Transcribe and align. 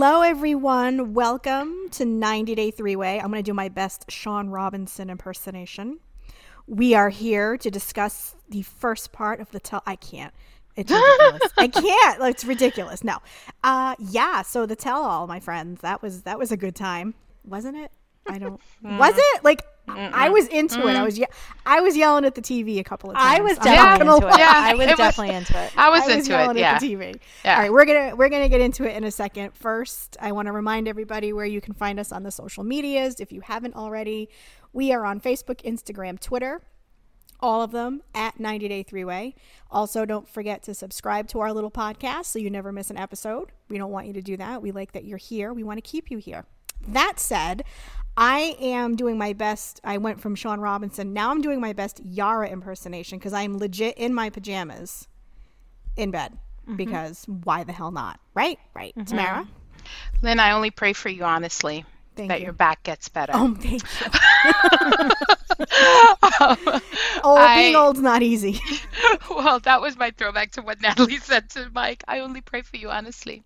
Hello, 0.00 0.22
everyone. 0.22 1.12
Welcome 1.12 1.88
to 1.90 2.04
90 2.04 2.54
Day 2.54 2.70
Three 2.70 2.94
Way. 2.94 3.18
I'm 3.18 3.32
going 3.32 3.42
to 3.42 3.50
do 3.50 3.52
my 3.52 3.68
best 3.68 4.08
Shaun 4.08 4.48
Robinson 4.48 5.10
impersonation. 5.10 5.98
We 6.68 6.94
are 6.94 7.08
here 7.08 7.56
to 7.56 7.68
discuss 7.68 8.36
the 8.48 8.62
first 8.62 9.10
part 9.10 9.40
of 9.40 9.50
the 9.50 9.58
tell. 9.58 9.82
I 9.86 9.96
can't. 9.96 10.32
It's 10.76 10.92
ridiculous. 10.92 11.52
I 11.58 11.66
can't. 11.66 12.22
It's 12.22 12.44
ridiculous. 12.44 13.02
No. 13.02 13.18
Uh, 13.64 13.96
yeah. 13.98 14.42
So 14.42 14.66
the 14.66 14.76
tell 14.76 15.02
all, 15.02 15.26
my 15.26 15.40
friends. 15.40 15.80
That 15.80 16.00
was 16.00 16.22
that 16.22 16.38
was 16.38 16.52
a 16.52 16.56
good 16.56 16.76
time, 16.76 17.14
wasn't 17.44 17.78
it? 17.78 17.90
I 18.24 18.38
don't. 18.38 18.60
was 18.82 19.14
it 19.16 19.42
like? 19.42 19.64
I 19.90 20.28
was 20.28 20.46
into 20.48 20.86
it. 20.86 20.96
I 20.96 21.00
mm. 21.00 21.04
was 21.04 21.18
ye- 21.18 21.26
I 21.66 21.80
was 21.80 21.96
yelling 21.96 22.24
at 22.24 22.34
the 22.34 22.42
TV 22.42 22.78
a 22.78 22.84
couple 22.84 23.10
of 23.10 23.16
times. 23.16 23.38
I 23.38 23.42
was 23.42 23.58
definitely 23.58 24.06
not 24.06 24.16
into 24.16 24.28
it. 24.28 24.38
Yeah, 24.38 24.52
I 24.54 24.74
was 24.74 24.86
it 24.86 24.88
was- 24.90 24.96
definitely 24.96 25.34
into 25.36 25.62
it. 25.62 25.72
I 25.76 25.90
was 25.90 26.02
I 26.02 26.06
was 26.06 26.16
into 26.16 26.30
yelling 26.30 26.56
it. 26.56 26.60
Yeah. 26.60 26.72
at 26.72 26.80
the 26.80 26.94
TV. 26.94 27.20
Yeah. 27.44 27.54
All 27.54 27.62
right, 27.62 27.72
we're 27.72 27.84
gonna 27.84 28.16
we're 28.16 28.28
gonna 28.28 28.48
get 28.48 28.60
into 28.60 28.84
it 28.84 28.96
in 28.96 29.04
a 29.04 29.10
second. 29.10 29.54
First, 29.54 30.16
I 30.20 30.32
want 30.32 30.46
to 30.46 30.52
remind 30.52 30.88
everybody 30.88 31.32
where 31.32 31.46
you 31.46 31.60
can 31.60 31.74
find 31.74 31.98
us 31.98 32.12
on 32.12 32.22
the 32.22 32.30
social 32.30 32.64
medias. 32.64 33.20
If 33.20 33.32
you 33.32 33.40
haven't 33.40 33.74
already, 33.74 34.28
we 34.72 34.92
are 34.92 35.04
on 35.04 35.20
Facebook, 35.20 35.62
Instagram, 35.62 36.20
Twitter, 36.20 36.62
all 37.40 37.62
of 37.62 37.70
them 37.70 38.02
at 38.14 38.40
90 38.40 38.68
Day 38.68 38.82
Three 38.82 39.04
Way. 39.04 39.34
Also, 39.70 40.04
don't 40.04 40.28
forget 40.28 40.62
to 40.64 40.74
subscribe 40.74 41.28
to 41.28 41.40
our 41.40 41.52
little 41.52 41.70
podcast 41.70 42.26
so 42.26 42.38
you 42.38 42.50
never 42.50 42.72
miss 42.72 42.90
an 42.90 42.96
episode. 42.96 43.52
We 43.68 43.78
don't 43.78 43.90
want 43.90 44.06
you 44.06 44.12
to 44.14 44.22
do 44.22 44.36
that. 44.36 44.62
We 44.62 44.72
like 44.72 44.92
that 44.92 45.04
you're 45.04 45.18
here. 45.18 45.52
We 45.52 45.62
want 45.62 45.78
to 45.78 45.88
keep 45.88 46.10
you 46.10 46.18
here. 46.18 46.46
That 46.86 47.18
said, 47.18 47.64
I 48.20 48.56
am 48.60 48.96
doing 48.96 49.16
my 49.16 49.32
best. 49.32 49.80
I 49.84 49.98
went 49.98 50.20
from 50.20 50.34
Shaun 50.34 50.60
Robinson. 50.60 51.12
Now 51.12 51.30
I'm 51.30 51.40
doing 51.40 51.60
my 51.60 51.72
best 51.72 52.00
Yara 52.04 52.48
impersonation 52.48 53.16
because 53.16 53.32
I'm 53.32 53.58
legit 53.58 53.96
in 53.96 54.12
my 54.12 54.28
pajamas 54.28 55.06
in 55.96 56.10
bed 56.10 56.32
mm-hmm. 56.32 56.74
because 56.74 57.24
why 57.44 57.62
the 57.62 57.72
hell 57.72 57.92
not? 57.92 58.18
Right? 58.34 58.58
Right. 58.74 58.92
Mm-hmm. 58.96 59.04
Tamara? 59.04 59.48
Lynn, 60.20 60.40
I 60.40 60.50
only 60.50 60.72
pray 60.72 60.94
for 60.94 61.08
you 61.08 61.22
honestly 61.22 61.84
Thank 62.18 62.30
that 62.30 62.40
you. 62.40 62.46
your 62.46 62.52
back 62.52 62.82
gets 62.82 63.08
better. 63.08 63.30
Oh, 63.32 63.54
thank 63.54 63.80
you. 63.80 63.80
oh, 67.22 67.54
being 67.54 67.76
I- 67.76 67.78
old's 67.78 68.00
not 68.00 68.22
easy. 68.22 68.60
well, 69.30 69.60
that 69.60 69.80
was 69.80 69.96
my 69.96 70.10
throwback 70.10 70.50
to 70.52 70.62
what 70.62 70.80
Natalie 70.80 71.16
said 71.18 71.48
to 71.50 71.70
Mike. 71.72 72.02
I 72.08 72.18
only 72.18 72.40
pray 72.40 72.62
for 72.62 72.76
you 72.76 72.90
honestly. 72.90 73.44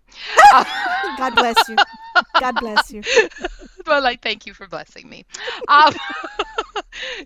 God 1.17 1.35
bless 1.35 1.69
you. 1.69 1.75
God 2.39 2.55
bless 2.59 2.91
you. 2.91 3.03
well, 3.85 4.07
I 4.07 4.15
thank 4.15 4.47
you 4.47 4.55
for 4.55 4.67
blessing 4.67 5.07
me. 5.07 5.25
Um, 5.67 5.93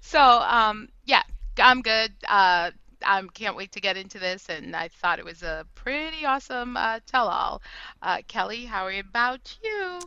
so, 0.02 0.20
um, 0.20 0.90
yeah, 1.06 1.23
I'm 1.58 1.81
good. 1.81 2.12
Uh, 2.28 2.72
I 3.06 3.23
can't 3.34 3.56
wait 3.56 3.72
to 3.72 3.80
get 3.80 3.95
into 3.95 4.20
this, 4.20 4.50
and 4.50 4.75
I 4.75 4.90
thought 4.90 5.20
it 5.20 5.25
was 5.25 5.44
a 5.44 5.66
pretty 5.75 6.25
awesome 6.25 6.75
uh, 6.75 7.00
tell-all. 7.06 7.62
Uh, 8.02 8.18
Kelly, 8.28 8.66
how 8.66 8.84
are 8.84 8.92
you 8.92 9.00
about 9.00 9.56
you? 9.64 10.02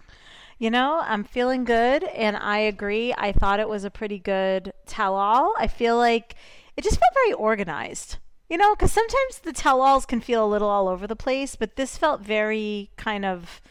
You 0.61 0.71
know, 0.71 1.01
I'm 1.03 1.25
feeling 1.25 1.65
good, 1.65 2.05
and 2.05 2.37
I 2.37 2.59
agree. 2.59 3.15
I 3.17 3.33
thought 3.33 3.61
it 3.61 3.69
was 3.69 3.83
a 3.83 3.91
pretty 3.91 4.19
good 4.19 4.73
tell-all. 4.85 5.55
I 5.59 5.67
feel 5.67 5.97
like 5.97 6.35
it 6.77 6.85
just 6.85 7.01
felt 7.01 7.15
very 7.15 7.33
organized. 7.33 8.19
You 8.51 8.59
know, 8.59 8.75
because 8.75 8.93
sometimes 8.93 9.39
the 9.43 9.55
tell-alls 9.55 10.05
can 10.05 10.21
feel 10.21 10.45
a 10.45 10.47
little 10.47 10.69
all 10.69 10.87
over 10.89 11.07
the 11.07 11.17
place, 11.17 11.57
but 11.57 11.77
this 11.77 11.97
felt 11.97 12.21
very 12.21 12.91
kind 12.97 13.25
of 13.25 13.63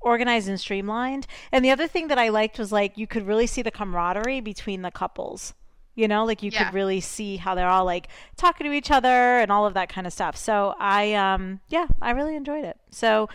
organized 0.00 0.48
and 0.48 0.58
streamlined. 0.58 1.26
And 1.52 1.62
the 1.62 1.70
other 1.70 1.86
thing 1.86 2.08
that 2.08 2.18
I 2.18 2.30
liked 2.30 2.58
was 2.58 2.72
like 2.72 2.96
you 2.96 3.06
could 3.06 3.26
really 3.26 3.46
see 3.46 3.60
the 3.60 3.70
camaraderie 3.70 4.40
between 4.40 4.80
the 4.82 4.90
couples. 4.90 5.52
You 5.94 6.08
know, 6.08 6.24
like 6.24 6.42
you 6.42 6.50
Yeah. 6.50 6.64
could 6.64 6.72
really 6.72 7.00
see 7.00 7.36
how 7.36 7.54
they're 7.54 7.68
all 7.68 7.84
like 7.84 8.08
talking 8.38 8.66
to 8.66 8.72
each 8.72 8.90
other 8.90 9.38
and 9.38 9.52
all 9.52 9.66
of 9.66 9.74
that 9.74 9.90
kind 9.90 10.06
of 10.06 10.12
stuff. 10.14 10.36
So 10.36 10.74
I 10.78 11.12
um 11.12 11.60
yeah, 11.68 11.88
I 12.00 12.12
really 12.12 12.36
enjoyed 12.36 12.64
it. 12.64 12.78
So 12.90 13.28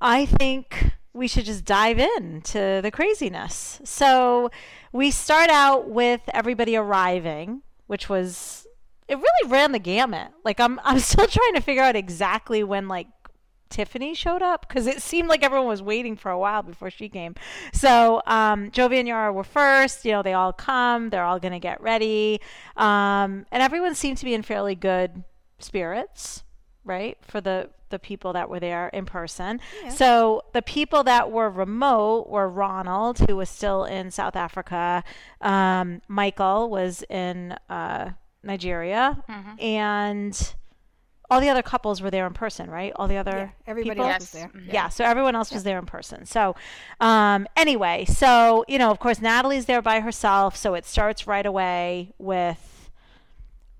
I 0.00 0.26
think 0.26 0.92
we 1.14 1.28
should 1.28 1.44
just 1.44 1.64
dive 1.64 1.98
in 1.98 2.42
to 2.42 2.80
the 2.82 2.90
craziness. 2.90 3.80
So 3.84 4.50
we 4.92 5.10
start 5.10 5.48
out 5.48 5.88
with 5.88 6.20
everybody 6.34 6.76
arriving, 6.76 7.62
which 7.86 8.08
was 8.08 8.66
it 9.08 9.16
really 9.16 9.50
ran 9.50 9.72
the 9.72 9.78
gamut. 9.78 10.32
Like 10.44 10.60
I'm 10.60 10.80
I'm 10.84 10.98
still 11.10 11.26
trying 11.26 11.54
to 11.54 11.60
figure 11.60 11.82
out 11.82 11.96
exactly 11.96 12.62
when 12.64 12.88
like 12.88 13.06
Tiffany 13.70 14.14
showed 14.14 14.42
up 14.42 14.68
because 14.68 14.86
it 14.86 15.02
seemed 15.02 15.28
like 15.28 15.42
everyone 15.42 15.66
was 15.66 15.82
waiting 15.82 16.16
for 16.16 16.30
a 16.30 16.38
while 16.38 16.62
before 16.62 16.90
she 16.90 17.08
came. 17.08 17.34
So 17.72 18.22
um, 18.26 18.70
Jovi 18.70 18.98
and 18.98 19.08
Yara 19.08 19.32
were 19.32 19.44
first. 19.44 20.04
You 20.04 20.12
know, 20.12 20.22
they 20.22 20.32
all 20.32 20.52
come. 20.52 21.10
They're 21.10 21.24
all 21.24 21.40
going 21.40 21.52
to 21.52 21.58
get 21.58 21.80
ready, 21.80 22.40
um, 22.76 23.46
and 23.50 23.62
everyone 23.62 23.94
seemed 23.94 24.18
to 24.18 24.24
be 24.24 24.34
in 24.34 24.42
fairly 24.42 24.74
good 24.74 25.24
spirits, 25.58 26.43
right? 26.84 27.16
For 27.22 27.40
the 27.40 27.70
the 27.90 27.98
people 28.00 28.32
that 28.32 28.48
were 28.48 28.58
there 28.58 28.88
in 28.88 29.04
person. 29.06 29.60
So 29.88 30.42
the 30.52 30.62
people 30.62 31.04
that 31.04 31.30
were 31.30 31.48
remote 31.48 32.28
were 32.28 32.48
Ronald, 32.48 33.20
who 33.20 33.36
was 33.36 33.48
still 33.48 33.84
in 33.84 34.10
South 34.10 34.34
Africa. 34.34 35.04
Um, 35.40 36.02
Michael 36.08 36.70
was 36.70 37.04
in 37.08 37.52
uh, 37.70 38.10
Nigeria, 38.42 39.22
and 39.60 40.54
all 41.30 41.40
the 41.40 41.48
other 41.48 41.62
couples 41.62 42.02
were 42.02 42.10
there 42.10 42.26
in 42.26 42.32
person, 42.34 42.68
right? 42.68 42.92
All 42.96 43.06
the 43.06 43.16
other 43.16 43.36
Yeah, 43.36 43.48
everybody 43.66 43.94
people? 43.94 44.06
else 44.10 44.20
was 44.20 44.30
there. 44.32 44.50
Yeah. 44.70 44.88
so 44.88 45.04
everyone 45.04 45.36
else 45.36 45.52
was 45.52 45.62
there 45.62 45.78
in 45.78 45.86
person. 45.86 46.26
So, 46.26 46.56
um, 47.00 47.46
anyway, 47.56 48.04
so 48.06 48.64
you 48.66 48.78
know, 48.78 48.90
of 48.90 48.98
course, 48.98 49.20
Natalie's 49.20 49.66
there 49.66 49.82
by 49.82 50.00
herself, 50.00 50.56
so 50.56 50.74
it 50.74 50.84
starts 50.84 51.26
right 51.28 51.46
away 51.46 52.12
with, 52.18 52.73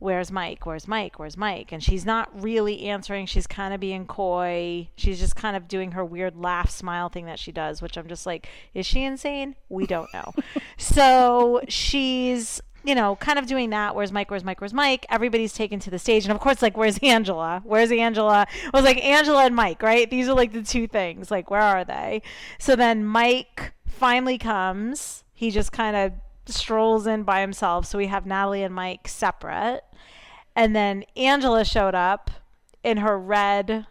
"Where's 0.05 0.31
Mike? 0.31 0.67
Where's 0.67 0.87
Mike? 0.87 1.19
Where's 1.19 1.37
Mike?" 1.37 1.73
And 1.73 1.83
she's 1.83 2.05
not 2.05 2.31
really 2.41 2.83
answering. 2.83 3.27
She's 3.27 3.47
kind 3.47 3.75
of 3.75 3.81
being 3.81 4.07
coy. 4.07 4.89
She's 4.97 5.19
just 5.19 5.35
kind 5.35 5.57
of 5.57 5.67
doing 5.67 5.93
her 5.93 6.05
weird 6.05 6.37
laugh 6.37 6.71
smile 6.71 7.09
thing 7.09 7.27
that 7.27 7.39
she 7.39 7.51
does, 7.51 7.83
which 7.83 7.97
I'm 7.97 8.07
just 8.07 8.27
like, 8.27 8.49
is 8.75 8.87
she 8.87 9.03
insane? 9.03 9.57
We 9.69 9.87
don't 9.87 10.13
know. 10.13 10.33
so 10.77 11.63
she's 11.69 12.61
you 12.85 12.95
know, 12.95 13.17
kind 13.17 13.39
of 13.39 13.47
doing 13.47 13.71
that. 13.71 13.97
Where's 13.97 14.13
Mike? 14.13 14.31
Where's 14.31 14.45
Mike? 14.45 14.61
Where's 14.61 14.75
Mike? 14.75 15.07
Everybody's 15.09 15.55
taken 15.55 15.81
to 15.81 15.91
the 15.91 15.99
stage, 15.99 16.25
and 16.25 16.33
of 16.33 16.39
course, 16.39 16.61
like, 16.61 16.77
where's 16.77 16.99
Angela? 16.99 17.63
Where's 17.65 17.91
Angela? 17.91 18.47
It 18.67 18.73
was 18.73 18.85
like 18.85 19.03
Angela 19.03 19.47
and 19.47 19.57
Mike, 19.57 19.83
right? 19.83 20.09
These 20.09 20.29
are 20.29 20.35
like 20.35 20.53
the 20.53 20.63
two 20.63 20.87
things. 20.87 21.31
Like, 21.31 21.51
where 21.51 21.63
are 21.63 21.85
they? 21.85 22.21
So 22.59 22.77
then 22.77 23.05
Mike 23.05 23.73
finally 23.87 24.37
comes. 24.37 25.25
He 25.33 25.51
just 25.51 25.73
kind 25.73 25.97
of 25.97 26.13
strolls 26.47 27.07
in 27.07 27.23
by 27.23 27.41
himself. 27.41 27.87
So 27.87 27.99
we 27.99 28.07
have 28.07 28.27
Natalie 28.27 28.63
and 28.63 28.75
Mike 28.75 29.09
separate, 29.09 29.83
and 30.57 30.75
then 30.75 31.05
Angela 31.17 31.65
showed 31.65 31.95
up 31.95 32.31
in 32.83 32.99
her 32.99 33.19
red 33.19 33.87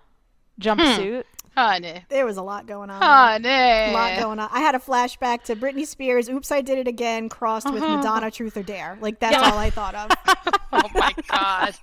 jumpsuit. 0.59 1.23
Hmm. 1.23 1.29
Honey. 1.55 2.03
There 2.09 2.25
was 2.25 2.37
a 2.37 2.41
lot 2.41 2.65
going 2.65 2.89
on. 2.89 2.99
there. 3.43 3.85
Honey. 3.85 3.93
A 3.93 3.97
lot 3.97 4.19
going 4.19 4.39
on. 4.39 4.49
I 4.51 4.59
had 4.59 4.73
a 4.73 4.79
flashback 4.79 5.43
to 5.43 5.55
Britney 5.55 5.85
Spears. 5.85 6.27
Oops, 6.27 6.51
I 6.51 6.61
did 6.61 6.79
it 6.79 6.87
again. 6.87 7.29
Crossed 7.29 7.71
with 7.71 7.83
uh-huh. 7.83 7.97
Madonna, 7.97 8.31
Truth 8.31 8.57
or 8.57 8.63
Dare. 8.63 8.97
Like 8.99 9.19
that's 9.19 9.37
all 9.37 9.57
I 9.57 9.69
thought 9.69 9.95
of. 9.95 10.11
Oh 10.75 10.89
my 10.95 11.13
God. 11.29 11.75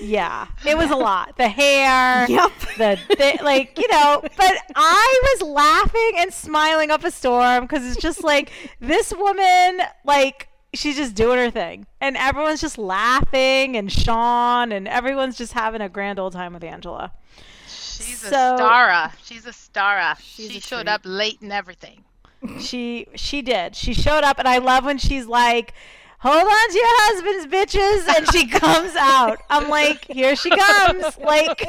Yeah, 0.00 0.46
it 0.66 0.76
was 0.76 0.90
a 0.90 0.96
lot. 0.96 1.36
The 1.36 1.48
hair, 1.48 2.26
Yep. 2.28 2.52
the, 2.76 2.98
the 3.08 3.38
like, 3.42 3.78
you 3.78 3.88
know. 3.88 4.20
But 4.22 4.56
I 4.76 5.20
was 5.22 5.48
laughing 5.48 6.12
and 6.18 6.32
smiling 6.32 6.90
up 6.90 7.02
a 7.04 7.10
storm 7.10 7.64
because 7.64 7.84
it's 7.84 8.00
just 8.00 8.22
like 8.22 8.50
this 8.80 9.12
woman, 9.12 9.80
like 10.04 10.48
she's 10.74 10.96
just 10.96 11.14
doing 11.14 11.38
her 11.38 11.50
thing, 11.50 11.86
and 12.00 12.16
everyone's 12.16 12.60
just 12.60 12.78
laughing, 12.78 13.76
and 13.76 13.90
Shaun, 13.90 14.72
and 14.72 14.86
everyone's 14.88 15.36
just 15.36 15.52
having 15.52 15.80
a 15.80 15.88
grand 15.88 16.18
old 16.18 16.32
time 16.32 16.52
with 16.54 16.64
Angela. 16.64 17.12
She's 17.66 18.20
So- 18.20 18.56
a 18.56 18.58
stara. 18.58 19.12
She's 19.24 19.46
a 19.46 19.50
stara. 19.50 20.16
She's 20.20 20.50
she 20.50 20.58
a 20.58 20.60
showed 20.60 20.76
treat. 20.82 20.88
up 20.88 21.00
late 21.04 21.40
and 21.40 21.52
everything. 21.52 22.04
She 22.60 23.06
she 23.14 23.40
did. 23.42 23.74
She 23.74 23.94
showed 23.94 24.22
up, 24.24 24.38
and 24.38 24.46
I 24.48 24.58
love 24.58 24.84
when 24.84 24.98
she's 24.98 25.26
like. 25.26 25.72
Hold 26.20 26.36
on 26.42 26.70
to 26.70 26.78
your 26.78 26.86
husbands, 26.88 27.54
bitches, 27.54 28.16
and 28.16 28.32
she 28.32 28.46
comes 28.58 28.96
out. 28.96 29.40
I'm 29.50 29.68
like, 29.68 30.06
here 30.10 30.34
she 30.34 30.48
comes. 30.48 31.18
Like, 31.18 31.68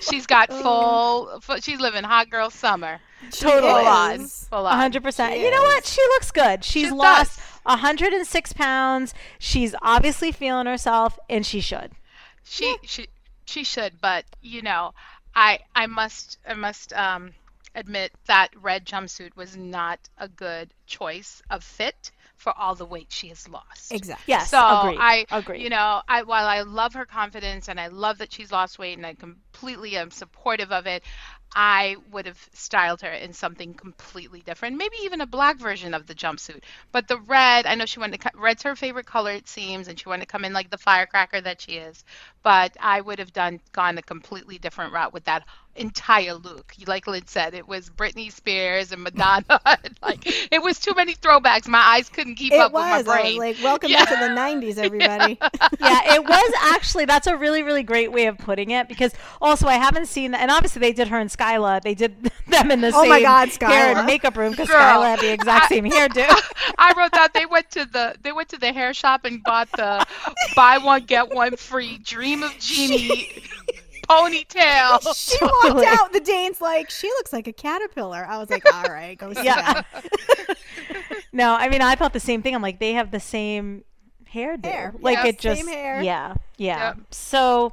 She's 0.00 0.26
got 0.26 0.48
full, 0.62 1.38
full. 1.40 1.56
She's 1.58 1.78
living 1.80 2.02
hot 2.02 2.28
girl 2.28 2.50
summer. 2.50 2.98
totally. 3.30 3.60
Full 3.62 3.86
on. 3.86 4.28
Is. 4.46 4.50
Full 4.50 4.66
hundred 4.66 5.02
percent. 5.02 5.34
She 5.34 5.44
You 5.44 5.50
know 5.50 5.62
what? 5.62 5.84
She 5.86 6.00
looks 6.02 6.30
good. 6.30 6.64
She's 6.64 6.88
She 6.88 6.90
lost 6.90 7.38
does. 7.38 7.80
hundred 7.80 8.12
and 8.12 8.26
six 8.26 8.52
pounds. 8.52 9.14
She's 9.38 9.74
obviously 9.82 10.32
feeling 10.32 10.66
herself, 10.66 11.18
and 11.28 11.44
she 11.44 11.60
should. 11.60 11.92
She 12.44 12.76
she 12.82 13.06
she 13.44 13.64
should, 13.64 14.00
but 14.00 14.24
you 14.42 14.62
know, 14.62 14.92
I 15.34 15.60
I 15.74 15.86
must 15.86 16.38
I 16.48 16.54
must 16.54 16.92
um 16.92 17.32
admit 17.74 18.12
that 18.26 18.48
red 18.60 18.86
jumpsuit 18.86 19.36
was 19.36 19.56
not 19.56 19.98
a 20.16 20.28
good 20.28 20.72
choice 20.86 21.42
of 21.50 21.62
fit 21.62 22.10
for 22.36 22.52
all 22.58 22.74
the 22.74 22.84
weight 22.86 23.06
she 23.10 23.28
has 23.28 23.48
lost. 23.48 23.92
Exactly. 23.92 24.24
Yes, 24.26 24.50
So 24.50 24.58
agreed. 24.58 24.98
I, 25.00 25.26
agree. 25.30 25.62
you 25.62 25.68
know, 25.70 26.00
I 26.08 26.22
while 26.22 26.46
I 26.46 26.62
love 26.62 26.94
her 26.94 27.04
confidence 27.06 27.68
and 27.68 27.78
I 27.80 27.88
love 27.88 28.18
that 28.18 28.32
she's 28.32 28.52
lost 28.52 28.78
weight 28.78 28.96
and 28.96 29.06
I 29.06 29.14
completely 29.14 29.96
am 29.96 30.10
supportive 30.10 30.70
of 30.72 30.86
it, 30.86 31.02
I 31.58 31.96
would 32.10 32.26
have 32.26 32.48
styled 32.52 33.00
her 33.00 33.10
in 33.12 33.32
something 33.32 33.74
completely 33.74 34.42
different, 34.42 34.76
maybe 34.76 34.96
even 35.02 35.22
a 35.22 35.26
black 35.26 35.56
version 35.56 35.94
of 35.94 36.06
the 36.06 36.14
jumpsuit. 36.14 36.62
But 36.92 37.08
the 37.08 37.18
red, 37.18 37.66
I 37.66 37.74
know 37.74 37.86
she 37.86 37.98
wanted 37.98 38.20
to, 38.20 38.30
red's 38.34 38.62
her 38.64 38.76
favorite 38.76 39.06
color, 39.06 39.32
it 39.32 39.48
seems, 39.48 39.88
and 39.88 39.98
she 39.98 40.08
wanted 40.08 40.22
to 40.22 40.26
come 40.32 40.44
in 40.44 40.52
like 40.52 40.70
the 40.70 40.78
firecracker 40.78 41.40
that 41.40 41.62
she 41.62 41.78
is. 41.78 42.04
But 42.42 42.76
I 42.80 43.00
would 43.00 43.18
have 43.18 43.32
done 43.32 43.60
gone 43.72 43.98
a 43.98 44.02
completely 44.02 44.58
different 44.58 44.92
route 44.92 45.14
with 45.14 45.24
that 45.24 45.46
entire 45.80 46.34
look. 46.34 46.72
Like 46.86 47.06
Lynn 47.06 47.26
said, 47.26 47.54
it 47.54 47.66
was 47.68 47.90
Britney 47.90 48.32
Spears 48.32 48.92
and 48.92 49.02
Madonna. 49.02 49.60
like 50.02 50.20
it 50.52 50.62
was 50.62 50.78
too 50.78 50.92
many 50.94 51.14
throwbacks. 51.14 51.66
My 51.68 51.78
eyes 51.80 52.08
couldn't 52.08 52.36
keep 52.36 52.52
It 52.52 52.58
up 52.58 52.72
was. 52.72 52.82
with 52.98 53.06
my 53.06 53.12
I 53.12 53.22
brain. 53.22 53.38
was 53.38 53.56
like, 53.56 53.64
welcome 53.64 53.90
Yeah. 53.90 54.04
back 54.04 54.08
to 54.08 54.28
the 54.28 54.40
90s, 54.40 54.78
everybody. 54.84 55.38
yeah, 55.80 56.14
it 56.14 56.24
was 56.24 56.52
actually. 56.62 57.04
That's 57.04 57.26
a 57.26 57.36
really, 57.36 57.62
really 57.62 57.82
great 57.82 58.12
way 58.12 58.26
of 58.26 58.38
putting 58.38 58.70
it 58.70 58.88
because 58.88 59.12
also 59.40 59.66
I 59.66 59.74
haven't 59.74 60.06
seen 60.06 60.34
and 60.34 60.50
obviously 60.50 60.80
they 60.80 60.92
did 60.92 61.08
her 61.08 61.18
and 61.18 61.30
Skyla. 61.30 61.82
They 61.82 61.94
did 61.94 62.30
them 62.48 62.70
in 62.70 62.80
the 62.80 62.88
Oh 62.94 63.00
same 63.02 63.10
my 63.10 63.20
God, 63.22 63.48
hair 63.60 63.96
and 63.96 64.06
makeup 64.06 64.36
room 64.36 64.52
because 64.52 64.68
Skyla 64.68 65.04
had 65.06 65.20
the 65.20 65.32
exact 65.32 65.66
I- 65.66 65.68
same 65.68 65.84
hairdo. 65.84 66.26
I 66.78 66.92
wrote 66.96 67.12
that 67.12 67.32
they 67.34 67.46
went 67.46 67.70
to 67.72 67.84
the 67.86 68.14
they 68.22 68.32
went 68.32 68.48
to 68.50 68.58
the 68.58 68.72
hair 68.72 68.92
shop 68.94 69.24
and 69.24 69.42
bought 69.42 69.70
the 69.72 70.04
buy 70.54 70.78
one 70.78 71.04
get 71.04 71.34
one 71.34 71.56
free 71.56 71.98
Dream 71.98 72.42
of 72.42 72.56
Genie 72.58 73.42
ponytail. 74.08 75.14
she 75.16 75.36
walked 75.42 75.86
out. 75.86 76.12
The 76.12 76.20
Dane's 76.20 76.60
like, 76.60 76.90
she 76.90 77.08
looks 77.08 77.32
like 77.32 77.46
a 77.46 77.52
caterpillar. 77.52 78.24
I 78.28 78.38
was 78.38 78.50
like, 78.50 78.64
all 78.74 78.84
right, 78.92 79.16
go 79.18 79.32
sit 79.32 79.44
Yeah. 79.44 79.72
down. 79.74 79.84
no, 81.32 81.54
I 81.54 81.68
mean 81.68 81.82
I 81.82 81.94
thought 81.94 82.12
the 82.12 82.20
same 82.20 82.42
thing. 82.42 82.54
I'm 82.54 82.62
like 82.62 82.78
they 82.80 82.92
have 82.94 83.10
the 83.10 83.20
same 83.20 83.84
hairdo. 84.32 84.66
Hair. 84.66 84.94
Like 85.00 85.16
Yes, 85.18 85.26
it 85.26 85.38
just 85.38 85.60
same 85.62 85.68
hair. 85.72 86.02
yeah, 86.02 86.34
yeah. 86.56 86.88
Yep. 86.88 86.98
So 87.10 87.72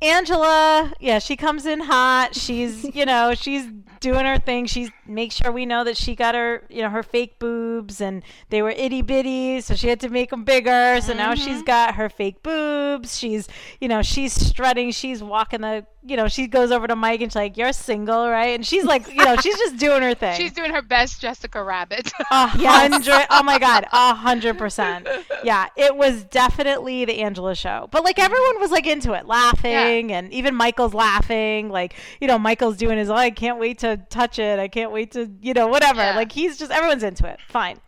Angela, 0.00 0.92
yeah, 1.00 1.18
she 1.18 1.36
comes 1.36 1.66
in 1.66 1.80
hot. 1.80 2.34
She's, 2.34 2.84
you 2.94 3.04
know, 3.04 3.34
she's 3.34 3.66
doing 4.00 4.24
her 4.24 4.38
thing. 4.38 4.66
She's 4.66 4.90
make 5.06 5.32
sure 5.32 5.50
we 5.50 5.66
know 5.66 5.82
that 5.84 5.96
she 5.96 6.14
got 6.14 6.34
her, 6.34 6.62
you 6.68 6.82
know, 6.82 6.90
her 6.90 7.02
fake 7.02 7.38
boobs 7.38 8.00
and 8.00 8.22
they 8.50 8.62
were 8.62 8.70
itty 8.70 9.02
bitty, 9.02 9.60
so 9.60 9.74
she 9.74 9.88
had 9.88 10.00
to 10.00 10.08
make 10.08 10.30
them 10.30 10.44
bigger. 10.44 11.00
So 11.00 11.14
now 11.14 11.34
she's 11.34 11.56
mm-hmm. 11.56 11.64
got 11.64 11.94
her 11.96 12.08
fake 12.08 12.42
boobs. 12.42 13.18
She's, 13.18 13.48
you 13.80 13.88
know, 13.88 14.02
she's 14.02 14.32
strutting. 14.32 14.92
She's 14.92 15.22
walking 15.22 15.62
the, 15.62 15.86
you 16.02 16.16
know, 16.16 16.28
she 16.28 16.46
goes 16.46 16.70
over 16.70 16.86
to 16.86 16.94
Mike 16.94 17.20
and 17.20 17.30
she's 17.30 17.36
like, 17.36 17.56
"You're 17.56 17.72
single, 17.72 18.28
right?" 18.28 18.54
And 18.54 18.64
she's 18.64 18.84
like, 18.84 19.08
you 19.08 19.24
know, 19.24 19.36
she's 19.36 19.56
just 19.56 19.76
doing 19.78 20.02
her 20.02 20.14
thing. 20.14 20.36
She's 20.36 20.52
doing 20.52 20.72
her 20.72 20.82
best 20.82 21.20
Jessica 21.20 21.62
Rabbit. 21.62 22.12
A 22.30 22.46
hundred. 22.46 23.26
Oh 23.30 23.42
my 23.42 23.58
god, 23.58 23.86
a 23.92 24.14
hundred 24.14 24.58
percent. 24.58 25.08
Yeah, 25.42 25.66
it 25.76 25.96
was 25.96 26.24
definitely 26.24 27.04
the 27.04 27.18
Angela 27.20 27.54
show. 27.54 27.88
But 27.90 28.04
like 28.04 28.18
everyone 28.18 28.60
was 28.60 28.70
like 28.70 28.86
into 28.86 29.12
it, 29.12 29.26
laughing, 29.26 30.12
and 30.12 30.32
even 30.32 30.54
Michael's 30.54 30.94
laughing. 30.94 31.68
Like 31.68 31.94
you 32.20 32.28
know, 32.28 32.38
Michael's 32.38 32.76
doing 32.76 32.98
his. 32.98 33.10
Oh, 33.10 33.14
I 33.14 33.30
can't 33.30 33.58
wait 33.58 33.78
to 33.80 33.96
touch 34.08 34.38
it. 34.38 34.58
I 34.58 34.68
can't 34.68 34.92
wait 34.92 35.12
to 35.12 35.30
you 35.42 35.52
know 35.54 35.66
whatever. 35.66 36.00
Yeah. 36.00 36.16
Like 36.16 36.32
he's 36.32 36.58
just 36.58 36.70
everyone's 36.70 37.02
into 37.02 37.26
it. 37.26 37.40
Fine. 37.48 37.78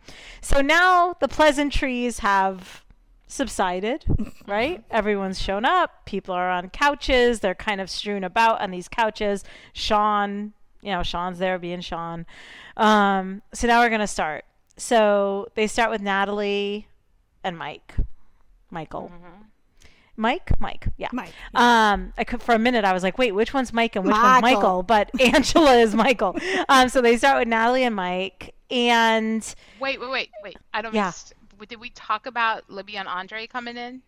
So 0.41 0.61
now 0.61 1.15
the 1.19 1.27
pleasantries 1.27 2.19
have 2.19 2.80
subsided, 3.31 4.05
right? 4.47 4.83
Everyone's 4.91 5.41
shown 5.41 5.65
up. 5.65 6.05
People 6.05 6.35
are 6.35 6.49
on 6.49 6.69
couches. 6.69 7.39
They're 7.39 7.55
kind 7.55 7.81
of 7.81 7.89
strewn 7.89 8.23
about 8.23 8.61
on 8.61 8.71
these 8.71 8.87
couches. 8.87 9.43
Shaun, 9.73 10.53
you 10.81 10.91
know, 10.91 11.03
Shaun's 11.03 11.39
there 11.39 11.57
being 11.57 11.81
Shaun. 11.81 12.25
Um, 12.77 13.41
so 13.53 13.67
now 13.67 13.81
we're 13.81 13.89
gonna 13.89 14.07
start. 14.07 14.45
So 14.77 15.47
they 15.55 15.67
start 15.67 15.91
with 15.91 16.01
Natalie 16.01 16.87
and 17.43 17.57
Mike. 17.57 17.95
Michael. 18.69 19.11
Mike? 20.17 20.51
Mike. 20.59 20.87
Yeah. 20.97 21.09
Mike. 21.11 21.33
Um, 21.53 22.13
I 22.17 22.23
could, 22.23 22.41
for 22.41 22.53
a 22.53 22.59
minute 22.59 22.85
I 22.85 22.93
was 22.93 23.01
like, 23.01 23.17
wait, 23.17 23.31
which 23.31 23.53
one's 23.53 23.73
Mike 23.73 23.95
and 23.95 24.05
which 24.05 24.13
one's 24.13 24.41
Michael. 24.41 24.61
Michael? 24.61 24.83
But 24.83 25.09
Angela 25.21 25.75
is 25.75 25.95
Michael. 25.95 26.37
Um, 26.69 26.89
so 26.89 27.01
they 27.01 27.17
start 27.17 27.39
with 27.39 27.47
Natalie 27.47 27.83
and 27.83 27.95
Mike, 27.95 28.53
and 28.69 29.43
wait, 29.79 29.99
wait, 29.99 30.09
wait, 30.09 30.29
wait. 30.43 30.57
I 30.73 30.81
don't. 30.81 30.93
Yeah. 30.93 31.07
Miss, 31.07 31.33
did 31.69 31.79
we 31.79 31.89
talk 31.91 32.25
about 32.25 32.69
Libby 32.69 32.97
and 32.97 33.07
Andrei 33.07 33.47
coming 33.47 33.77
in? 33.77 34.01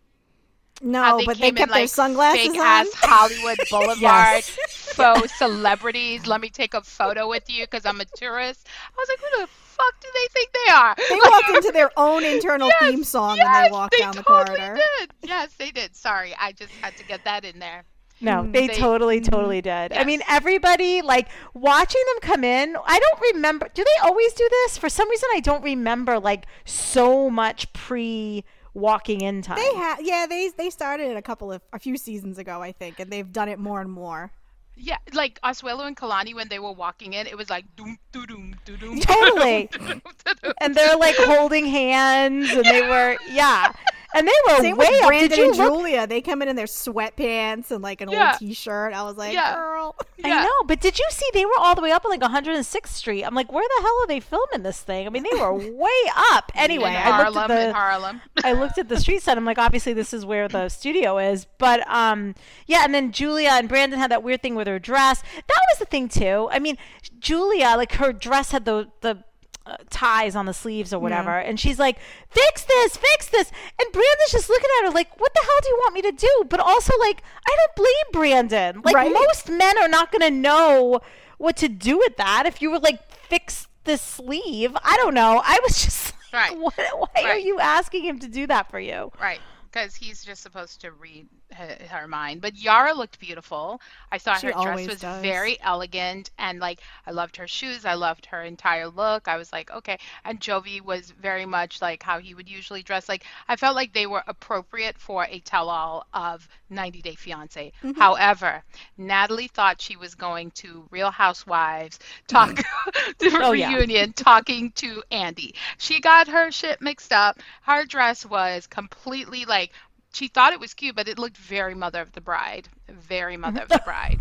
No, 0.82 1.22
but 1.24 1.38
they 1.40 1.50
came 1.50 1.56
in, 1.58 1.66
kept 1.66 1.72
their 1.72 1.82
like, 1.82 1.88
sunglasses 1.88 2.48
fake 2.54 2.58
on. 2.58 2.66
ass 2.66 2.92
Hollywood 2.94 3.58
Boulevard 3.68 4.44
Yes. 4.44 4.58
faux 4.68 5.32
celebrities. 5.32 6.26
Let 6.26 6.40
me 6.40 6.50
take 6.50 6.74
a 6.74 6.82
photo 6.82 7.28
with 7.28 7.48
you 7.48 7.64
because 7.64 7.86
I'm 7.86 8.00
a 8.00 8.04
tourist. 8.04 8.68
I 8.88 8.92
was 8.98 9.08
like, 9.08 9.20
who 9.20 9.42
the 9.42 9.48
fuck 9.48 10.00
do 10.00 10.08
they 10.14 10.26
think 10.32 10.50
they 10.52 10.72
are? 10.72 10.94
They 11.08 11.20
Like, 11.20 11.30
walked 11.30 11.50
into 11.50 11.72
their 11.72 11.90
own 11.98 12.24
internal 12.24 12.68
Yes, 12.68 12.80
theme 12.80 13.04
song 13.04 13.36
yes, 13.36 13.52
they 13.52 13.64
walked 13.64 13.96
down 13.98 14.16
the 14.16 14.22
totally 14.26 14.58
corridor. 14.58 14.74
Did. 15.00 15.10
Yes, 15.22 15.54
they 15.54 15.70
did. 15.70 15.94
Sorry, 15.96 16.34
I 16.38 16.52
just 16.52 16.76
had 16.76 16.96
to 16.96 17.04
get 17.04 17.24
that 17.24 17.44
in 17.44 17.58
there. 17.58 17.84
No, 18.24 18.42
Mm. 18.42 18.52
they, 18.52 18.66
They- 18.66 18.74
totally, 18.76 19.20
totally 19.20 19.60
did. 19.62 19.92
I 19.92 20.04
mean, 20.04 20.20
everybody 20.28 21.02
like 21.02 21.28
watching 21.54 22.00
them 22.08 22.20
come 22.30 22.44
in. 22.44 22.76
I 22.84 22.98
don't 22.98 23.34
remember. 23.34 23.68
Do 23.72 23.84
they 23.84 24.06
always 24.08 24.32
do 24.32 24.48
this? 24.50 24.78
For 24.78 24.88
some 24.88 25.08
reason, 25.10 25.28
I 25.34 25.40
don't 25.40 25.62
remember 25.62 26.18
like 26.18 26.46
so 26.64 27.28
much 27.30 27.72
pre 27.72 28.44
walking 28.74 29.20
in 29.20 29.40
time. 29.42 29.56
They 29.56 29.74
had, 29.76 29.98
yeah, 30.00 30.26
they 30.28 30.50
they 30.56 30.70
started 30.70 31.10
it 31.10 31.16
a 31.16 31.22
couple 31.22 31.52
of 31.52 31.62
a 31.72 31.78
few 31.78 31.96
seasons 31.96 32.38
ago, 32.38 32.60
I 32.62 32.72
think, 32.72 32.98
and 32.98 33.10
they've 33.10 33.30
done 33.30 33.48
it 33.48 33.58
more 33.58 33.80
and 33.80 33.90
more. 33.90 34.32
Yeah, 34.76 34.96
like 35.12 35.40
Asuelu 35.42 35.86
and 35.86 35.96
Kalani 35.96 36.34
when 36.34 36.48
they 36.48 36.58
were 36.58 36.72
walking 36.72 37.12
in, 37.12 37.28
it 37.28 37.36
was 37.38 37.48
like 37.48 37.64
doom 37.76 37.96
doo 38.10 38.26
doom 38.26 38.56
doo 38.64 38.76
doom. 38.76 38.98
Totally. 38.98 39.70
and 40.60 40.74
they're 40.74 40.96
like 40.96 41.14
holding 41.16 41.66
hands, 41.66 42.50
and 42.50 42.64
they 42.64 42.82
were 42.82 43.16
yeah, 43.30 43.70
and 44.14 44.26
they 44.26 44.32
were 44.48 44.56
Same 44.60 44.76
way 44.76 44.86
with 44.90 45.02
up. 45.02 45.08
Brandon 45.08 45.28
Did 45.28 45.38
you 45.38 45.48
and 45.50 45.56
look? 45.58 45.72
Julia. 45.74 46.06
They 46.06 46.20
come 46.22 46.40
in 46.40 46.48
in 46.48 46.56
their 46.56 46.66
sweatpants 46.66 47.70
and 47.70 47.82
like 47.82 48.00
an 48.00 48.08
Yeah. 48.10 48.30
old 48.30 48.38
T-shirt. 48.38 48.94
I 48.94 49.02
was 49.02 49.16
like, 49.16 49.34
Yeah. 49.34 49.54
girl. 49.54 49.96
I 50.24 50.28
know, 50.44 50.50
but 50.66 50.80
did 50.80 50.98
you 50.98 51.04
see 51.10 51.26
they 51.34 51.44
were 51.44 51.58
all 51.58 51.74
the 51.74 51.82
way 51.82 51.90
up 51.92 52.04
on 52.06 52.10
like 52.10 52.22
106th 52.22 52.88
Street? 52.88 53.24
I'm 53.24 53.34
like, 53.34 53.52
where 53.52 53.64
the 53.76 53.82
hell 53.82 53.96
are 54.02 54.06
they 54.06 54.20
filming 54.20 54.62
this 54.62 54.80
thing? 54.80 55.06
I 55.06 55.10
mean, 55.10 55.24
they 55.30 55.38
were 55.38 55.52
way 55.76 55.90
up. 56.32 56.50
Anyway, 56.54 56.90
in 56.90 56.96
I 56.96 57.28
looked 57.28 57.36
Harlem, 57.36 57.38
at 57.38 57.48
the 57.48 57.68
in 57.68 57.74
Harlem. 57.74 58.20
I 58.44 58.52
looked 58.52 58.78
at 58.78 58.88
the 58.88 58.98
street 58.98 59.22
sign. 59.22 59.36
I'm 59.36 59.44
like, 59.44 59.58
obviously 59.58 59.92
this 59.92 60.14
is 60.14 60.24
where 60.24 60.48
the 60.48 60.68
studio 60.68 61.18
is. 61.18 61.46
But 61.58 61.86
um, 61.90 62.34
yeah. 62.66 62.84
And 62.84 62.94
then 62.94 63.12
Julia 63.12 63.50
and 63.52 63.68
Brandon 63.68 63.98
had 63.98 64.10
that 64.10 64.22
weird 64.22 64.42
thing 64.42 64.54
with 64.54 64.66
her 64.66 64.78
dress. 64.78 65.22
That 65.22 65.60
was 65.72 65.78
the 65.80 65.86
thing 65.86 66.08
too. 66.08 66.48
I 66.50 66.58
mean, 66.58 66.78
Julia, 67.18 67.74
like 67.76 67.92
her 67.94 68.12
dress 68.12 68.52
had 68.52 68.64
the 68.64 68.88
the 69.00 69.24
uh, 69.66 69.76
ties 69.90 70.36
on 70.36 70.46
the 70.46 70.52
sleeves 70.54 70.92
or 70.92 70.98
whatever, 70.98 71.38
and 71.38 71.58
she's 71.58 71.78
like, 71.78 71.98
"Fix 72.28 72.64
this, 72.64 72.96
fix 72.96 73.28
this." 73.28 73.50
And 73.80 73.92
Brandon's 73.92 74.30
just 74.32 74.48
looking 74.48 74.68
at 74.80 74.84
her 74.86 74.90
like, 74.90 75.18
"What 75.20 75.32
the 75.34 75.40
hell 75.42 75.58
do 75.62 75.68
you 75.68 75.76
want 75.76 75.94
me 75.94 76.02
to 76.02 76.12
do?" 76.12 76.44
But 76.48 76.60
also 76.60 76.92
like, 77.00 77.22
I 77.48 77.56
don't 77.56 77.74
blame 77.76 78.12
Brandon. 78.20 78.82
Like 78.84 78.94
Right. 78.94 79.12
most 79.12 79.48
men 79.48 79.78
are 79.78 79.88
not 79.88 80.12
gonna 80.12 80.30
know 80.30 81.00
what 81.38 81.56
to 81.58 81.68
do 81.68 81.98
with 81.98 82.16
that. 82.18 82.44
If 82.46 82.60
you 82.60 82.70
were 82.70 82.78
like, 82.78 83.00
"Fix 83.28 83.68
this 83.84 84.02
sleeve," 84.02 84.76
I 84.84 84.96
don't 84.98 85.14
know. 85.14 85.40
I 85.44 85.58
was 85.62 85.78
just 85.84 86.12
like, 86.32 86.50
Right. 86.50 86.58
what, 86.58 86.74
why 87.14 87.22
are 87.30 87.38
you 87.38 87.58
asking 87.60 88.04
him 88.04 88.18
to 88.18 88.28
do 88.28 88.46
that 88.48 88.70
for 88.70 88.78
you? 88.80 89.12
Right, 89.20 89.40
because 89.70 89.94
he's 89.94 90.24
just 90.24 90.42
supposed 90.42 90.80
to 90.82 90.90
read 90.92 91.26
her, 91.54 91.76
her 91.90 92.08
mind. 92.08 92.40
But 92.40 92.56
Yara 92.56 92.94
looked 92.94 93.18
beautiful. 93.18 93.80
I 94.12 94.18
thought 94.18 94.40
She 94.40 94.48
her 94.48 94.52
dress 94.52 94.86
was 94.86 95.00
does. 95.00 95.22
very 95.22 95.58
elegant, 95.60 96.30
and 96.38 96.58
like 96.60 96.80
I 97.06 97.10
loved 97.12 97.36
her 97.36 97.48
shoes. 97.48 97.84
I 97.84 97.94
loved 97.94 98.26
her 98.26 98.42
entire 98.42 98.88
look. 98.88 99.28
I 99.28 99.36
was 99.36 99.52
like, 99.52 99.70
okay. 99.70 99.98
And 100.24 100.40
Jovi 100.40 100.80
was 100.80 101.10
very 101.10 101.46
much 101.46 101.80
like 101.82 102.02
how 102.02 102.18
he 102.18 102.34
would 102.34 102.48
usually 102.48 102.82
dress. 102.82 103.08
Like 103.08 103.24
I 103.48 103.56
felt 103.56 103.74
like 103.76 103.92
they 103.92 104.06
were 104.06 104.22
appropriate 104.26 104.98
for 104.98 105.24
a 105.24 105.38
tell-all 105.40 106.06
of 106.12 106.46
90 106.70 107.02
Day 107.02 107.14
Fiance. 107.14 107.72
Mm-hmm. 107.82 108.00
However, 108.00 108.62
Natalie 108.98 109.48
thought 109.48 109.80
she 109.80 109.96
was 109.96 110.14
going 110.14 110.50
to 110.52 110.86
Real 110.90 111.10
Housewives 111.10 111.98
talk 112.26 112.56
the 113.18 113.30
Oh, 113.42 113.52
yeah. 113.52 113.72
reunion 113.74 114.12
talking 114.12 114.70
to 114.72 115.02
Andy. 115.10 115.54
She 115.78 116.00
got 116.00 116.28
her 116.28 116.50
shit 116.50 116.80
mixed 116.80 117.12
up. 117.12 117.38
Her 117.62 117.84
dress 117.84 118.24
was 118.24 118.66
completely 118.66 119.44
like 119.44 119.72
she 120.14 120.28
thought 120.28 120.52
it 120.54 120.60
was 120.60 120.74
cute, 120.74 120.96
but 120.96 121.08
it 121.08 121.18
looked 121.18 121.36
very 121.38 121.74
Mother 121.74 122.00
of 122.02 122.12
the 122.12 122.20
Bride, 122.20 122.68
very 122.88 123.36
Mother 123.36 123.62
of 123.62 123.72
the 123.72 123.80
Bride. 123.84 124.20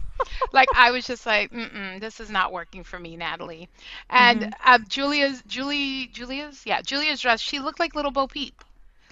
like 0.53 0.69
I 0.73 0.91
was 0.91 1.05
just 1.05 1.25
like, 1.25 1.51
Mm-mm, 1.51 1.99
this 2.01 2.19
is 2.19 2.29
not 2.29 2.51
working 2.53 2.83
for 2.83 2.99
me, 2.99 3.17
Natalie. 3.17 3.69
And 4.09 4.47
um, 4.65 4.85
Julia's 4.89 5.43
Julie 5.47 6.07
Julia's 6.07 6.63
yeah 6.65 6.81
Julia's 6.81 7.21
dress, 7.21 7.41
she 7.41 7.59
looked 7.59 7.79
like 7.79 7.95
little 7.95 8.11
Bo 8.11 8.27
Peep. 8.27 8.63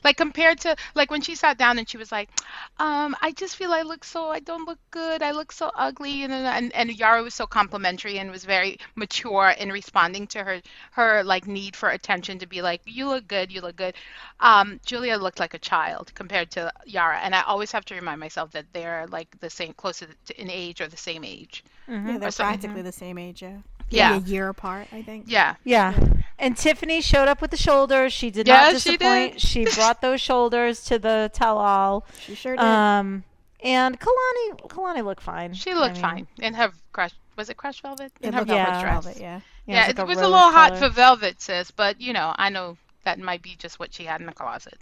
Like 0.03 0.17
compared 0.17 0.59
to 0.61 0.75
like 0.95 1.09
when 1.11 1.21
she 1.21 1.35
sat 1.35 1.57
down 1.57 1.77
and 1.79 1.87
she 1.89 1.97
was 1.97 2.11
like, 2.11 2.29
um, 2.77 3.15
I 3.21 3.31
just 3.31 3.55
feel 3.55 3.71
I 3.71 3.81
look 3.81 4.03
so 4.03 4.29
I 4.29 4.39
don't 4.39 4.67
look 4.67 4.79
good. 4.91 5.21
I 5.21 5.31
look 5.31 5.51
so 5.51 5.71
ugly 5.75 6.23
and 6.23 6.33
and, 6.33 6.71
and 6.73 6.91
Yara 6.91 7.21
was 7.23 7.33
so 7.33 7.45
complimentary 7.45 8.17
and 8.19 8.31
was 8.31 8.43
very 8.45 8.77
mature 8.95 9.49
in 9.57 9.71
responding 9.71 10.27
to 10.27 10.43
her 10.43 10.61
her 10.91 11.23
like 11.23 11.47
need 11.47 11.75
for 11.75 11.89
attention 11.89 12.39
to 12.39 12.47
be 12.47 12.61
like, 12.61 12.81
You 12.85 13.07
look 13.07 13.27
good, 13.27 13.51
you 13.51 13.61
look 13.61 13.75
good. 13.75 13.95
Um, 14.39 14.79
Julia 14.85 15.17
looked 15.17 15.39
like 15.39 15.53
a 15.53 15.59
child 15.59 16.13
compared 16.15 16.51
to 16.51 16.71
Yara, 16.85 17.19
and 17.19 17.35
I 17.35 17.41
always 17.43 17.71
have 17.71 17.85
to 17.85 17.95
remind 17.95 18.19
myself 18.19 18.51
that 18.51 18.65
they're 18.73 19.07
like 19.07 19.39
the 19.39 19.49
same 19.49 19.73
close 19.73 19.99
to, 19.99 20.07
in 20.41 20.49
age 20.49 20.81
or 20.81 20.87
the 20.87 20.97
same 20.97 21.23
age. 21.23 21.63
Yeah, 22.03 22.17
they're 22.17 22.29
Or 22.29 22.31
something. 22.31 22.71
practically 22.71 22.81
the 22.81 22.91
same 22.91 23.17
age. 23.17 23.41
Yeah. 23.41 23.59
Yeah. 23.91 24.13
Maybe 24.13 24.25
a 24.25 24.33
year 24.33 24.49
apart, 24.49 24.87
I 24.91 25.01
think. 25.01 25.25
Yeah. 25.27 25.55
Yeah. 25.63 25.93
And 26.39 26.57
Tiffany 26.57 27.01
showed 27.01 27.27
up 27.27 27.41
with 27.41 27.51
the 27.51 27.57
shoulders. 27.57 28.13
She 28.13 28.31
did 28.31 28.47
Yeah, 28.47 28.71
not 28.71 28.81
she 28.81 28.91
disappoint. 28.97 29.33
did. 29.33 29.41
She, 29.41 29.65
brought 29.75 30.01
those 30.01 30.19
shoulders 30.21 30.83
to 30.85 30.97
the 30.97 31.29
tell 31.33 31.57
all. 31.59 32.05
She 32.19 32.33
sure 32.35 32.55
did. 32.55 32.63
Um 32.65 33.23
and 33.63 33.99
Kalani 33.99 34.59
Kalani 34.67 35.03
looked 35.05 35.21
fine. 35.21 35.53
She 35.53 35.71
I 35.71 35.75
looked 35.75 35.93
mean, 35.95 36.01
fine 36.01 36.27
in 36.39 36.53
her 36.55 36.71
crush 36.93 37.11
Was 37.37 37.49
it 37.49 37.57
crushed 37.57 37.81
velvet? 37.83 38.11
It 38.21 38.27
In 38.27 38.33
her 38.33 38.39
looked 38.39 38.51
Yeah. 38.51 38.63
like 38.63 38.67
velvet 38.67 38.87
velvet, 38.87 39.03
dress. 39.03 39.19
yeah. 39.19 39.39
Yeah, 39.67 39.81
it's 39.83 39.89
it 39.91 39.97
like 39.99 40.07
was 40.07 40.17
a 40.17 40.21
rose 40.21 40.31
little 40.31 40.51
hot 40.51 40.77
for 40.79 40.89
velvet, 40.89 41.41
sis. 41.41 41.69
But 41.69 42.01
you 42.01 42.13
know, 42.13 42.33
I 42.37 42.49
know 42.49 42.77
that 43.03 43.19
might 43.19 43.41
be 43.43 43.55
just 43.57 43.79
what 43.79 43.93
she 43.93 44.05
had 44.05 44.19
in 44.19 44.25
the 44.25 44.33
closet. 44.33 44.79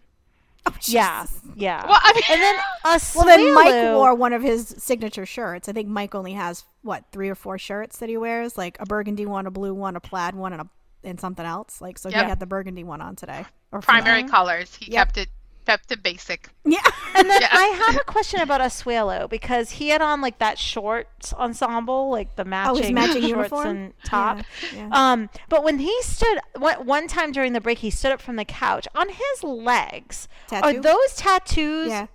Oh, 0.65 0.73
Yeah, 0.83 1.25
yeah. 1.55 1.85
Well, 1.85 1.99
I 2.01 2.13
mean, 2.13 2.23
and 2.29 2.41
then 2.41 2.55
a 2.85 3.01
Well, 3.15 3.25
then 3.25 3.53
Mike 3.53 3.93
wore 3.95 4.13
one 4.15 4.33
of 4.33 4.41
his 4.41 4.75
signature 4.77 5.25
shirts. 5.25 5.69
I 5.69 5.71
think 5.73 5.87
Mike 5.87 6.15
only 6.15 6.33
has 6.33 6.63
what 6.81 7.03
three 7.11 7.29
or 7.29 7.35
four 7.35 7.57
shirts 7.57 7.97
that 7.99 8.09
he 8.09 8.17
wears, 8.17 8.57
like 8.57 8.77
a 8.79 8.85
burgundy 8.85 9.25
one, 9.25 9.45
a 9.45 9.51
blue 9.51 9.73
one, 9.73 9.95
a 9.95 9.99
plaid 9.99 10.35
one, 10.35 10.53
and 10.53 10.61
a 10.63 10.67
and 11.03 11.19
something 11.19 11.45
else. 11.45 11.79
Like 11.81 11.97
so, 11.97 12.09
Yep. 12.09 12.23
he 12.23 12.29
had 12.29 12.39
the 12.41 12.45
burgundy 12.45 12.83
one 12.83 12.99
on 13.01 13.15
today. 13.15 13.45
Or 13.71 13.79
primary 13.81 14.23
that. 14.23 14.31
colors. 14.31 14.75
He 14.75 14.91
Yep. 14.91 15.07
kept 15.07 15.17
it 15.17 15.29
kept 15.69 15.91
it 15.91 16.01
basic. 16.03 16.49
Yeah. 16.65 16.79
And 17.15 17.29
then 17.29 17.41
Yeah. 17.41 17.49
I 17.51 17.65
have 17.88 17.95
a 17.97 18.03
question 18.05 18.39
about 18.39 18.61
Asuelu 18.61 19.29
because 19.29 19.71
he 19.71 19.89
had 19.89 20.01
on 20.01 20.21
like 20.21 20.38
that 20.39 20.57
shorts 20.59 21.33
ensemble, 21.33 22.09
like 22.11 22.35
the 22.35 22.45
matching, 22.45 22.77
Oh, 22.77 22.81
his 22.81 22.91
matching 22.91 23.21
shorts 23.23 23.51
uniform? 23.51 23.67
and 23.67 23.93
top. 24.05 24.39
Yeah, 24.75 24.89
Um, 24.91 25.29
but 25.49 25.63
when 25.63 25.79
he 25.79 25.95
stood 26.03 26.38
one, 26.57 26.85
one 26.85 27.07
time 27.07 27.31
during 27.31 27.53
the 27.53 27.61
break, 27.61 27.79
he 27.79 27.89
stood 27.89 28.11
up 28.11 28.21
from 28.21 28.35
the 28.35 28.45
couch 28.45 28.88
on 28.95 29.07
his 29.09 29.43
legs. 29.43 30.27
Tattoo? 30.47 30.67
Are 30.67 30.81
those 30.81 31.15
tattoos? 31.15 31.88
Yeah. 31.89 32.07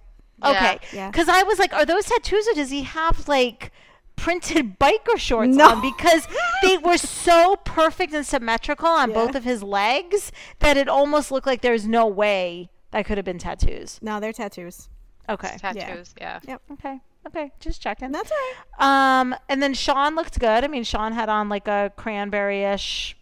Okay. 0.42 0.78
Yeah. 0.92 1.11
Because 1.11 1.28
I 1.28 1.42
was 1.42 1.58
like, 1.58 1.73
are 1.75 1.84
those 1.84 2.06
tattoos 2.06 2.46
or 2.49 2.54
does 2.54 2.70
he 2.70 2.82
have 2.82 3.26
like 3.28 3.73
printed 4.16 4.78
biker 4.78 5.16
shorts 5.18 5.56
No. 5.56 5.70
on? 5.70 5.80
Because 5.82 6.26
they 6.62 6.78
were 6.78 6.99
so 6.99 7.56
perfect 7.64 8.12
and 8.14 8.25
symmetrical 8.25 8.88
on 8.88 9.11
Yeah. 9.11 9.14
both 9.16 9.34
of 9.34 9.44
his 9.44 9.62
legs 9.62 10.30
that 10.61 10.76
it 10.76 10.88
almost 10.88 11.30
looked 11.32 11.46
like 11.46 11.62
there's 11.62 11.87
no 11.87 12.06
way 12.06 12.70
that 12.94 13.04
could 13.06 13.18
have 13.18 13.24
been 13.24 13.38
tattoos. 13.38 13.98
No, 14.02 14.20
they're 14.20 14.32
tattoos. 14.32 14.88
Okay. 15.28 15.56
Tattoos. 15.58 16.14
Yeah. 16.20 16.38
Yep. 16.46 16.62
Okay. 16.72 17.00
Okay. 17.26 17.50
Just 17.60 17.80
checking. 17.82 18.12
That's 18.12 18.30
all 18.30 18.36
right. 18.78 19.20
Um, 19.20 19.34
and 19.48 19.62
then 19.62 19.74
Shaun 19.74 20.14
looked 20.14 20.38
good. 20.38 20.64
I 20.64 20.68
mean, 20.68 20.84
Shaun 20.84 21.12
had 21.12 21.28
on 21.28 21.48
like 21.48 21.66
a 21.66 21.92
cranberry-ish 21.96 23.16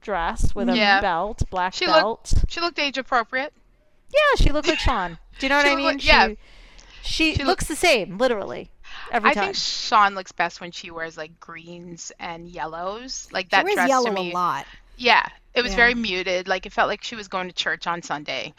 dress 0.00 0.54
with 0.54 0.68
a 0.68 0.76
Yeah. 0.76 1.00
belt, 1.00 1.42
black 1.50 1.74
She 1.74 1.86
looked- 1.86 2.34
She 2.48 2.60
looked 2.60 2.78
age 2.78 2.98
appropriate. 2.98 3.52
yeah, 4.12 4.42
she 4.44 4.50
looked 4.50 4.68
like 4.68 4.78
Shaun. 4.78 5.18
Do 5.38 5.46
you 5.46 5.48
know 5.50 5.56
what 5.56 5.66
I 5.66 5.74
mean? 5.76 5.84
like- 5.86 6.04
yeah. 6.06 6.28
She, 7.02 7.32
she, 7.32 7.34
She 7.36 7.44
looks 7.44 7.66
the 7.66 7.76
same, 7.76 8.18
literally, 8.18 8.70
every 9.10 9.30
I 9.30 9.34
time. 9.34 9.44
think 9.44 9.56
Shaun 9.56 10.14
looks 10.14 10.32
best 10.32 10.60
when 10.60 10.70
she 10.70 10.90
wears 10.90 11.16
like 11.16 11.40
greens 11.40 12.12
and 12.20 12.48
yellows. 12.48 13.28
Like 13.32 13.46
She 13.46 13.50
that 13.50 13.64
wears 13.64 13.74
dress 13.74 13.88
yellow 13.88 14.06
to 14.06 14.12
me. 14.12 14.30
a 14.30 14.34
lot. 14.34 14.66
Yeah, 14.96 15.24
it 15.54 15.62
was 15.62 15.72
Yeah. 15.72 15.76
very 15.76 15.94
muted. 15.94 16.46
Like 16.46 16.66
it 16.66 16.72
felt 16.72 16.88
like 16.88 17.02
she 17.02 17.16
was 17.16 17.26
going 17.28 17.48
to 17.48 17.54
church 17.54 17.86
on 17.86 18.02
Sunday. 18.02 18.54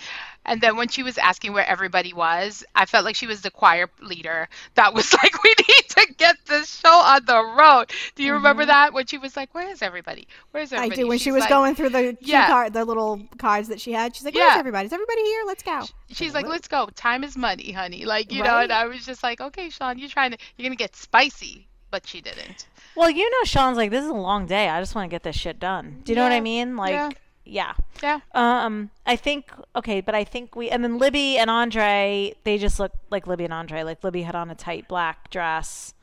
And 0.45 0.59
then 0.61 0.75
when 0.75 0.87
she 0.89 1.03
was 1.03 1.17
asking 1.17 1.53
where 1.53 1.65
everybody 1.65 2.13
was, 2.13 2.63
I 2.75 2.85
felt 2.85 3.05
like 3.05 3.15
she 3.15 3.27
was 3.27 3.41
the 3.41 3.51
choir 3.51 3.87
leader 4.01 4.49
that 4.75 4.93
was 4.93 5.13
like, 5.23 5.43
"We 5.43 5.55
need 5.69 5.89
to 5.89 6.13
get 6.17 6.35
this 6.47 6.79
show 6.79 6.89
on 6.93 7.25
the 7.25 7.41
road." 7.57 7.91
Do 8.15 8.23
you 8.23 8.33
remember 8.33 8.65
that 8.65 8.93
when 8.93 9.05
she 9.05 9.17
was 9.17 9.35
like, 9.37 9.53
"Where 9.55 9.69
is 9.69 9.81
everybody? 9.81 10.27
Where's 10.51 10.71
Mm-hmm. 10.71 10.81
I 10.83 10.89
do. 10.89 11.07
When 11.07 11.17
she 11.19 11.31
was 11.31 11.41
like- 11.41 11.49
going 11.49 11.75
through 11.75 11.89
the 11.89 12.17
cue 12.19 12.33
Yeah. 12.33 12.47
card, 12.47 12.73
the 12.73 12.83
little 12.85 13.21
cards 13.37 13.69
that 13.69 13.79
she 13.79 13.91
had, 13.93 14.15
she's 14.15 14.25
like, 14.25 14.35
"Where's 14.35 14.53
Yeah. 14.53 14.59
everybody? 14.59 14.87
Is 14.87 14.93
everybody 14.93 15.21
here? 15.23 15.43
Let's 15.45 15.63
go." 15.63 15.83
She's 16.09 16.33
like, 16.33 16.45
"What?" 16.45 16.51
"Let's 16.53 16.67
go. 16.67 16.87
Time 16.95 17.23
is 17.23 17.37
money, 17.37 17.71
honey." 17.71 18.05
Like 18.05 18.31
you 18.31 18.43
know, 18.43 18.51
Right. 18.55 18.63
and 18.63 18.71
I 18.73 18.85
was 18.85 19.05
just 19.05 19.23
like, 19.23 19.39
"Okay, 19.41 19.69
Shaun, 19.69 19.97
you're 19.97 20.09
trying 20.09 20.31
to, 20.31 20.37
you're 20.57 20.65
gonna 20.67 20.75
get 20.75 20.95
spicy," 20.95 21.67
but 21.91 22.05
she 22.07 22.19
didn't. 22.21 22.67
Well, 22.95 23.09
you 23.09 23.27
know, 23.29 23.43
Shaun's 23.45 23.75
like, 23.77 23.89
this 23.89 24.03
is 24.03 24.09
a 24.09 24.13
long 24.13 24.45
day. 24.45 24.69
I 24.69 24.79
just 24.79 24.93
want 24.93 25.09
to 25.09 25.13
get 25.13 25.23
this 25.23 25.35
shit 25.35 25.59
done. 25.59 26.01
Do 26.03 26.11
you 26.11 26.15
know 26.15 26.21
what 26.23 26.31
I 26.31 26.41
mean? 26.41 26.75
Like, 26.75 27.17
yeah. 27.45 27.73
yeah. 28.01 28.19
Um, 28.33 28.89
I 29.05 29.15
think 29.15 29.51
okay, 29.75 30.01
but 30.01 30.15
I 30.15 30.23
think 30.23 30.55
we 30.55 30.69
and 30.69 30.83
then 30.83 30.97
Libby 30.97 31.37
and 31.37 31.49
Andrei, 31.49 32.33
they 32.43 32.57
just 32.57 32.79
look 32.79 32.91
like 33.09 33.27
Libby 33.27 33.43
and 33.45 33.53
Andrei. 33.53 33.83
Like 33.83 34.03
Libby 34.03 34.21
had 34.23 34.35
on 34.35 34.49
a 34.49 34.55
tight 34.55 34.87
black 34.87 35.29
dress, 35.29 35.93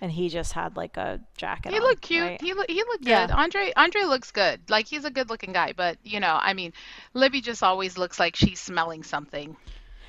and 0.00 0.10
he 0.12 0.28
just 0.28 0.52
had 0.52 0.76
like 0.76 0.96
a 0.96 1.20
jacket. 1.36 1.72
He 1.72 1.78
on, 1.78 1.84
looked 1.84 2.02
cute. 2.02 2.22
right? 2.22 2.40
He 2.40 2.54
look 2.54 2.70
he 2.70 2.82
looked 2.82 3.06
Yeah. 3.06 3.26
good. 3.26 3.36
Andrei 3.36 3.72
Andrei 3.76 4.04
looks 4.04 4.30
good. 4.30 4.60
Like 4.68 4.86
he's 4.86 5.04
a 5.04 5.10
good 5.10 5.30
looking 5.30 5.52
guy, 5.52 5.72
but 5.76 5.98
you 6.02 6.20
know, 6.20 6.38
I 6.40 6.54
mean, 6.54 6.72
Libby 7.14 7.40
just 7.40 7.62
always 7.62 7.96
looks 7.96 8.18
like 8.18 8.36
she's 8.36 8.60
smelling 8.60 9.02
something. 9.02 9.56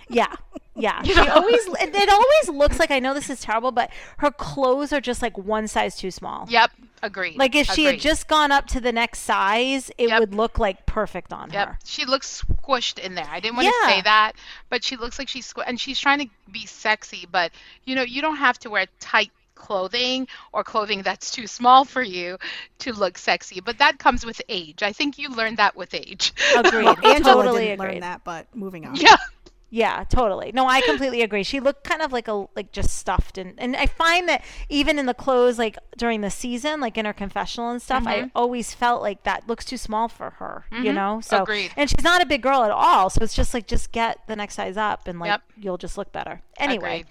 Yeah, 0.09 0.33
yeah. 0.75 1.01
She 1.03 1.17
always 1.17 1.61
it 1.79 2.09
always 2.09 2.49
looks 2.59 2.79
like 2.79 2.91
I 2.91 2.99
know 2.99 3.13
this 3.13 3.29
is 3.29 3.39
terrible, 3.41 3.71
but 3.71 3.91
her 4.17 4.31
clothes 4.31 4.91
are 4.91 4.99
just 5.01 5.21
like 5.21 5.37
one 5.37 5.67
size 5.67 5.95
too 5.95 6.11
small. 6.11 6.47
Yep, 6.49 6.71
agreed. 7.03 7.37
Like 7.37 7.55
if 7.55 7.67
she 7.71 7.85
had 7.85 7.99
just 7.99 8.27
gone 8.27 8.51
up 8.51 8.67
to 8.67 8.79
the 8.79 8.91
next 8.91 9.19
size, 9.19 9.89
it 9.97 10.09
Yep. 10.09 10.19
would 10.19 10.33
look 10.35 10.59
like 10.59 10.85
perfect 10.85 11.33
on 11.33 11.51
Yep, 11.51 11.67
her. 11.67 11.79
she 11.85 12.05
looks 12.05 12.43
squished 12.43 12.99
in 12.99 13.15
there. 13.15 13.27
I 13.29 13.39
didn't 13.39 13.55
want 13.57 13.67
to 13.67 13.73
say 13.89 14.01
that, 14.01 14.33
but 14.69 14.83
she 14.83 14.95
looks 14.97 15.17
like 15.19 15.27
she's 15.27 15.51
squ- 15.51 15.63
and 15.67 15.79
she's 15.79 15.99
trying 15.99 16.19
to 16.19 16.27
be 16.51 16.65
sexy, 16.65 17.27
but 17.31 17.51
you 17.85 17.95
know, 17.95 18.03
you 18.03 18.21
don't 18.21 18.37
have 18.37 18.57
to 18.59 18.69
wear 18.69 18.85
tight 18.99 19.31
clothing 19.55 20.27
or 20.53 20.63
clothing 20.63 21.03
that's 21.03 21.29
too 21.29 21.45
small 21.45 21.85
for 21.85 22.01
you 22.01 22.37
to 22.79 22.93
look 22.93 23.15
sexy. 23.17 23.61
But 23.61 23.77
that 23.77 23.99
comes 23.99 24.25
with 24.25 24.41
age. 24.49 24.81
I 24.81 24.91
think 24.91 25.19
you 25.19 25.29
learn 25.29 25.55
that 25.57 25.75
with 25.75 25.93
age. 25.93 26.33
Agreed. 26.57 26.87
Angela 27.03 27.21
totally 27.43 27.61
didn't 27.67 27.79
agreed. 27.79 27.91
learn 27.93 27.99
that, 28.01 28.23
but 28.23 28.47
moving 28.55 28.87
on. 28.87 28.95
yeah. 28.95 29.17
Yeah, 29.73 30.03
totally. 30.09 30.51
No, 30.53 30.67
I 30.67 30.81
completely 30.81 31.21
agree. 31.21 31.43
She 31.43 31.61
looked 31.61 31.85
kind 31.85 32.01
of 32.01 32.11
like 32.11 32.27
a 32.27 32.45
like 32.55 32.73
just 32.73 32.93
stuffed 32.97 33.37
and 33.37 33.53
and 33.57 33.73
I 33.77 33.85
find 33.85 34.27
that 34.27 34.43
even 34.67 34.99
in 34.99 35.05
the 35.05 35.13
clothes 35.13 35.57
like 35.57 35.77
during 35.97 36.19
the 36.19 36.29
season, 36.29 36.81
like 36.81 36.97
in 36.97 37.05
her 37.05 37.13
confessional 37.13 37.69
and 37.69 37.81
stuff, 37.81 38.05
I 38.05 38.19
mm-hmm. 38.19 38.27
always 38.35 38.73
felt 38.73 39.01
like 39.01 39.23
that 39.23 39.47
looks 39.47 39.63
too 39.63 39.77
small 39.77 40.09
for 40.09 40.31
her, 40.31 40.65
you 40.71 40.77
mm-hmm. 40.77 40.95
know? 40.95 41.21
So 41.21 41.43
Agreed. 41.43 41.71
and 41.77 41.89
she's 41.89 42.03
not 42.03 42.21
a 42.21 42.25
big 42.25 42.41
girl 42.41 42.63
at 42.63 42.71
all, 42.71 43.09
so 43.09 43.23
it's 43.23 43.33
just 43.33 43.53
like 43.53 43.65
just 43.65 43.93
get 43.93 44.19
the 44.27 44.35
next 44.35 44.55
size 44.55 44.75
up 44.75 45.07
and 45.07 45.19
like 45.19 45.29
Yep. 45.29 45.41
you'll 45.55 45.77
just 45.77 45.97
look 45.97 46.11
better. 46.11 46.41
Anyway. 46.57 47.01
Agreed. 47.01 47.05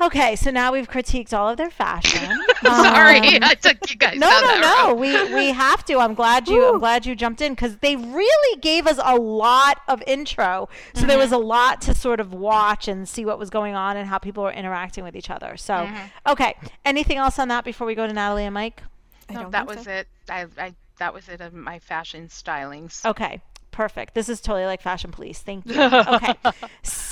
Okay, 0.00 0.34
so 0.34 0.50
now 0.50 0.72
we've 0.72 0.90
critiqued 0.90 1.32
all 1.36 1.48
of 1.48 1.56
their 1.56 1.70
fashion. 1.70 2.20
Sorry, 2.64 3.18
Um, 3.36 3.38
I 3.42 3.54
took 3.60 3.88
you 3.88 3.94
guys 3.96 4.18
no, 4.18 4.26
no, 4.28 4.40
that 4.40 4.82
no. 4.84 4.88
road. 4.90 4.94
We 4.98 5.34
we 5.34 5.46
have 5.52 5.84
to. 5.84 5.98
I'm 5.98 6.14
glad 6.14 6.48
you. 6.48 6.72
I'm 6.72 6.78
glad 6.80 7.06
you 7.06 7.14
jumped 7.14 7.40
in 7.40 7.52
because 7.52 7.76
they 7.76 7.94
really 7.94 8.60
gave 8.60 8.86
us 8.88 8.98
a 9.02 9.14
lot 9.16 9.80
of 9.86 10.02
intro. 10.06 10.68
So 10.94 11.06
there 11.06 11.18
was 11.18 11.26
Mm-hmm. 11.30 11.34
a 11.34 11.46
lot 11.46 11.80
to 11.82 11.94
sort 11.94 12.18
of 12.18 12.32
watch 12.34 12.88
and 12.88 13.08
see 13.08 13.24
what 13.24 13.38
was 13.38 13.48
going 13.50 13.74
on 13.76 13.96
and 13.96 14.08
how 14.08 14.18
people 14.18 14.42
were 14.42 14.50
interacting 14.52 15.04
with 15.04 15.14
each 15.14 15.30
other. 15.30 15.56
So, 15.56 15.74
Mm-hmm. 15.74 16.30
okay. 16.32 16.54
Anything 16.84 17.18
else 17.18 17.38
on 17.38 17.48
that 17.48 17.64
before 17.64 17.86
we 17.86 17.94
go 17.94 18.06
to 18.06 18.12
Natalie 18.12 18.44
and 18.44 18.54
Mike? 18.54 18.82
I 19.28 19.34
No, 19.34 19.50
that 19.50 19.66
was 19.68 19.82
so. 19.84 19.90
it. 19.90 20.08
I, 20.28 20.46
I 20.58 20.74
that 20.98 21.14
was 21.14 21.28
it 21.28 21.40
of 21.40 21.52
my 21.54 21.78
fashion 21.78 22.26
stylings. 22.28 23.04
Okay. 23.04 23.40
Perfect. 23.70 24.14
This 24.14 24.28
is 24.28 24.40
totally 24.42 24.66
like 24.66 24.82
Fashion 24.82 25.10
Police. 25.12 25.38
Thank 25.40 25.64
you. 25.66 25.74
Okay. 25.80 26.34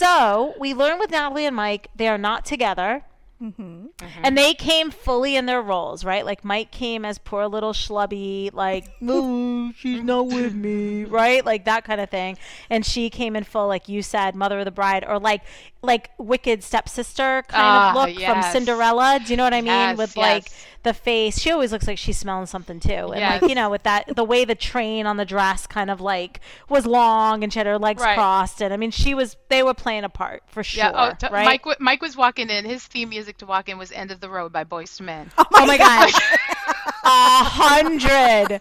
So 0.01 0.55
we 0.59 0.73
learned 0.75 0.99
with 0.99 1.11
Natalie 1.11 1.47
and 1.47 1.55
Mike, 1.55 1.89
they 1.95 2.09
are 2.09 2.19
not 2.19 2.45
together. 2.45 3.05
Mm-hmm. 3.43 3.87
And 4.23 4.37
they 4.37 4.53
came 4.53 4.91
fully 4.91 5.35
in 5.35 5.47
their 5.47 5.63
roles, 5.63 6.05
right? 6.05 6.27
Like 6.27 6.45
Mike 6.45 6.71
came 6.71 7.07
as 7.07 7.17
poor 7.17 7.47
little 7.47 7.73
schlubby, 7.73 8.53
like, 8.53 8.85
no, 9.01 9.73
she's 9.79 10.03
not 10.03 10.27
with 10.27 10.55
me, 10.55 11.05
right? 11.05 11.43
Like 11.45 11.65
that 11.65 11.85
kind 11.85 12.03
of 12.03 12.11
thing. 12.11 12.37
And 12.69 12.85
she 12.85 13.09
came 13.09 13.37
in 13.37 13.45
full, 13.45 13.67
like 13.67 13.89
you 13.89 14.03
said, 14.03 14.35
mother 14.35 14.59
of 14.59 14.67
the 14.67 14.71
bride, 14.71 15.05
or 15.09 15.19
like 15.19 15.41
like 15.83 16.11
wicked 16.19 16.63
stepsister 16.63 17.43
kind 17.49 17.63
Ah, 17.65 17.91
of 17.91 17.95
look 18.11 18.21
from. 18.23 18.43
Cinderella. 18.53 19.21
Do 19.25 19.33
you 19.33 19.39
know 19.39 19.45
what 19.45 19.55
I 19.55 19.63
mean? 19.63 19.67
Yes, 19.69 19.97
with 19.97 20.17
yes. 20.17 20.23
like 20.23 20.53
the 20.83 20.95
face. 20.95 21.39
She 21.39 21.51
always 21.51 21.73
looks 21.73 21.87
like 21.87 21.99
she's 21.99 22.19
smelling 22.19 22.47
something 22.47 22.81
too. 22.81 22.91
And 23.13 23.21
Yes. 23.21 23.43
like, 23.43 23.49
you 23.51 23.55
know, 23.55 23.69
with 23.71 23.83
that 23.83 24.15
the 24.17 24.25
way 24.25 24.45
the 24.45 24.55
train 24.55 25.07
on 25.07 25.17
the 25.19 25.25
dress 25.27 25.67
kind 25.67 25.91
of 25.91 26.01
like 26.01 26.41
was 26.69 26.87
long 26.87 27.43
and 27.45 27.53
she 27.53 27.59
had 27.59 27.67
her 27.67 27.79
legs 27.79 28.03
Right. 28.03 28.15
crossed. 28.15 28.63
And 28.63 28.73
I 28.73 28.77
mean 28.79 28.91
she 28.91 29.13
was 29.15 29.37
they 29.49 29.63
were 29.63 29.75
playing 29.75 30.05
a 30.05 30.09
part 30.09 30.43
for 30.47 30.63
sure. 30.65 30.85
Yeah. 30.85 30.93
Oh, 30.95 31.13
t- 31.19 31.27
right? 31.33 31.45
Mike. 31.45 31.63
w- 31.63 31.77
Mike 31.81 32.01
was 32.01 32.17
walking 32.17 32.49
in. 32.51 32.65
His 32.65 32.85
theme 32.87 33.11
music 33.11 33.37
to 33.39 33.47
walk 33.47 33.69
in 33.69 33.77
was 33.79 33.93
"End 33.93 34.11
of 34.11 34.21
the 34.21 34.31
Road" 34.31 34.53
by 34.53 34.65
Boyz 34.65 35.01
II 35.01 35.07
Men. 35.07 35.31
Oh 35.39 35.67
my 35.67 35.77
god. 35.79 36.11
A 37.05 37.45
hundred 37.45 38.61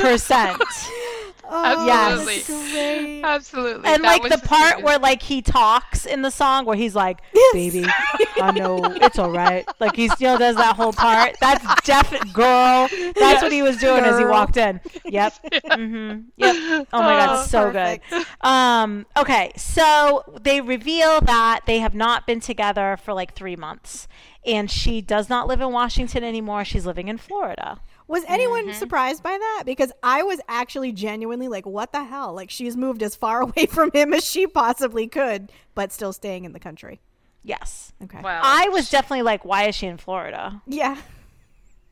percent. 0.00 0.62
Oh, 1.48 1.88
Absolutely. 1.88 2.36
that's 2.36 2.72
great. 2.72 3.22
Absolutely. 3.24 3.88
And 3.88 4.02
that 4.04 4.20
like 4.22 4.32
the 4.32 4.38
part 4.46 4.76
theme 4.76 4.84
where 4.84 4.98
like 4.98 5.22
he 5.22 5.42
talks 5.42 6.04
in 6.06 6.22
the 6.22 6.30
song 6.30 6.64
where 6.64 6.76
he's 6.76 6.94
like, 6.94 7.18
"Baby, 7.52 7.86
I 8.40 8.50
know 8.52 8.96
it's 9.00 9.18
all 9.18 9.30
right." 9.30 9.66
Like 9.80 9.94
he 9.96 10.08
still 10.08 10.36
does 10.36 10.56
that 10.56 10.76
whole 10.76 10.92
part. 10.92 11.36
That's 11.40 11.64
definite 11.84 12.32
girl. 12.32 12.88
That's 13.14 13.42
what 13.42 13.52
he 13.52 13.62
was 13.62 13.78
doing 13.78 14.04
as 14.04 14.18
he 14.18 14.24
walked 14.24 14.56
in. 14.56 14.80
Yep. 15.04 15.32
hmm 15.72 16.20
Yep. 16.36 16.56
Oh 16.92 17.02
my 17.02 17.14
god, 17.16 17.30
Oh, 17.40 17.46
so 17.46 17.70
perfect. 17.72 18.10
good. 18.10 18.26
Um. 18.40 19.06
Okay, 19.16 19.52
so 19.56 20.24
they 20.40 20.60
reveal 20.60 21.20
that 21.22 21.60
they 21.66 21.78
have 21.78 21.94
not 21.94 22.26
been 22.26 22.40
together 22.40 22.96
for 23.02 23.12
like 23.14 23.34
three 23.34 23.56
months, 23.56 24.08
and 24.44 24.70
she 24.70 25.00
does 25.00 25.28
not 25.28 25.46
live 25.46 25.60
in 25.60 25.72
Washington 25.72 26.24
anymore. 26.24 26.64
She's 26.64 26.86
living 26.86 27.08
in 27.08 27.18
Florida. 27.18 27.80
Was 28.08 28.22
anyone 28.28 28.66
Mm-hmm. 28.68 28.78
surprised 28.78 29.22
by 29.22 29.36
that? 29.36 29.64
Because 29.66 29.90
I 30.02 30.22
was 30.22 30.40
actually 30.48 30.92
genuinely 30.92 31.48
like, 31.48 31.66
what 31.66 31.92
the 31.92 32.04
hell? 32.04 32.32
Like, 32.34 32.50
she's 32.50 32.76
moved 32.76 33.02
as 33.02 33.16
far 33.16 33.40
away 33.42 33.66
from 33.66 33.90
him 33.92 34.12
as 34.14 34.24
she 34.24 34.46
possibly 34.46 35.06
could, 35.08 35.50
but 35.74 35.92
still 35.92 36.12
staying 36.12 36.44
in 36.44 36.52
the 36.52 36.60
country. 36.60 37.00
Yes. 37.42 37.92
Okay. 38.02 38.20
Well, 38.22 38.40
I 38.44 38.68
was 38.70 38.90
definitely 38.90 39.22
like, 39.22 39.44
why 39.44 39.64
is 39.64 39.74
she 39.74 39.86
in 39.86 39.96
Florida? 39.98 40.62
Yeah. 40.66 40.96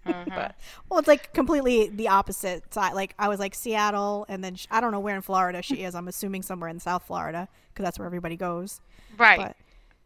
Mm-hmm. 0.06 0.28
well, 0.90 0.98
it's 0.98 1.08
like 1.08 1.32
completely 1.32 1.88
the 1.88 2.08
opposite 2.08 2.74
side. 2.74 2.92
Like, 2.92 3.14
I 3.18 3.28
was 3.28 3.40
like 3.40 3.54
Seattle, 3.54 4.26
and 4.28 4.44
then 4.44 4.54
sh 4.54 4.66
I 4.70 4.82
don't 4.82 4.92
know 4.92 5.00
where 5.00 5.16
in 5.16 5.22
Florida 5.22 5.62
she 5.62 5.76
is. 5.82 5.94
I'm 5.94 6.08
assuming 6.08 6.42
somewhere 6.42 6.68
in 6.68 6.78
South 6.78 7.04
Florida 7.06 7.48
because 7.72 7.84
that's 7.84 7.98
where 7.98 8.04
everybody 8.04 8.36
goes. 8.36 8.82
right. 9.16 9.38
But 9.38 9.56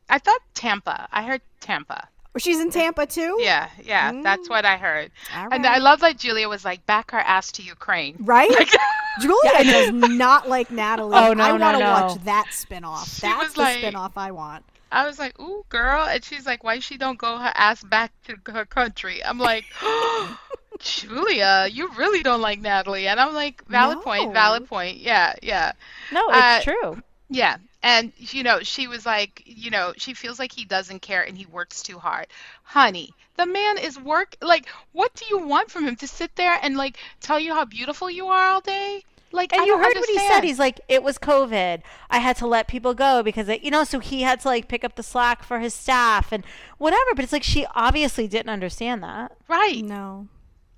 I 0.09 0.19
thought 0.21 0.39
Tampa. 0.55 1.09
I 1.11 1.25
heard 1.25 1.41
Tampa. 1.59 2.07
Or 2.35 2.41
she's 2.41 2.61
in 2.61 2.71
Tampa 2.71 3.07
too. 3.07 3.39
Yeah, 3.41 3.69
yeah, 3.83 4.13
that's 4.23 4.49
what 4.49 4.65
I 4.65 4.77
heard. 4.77 5.11
All 5.35 5.49
And 5.51 5.67
I 5.67 5.79
love 5.79 6.01
that 6.01 6.19
Julia 6.19 6.49
was 6.49 6.65
like, 6.65 6.85
back 6.87 7.11
her 7.11 7.19
ass 7.19 7.51
to 7.53 7.63
Ukraine. 7.63 8.17
Right? 8.21 8.51
Julia 9.21 9.65
does 9.65 9.93
not 10.11 10.49
like 10.49 10.71
Natalie. 10.71 11.17
Oh, 11.17 11.33
no, 11.33 11.43
I 11.45 11.57
no, 11.57 11.59
want 11.59 11.79
to 11.79 11.85
no. 11.85 11.91
watch 11.91 12.25
that 12.25 12.47
spinoff. 12.51 13.13
She 13.15 13.23
That's 13.23 13.43
was 13.47 13.55
the 13.55 13.61
like- 13.63 13.79
spinoff 13.79 14.13
I 14.17 14.31
want. 14.31 14.65
I 14.91 15.07
was 15.07 15.19
like, 15.19 15.39
ooh, 15.39 15.65
girl. 15.69 16.05
And 16.07 16.25
she's 16.25 16.47
like, 16.47 16.65
why 16.65 16.79
she 16.79 16.97
don't 16.97 17.19
go 17.19 17.37
her 17.37 17.53
ass 17.55 17.83
back 17.83 18.11
to 18.27 18.53
her 18.53 18.65
country? 18.65 19.23
I'm 19.23 19.37
like, 19.39 19.65
Julia, 20.79 21.67
you 21.71 21.91
really 21.97 22.23
don't 22.23 22.41
like 22.41 22.61
Natalie. 22.61 23.09
And 23.09 23.19
I'm 23.19 23.35
like, 23.35 23.65
valid 23.69 24.01
point, 24.03 24.33
valid 24.33 24.67
point. 24.69 24.99
Yeah, 24.99 25.35
yeah. 25.43 25.73
No, 26.13 26.27
Uh, 26.29 26.55
it's 26.57 26.65
true. 26.65 27.03
Yeah. 27.29 27.57
And, 27.83 28.13
you 28.19 28.43
know, 28.43 28.61
she 28.63 28.89
was 28.89 29.07
like, 29.07 29.43
you 29.47 29.71
know, 29.71 29.93
she 29.97 30.13
feels 30.15 30.39
like 30.39 30.53
he 30.53 30.65
doesn't 30.65 31.01
care 31.01 31.23
and 31.23 31.39
he 31.39 31.47
works 31.47 31.83
too 31.83 31.99
hard. 31.99 32.27
Honey, 32.65 33.11
the 33.37 33.47
man 33.47 33.79
is 33.79 33.99
work. 34.01 34.37
Like, 34.43 34.67
what 34.93 35.15
do 35.15 35.25
you 35.31 35.39
want 35.39 35.71
from 35.71 35.87
him? 35.87 35.95
To 35.97 36.09
sit 36.09 36.35
there 36.35 36.59
and, 36.61 36.77
like, 36.77 36.97
tell 37.21 37.39
you 37.39 37.55
how 37.55 37.65
beautiful 37.65 38.11
you 38.11 38.27
are 38.27 38.49
all 38.51 38.61
day? 38.61 39.05
Like, 39.31 39.53
And 39.53 39.61
I 39.63 39.65
you 39.65 39.73
don't 39.73 39.83
heard 39.85 39.95
what 39.95 40.09
he 40.09 40.19
said. 40.19 40.43
He's 40.43 40.59
like, 40.59 40.81
it 40.89 41.03
was 41.03 41.19
COVID. 41.19 41.83
I 42.11 42.19
had 42.19 42.37
to 42.39 42.47
let 42.47 42.67
people 42.67 42.95
go 42.95 43.23
because, 43.23 43.49
it, 43.49 43.63
you 43.63 43.71
know, 43.71 43.85
so 43.85 44.01
he 44.01 44.23
had 44.23 44.41
to 44.41 44.49
like 44.49 44.69
pick 44.69 44.85
up 44.85 44.97
the 44.97 45.03
slack 45.03 45.43
for 45.45 45.61
his 45.61 45.75
staff 45.75 46.33
and 46.33 46.45
whatever. 46.79 47.15
But 47.15 47.25
it's 47.25 47.33
like 47.33 47.43
she 47.43 47.67
obviously 47.75 48.27
didn't 48.27 48.51
understand 48.51 49.03
that. 49.05 49.37
right. 49.47 49.85
No. 49.85 50.29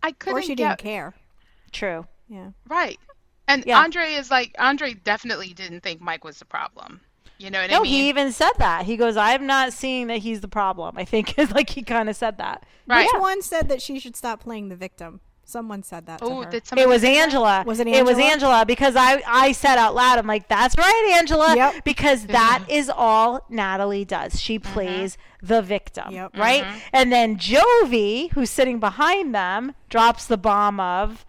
I 0.03 0.13
couldn't 0.13 0.39
Or 0.39 0.43
she 0.43 0.55
get, 0.55 0.79
didn't 0.79 0.79
care. 0.81 1.15
True. 1.73 2.07
Yeah. 2.29 2.51
Right. 2.69 2.99
And 3.51 3.65
Yeah. 3.67 3.81
Andrei 3.81 4.15
is 4.15 4.31
like 4.31 4.55
Andrei 4.59 4.95
definitely 4.95 5.53
didn't 5.53 5.81
think 5.81 6.01
Mike 6.01 6.25
was 6.25 6.39
the 6.39 6.45
problem. 6.45 7.01
You 7.39 7.51
know 7.51 7.61
what 7.61 7.71
I 7.71 7.75
No, 7.75 7.83
mean? 7.83 7.93
he 7.93 8.09
even 8.09 8.33
said 8.33 8.53
that. 8.59 8.85
He 8.85 8.97
goes, 8.99 9.17
I'm 9.17 9.47
not 9.47 9.73
seeing 9.73 10.09
that 10.09 10.19
he's 10.19 10.41
the 10.43 10.49
problem. 10.49 10.97
I 10.99 11.05
think 11.05 11.39
is 11.39 11.51
like 11.53 11.71
he 11.71 11.83
kind 11.83 12.09
of 12.09 12.17
said 12.17 12.39
that. 12.39 12.65
right. 12.87 13.09
Which 13.13 13.21
one 13.21 13.43
said 13.43 13.69
that 13.69 13.81
she 13.83 13.99
should 13.99 14.15
stop 14.17 14.41
playing 14.41 14.69
the 14.69 14.77
victim? 14.77 15.21
Someone 15.43 15.83
said 15.83 16.07
that 16.07 16.21
Oh, 16.23 16.45
did 16.45 16.65
somebody 16.65 16.83
It 16.83 16.89
was 16.89 17.03
say 17.03 17.15
that? 17.15 17.23
Angela. 17.23 17.65
Was 17.67 17.81
it 17.81 17.89
Angela? 17.89 17.99
It 17.99 18.05
was 18.05 18.19
Angela? 18.19 18.33
Angela 18.59 18.67
because 18.67 18.95
I, 18.95 19.21
I 19.27 19.51
said 19.51 19.79
out 19.79 19.97
loud, 19.97 20.19
I'm 20.19 20.27
like, 20.29 20.47
that's 20.47 20.77
right, 20.79 21.15
Angela. 21.19 21.57
Yep. 21.57 21.83
Because 21.83 22.27
that 22.27 22.65
is 22.69 22.89
all 22.89 23.45
Natalie 23.49 24.05
does. 24.05 24.41
She 24.41 24.61
mm-hmm. 24.61 24.73
plays 24.73 25.19
the 25.43 25.61
victim. 25.61 26.13
Yep. 26.13 26.37
Right? 26.37 26.63
Mm-hmm. 26.63 26.79
And 26.93 27.11
then 27.13 27.37
Jovi, 27.37 28.31
who's 28.33 28.49
sitting 28.51 28.79
behind 28.79 29.35
them, 29.35 29.75
drops 29.89 30.27
the 30.27 30.39
bomb 30.39 30.79
of, 30.79 31.27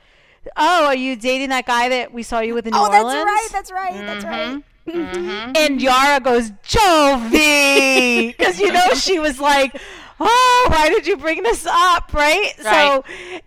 Oh, 0.57 0.85
are 0.85 0.95
you 0.95 1.15
dating 1.15 1.49
that 1.49 1.65
guy 1.65 1.89
that 1.89 2.13
we 2.13 2.23
saw 2.23 2.39
you 2.39 2.53
with 2.55 2.65
in 2.67 2.73
New 2.73 2.79
Orleans? 2.79 3.03
oh, 3.05 3.47
that's 3.51 3.71
right. 3.71 3.95
That's 4.01 4.23
right. 4.23 4.23
That's 4.23 4.25
right. 4.25 5.55
And 5.57 5.81
Yara 5.81 6.19
goes, 6.19 6.51
Jovi! 6.65 8.35
Because, 8.37 8.59
you 8.59 8.71
know, 8.71 8.89
she 8.95 9.19
was 9.19 9.39
like, 9.39 9.75
oh, 10.19 10.67
why 10.71 10.89
did 10.89 11.05
you 11.07 11.17
bring 11.17 11.43
this 11.43 11.65
up? 11.67 12.13
Right? 12.13 12.53
right. 12.63 13.03
So, 13.03 13.03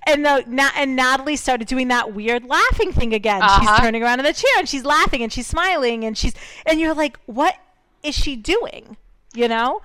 and 0.07 0.25
the, 0.25 0.45
Na- 0.47 0.71
and 0.77 0.95
Natalie 0.97 1.37
started 1.37 1.67
doing 1.69 1.89
that 1.89 2.15
weird 2.15 2.45
laughing 2.45 2.93
thing 2.93 3.13
again. 3.13 3.41
She's 3.43 3.51
Uh-huh. 3.69 3.81
turning 3.83 4.03
around 4.03 4.21
in 4.21 4.25
the 4.25 4.33
chair 4.33 4.51
and 4.59 4.69
she's 4.69 4.85
laughing 4.85 5.23
and 5.23 5.33
she's 5.33 5.47
smiling 5.47 6.05
and 6.05 6.17
she's, 6.17 6.35
and 6.67 6.81
you're 6.81 6.95
like, 6.95 7.19
what 7.27 7.57
is 8.03 8.15
she 8.15 8.37
doing? 8.37 8.97
You 9.35 9.49
know? 9.49 9.83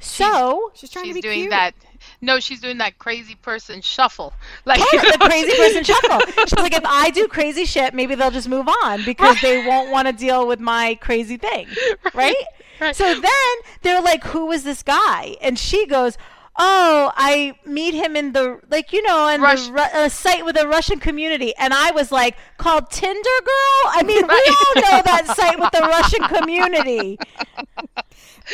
So, 0.00 0.70
She's 0.74 0.90
trying 0.90 1.04
She's 1.06 1.14
to 1.16 1.18
be 1.18 1.22
doing 1.22 1.38
cute. 1.40 1.50
that. 1.50 1.74
No, 2.20 2.40
she's 2.40 2.60
doing 2.60 2.78
that 2.78 2.98
crazy 2.98 3.36
person 3.36 3.80
shuffle. 3.80 4.32
Like 4.64 4.80
the 4.80 5.18
crazy 5.20 5.56
person 5.56 5.84
shuffle. 5.84 6.20
She's 6.46 6.52
like, 6.58 6.74
if 6.74 6.84
I 6.84 7.10
do 7.10 7.28
crazy 7.28 7.64
shit, 7.64 7.94
maybe 7.94 8.14
they'll 8.16 8.32
just 8.32 8.48
move 8.48 8.66
on 8.84 9.04
because 9.04 9.40
they 9.40 9.64
won't 9.66 9.90
want 9.92 10.08
to 10.08 10.12
deal 10.12 10.46
with 10.46 10.58
my 10.58 10.96
crazy 11.00 11.36
thing, 11.36 11.68
right? 12.14 12.34
Right. 12.80 12.94
So 12.96 13.04
then 13.20 13.54
they're 13.82 14.02
like, 14.02 14.24
who 14.24 14.46
was 14.46 14.64
this 14.64 14.82
guy?" 14.82 15.36
And 15.40 15.58
she 15.58 15.86
goes, 15.86 16.16
"Oh, 16.56 17.12
I 17.16 17.54
meet 17.64 17.94
him 17.94 18.14
in 18.16 18.32
the 18.32 18.60
like 18.70 18.92
you 18.92 19.02
know 19.02 19.28
in 19.28 19.40
Rush- 19.40 19.66
the 19.68 19.80
uh, 19.94 20.08
site 20.08 20.44
with 20.44 20.56
a 20.60 20.66
Russian 20.68 20.98
community." 21.00 21.54
And 21.56 21.72
I 21.74 21.90
was 21.92 22.10
like, 22.12 22.36
"Called 22.56 22.90
Tinder 22.90 23.38
Girl?" 23.44 23.92
I 23.92 24.02
mean, 24.04 24.24
Right. 24.26 24.42
we 24.46 24.54
all 24.54 24.90
know 24.96 25.02
that 25.04 25.26
site 25.36 25.58
with 25.58 25.70
the 25.72 25.80
Russian 25.80 26.22
community. 26.36 27.18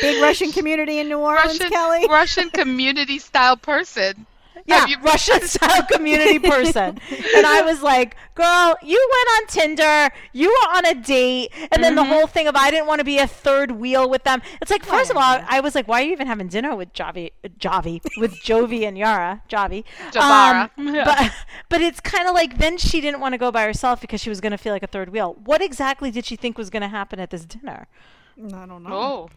Big 0.01 0.21
Russian 0.21 0.51
community 0.51 0.99
in 0.99 1.09
New 1.09 1.19
Orleans, 1.19 1.59
Russian 1.59 1.69
Kelly. 1.69 2.07
Russian 2.09 2.49
community 2.49 3.19
style 3.19 3.57
person. 3.57 4.25
Yeah, 4.67 4.87
you- 4.87 4.97
Russian 5.01 5.41
style 5.47 5.83
community 5.83 6.39
person. 6.39 6.97
And 7.35 7.45
I 7.45 7.61
was 7.61 7.83
like, 7.83 8.15
girl, 8.33 8.75
you 8.81 9.09
went 9.11 9.27
on 9.37 9.47
Tinder, 9.47 10.15
you 10.33 10.47
were 10.49 10.75
on 10.77 10.85
a 10.87 10.95
date, 10.95 11.51
and 11.71 11.83
then 11.83 11.93
the 11.93 12.01
Mm-hmm. 12.01 12.11
whole 12.11 12.25
thing 12.27 12.47
of 12.47 12.55
I 12.55 12.71
didn't 12.71 12.87
want 12.87 12.97
to 12.99 13.05
be 13.05 13.19
a 13.19 13.27
third 13.27 13.71
wheel 13.71 14.09
with 14.09 14.23
them. 14.23 14.41
It's 14.61 14.71
like, 14.71 14.83
first 14.83 15.11
of 15.11 15.17
all, 15.17 15.39
I 15.47 15.59
was 15.59 15.75
like, 15.75 15.87
why 15.87 16.01
are 16.01 16.05
you 16.05 16.11
even 16.13 16.25
having 16.25 16.47
dinner 16.47 16.75
with 16.75 16.93
Javi, 16.93 17.31
Javi, 17.59 18.01
with 18.17 18.33
Jovi 18.41 18.87
and 18.87 18.97
Yara, 18.97 19.43
Javi? 19.49 19.83
Javara. 20.11 20.71
but, 21.05 21.31
but 21.69 21.81
it's 21.81 21.99
kind 21.99 22.27
of 22.27 22.33
like 22.33 22.57
then 22.57 22.77
she 22.79 23.01
didn't 23.01 23.19
want 23.19 23.33
to 23.33 23.37
go 23.37 23.51
by 23.51 23.63
herself 23.65 24.01
because 24.01 24.19
she 24.19 24.29
was 24.29 24.41
going 24.41 24.51
to 24.51 24.57
feel 24.57 24.73
like 24.73 24.83
a 24.83 24.87
third 24.87 25.09
wheel. 25.09 25.35
What 25.45 25.61
exactly 25.61 26.09
did 26.09 26.25
she 26.25 26.35
think 26.35 26.57
was 26.57 26.71
going 26.71 26.81
to 26.81 26.87
happen 26.87 27.19
at 27.19 27.29
this 27.29 27.45
dinner? 27.45 27.85
I 28.37 28.65
don't 28.65 28.81
know. 28.83 28.89
Oh, 28.91 29.29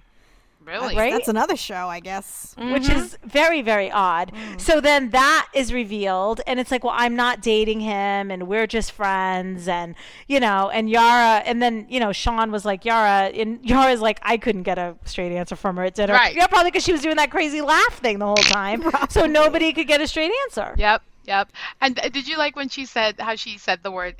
really? 0.68 0.94
Right? 0.94 1.12
That's 1.12 1.28
another 1.28 1.56
show, 1.56 1.88
I 1.88 2.00
guess. 2.00 2.54
which 2.58 2.88
is 2.88 3.16
very 3.24 3.62
very 3.62 3.90
odd 3.90 4.32
so 4.58 4.80
then 4.80 5.10
that 5.10 5.48
is 5.54 5.72
revealed 5.72 6.40
and 6.46 6.58
it's 6.60 6.70
like 6.70 6.82
well 6.84 6.94
i'm 6.96 7.14
not 7.16 7.40
dating 7.40 7.80
him 7.80 8.30
and 8.30 8.48
we're 8.48 8.66
just 8.66 8.90
friends 8.92 9.68
and 9.68 9.94
you 10.26 10.40
know 10.40 10.68
and 10.70 10.90
yara 10.90 11.42
and 11.46 11.62
then 11.62 11.86
you 11.88 12.00
know 12.00 12.12
shaun 12.12 12.50
was 12.50 12.64
like 12.64 12.84
yara 12.84 13.26
and 13.34 13.64
yara's 13.68 14.00
like 14.00 14.18
i 14.22 14.36
couldn't 14.36 14.64
get 14.64 14.76
a 14.78 14.96
straight 15.04 15.32
answer 15.32 15.56
from 15.56 15.76
her 15.76 15.84
at 15.84 15.94
dinner 15.94 16.12
Right. 16.14 16.34
yeah 16.34 16.46
probably 16.46 16.70
because 16.70 16.84
she 16.84 16.92
was 16.92 17.00
doing 17.02 17.16
that 17.16 17.30
crazy 17.30 17.60
laugh 17.60 17.98
thing 18.00 18.18
the 18.18 18.26
whole 18.26 18.36
time 18.36 18.82
so 19.08 19.26
nobody 19.26 19.72
could 19.72 19.86
get 19.86 20.00
a 20.00 20.06
straight 20.06 20.32
answer 20.46 20.74
Yep, 20.76 21.02
yep. 21.24 21.50
And 21.80 21.98
uh, 21.98 22.08
did 22.08 22.26
you 22.28 22.36
like 22.38 22.56
when 22.56 22.68
she 22.68 22.84
said 22.86 23.20
how 23.20 23.34
she 23.36 23.58
said 23.58 23.80
the 23.82 23.90
word 23.90 24.16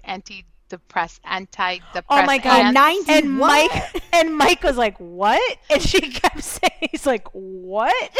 anti-depress, 0.72 1.20
antidepressant? 1.24 2.04
Oh 2.11 2.22
my 2.24 2.38
god! 2.38 2.70
A 2.70 2.72
90 2.72 3.12
and 3.12 3.38
what? 3.38 3.70
Mike 3.70 4.02
and 4.12 4.37
Mike 4.37 4.62
was 4.62 4.76
like, 4.76 4.96
"What?" 4.98 5.59
And 5.70 5.83
she 5.83 6.00
kept 6.00 6.42
saying, 6.54 6.88
"He's 6.90 7.07
like, 7.07 7.28
what?" 7.33 8.16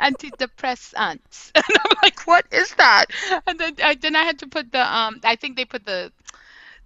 antidepressants. 0.00 1.50
And 1.54 1.64
I'm 1.84 1.96
like, 2.02 2.26
what 2.26 2.46
is 2.52 2.74
that? 2.74 3.06
And 3.46 3.58
then 3.58 3.74
I 3.82 3.94
then 3.94 4.16
I 4.16 4.22
had 4.22 4.38
to 4.40 4.46
put 4.46 4.72
the 4.72 4.80
um 4.80 5.20
I 5.24 5.36
think 5.36 5.56
they 5.56 5.64
put 5.64 5.84
the 5.84 6.12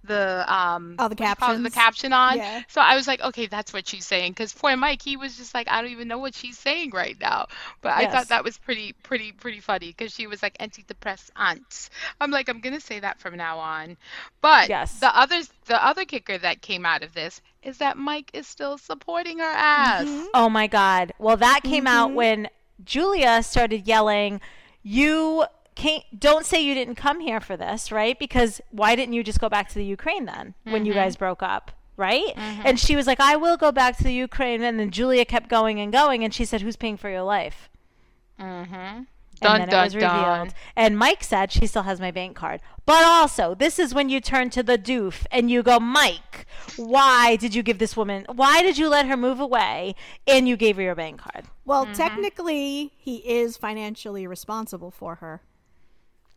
the 0.03 0.43
um 0.53 0.95
Oh, 0.99 1.07
the 1.07 1.15
what 1.15 1.17
do 1.17 1.23
you 1.23 1.35
call 1.35 1.55
it? 1.55 1.63
the 1.63 1.69
caption 1.71 2.13
on. 2.13 2.37
Yeah. 2.37 2.61
So 2.67 2.81
I 2.81 2.95
was 2.95 3.07
like, 3.07 3.21
okay, 3.21 3.47
that's 3.47 3.73
what 3.73 3.87
she's 3.87 4.05
saying. 4.05 4.31
Because 4.33 4.53
poor 4.53 4.75
Mike, 4.75 5.01
he 5.01 5.17
was 5.17 5.37
just 5.37 5.53
like, 5.53 5.67
I 5.69 5.81
don't 5.81 5.91
even 5.91 6.07
know 6.07 6.17
what 6.19 6.35
she's 6.35 6.57
saying 6.57 6.91
right 6.91 7.17
now. 7.19 7.47
But 7.81 7.93
I 7.93 8.01
Yes. 8.01 8.11
thought 8.13 8.27
that 8.29 8.43
was 8.43 8.57
pretty 8.57 8.93
pretty 9.03 9.31
pretty 9.31 9.59
funny 9.59 9.87
because 9.87 10.13
she 10.13 10.27
was 10.27 10.41
like 10.43 10.57
antidepressants. 10.59 11.89
I'm 12.21 12.31
like, 12.31 12.49
I'm 12.49 12.59
gonna 12.59 12.79
say 12.81 12.99
that 12.99 13.19
from 13.19 13.35
now 13.37 13.59
on. 13.59 13.97
But 14.41 14.69
Yes. 14.69 14.99
the 14.99 15.15
others 15.17 15.49
the 15.65 15.83
other 15.83 16.05
kicker 16.05 16.37
that 16.37 16.61
came 16.61 16.85
out 16.85 17.03
of 17.03 17.13
this 17.13 17.41
is 17.63 17.77
that 17.77 17.97
Mike 17.97 18.29
is 18.33 18.45
still 18.47 18.77
supporting 18.77 19.39
her 19.39 19.45
ass. 19.45 20.07
Oh 20.33 20.49
my 20.49 20.67
God. 20.67 21.13
Well, 21.19 21.37
that 21.37 21.61
came 21.63 21.87
out 21.87 22.09
Mm-hmm. 22.09 22.15
when 22.15 22.49
Julia 22.83 23.41
started 23.43 23.87
yelling, 23.87 24.41
You 24.81 25.45
can't, 25.75 26.03
don't 26.17 26.45
say 26.45 26.61
you 26.61 26.73
didn't 26.73 26.95
come 26.95 27.19
here 27.19 27.39
for 27.39 27.55
this, 27.57 27.91
right? 27.91 28.17
Because 28.17 28.61
why 28.71 28.95
didn't 28.95 29.13
you 29.13 29.23
just 29.23 29.39
go 29.39 29.49
back 29.49 29.67
to 29.69 29.75
the 29.75 29.85
Ukraine 29.85 30.25
then 30.25 30.53
when 30.63 30.81
Mm-hmm. 30.81 30.85
you 30.85 30.93
guys 30.93 31.15
broke 31.15 31.43
up? 31.43 31.71
Right? 31.95 32.33
And 32.35 32.79
she 32.79 32.95
was 32.95 33.05
like, 33.05 33.19
I 33.19 33.35
will 33.35 33.55
go 33.55 33.71
back 33.71 33.97
to 33.97 34.03
the 34.03 34.13
Ukraine. 34.13 34.63
And 34.63 34.79
then 34.79 34.89
Julia 34.89 35.25
kept 35.25 35.47
going 35.47 35.79
and 35.79 35.91
going. 35.93 36.23
And 36.23 36.33
she 36.33 36.43
said, 36.43 36.61
Who's 36.61 36.75
paying 36.75 36.97
for 36.97 37.07
your 37.09 37.21
life? 37.21 37.69
Mm-hmm. 38.39 38.73
And 38.73 39.07
Dun 39.41 39.59
then 39.59 39.69
dun 39.69 39.81
it 39.81 39.85
was 39.85 39.95
revealed. 39.95 40.13
dun. 40.13 40.49
And 40.75 40.97
Mike 40.97 41.23
said 41.23 41.51
she 41.51 41.67
still 41.67 41.83
has 41.83 41.99
my 41.99 42.11
bank 42.11 42.35
card. 42.35 42.61
But 42.85 43.03
also, 43.03 43.53
this 43.55 43.77
is 43.77 43.93
when 43.93 44.09
you 44.09 44.21
turn 44.21 44.49
to 44.51 44.63
the 44.63 44.77
doof 44.77 45.25
and 45.31 45.51
you 45.51 45.61
go, 45.63 45.79
Mike, 45.79 46.45
why 46.77 47.35
did 47.35 47.53
you 47.53 47.61
give 47.61 47.77
this 47.77 47.95
woman, 47.97 48.25
why 48.33 48.61
did 48.61 48.77
you 48.77 48.89
let 48.89 49.05
her 49.07 49.17
move 49.17 49.39
away 49.39 49.95
and 50.25 50.47
you 50.47 50.55
gave 50.57 50.77
her 50.77 50.81
your 50.81 50.95
bank 50.95 51.19
card? 51.19 51.45
Well, 51.65 51.83
Mm-hmm. 51.85 51.93
technically, 51.93 52.93
he 52.97 53.17
is 53.17 53.57
financially 53.57 54.25
responsible 54.27 54.91
for 54.91 55.15
her. 55.15 55.41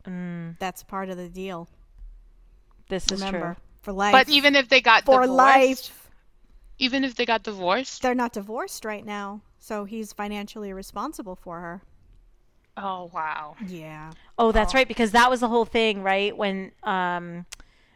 Mm. 0.07 0.59
That's 0.59 0.83
part 0.83 1.09
of 1.09 1.17
the 1.17 1.29
deal. 1.29 1.69
This 2.89 3.05
is 3.11 3.21
Remember, 3.21 3.55
true. 3.55 3.57
for 3.83 3.93
life. 3.93 4.13
But 4.13 4.29
even 4.29 4.55
if 4.55 4.69
they 4.69 4.81
got 4.81 5.05
for 5.05 5.23
divorced, 5.23 5.33
life, 5.37 6.09
even 6.79 7.05
if 7.05 7.15
they 7.17 7.27
got 7.27 7.43
divorced, 7.43 8.03
they're 8.03 8.15
not 8.15 8.33
divorced 8.33 8.85
right 8.85 9.05
now, 9.05 9.41
so 9.59 9.85
he's 9.85 10.13
financially 10.13 10.73
responsible 10.73 11.35
for 11.37 11.61
her. 11.61 11.83
oh 12.77 13.11
wow. 13.13 13.57
Yeah. 13.67 14.13
Oh, 14.39 14.53
that's 14.53 14.75
right, 14.75 14.87
because 14.87 15.11
that 15.13 15.31
was 15.31 15.41
the 15.41 15.49
whole 15.49 15.65
thing, 15.65 16.03
right? 16.03 16.37
When 16.37 16.71
um, 16.85 17.47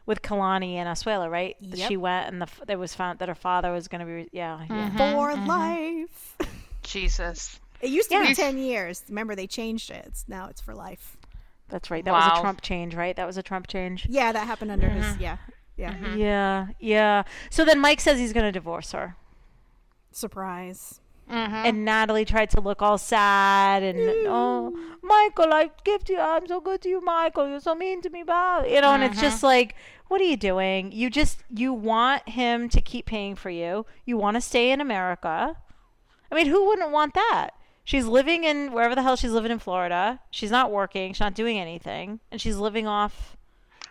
with 0.07 0.23
Kalani 0.23 0.75
and 0.75 0.89
Asuelu, 0.89 1.31
right? 1.31 1.57
Yep. 1.61 1.89
She 1.89 1.97
went 1.97 2.29
and 2.33 2.41
the 2.41 2.47
f- 2.47 2.63
there 2.67 2.79
was 2.79 2.95
found 2.95 3.19
that 3.21 3.29
her 3.29 3.35
father 3.35 3.71
was 3.73 3.87
going 3.89 4.01
to 4.01 4.07
be, 4.07 4.29
yeah, 4.33 4.65
yeah. 4.69 4.97
For 5.15 5.37
life. 5.47 6.37
Jesus. 6.83 7.61
It 7.81 7.91
used 7.91 8.09
to 8.11 8.17
Yeah. 8.17 8.29
be 8.29 8.35
10 8.35 8.59
years. 8.59 9.05
Remember, 9.09 9.37
they 9.37 9.47
changed 9.47 9.91
it. 9.91 10.05
It's, 10.07 10.25
now 10.27 10.49
it's 10.49 10.61
for 10.61 10.75
life. 10.75 11.17
That's 11.71 11.91
right. 11.91 12.05
That 12.05 12.13
was 12.13 12.39
a 12.39 12.41
Trump 12.41 12.61
change, 12.61 12.95
right? 12.95 13.17
That 13.17 13.27
was 13.27 13.37
a 13.37 13.43
Trump 13.43 13.67
change. 13.67 14.07
Yeah, 14.09 14.33
that 14.33 14.47
happened 14.47 14.71
under 14.71 14.89
his. 14.89 15.05
Mm-hmm. 15.05 15.23
Yeah. 15.23 15.37
Yeah. 15.77 15.95
Mm-hmm. 15.95 16.19
Yeah, 16.19 16.67
yeah. 16.79 17.23
So 17.49 17.65
then 17.65 17.81
Mike 17.81 18.01
says 18.01 18.19
he's 18.19 18.33
going 18.33 18.47
to 18.47 18.53
divorce 18.53 18.93
her. 18.93 19.17
Surprise. 20.13 21.01
Mm-hmm. 21.31 21.55
and 21.55 21.85
Natalie 21.85 22.25
tried 22.25 22.51
to 22.51 22.61
look 22.61 22.83
all 22.83 22.99
sad 22.99 23.85
and 23.85 24.01
oh 24.27 24.77
Michael, 25.01 25.53
I 25.53 25.71
give 25.85 26.03
to 26.07 26.15
you. 26.15 26.19
I'm 26.19 26.49
so 26.49 26.61
good 26.61 26.81
to 26.83 26.89
you, 26.89 27.01
Michael. 27.01 27.49
You're 27.49 27.61
so 27.61 27.77
mean 27.77 28.03
to 28.03 28.11
me, 28.11 28.25
blah. 28.25 28.65
You 28.65 28.81
know, 28.81 28.93
and 28.95 29.05
it's 29.05 29.21
just 29.21 29.45
like, 29.45 29.77
what 30.09 30.21
are 30.21 30.25
you 30.25 30.37
doing? 30.37 30.91
You 30.91 31.09
just 31.09 31.45
you 31.49 31.73
want 31.73 32.29
him 32.29 32.69
to 32.71 32.81
keep 32.81 33.07
paying 33.07 33.37
for 33.37 33.49
you. 33.49 33.87
You 34.05 34.17
want 34.17 34.39
to 34.39 34.41
stay 34.41 34.73
in 34.73 34.81
America. 34.81 35.57
I 36.33 36.35
mean, 36.35 36.47
who 36.47 36.67
wouldn't 36.67 36.91
want 36.91 37.15
that? 37.15 37.51
She's 37.91 38.07
living 38.07 38.45
in 38.45 38.71
wherever 38.71 38.95
the 38.95 39.03
hell 39.03 39.17
she's 39.17 39.33
living 39.33 39.51
in 39.51 39.59
Florida. 39.59 40.21
She's 40.31 40.53
not 40.53 40.71
working. 40.71 41.13
She's 41.13 41.19
not 41.19 41.35
doing 41.35 41.59
anything, 41.59 42.21
and 42.31 42.41
she's 42.41 42.57
living 42.57 42.87
off. 42.87 43.37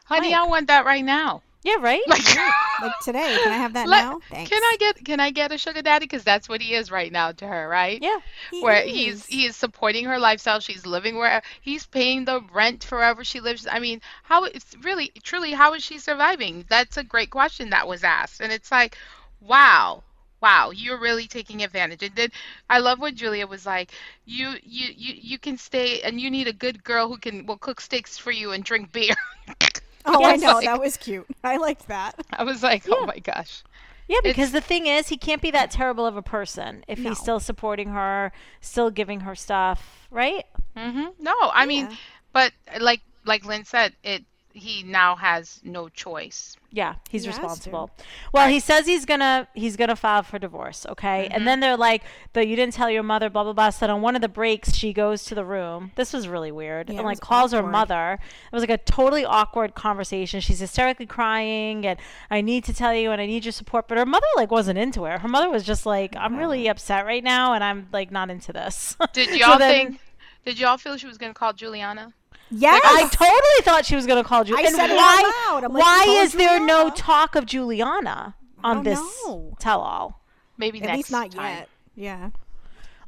Honey, 0.05 0.29
Mike. 0.29 0.39
I 0.39 0.47
want 0.47 0.67
that 0.67 0.85
right 0.85 1.03
now. 1.03 1.41
Yeah, 1.63 1.75
right. 1.81 1.99
Like, 2.07 2.21
Like 2.81 2.97
today, 3.03 3.37
can 3.43 3.51
I 3.51 3.57
have 3.57 3.73
that 3.73 3.89
Let- 3.89 4.05
now? 4.05 4.19
Thanks. 4.31 4.49
Can 4.49 4.63
I 4.63 4.77
get 4.79 5.03
can 5.03 5.19
I 5.19 5.31
get 5.31 5.51
a 5.51 5.57
sugar 5.57 5.81
daddy? 5.81 6.05
Because 6.05 6.23
that's 6.23 6.47
what 6.47 6.61
he 6.61 6.73
is 6.75 6.89
right 6.91 7.11
now 7.11 7.33
to 7.33 7.45
her, 7.45 7.67
right? 7.67 8.01
yeah, 8.01 8.19
He 8.51 8.63
Where 8.63 8.81
is. 8.81 8.89
he's 8.93 9.25
he 9.25 9.45
is 9.47 9.57
supporting 9.57 10.05
her 10.05 10.17
lifestyle. 10.17 10.61
She's 10.61 10.85
living 10.85 11.17
where 11.17 11.41
he's 11.59 11.85
paying 11.85 12.23
the 12.23 12.39
rent 12.53 12.85
forever 12.85 13.25
she 13.25 13.41
lives. 13.41 13.67
I 13.69 13.79
mean, 13.79 13.99
how 14.23 14.45
it's 14.45 14.77
really 14.81 15.11
truly 15.23 15.51
how 15.51 15.73
is 15.73 15.83
she 15.83 15.99
surviving? 15.99 16.63
That's 16.69 16.95
a 16.95 17.03
great 17.03 17.31
question 17.31 17.71
that 17.71 17.85
was 17.85 18.05
asked, 18.05 18.39
and 18.39 18.53
it's 18.53 18.71
like, 18.71 18.97
wow. 19.41 20.03
Wow, 20.41 20.71
you're 20.71 20.99
really 20.99 21.27
taking 21.27 21.63
advantage. 21.63 22.01
And 22.03 22.15
then 22.15 22.29
I 22.69 22.79
love 22.79 22.99
what 22.99 23.15
Julia 23.15 23.45
was 23.47 23.65
like. 23.65 23.91
You 24.25 24.53
you 24.63 24.87
you 24.95 25.13
you 25.17 25.37
can 25.39 25.57
stay, 25.57 26.01
and 26.01 26.19
you 26.21 26.29
need 26.31 26.47
a 26.47 26.53
good 26.53 26.83
girl 26.83 27.07
who 27.09 27.17
can 27.17 27.45
will 27.45 27.57
cook 27.57 27.81
steaks 27.81 28.17
for 28.17 28.31
you 28.31 28.51
and 28.51 28.63
drink 28.63 28.91
beer. 28.91 29.15
Oh, 30.05 30.23
I 30.23 30.31
Yes. 30.31 30.41
know 30.41 30.53
Like- 30.53 30.65
that 30.65 30.79
was 30.79 30.97
cute. 30.97 31.27
I 31.43 31.57
liked 31.57 31.87
that. 31.89 32.15
I 32.31 32.43
was 32.43 32.63
like, 32.63 32.85
oh 32.89 33.05
my 33.05 33.19
gosh. 33.19 33.63
yeah. 34.07 34.19
Because 34.23 34.51
the 34.53 34.61
thing 34.61 34.87
is, 34.87 35.09
he 35.09 35.17
can't 35.17 35.41
be 35.41 35.51
that 35.51 35.71
terrible 35.71 36.05
of 36.05 36.15
a 36.15 36.21
person 36.21 36.83
if 36.87 36.97
No. 36.99 37.09
he's 37.09 37.19
still 37.19 37.39
supporting 37.41 37.89
her, 37.89 38.31
still 38.61 38.89
giving 38.91 39.19
her 39.21 39.35
stuff, 39.35 40.07
right? 40.09 40.45
hmm 40.75 41.07
No, 41.19 41.35
I 41.53 41.65
mean, 41.65 41.89
but 42.31 42.53
like 42.79 43.01
like 43.25 43.45
Lynn 43.45 43.65
said, 43.65 43.93
it 44.03 44.23
he 44.53 44.83
now 44.83 45.15
has 45.15 45.59
no 45.63 45.89
choice. 45.89 46.55
Yeah, 46.71 46.95
he's 47.09 47.23
He 47.23 47.29
responsible. 47.29 47.89
Well, 48.31 48.47
he 48.47 48.59
says 48.59 48.85
he's 48.85 49.05
gonna 49.05 49.47
he's 49.53 49.75
gonna 49.75 49.95
file 49.95 50.21
for 50.23 50.37
divorce, 50.37 50.85
okay? 50.87 51.23
Mm-hmm. 51.25 51.33
And 51.33 51.47
then 51.47 51.59
they're 51.59 51.77
like, 51.77 52.03
"Though 52.33 52.41
you 52.41 52.55
didn't 52.55 52.73
tell 52.73 52.89
your 52.89 53.03
mother, 53.03 53.29
blah 53.29 53.43
blah 53.43 53.53
blah." 53.53 53.69
So 53.71 53.87
on 53.87 54.01
one 54.01 54.15
of 54.15 54.21
the 54.21 54.29
breaks, 54.29 54.75
she 54.75 54.93
goes 54.93 55.23
to 55.25 55.35
the 55.35 55.45
room. 55.45 55.91
This 55.95 56.13
was 56.13 56.27
really 56.27 56.51
weird, 56.51 56.89
Yeah, 56.89 56.97
and 56.97 57.05
like 57.05 57.21
was 57.21 57.27
calls 57.27 57.51
her 57.53 57.63
mother. 57.63 58.19
It 58.21 58.55
was 58.55 58.61
like 58.61 58.69
a 58.69 58.77
totally 58.77 59.25
awkward 59.25 59.73
conversation. 59.75 60.41
She's 60.41 60.59
hysterically 60.59 61.05
crying, 61.07 61.85
and 61.85 61.99
I 62.29 62.41
need 62.41 62.63
to 62.65 62.73
tell 62.73 62.93
you, 62.93 63.11
and 63.11 63.19
I 63.21 63.25
need 63.25 63.45
your 63.45 63.51
support. 63.51 63.87
But 63.87 63.97
her 63.97 64.05
mother 64.05 64.27
like 64.35 64.51
wasn't 64.51 64.77
into 64.77 65.05
it. 65.05 65.21
Her 65.21 65.27
mother 65.27 65.49
was 65.49 65.63
just 65.63 65.85
like, 65.85 66.15
"I'm 66.15 66.37
really 66.37 66.67
upset 66.67 67.05
right 67.05 67.23
now, 67.23 67.53
and 67.53 67.63
I'm 67.63 67.87
like 67.91 68.11
not 68.11 68.29
into 68.29 68.53
this." 68.53 68.95
Did 69.13 69.29
y'all 69.39 69.57
then- 69.57 69.87
think? 69.87 70.01
Did 70.45 70.57
y'all 70.59 70.77
feel 70.77 70.97
she 70.97 71.05
was 71.05 71.17
gonna 71.17 71.33
call 71.33 71.53
Juliana? 71.53 72.13
Yes. 72.51 72.81
I 72.83 73.07
totally 73.09 73.63
thought 73.63 73.85
she 73.85 73.95
was 73.95 74.05
going 74.05 74.21
to 74.21 74.27
call 74.27 74.43
Juliana. 74.43 74.67
I 74.67 74.71
said 74.71 74.89
it 74.89 74.97
out 74.97 75.23
loud. 75.53 75.63
I'm 75.65 75.73
like, 75.73 75.83
why 75.83 76.03
call 76.05 76.21
is 76.21 76.33
there 76.33 76.59
no 76.59 76.89
talk 76.89 77.35
of 77.35 77.45
Juliana 77.45 78.35
on 78.63 78.83
this 78.83 78.99
know. 79.25 79.55
tell-all? 79.59 80.21
Maybe 80.57 80.81
At 80.81 80.87
next 80.87 80.97
least 80.97 81.11
not 81.11 81.31
time. 81.31 81.57
yet. 81.57 81.69
Yeah. 81.95 82.29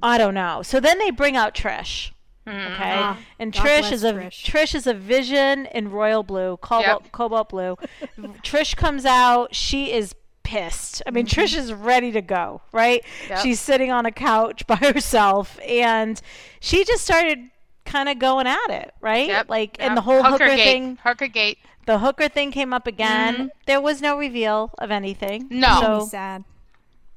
I 0.03 0.17
don't 0.17 0.33
know. 0.33 0.61
So 0.63 0.79
then 0.79 0.99
they 0.99 1.11
bring 1.11 1.35
out 1.35 1.53
Trish. 1.55 2.11
Okay, 2.47 2.57
Ah, 2.97 3.19
and 3.37 3.53
God 3.53 3.63
Trish 3.65 3.91
is 3.91 4.03
a 4.03 4.13
Trish. 4.13 4.43
Trish 4.43 4.73
is 4.75 4.87
a 4.87 4.95
vision 4.95 5.67
in 5.67 5.91
royal 5.91 6.23
blue, 6.23 6.57
cobalt 6.57 7.03
Yep. 7.03 7.11
cobalt 7.11 7.49
blue. 7.49 7.77
Trish 8.43 8.75
comes 8.75 9.05
out. 9.05 9.53
She 9.53 9.91
is 9.91 10.15
pissed. 10.41 11.03
I 11.05 11.11
mean, 11.11 11.27
Mm-hmm. 11.27 11.39
Trish 11.39 11.55
is 11.55 11.71
ready 11.71 12.11
to 12.13 12.21
go. 12.21 12.61
Right? 12.71 13.03
Yep. 13.29 13.39
She's 13.39 13.59
sitting 13.59 13.91
on 13.91 14.07
a 14.07 14.11
couch 14.11 14.65
by 14.65 14.75
herself, 14.77 15.59
and 15.67 16.19
she 16.59 16.83
just 16.83 17.03
started 17.03 17.51
kind 17.85 18.09
of 18.09 18.19
going 18.19 18.47
at 18.47 18.69
it. 18.69 18.93
Right? 19.01 19.27
Yep. 19.27 19.49
Like, 19.49 19.77
yep. 19.79 19.87
and 19.89 19.97
the 19.97 20.01
whole 20.01 20.23
hooker, 20.23 20.47
gate. 20.47 20.63
thing. 20.63 20.97
Hooker 21.03 21.27
gate. 21.27 21.57
The 21.85 21.99
hooker 21.99 22.29
thing 22.29 22.51
came 22.51 22.73
up 22.73 22.87
again. 22.87 23.33
Mm-hmm. 23.35 23.45
There 23.65 23.81
was 23.81 24.01
no 24.01 24.17
reveal 24.17 24.71
of 24.77 24.91
anything. 24.91 25.47
No. 25.49 25.67
Made 25.67 25.75
me 25.75 25.99
So 26.01 26.05
sad. 26.07 26.43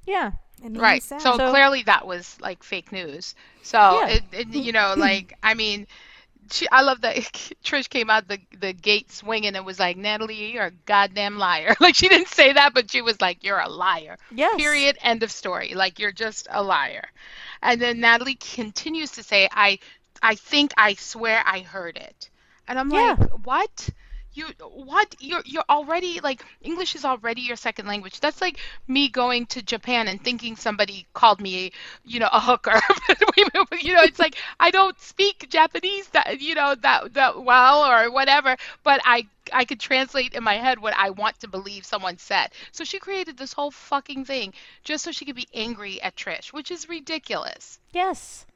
yeah. 0.07 0.33
It 0.59 0.63
made 0.65 0.73
me 0.73 0.81
Right. 0.81 1.03
sad. 1.03 1.21
So, 1.21 1.37
So- 1.37 1.51
clearly 1.51 1.83
that 1.85 2.07
was 2.07 2.39
like 2.41 2.63
fake 2.63 2.91
news. 2.93 3.35
So 3.63 3.79
Yeah. 3.79 4.09
it, 4.09 4.23
it, 4.33 4.49
you 4.49 4.73
know, 4.73 4.95
like 4.99 5.37
I 5.43 5.53
mean, 5.55 5.87
she, 6.51 6.67
I 6.71 6.81
love 6.83 7.03
that 7.03 7.17
Trish 7.65 7.89
came 7.91 8.09
out 8.09 8.27
the 8.29 8.39
the 8.59 8.73
gate 8.73 9.13
swinging 9.13 9.55
and 9.57 9.67
was 9.67 9.79
like, 9.79 9.97
Natalie, 9.99 10.53
you're 10.53 10.67
a 10.67 10.71
goddamn 10.87 11.39
liar. 11.39 11.75
Like 11.81 11.95
she 11.95 12.09
didn't 12.09 12.29
say 12.29 12.53
that, 12.55 12.73
but 12.73 12.91
she 12.91 13.03
was 13.03 13.21
like, 13.21 13.45
you're 13.45 13.59
a 13.61 13.69
liar. 13.69 14.17
Yes. 14.31 14.57
Period. 14.57 14.97
End 15.03 15.23
of 15.23 15.31
story. 15.31 15.75
Like 15.75 15.99
you're 15.99 16.13
just 16.13 16.47
a 16.51 16.63
liar. 16.63 17.05
And 17.63 17.81
then 17.81 18.01
Natalie 18.01 18.35
continues 18.37 19.11
to 19.13 19.23
say, 19.23 19.49
I 19.53 19.79
I 20.23 20.35
think 20.37 20.73
I 20.77 20.95
swear 20.95 21.43
I 21.45 21.61
heard 21.61 21.97
it. 21.97 22.31
And 22.69 22.79
I'm 22.79 22.89
Yeah. 22.89 23.17
like, 23.17 23.19
what? 23.45 23.89
You 24.33 24.47
what? 24.61 25.15
You're 25.21 25.43
you're 25.45 25.65
already 25.69 26.21
like 26.21 26.45
English 26.61 26.95
is 26.95 27.05
already 27.05 27.43
your 27.43 27.57
second 27.57 27.87
language. 27.87 28.21
That's 28.21 28.41
like 28.41 28.59
me 28.87 29.09
going 29.09 29.47
to 29.47 29.63
Japan 29.63 30.09
and 30.09 30.23
thinking 30.23 30.57
somebody 30.57 31.07
called 31.15 31.41
me, 31.41 31.73
you 32.05 32.19
know, 32.21 32.29
a 32.33 32.41
hooker. 32.41 32.81
you 33.37 33.95
know, 33.95 34.03
it's 34.03 34.19
like 34.19 34.37
I 34.61 34.71
don't 34.71 34.99
speak 35.01 35.49
Japanese 35.51 36.09
that 36.11 36.41
you 36.41 36.55
know 36.55 36.75
that 36.77 37.15
that 37.15 37.43
well 37.43 37.85
or 37.85 38.11
whatever, 38.11 38.57
but 38.83 39.01
I 39.05 39.27
I 39.53 39.65
could 39.65 39.81
translate 39.81 40.35
in 40.35 40.43
my 40.45 40.55
head 40.55 40.79
what 40.79 40.95
I 40.97 41.11
want 41.11 41.41
to 41.41 41.49
believe 41.49 41.85
someone 41.85 42.19
said. 42.19 42.53
So 42.73 42.85
she 42.85 42.99
created 42.99 43.37
this 43.37 43.53
whole 43.53 43.71
fucking 43.71 44.25
thing 44.25 44.53
just 44.85 45.05
so 45.05 45.13
she 45.13 45.25
could 45.25 45.37
be 45.37 45.49
angry 45.55 46.01
at 46.03 46.17
Trish, 46.17 46.53
which 46.53 46.71
is 46.71 46.89
ridiculous. 46.89 47.79
Yes. 47.93 48.47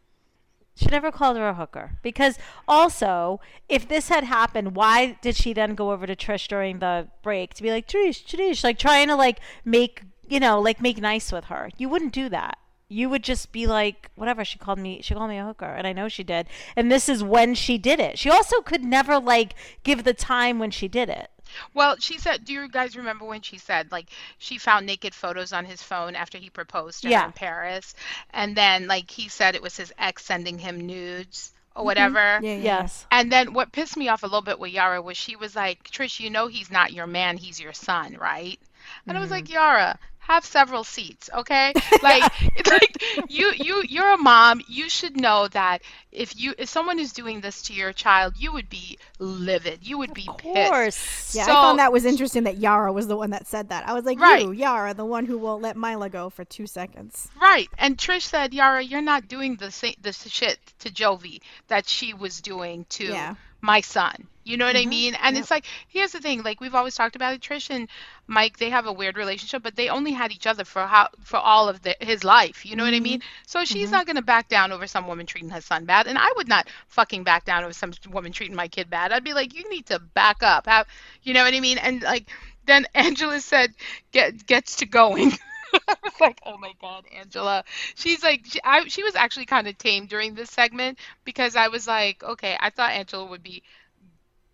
She 0.78 0.86
never 0.86 1.10
called 1.10 1.36
her 1.36 1.48
a 1.48 1.54
hooker. 1.54 1.98
Because 2.02 2.38
also, 2.68 3.40
if 3.68 3.88
this 3.88 4.08
had 4.08 4.22
happened, 4.22 4.76
why 4.76 5.18
did 5.20 5.34
she 5.34 5.52
then 5.52 5.74
go 5.74 5.90
over 5.90 6.06
to 6.06 6.14
Trish 6.14 6.46
during 6.46 6.78
the 6.78 7.08
break 7.20 7.54
to 7.54 7.64
be 7.64 7.72
like, 7.72 7.88
Trish, 7.88 8.24
Trish, 8.24 8.62
like 8.62 8.78
trying 8.78 9.08
to 9.08 9.16
like 9.16 9.40
make, 9.64 10.02
you 10.28 10.38
know, 10.38 10.60
like 10.60 10.80
make 10.80 10.98
nice 10.98 11.32
with 11.32 11.46
her? 11.46 11.70
You 11.78 11.88
wouldn't 11.88 12.12
do 12.12 12.28
that. 12.28 12.58
You 12.88 13.10
would 13.10 13.24
just 13.24 13.50
be 13.50 13.66
like, 13.66 14.10
whatever, 14.14 14.44
she 14.44 14.56
called 14.56 14.78
me, 14.78 15.00
she 15.02 15.14
called 15.14 15.30
me 15.30 15.38
a 15.38 15.44
hooker. 15.44 15.66
And 15.66 15.84
I 15.84 15.92
know 15.92 16.08
she 16.08 16.22
did. 16.22 16.46
And 16.76 16.92
this 16.92 17.08
is 17.08 17.24
when 17.24 17.56
she 17.56 17.76
did 17.76 17.98
it. 17.98 18.16
She 18.16 18.30
also 18.30 18.60
could 18.60 18.84
never 18.84 19.18
like 19.18 19.54
give 19.82 20.04
the 20.04 20.14
time 20.14 20.60
when 20.60 20.70
she 20.70 20.86
did 20.86 21.08
it. 21.08 21.28
Well, 21.74 21.96
she 21.98 22.18
said, 22.18 22.44
do 22.44 22.52
you 22.52 22.68
guys 22.68 22.96
remember 22.96 23.24
when 23.24 23.42
she 23.42 23.58
said, 23.58 23.92
like, 23.92 24.06
she 24.38 24.58
found 24.58 24.86
naked 24.86 25.14
photos 25.14 25.52
on 25.52 25.64
his 25.64 25.82
phone 25.82 26.14
after 26.14 26.38
he 26.38 26.50
proposed 26.50 27.02
to 27.02 27.08
Yeah. 27.08 27.20
her 27.20 27.26
in 27.26 27.32
Paris? 27.32 27.94
And 28.30 28.56
then, 28.56 28.86
like, 28.86 29.10
he 29.10 29.28
said 29.28 29.54
it 29.54 29.62
was 29.62 29.76
his 29.76 29.92
ex 29.98 30.24
sending 30.24 30.58
him 30.58 30.86
nudes 30.86 31.52
or 31.74 31.80
mm-hmm. 31.80 31.86
whatever. 31.86 32.18
Yeah, 32.18 32.40
yeah, 32.40 32.54
yeah. 32.54 32.62
Yes. 32.82 33.06
And 33.10 33.30
then 33.30 33.52
what 33.52 33.72
pissed 33.72 33.96
me 33.96 34.08
off 34.08 34.22
a 34.22 34.26
little 34.26 34.42
bit 34.42 34.58
with 34.58 34.72
Yara 34.72 35.00
was 35.00 35.16
she 35.16 35.36
was 35.36 35.54
like, 35.56 35.90
Trish, 35.90 36.20
you 36.20 36.30
know 36.30 36.46
he's 36.46 36.70
not 36.70 36.92
your 36.92 37.06
man, 37.06 37.36
he's 37.36 37.60
your 37.60 37.72
son, 37.72 38.16
right? 38.20 38.58
And 39.06 39.16
I 39.16 39.20
was 39.20 39.30
like, 39.30 39.44
mm-hmm. 39.44 39.54
Yara, 39.54 39.98
have 40.28 40.44
several 40.44 40.84
seats, 40.84 41.28
okay? 41.34 41.72
Like, 42.02 42.22
like 42.66 43.02
you 43.28 43.52
you 43.56 43.82
you're 43.88 44.12
a 44.12 44.16
mom. 44.18 44.60
You 44.68 44.88
should 44.88 45.16
know 45.20 45.48
that 45.48 45.82
if 46.12 46.38
you 46.40 46.54
if 46.58 46.68
someone 46.68 46.98
is 47.00 47.12
doing 47.12 47.40
this 47.40 47.62
to 47.62 47.72
your 47.72 47.92
child, 47.92 48.34
you 48.38 48.52
would 48.52 48.68
be 48.70 48.98
livid. 49.18 49.80
You 49.82 49.98
would 49.98 50.14
be 50.14 50.26
Of 50.28 50.38
pissed. 50.38 50.70
course. 50.70 51.34
Yeah, 51.34 51.46
So- 51.46 51.52
I 51.52 51.54
found 51.54 51.78
that 51.80 51.92
was 51.92 52.04
interesting 52.04 52.44
that 52.44 52.58
Yara 52.58 52.92
was 52.92 53.06
the 53.08 53.16
one 53.16 53.30
that 53.30 53.46
said 53.46 53.70
that. 53.70 53.88
I 53.88 53.92
was 53.94 54.04
like, 54.04 54.20
Right. 54.20 54.42
you, 54.42 54.52
Yara, 54.52 54.94
the 54.94 55.04
one 55.04 55.26
who 55.26 55.38
won't 55.38 55.62
let 55.62 55.76
Mylah 55.76 56.10
go 56.10 56.30
for 56.30 56.44
two 56.44 56.66
seconds. 56.66 57.28
Right. 57.40 57.68
And 57.78 57.96
Trish 57.98 58.22
said, 58.22 58.54
Yara, 58.54 58.82
you're 58.82 59.00
not 59.02 59.28
doing 59.28 59.56
the 59.56 59.70
sa- 59.70 59.98
the 60.00 60.12
shit 60.12 60.58
to 60.80 60.90
Jovi 60.90 61.40
that 61.68 61.88
she 61.88 62.14
was 62.14 62.40
doing 62.40 62.86
to 62.90 63.04
Yeah. 63.04 63.34
my 63.60 63.80
son. 63.80 64.28
You 64.48 64.56
know 64.56 64.66
what 64.66 64.76
I 64.76 64.80
mm-hmm. 64.80 64.90
mean? 64.90 65.14
And 65.22 65.36
it's 65.36 65.50
like, 65.50 65.66
here's 65.88 66.12
the 66.12 66.20
thing, 66.20 66.42
like 66.42 66.60
we've 66.60 66.74
always 66.74 66.94
talked 66.94 67.16
about 67.16 67.34
it, 67.34 67.40
Trish 67.40 67.70
and 67.70 67.88
Mike, 68.26 68.58
they 68.58 68.70
have 68.70 68.86
a 68.86 68.92
weird 68.92 69.16
relationship, 69.16 69.62
but 69.62 69.76
they 69.76 69.88
only 69.88 70.12
had 70.12 70.32
each 70.32 70.46
other 70.46 70.64
for 70.64 70.86
how 70.86 71.08
for 71.22 71.36
all 71.36 71.68
of 71.68 71.82
the, 71.82 71.96
his 72.00 72.24
life. 72.24 72.64
You 72.64 72.76
know 72.76 72.84
what 72.84 72.92
I 72.92 72.96
mm-hmm. 72.96 73.04
mean? 73.04 73.22
So 73.46 73.64
she's 73.64 73.84
mm-hmm. 73.84 73.92
not 73.92 74.06
gonna 74.06 74.22
back 74.22 74.48
down 74.48 74.72
over 74.72 74.86
some 74.86 75.06
woman 75.06 75.26
treating 75.26 75.50
her 75.50 75.60
son 75.60 75.84
bad, 75.84 76.06
and 76.06 76.18
I 76.18 76.32
would 76.36 76.48
not 76.48 76.68
fucking 76.88 77.24
back 77.24 77.44
down 77.44 77.64
over 77.64 77.72
some 77.72 77.92
woman 78.10 78.32
treating 78.32 78.56
my 78.56 78.68
kid 78.68 78.90
bad. 78.90 79.12
I'd 79.12 79.24
be 79.24 79.34
like, 79.34 79.54
you 79.54 79.68
need 79.70 79.86
to 79.86 79.98
back 79.98 80.42
up. 80.42 80.66
Have 80.66 80.86
you 81.22 81.34
know 81.34 81.44
what 81.44 81.54
I 81.54 81.60
mean? 81.60 81.78
And 81.78 82.02
like 82.02 82.26
then 82.66 82.86
Angela 82.94 83.40
said, 83.40 83.74
get 84.12 84.46
gets 84.46 84.76
to 84.76 84.86
going. 84.86 85.32
I 85.88 85.96
was 86.02 86.20
like, 86.20 86.40
oh 86.46 86.56
my 86.56 86.72
god, 86.80 87.04
Angela. 87.14 87.64
She's 87.94 88.22
like, 88.22 88.46
she, 88.46 88.60
I, 88.64 88.88
she 88.88 89.02
was 89.02 89.14
actually 89.14 89.46
kind 89.46 89.66
of 89.68 89.76
tame 89.76 90.06
during 90.06 90.34
this 90.34 90.50
segment 90.50 90.98
because 91.24 91.56
I 91.56 91.68
was 91.68 91.86
like, 91.86 92.22
okay, 92.22 92.56
I 92.58 92.70
thought 92.70 92.92
Angela 92.92 93.26
would 93.26 93.42
be 93.42 93.62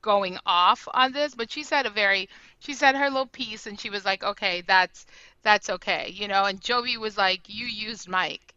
going 0.05 0.39
off 0.47 0.89
on 0.95 1.13
this, 1.13 1.35
but 1.35 1.51
she 1.53 1.65
said 1.65 1.87
a 1.87 1.91
very, 1.91 2.29
she 2.61 2.75
said 2.75 2.97
her 2.97 3.11
little 3.11 3.27
piece, 3.27 3.67
and 3.67 3.81
she 3.81 3.91
was 3.91 4.05
like, 4.07 4.25
okay, 4.25 4.63
that's 4.63 5.07
that's 5.43 5.71
okay, 5.71 6.11
you 6.15 6.29
know. 6.29 6.45
And 6.47 6.61
Jovi 6.61 6.97
was 6.99 7.19
like, 7.19 7.43
you 7.49 7.67
used 7.67 8.09
Mike. 8.09 8.55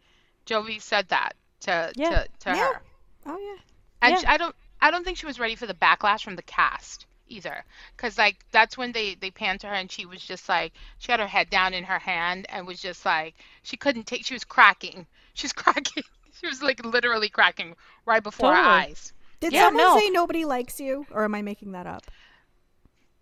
Jovi 0.47 0.81
said 0.81 1.09
that 1.09 1.35
to 1.61 1.95
Yeah. 1.95 2.15
to, 2.15 2.27
to 2.41 2.55
Yeah. 2.55 2.63
her, 2.63 2.81
Oh 3.25 3.37
yeah. 3.39 3.59
and 4.01 4.17
Yeah. 4.17 4.19
she- 4.19 4.27
I 4.27 4.37
don't, 4.37 4.55
I 4.81 4.91
don't 4.91 5.03
think 5.03 5.17
she 5.17 5.25
was 5.27 5.39
ready 5.39 5.55
for 5.55 5.67
the 5.67 5.73
backlash 5.75 6.23
from 6.23 6.35
the 6.35 6.43
cast. 6.43 7.05
either 7.29 7.65
because 7.95 8.17
like 8.17 8.45
that's 8.51 8.77
when 8.77 8.91
they 8.93 9.15
they 9.15 9.31
panned 9.31 9.59
to 9.61 9.67
her 9.67 9.73
and 9.73 9.91
she 9.91 10.05
was 10.05 10.21
just 10.23 10.47
like 10.49 10.73
she 10.99 11.11
had 11.11 11.19
her 11.19 11.27
head 11.27 11.49
down 11.49 11.73
in 11.73 11.83
her 11.83 11.99
hand 11.99 12.45
and 12.49 12.65
was 12.67 12.81
just 12.81 13.05
like 13.05 13.35
she 13.63 13.77
couldn't 13.77 14.05
take 14.07 14.25
she 14.25 14.33
was 14.35 14.45
cracking 14.45 15.05
she's 15.33 15.53
cracking 15.63 16.03
she 16.39 16.47
was 16.47 16.61
like 16.63 16.83
literally 16.85 17.29
cracking 17.29 17.75
right 18.05 18.23
before 18.23 18.53
her 18.53 18.65
eyes 18.65 19.13
Did 19.39 19.53
Yeah, 19.53 19.65
someone 19.67 19.83
no. 19.83 19.99
say 19.99 20.09
nobody 20.09 20.45
likes 20.45 20.79
you, 20.79 21.05
or 21.11 21.23
am 21.23 21.35
I 21.35 21.41
making 21.41 21.71
that 21.73 21.87
up? 21.87 22.03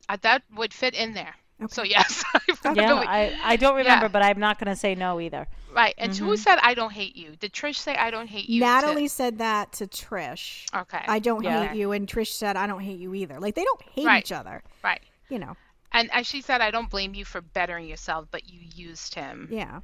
uh, 0.07 0.17
that 0.21 0.43
would 0.55 0.71
fit 0.73 0.93
in 0.93 1.13
there 1.13 1.33
Okay. 1.61 1.73
so 1.73 1.83
yes 1.83 2.23
I 2.35 2.39
Yeah, 2.75 2.89
really- 2.89 3.07
I, 3.07 3.33
I 3.43 3.55
don't 3.55 3.75
remember, 3.75 4.05
Yeah. 4.05 4.09
but 4.09 4.21
I'm 4.21 4.39
not 4.39 4.59
going 4.59 4.67
to 4.71 4.75
say 4.75 4.93
no 4.93 5.19
either. 5.19 5.47
right 5.73 5.95
and 5.97 6.11
Mm-hmm. 6.11 6.25
who 6.25 6.37
said 6.37 6.57
i 6.61 6.73
don't 6.73 6.91
hate 6.91 7.15
you 7.15 7.35
did 7.37 7.53
trish 7.53 7.77
say 7.77 7.95
i 7.95 8.11
don't 8.11 8.27
hate 8.27 8.47
you 8.49 8.59
to- 8.59 8.65
Natalie 8.65 9.07
said 9.07 9.39
that 9.39 9.71
to 9.73 9.87
Trish. 9.87 10.65
okay 10.75 11.03
I 11.07 11.19
don't 11.19 11.43
Yeah. 11.43 11.67
hate 11.67 11.77
you, 11.77 11.91
and 11.91 12.07
Trish 12.07 12.33
said 12.33 12.55
I 12.55 12.67
don't 12.67 12.81
hate 12.81 12.99
you 12.99 13.13
either. 13.15 13.39
Like 13.39 13.55
they 13.55 13.63
don't 13.63 13.81
hate 13.93 14.05
Right. 14.05 14.23
each 14.23 14.31
other, 14.31 14.61
right 14.83 15.01
you 15.29 15.39
know. 15.39 15.55
and 15.91 16.11
as 16.13 16.27
she 16.27 16.41
said 16.41 16.61
i 16.61 16.69
don't 16.71 16.89
blame 16.89 17.13
you 17.15 17.25
for 17.25 17.41
bettering 17.41 17.87
yourself 17.87 18.27
but 18.31 18.47
you 18.49 18.59
used 18.75 19.15
him 19.15 19.47
Yeah. 19.51 19.79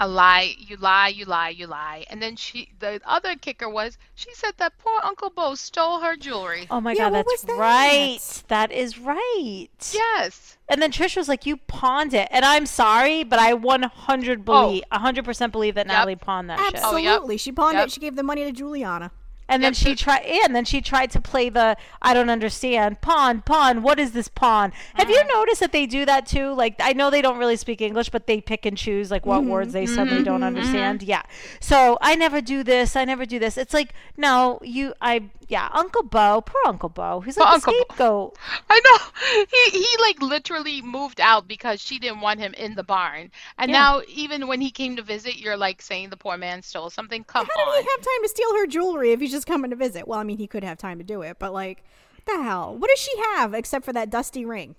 A 0.00 0.06
lie 0.06 0.54
you 0.58 0.76
lie 0.76 1.08
you 1.08 1.24
lie 1.24 1.48
you 1.48 1.66
lie 1.66 2.04
and 2.08 2.22
then 2.22 2.36
she 2.36 2.70
the 2.78 3.00
other 3.04 3.34
kicker 3.34 3.68
was 3.68 3.98
she 4.14 4.32
said 4.34 4.52
that 4.56 4.78
poor 4.78 4.98
uncle 5.02 5.30
bo 5.30 5.54
stole 5.54 6.00
her 6.00 6.16
jewelry 6.16 6.66
Oh 6.70 6.80
my 6.80 6.92
Yeah, 6.92 7.10
God, 7.10 7.14
that's 7.26 7.42
that? 7.42 7.56
right. 7.58 8.42
That 8.48 8.70
is 8.72 8.98
right. 8.98 9.68
yes 9.92 10.56
And 10.68 10.80
then 10.82 10.92
Trish 10.92 11.16
was 11.16 11.28
like, 11.28 11.46
"You 11.46 11.56
pawned 11.56 12.12
it," 12.14 12.28
and 12.30 12.44
I'm 12.44 12.66
sorry, 12.66 13.24
but 13.24 13.38
I 13.38 13.54
100 13.54 14.44
believe, 14.44 14.82
100 14.90 15.24
percent 15.24 15.50
believe 15.52 15.74
that 15.76 15.86
Yep. 15.86 15.92
Natalie 15.92 16.16
pawned 16.16 16.50
that 16.50 16.58
shit. 16.60 16.74
Oh, 16.84 16.96
Absolutely. 16.96 17.34
yep. 17.36 17.40
She 17.40 17.52
pawned 17.52 17.78
Yep. 17.78 17.86
it. 17.86 17.92
She 17.92 18.00
gave 18.00 18.16
the 18.16 18.22
money 18.22 18.44
to 18.44 18.52
Juliana. 18.52 19.10
And 19.48 19.62
then 19.62 19.72
Yep, 19.72 19.76
she 19.76 19.94
tried, 19.94 20.24
yeah, 20.26 20.44
and 20.44 20.54
then 20.54 20.64
she 20.64 20.80
tried 20.80 21.10
to 21.12 21.20
play 21.20 21.48
the 21.48 21.76
I 22.02 22.14
don't 22.14 22.30
understand 22.30 23.00
pawn, 23.00 23.42
pawn. 23.42 23.82
What 23.82 23.98
is 23.98 24.12
this 24.12 24.28
pawn? 24.28 24.72
Have 24.94 25.08
Uh-huh. 25.08 25.18
you 25.18 25.34
noticed 25.34 25.60
that 25.60 25.72
they 25.72 25.86
do 25.86 26.04
that 26.04 26.26
too? 26.26 26.52
Like 26.52 26.76
I 26.80 26.92
know 26.92 27.10
they 27.10 27.22
don't 27.22 27.38
really 27.38 27.56
speak 27.56 27.80
English, 27.80 28.10
but 28.10 28.26
they 28.26 28.40
pick 28.40 28.66
and 28.66 28.76
choose 28.76 29.10
like 29.10 29.24
what 29.24 29.40
mm-hmm, 29.40 29.50
words 29.50 29.72
they 29.72 29.86
suddenly 29.86 30.16
mm-hmm, 30.16 30.24
don't 30.24 30.40
mm-hmm. 30.40 30.56
understand. 30.58 31.02
Yeah. 31.02 31.22
So 31.60 31.98
I 32.00 32.14
never 32.14 32.40
do 32.40 32.62
this. 32.62 32.94
I 32.96 33.04
never 33.04 33.24
do 33.24 33.38
this. 33.38 33.56
It's 33.56 33.74
like 33.74 33.94
no, 34.16 34.58
you. 34.62 34.94
I 35.00 35.30
yeah, 35.48 35.68
Uncle 35.72 36.02
Bo, 36.04 36.42
poor 36.42 36.60
Uncle 36.66 36.88
Bo. 36.90 37.20
He's 37.20 37.36
Poor 37.36 37.46
like 37.46 37.52
Uncle 37.52 37.74
the 37.74 37.84
Bo. 37.86 37.86
scapegoat. 37.86 38.38
I 38.70 38.80
know. 38.80 39.44
He 39.50 39.70
he 39.70 39.96
like 40.00 40.20
literally 40.22 40.82
moved 40.82 41.20
out 41.20 41.48
because 41.48 41.80
she 41.80 41.98
didn't 41.98 42.20
want 42.20 42.40
him 42.40 42.54
in 42.54 42.74
the 42.74 42.84
barn. 42.84 43.30
And 43.58 43.70
Yeah. 43.70 43.72
now 43.72 44.02
even 44.08 44.46
when 44.48 44.60
he 44.60 44.70
came 44.70 44.96
to 44.96 45.02
visit, 45.02 45.36
you're 45.38 45.56
like 45.56 45.82
saying 45.82 46.10
the 46.10 46.16
poor 46.16 46.36
man 46.36 46.62
stole 46.62 46.90
something. 46.90 47.24
Come 47.24 47.48
How 47.48 47.60
on. 47.62 47.82
did 47.82 47.84
he 47.84 47.90
have 47.96 48.00
time 48.04 48.22
to 48.22 48.28
steal 48.28 48.54
her 48.56 48.66
jewelry 48.66 49.12
if 49.12 49.20
he's 49.20 49.30
just 49.32 49.46
coming 49.46 49.70
to 49.70 49.76
visit? 49.76 50.06
Well, 50.08 50.18
I 50.18 50.24
mean, 50.24 50.38
he 50.38 50.46
could 50.46 50.64
have 50.64 50.78
time 50.78 50.98
to 50.98 51.04
do 51.04 51.22
it, 51.22 51.38
but 51.38 51.52
like, 51.52 51.84
the 52.26 52.42
hell? 52.42 52.76
What 52.76 52.90
does 52.90 53.00
she 53.00 53.16
have 53.36 53.54
except 53.54 53.84
for 53.84 53.92
that 53.92 54.10
dusty 54.10 54.44
ring? 54.44 54.76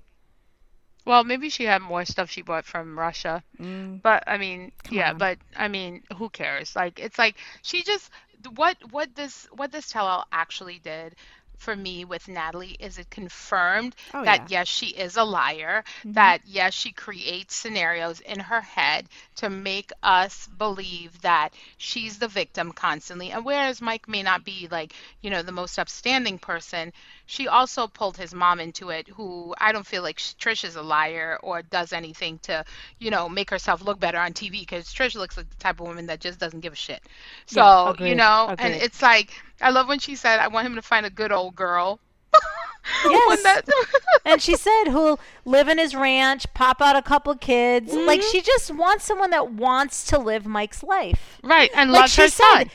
Well, 1.05 1.23
maybe 1.25 1.49
she 1.49 1.65
had 1.65 1.81
more 1.81 2.05
stuff 2.05 2.29
she 2.29 2.41
bought 2.41 2.65
from 2.65 2.97
Russia. 2.97 3.43
Mm. 3.59 4.01
But 4.01 4.23
I 4.27 4.37
mean, 4.37 4.71
yeah, 4.89 5.11
on. 5.11 5.17
but 5.17 5.39
I 5.55 5.67
mean, 5.67 6.03
who 6.17 6.29
cares? 6.29 6.75
Like 6.75 6.99
it's 6.99 7.17
like 7.17 7.35
she 7.61 7.83
just 7.83 8.09
what 8.55 8.77
what 8.91 9.13
this 9.15 9.47
what 9.51 9.71
this 9.71 9.89
tell-all 9.89 10.25
actually 10.31 10.79
did 10.79 11.15
for 11.59 11.75
me 11.75 12.05
with 12.05 12.27
Natalie 12.27 12.75
is 12.79 12.97
it 12.97 13.09
confirmed 13.09 13.95
Oh, 14.13 14.23
that 14.23 14.41
yeah. 14.41 14.45
Mm-hmm. 14.45 14.51
yes, 14.51 14.67
she 14.67 14.87
is 14.87 15.17
a 15.17 15.23
liar, 15.23 15.83
that 16.13 16.41
yes, 16.45 16.73
she 16.73 16.91
creates 16.91 17.55
scenarios 17.55 18.19
in 18.21 18.39
her 18.39 18.61
head 18.61 19.07
to 19.37 19.49
make 19.49 19.91
us 20.03 20.47
believe 20.47 21.21
that 21.21 21.53
she's 21.77 22.19
the 22.19 22.27
victim 22.27 22.71
constantly. 22.71 23.31
And 23.31 23.45
whereas 23.45 23.81
Mike 23.81 24.07
may 24.07 24.23
not 24.23 24.43
be 24.45 24.67
like, 24.71 24.93
you 25.21 25.29
know, 25.29 25.41
the 25.43 25.51
most 25.51 25.77
upstanding 25.79 26.39
person, 26.39 26.91
she 27.25 27.47
also 27.47 27.87
pulled 27.87 28.17
his 28.17 28.33
mom 28.33 28.59
into 28.59 28.89
it, 28.89 29.07
who 29.09 29.53
I 29.59 29.71
don't 29.71 29.85
feel 29.87 30.03
like 30.03 30.17
Trish 30.17 30.63
is 30.63 30.75
a 30.75 30.81
liar 30.81 31.37
or 31.43 31.61
does 31.61 31.93
anything 31.93 32.39
to, 32.43 32.63
you 32.99 33.11
know, 33.11 33.29
make 33.29 33.49
herself 33.49 33.81
look 33.81 33.99
better 33.99 34.17
on 34.19 34.33
TV 34.33 34.59
because 34.59 34.93
Trish 34.93 35.15
looks 35.15 35.37
like 35.37 35.49
the 35.49 35.55
type 35.57 35.79
of 35.79 35.87
woman 35.87 36.07
that 36.07 36.19
just 36.21 36.39
doesn't 36.39 36.61
give 36.61 36.73
a 36.73 36.75
shit. 36.77 37.01
So, 37.45 37.67
Yeah, 37.67 37.91
you 37.99 38.15
agreed, 38.15 38.15
know, 38.15 38.53
and 38.57 38.73
it's 38.73 39.01
like, 39.01 39.31
I 39.61 39.69
love 39.71 39.87
when 39.87 39.99
she 39.99 40.15
said, 40.15 40.39
I 40.39 40.47
want 40.47 40.65
him 40.67 40.75
to 40.75 40.81
find 40.81 41.05
a 41.05 41.09
good 41.09 41.31
old 41.31 41.55
girl. 41.55 41.99
Yes. 43.05 43.43
that- 43.43 43.67
and 44.25 44.41
she 44.41 44.55
said 44.55 44.85
who'll 44.85 45.19
live 45.45 45.67
in 45.67 45.77
his 45.77 45.93
ranch, 45.93 46.45
pop 46.55 46.81
out 46.81 46.95
a 46.95 47.01
couple 47.01 47.35
kids. 47.35 47.93
Like 47.93 48.21
Mm-hmm. 48.21 48.29
she 48.31 48.41
just 48.41 48.73
wants 48.73 49.05
someone 49.05 49.29
that 49.29 49.51
wants 49.51 50.05
to 50.07 50.17
live 50.17 50.45
Mike's 50.47 50.81
life. 50.81 51.39
right, 51.43 51.69
and 51.75 51.91
like 51.91 52.01
loves 52.01 52.13
she 52.13 52.21
her 52.23 52.27
said 52.29 52.43
son. 52.63 52.69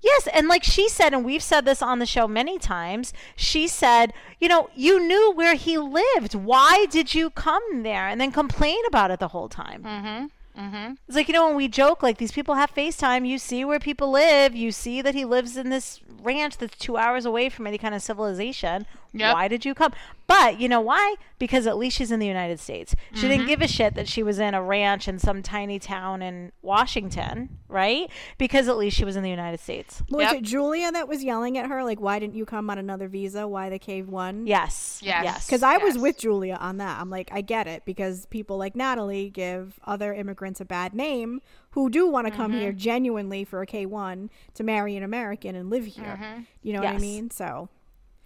yes 0.00 0.28
and 0.32 0.48
like 0.48 0.64
she 0.64 0.88
said 0.88 1.12
and 1.12 1.24
we've 1.24 1.42
said 1.42 1.64
this 1.64 1.82
on 1.82 1.98
the 1.98 2.06
show 2.06 2.26
many 2.28 2.56
times 2.58 3.12
she 3.36 3.66
said 3.66 4.12
you 4.40 4.48
know 4.48 4.70
you 4.74 5.00
knew 5.06 5.32
where 5.32 5.54
he 5.56 5.76
lived 5.76 6.34
why 6.34 6.86
did 6.88 7.14
you 7.14 7.28
come 7.30 7.82
there 7.82 8.06
and 8.08 8.20
then 8.20 8.30
complain 8.30 8.78
about 8.86 9.10
it 9.10 9.18
the 9.18 9.28
whole 9.28 9.48
time 9.48 9.82
Mm-hmm. 9.82 10.26
Mm-hmm. 10.58 10.94
it's 11.06 11.16
like 11.16 11.28
you 11.28 11.34
know 11.34 11.46
when 11.46 11.54
we 11.56 11.68
joke 11.68 12.02
like 12.02 12.18
these 12.18 12.32
people 12.32 12.56
have 12.56 12.74
facetime 12.74 13.26
you 13.28 13.38
see 13.38 13.64
where 13.64 13.78
people 13.78 14.10
live 14.10 14.56
you 14.56 14.72
see 14.72 15.00
that 15.02 15.14
he 15.14 15.24
lives 15.24 15.56
in 15.56 15.70
this 15.70 16.00
ranch 16.20 16.58
that's 16.58 16.76
two 16.76 16.96
hours 16.96 17.24
away 17.24 17.48
from 17.48 17.66
any 17.68 17.78
kind 17.78 17.94
of 17.94 18.02
civilization 18.02 18.84
Yep. 19.14 19.34
why 19.34 19.46
did 19.48 19.64
you 19.64 19.72
come 19.74 19.92
but 20.28 20.60
you 20.60 20.68
know 20.68 20.80
why 20.80 21.16
because 21.40 21.66
at 21.66 21.76
least 21.76 21.96
she's 21.96 22.12
in 22.12 22.20
the 22.20 22.26
united 22.26 22.60
states 22.60 22.94
she 23.12 23.22
Mm-hmm. 23.22 23.28
didn't 23.30 23.46
give 23.48 23.60
a 23.62 23.66
shit 23.68 23.94
that 23.94 24.06
she 24.06 24.22
was 24.22 24.38
in 24.38 24.54
a 24.54 24.62
ranch 24.62 25.08
in 25.08 25.18
some 25.18 25.42
tiny 25.42 25.78
town 25.80 26.22
in 26.22 26.52
washington 26.62 27.48
right 27.68 28.08
because 28.38 28.68
at 28.68 28.76
least 28.76 28.96
she 28.96 29.04
was 29.04 29.16
in 29.16 29.22
the 29.24 29.30
united 29.30 29.58
states 29.58 30.02
Was 30.10 30.22
Yep. 30.22 30.34
it 30.36 30.42
Julia 30.42 30.92
that 30.92 31.08
was 31.08 31.24
yelling 31.24 31.58
at 31.58 31.66
her, 31.66 31.82
like, 31.84 32.00
why 32.00 32.18
didn't 32.18 32.34
you 32.36 32.44
come 32.46 32.70
on 32.70 32.78
another 32.78 33.08
visa? 33.08 33.46
Why 33.48 33.68
the 33.70 33.78
K1? 33.78 34.46
yes 34.46 35.00
Yes. 35.02 35.24
yes 35.24 35.46
Because 35.46 35.62
I 35.62 35.76
was 35.78 35.96
with 35.98 36.18
Julia 36.18 36.56
on 36.60 36.76
that. 36.78 37.00
I'm 37.00 37.10
like, 37.10 37.30
I 37.32 37.40
get 37.40 37.66
it 37.66 37.84
because 37.84 38.26
people 38.26 38.56
like 38.58 38.74
Natalie 38.76 39.30
give 39.30 39.78
other 39.84 40.12
immigrants 40.14 40.60
a 40.60 40.64
bad 40.64 40.94
name 40.94 41.40
who 41.72 41.88
do 41.90 42.06
want 42.08 42.26
to 42.26 42.32
come 42.32 42.52
here 42.52 42.70
Mm-hmm. 42.70 42.78
genuinely 42.78 43.44
for 43.44 43.62
a 43.62 43.66
K1 43.66 44.28
to 44.54 44.62
marry 44.62 44.96
an 44.96 45.02
American 45.02 45.54
and 45.56 45.70
live 45.70 45.84
here. 45.86 46.44
You 46.62 46.72
know 46.74 46.80
what 46.80 46.88
I 46.94 46.98
mean? 46.98 47.30
So, 47.30 47.68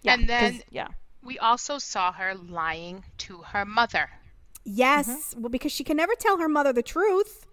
Yeah, 0.01 0.13
And 0.15 0.21
'cause- 0.27 0.27
then- 0.27 0.61
yeah 0.71 0.87
We 1.23 1.39
also 1.39 1.77
saw 1.79 2.11
her 2.11 2.35
lying 2.35 3.05
to 3.19 3.37
her 3.37 3.65
mother. 3.65 4.09
yes. 4.65 5.07
Mm-hmm. 5.07 5.41
Well, 5.41 5.49
because 5.49 5.71
she 5.71 5.83
can 5.83 5.97
never 5.97 6.13
tell 6.15 6.37
her 6.37 6.49
mother 6.49 6.73
the 6.73 6.83
truth. 6.83 7.45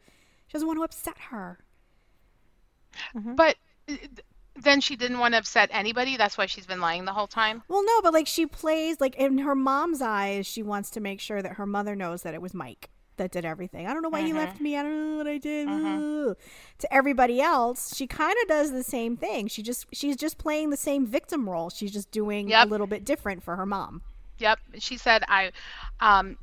She 0.46 0.52
doesn't 0.54 0.66
want 0.66 0.78
to 0.78 0.84
upset 0.84 1.18
her. 1.30 1.58
Mm-hmm. 3.16 3.36
But 3.36 3.56
uh, 3.88 3.94
then 4.56 4.80
she 4.80 4.96
didn't 4.96 5.18
want 5.20 5.34
to 5.34 5.38
upset 5.38 5.70
anybody. 5.72 6.16
That's 6.16 6.36
why 6.36 6.46
she's 6.46 6.66
been 6.66 6.80
lying 6.80 7.04
the 7.04 7.12
whole 7.12 7.28
time. 7.28 7.62
Well, 7.68 7.84
no, 7.84 8.02
but 8.02 8.12
like 8.12 8.26
she 8.26 8.46
plays, 8.46 9.00
like 9.00 9.14
in 9.14 9.38
her 9.38 9.54
mom's 9.54 10.02
eyes, 10.02 10.46
she 10.46 10.62
wants 10.62 10.90
to 10.90 11.00
make 11.00 11.20
sure 11.20 11.40
that 11.40 11.52
her 11.52 11.66
mother 11.66 11.94
knows 11.94 12.22
that 12.22 12.34
it 12.34 12.42
was 12.42 12.52
Mike 12.52 12.90
that 13.16 13.30
did 13.30 13.44
everything. 13.44 13.86
I 13.86 13.92
don't 13.92 14.02
know 14.02 14.08
why 14.08 14.22
he 14.22 14.32
left 14.32 14.60
me. 14.60 14.76
I 14.76 14.82
don't 14.82 15.10
know 15.12 15.16
what 15.18 15.26
I 15.26 15.38
did. 15.38 15.68
Ugh. 15.68 16.36
To 16.78 16.94
everybody 16.94 17.40
else, 17.40 17.94
she 17.94 18.06
kind 18.06 18.34
of 18.42 18.48
does 18.48 18.72
the 18.72 18.82
same 18.82 19.16
thing. 19.16 19.46
She 19.48 19.62
just 19.62 19.86
she's 19.92 20.16
just 20.16 20.38
playing 20.38 20.70
the 20.70 20.76
same 20.76 21.06
victim 21.06 21.48
role. 21.48 21.68
She's 21.70 21.92
just 21.92 22.10
doing 22.10 22.48
Yep. 22.48 22.66
a 22.66 22.70
little 22.70 22.86
bit 22.86 23.04
different 23.04 23.42
for 23.42 23.56
her 23.56 23.66
mom. 23.66 24.02
Yep. 24.38 24.58
She 24.78 24.96
said, 24.96 25.22
"I, 25.28 25.52
um, 26.00 26.38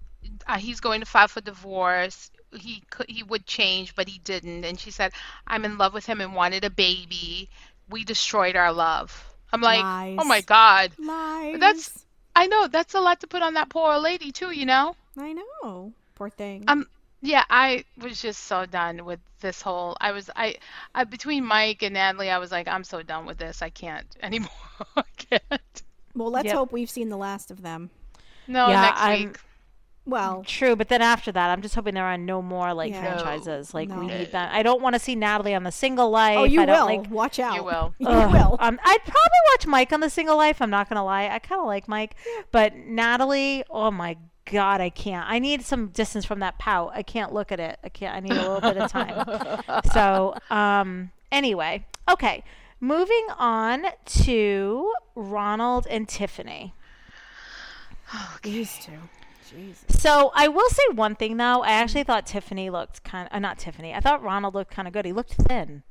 uh, 0.47 0.57
he's 0.59 0.79
going 0.79 0.99
to 0.99 1.05
file 1.07 1.27
for 1.27 1.41
divorce. 1.41 2.29
He 2.53 2.83
could, 2.91 3.09
he 3.09 3.23
would 3.23 3.45
change, 3.47 3.95
but 3.95 4.07
he 4.07 4.19
didn't." 4.19 4.63
And 4.63 4.79
she 4.79 4.91
said, 4.91 5.13
"I'm 5.47 5.65
in 5.65 5.77
love 5.79 5.93
with 5.95 6.05
him 6.05 6.21
and 6.21 6.35
wanted 6.35 6.63
a 6.63 6.69
baby. 6.69 7.49
We 7.89 8.03
destroyed 8.03 8.55
our 8.55 8.71
love." 8.71 9.25
I'm 9.51 9.61
like, 9.61 9.81
Lies. 9.81 10.17
"Oh 10.19 10.25
my 10.25 10.41
god." 10.41 10.91
Lies. 10.99 11.59
That's 11.59 12.05
I 12.35 12.45
know 12.45 12.67
that's 12.67 12.93
a 12.93 12.99
lot 12.99 13.21
to 13.21 13.27
put 13.27 13.41
on 13.41 13.55
that 13.55 13.69
poor 13.69 13.97
lady 13.97 14.31
too. 14.31 14.51
You 14.51 14.67
know. 14.67 14.95
I 15.17 15.33
know. 15.33 15.93
Poor 16.17 16.29
thing. 16.29 16.63
Um. 16.67 16.87
Yeah, 17.21 17.43
I 17.49 17.83
was 17.97 18.21
just 18.21 18.43
so 18.43 18.65
done 18.67 19.03
with 19.03 19.19
this 19.41 19.61
whole. 19.61 19.97
I 19.99 20.11
was 20.11 20.29
I, 20.35 20.55
I 20.93 21.03
between 21.03 21.43
Mike 21.45 21.81
and 21.81 21.93
Natalie, 21.95 22.29
I 22.29 22.37
was 22.37 22.51
like, 22.51 22.67
I'm 22.67 22.83
so 22.83 23.01
done 23.01 23.25
with 23.25 23.37
this. 23.39 23.61
I 23.63 23.69
can't 23.71 24.05
anymore. 24.21 24.49
I 24.95 25.03
can't. 25.17 25.81
well, 26.15 26.29
let's 26.29 26.45
Yep. 26.45 26.55
hope 26.55 26.71
we've 26.71 26.89
seen 26.89 27.09
the 27.09 27.17
last 27.17 27.49
of 27.49 27.63
them. 27.63 27.89
No, 28.47 28.67
Yeah, 28.69 28.81
next 28.81 29.01
I'm- 29.01 29.19
week. 29.29 29.39
Well, 30.05 30.43
True, 30.45 30.77
but 30.77 30.87
then 30.87 31.01
after 31.01 31.33
that, 31.33 31.49
I'm 31.49 31.61
just 31.61 31.75
hoping 31.75 31.93
there 31.95 32.05
are 32.05 32.17
no 32.17 32.41
more 32.41 32.73
like 32.73 32.93
Yeah. 32.93 33.01
franchises. 33.01 33.73
Like 33.73 33.89
we 33.89 34.05
need 34.07 34.31
that. 34.31 34.53
I 34.53 34.63
don't 34.63 34.81
want 34.81 34.93
to 34.93 34.99
see 34.99 35.15
Natalie 35.15 35.53
on 35.53 35.63
the 35.63 35.71
Single 35.71 36.09
Life. 36.09 36.37
oh, 36.37 36.43
you 36.45 36.61
I 36.61 36.65
don't 36.65 36.77
will. 36.87 36.97
like. 37.01 37.11
Watch 37.11 37.39
out. 37.39 37.55
You 37.55 37.63
will. 37.65 37.93
You 37.99 38.07
Ugh. 38.07 38.31
will. 38.31 38.55
Um, 38.61 38.79
I'd 38.85 38.99
probably 39.03 39.39
watch 39.51 39.67
Mike 39.67 39.91
on 39.91 39.99
the 39.99 40.09
Single 40.09 40.37
Life. 40.37 40.61
I'm 40.61 40.69
not 40.69 40.87
gonna 40.87 41.03
lie. 41.03 41.27
I 41.27 41.39
kind 41.39 41.59
of 41.59 41.67
like 41.67 41.89
Mike, 41.89 42.15
but 42.53 42.73
Natalie. 42.75 43.63
Oh 43.69 43.91
my 43.91 44.15
god, 44.51 44.81
I 44.81 44.89
can't. 44.89 45.29
I 45.29 45.39
need 45.39 45.61
some 45.63 45.87
distance 45.87 46.25
from 46.25 46.39
that 46.39 46.57
pout. 46.57 46.91
I 46.93 47.03
can't 47.03 47.33
look 47.33 47.51
at 47.51 47.59
it. 47.59 47.77
I 47.83 47.89
can't. 47.89 48.15
I 48.15 48.19
need 48.19 48.31
a 48.31 48.35
little 48.35 48.61
bit 48.61 48.77
of 48.77 48.91
time. 48.91 49.61
So, 49.93 50.35
um, 50.49 51.11
anyway, 51.31 51.85
okay. 52.09 52.43
Moving 52.79 53.25
on 53.37 53.85
to 54.05 54.93
Ronald 55.15 55.87
and 55.89 56.07
Tiffany. 56.07 56.73
Oh, 58.13 58.37
these 58.43 58.77
two. 58.79 58.91
Jesus. 59.49 59.85
So 60.01 60.31
I 60.35 60.47
will 60.49 60.69
say 60.69 60.83
one 60.93 61.15
thing 61.15 61.37
though. 61.37 61.61
I 61.63 61.69
actually 61.71 62.03
thought 62.03 62.25
Tiffany 62.25 62.69
looked 62.69 63.03
kind. 63.03 63.29
Uh, 63.31 63.39
not 63.39 63.57
Tiffany. 63.57 63.93
I 63.93 63.99
thought 64.01 64.21
Ronald 64.21 64.53
looked 64.53 64.71
kind 64.71 64.87
of 64.87 64.93
good. 64.93 65.05
He 65.05 65.13
looked 65.13 65.33
thin. 65.35 65.83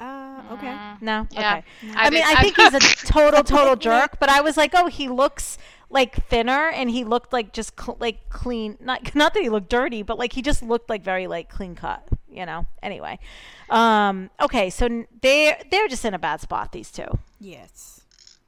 Uh, 0.00 0.42
okay. 0.52 0.76
No. 1.00 1.26
Yeah. 1.30 1.56
Okay. 1.58 1.64
I 1.96 2.06
I, 2.06 2.10
mean, 2.10 2.22
did- 2.22 2.24
I 2.24 2.32
I- 2.38 2.42
think 2.42 2.56
he's 2.56 2.74
a 2.74 2.80
total, 3.06 3.42
total 3.42 3.76
jerk. 3.88 4.18
But 4.20 4.28
I 4.28 4.40
was 4.40 4.56
like, 4.56 4.72
oh, 4.74 4.88
he 4.88 5.08
looks 5.08 5.56
like 5.90 6.14
thinner 6.28 6.68
and 6.70 6.90
he 6.90 7.04
looked 7.04 7.32
like 7.32 7.52
just 7.52 7.78
cl- 7.80 7.96
like 8.00 8.28
clean 8.30 8.76
not 8.80 9.14
not 9.16 9.34
that 9.34 9.42
he 9.42 9.48
looked 9.48 9.68
dirty 9.68 10.02
but 10.02 10.18
like 10.18 10.32
he 10.32 10.42
just 10.42 10.62
looked 10.62 10.88
like 10.90 11.02
very 11.04 11.26
like 11.26 11.48
clean 11.48 11.74
cut 11.74 12.06
you 12.28 12.44
know 12.46 12.66
anyway 12.82 13.18
um 13.70 14.28
okay 14.40 14.70
so 14.70 15.04
they're 15.22 15.58
they're 15.70 15.88
just 15.88 16.04
in 16.04 16.14
a 16.14 16.18
bad 16.18 16.40
spot 16.40 16.72
these 16.72 16.90
two 16.90 17.06
Yes. 17.38 18.00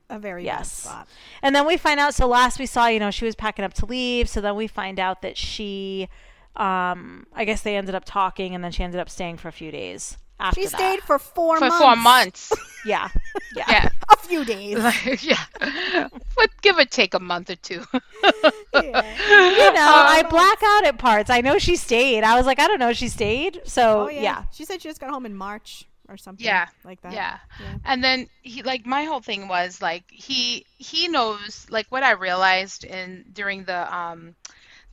A 0.08 0.18
very 0.18 0.44
Yes. 0.44 0.84
bad 0.84 0.90
spot. 0.90 1.08
and 1.42 1.54
then 1.54 1.66
we 1.66 1.76
find 1.76 1.98
out 2.00 2.14
so 2.14 2.26
last 2.28 2.58
we 2.58 2.66
saw 2.66 2.86
you 2.86 2.98
know 3.00 3.10
she 3.10 3.24
was 3.24 3.34
packing 3.34 3.64
up 3.64 3.74
to 3.74 3.86
leave 3.86 4.28
so 4.28 4.40
then 4.40 4.56
we 4.56 4.66
find 4.66 4.98
out 5.00 5.22
that 5.22 5.36
she 5.36 6.08
um 6.56 7.26
i 7.34 7.44
guess 7.44 7.60
they 7.62 7.76
ended 7.76 7.94
up 7.94 8.04
talking 8.04 8.54
and 8.54 8.64
then 8.64 8.72
she 8.72 8.82
ended 8.82 9.00
up 9.00 9.10
staying 9.10 9.36
for 9.36 9.48
a 9.48 9.52
few 9.52 9.70
days 9.70 10.16
after 10.38 10.60
She 10.60 10.66
that. 10.66 10.76
stayed 10.76 11.00
for 11.02 11.18
four 11.18 11.56
For 11.58 11.68
months. 11.68 11.78
four 11.78 11.96
months. 11.96 12.52
yeah 12.86 13.08
yeah 13.56 13.64
Yeah. 13.68 13.88
A 14.08 14.16
few 14.16 14.44
days. 14.44 14.78
yeah. 15.24 16.08
But 16.36 16.50
give 16.62 16.78
or 16.78 16.84
take 16.84 17.14
a 17.14 17.20
month 17.20 17.50
or 17.50 17.56
two. 17.56 17.82
Yeah. 17.92 18.00
you 18.82 19.72
know, 19.72 20.04
I 20.08 20.22
Um, 20.24 20.30
black 20.30 20.62
out 20.62 20.84
at 20.84 20.98
parts. 20.98 21.30
I 21.30 21.40
know 21.40 21.58
she 21.58 21.76
stayed. 21.76 22.22
I 22.24 22.36
was 22.36 22.46
like, 22.46 22.58
I 22.60 22.66
don't 22.68 22.78
know, 22.78 22.92
she 22.92 23.08
stayed. 23.08 23.62
So 23.64 24.02
Oh 24.06 24.08
yeah. 24.08 24.22
yeah. 24.22 24.42
She 24.52 24.64
said 24.64 24.80
she 24.82 24.88
just 24.88 25.00
got 25.00 25.10
home 25.10 25.26
in 25.26 25.34
March 25.34 25.84
or 26.08 26.16
something. 26.16 26.44
Yeah. 26.44 26.66
Like 26.84 27.00
that. 27.02 27.12
Yeah. 27.12 27.38
Yeah. 27.60 27.78
And 27.84 28.04
then 28.04 28.28
he 28.42 28.62
like 28.62 28.86
my 28.86 29.04
whole 29.04 29.20
thing 29.20 29.48
was 29.48 29.80
like 29.82 30.04
he 30.08 30.64
he 30.78 31.08
knows 31.08 31.66
like 31.70 31.86
what 31.88 32.02
I 32.04 32.12
realized 32.12 32.84
in 32.84 33.24
during 33.32 33.64
the 33.64 33.92
um 33.94 34.34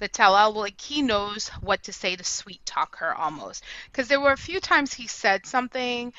the 0.03 0.09
tell 0.09 0.35
all 0.35 0.51
like 0.51 0.81
he 0.81 1.01
knows 1.01 1.47
what 1.61 1.81
to 1.83 1.93
say 1.93 2.13
to 2.13 2.23
sweet 2.25 2.65
talk 2.65 2.97
her 2.97 3.15
almost. 3.15 3.63
Because 3.85 4.09
there 4.09 4.19
were 4.19 4.33
a 4.33 4.37
few 4.37 4.59
times 4.59 4.93
he 4.93 5.07
said 5.07 5.45
something 5.45 6.11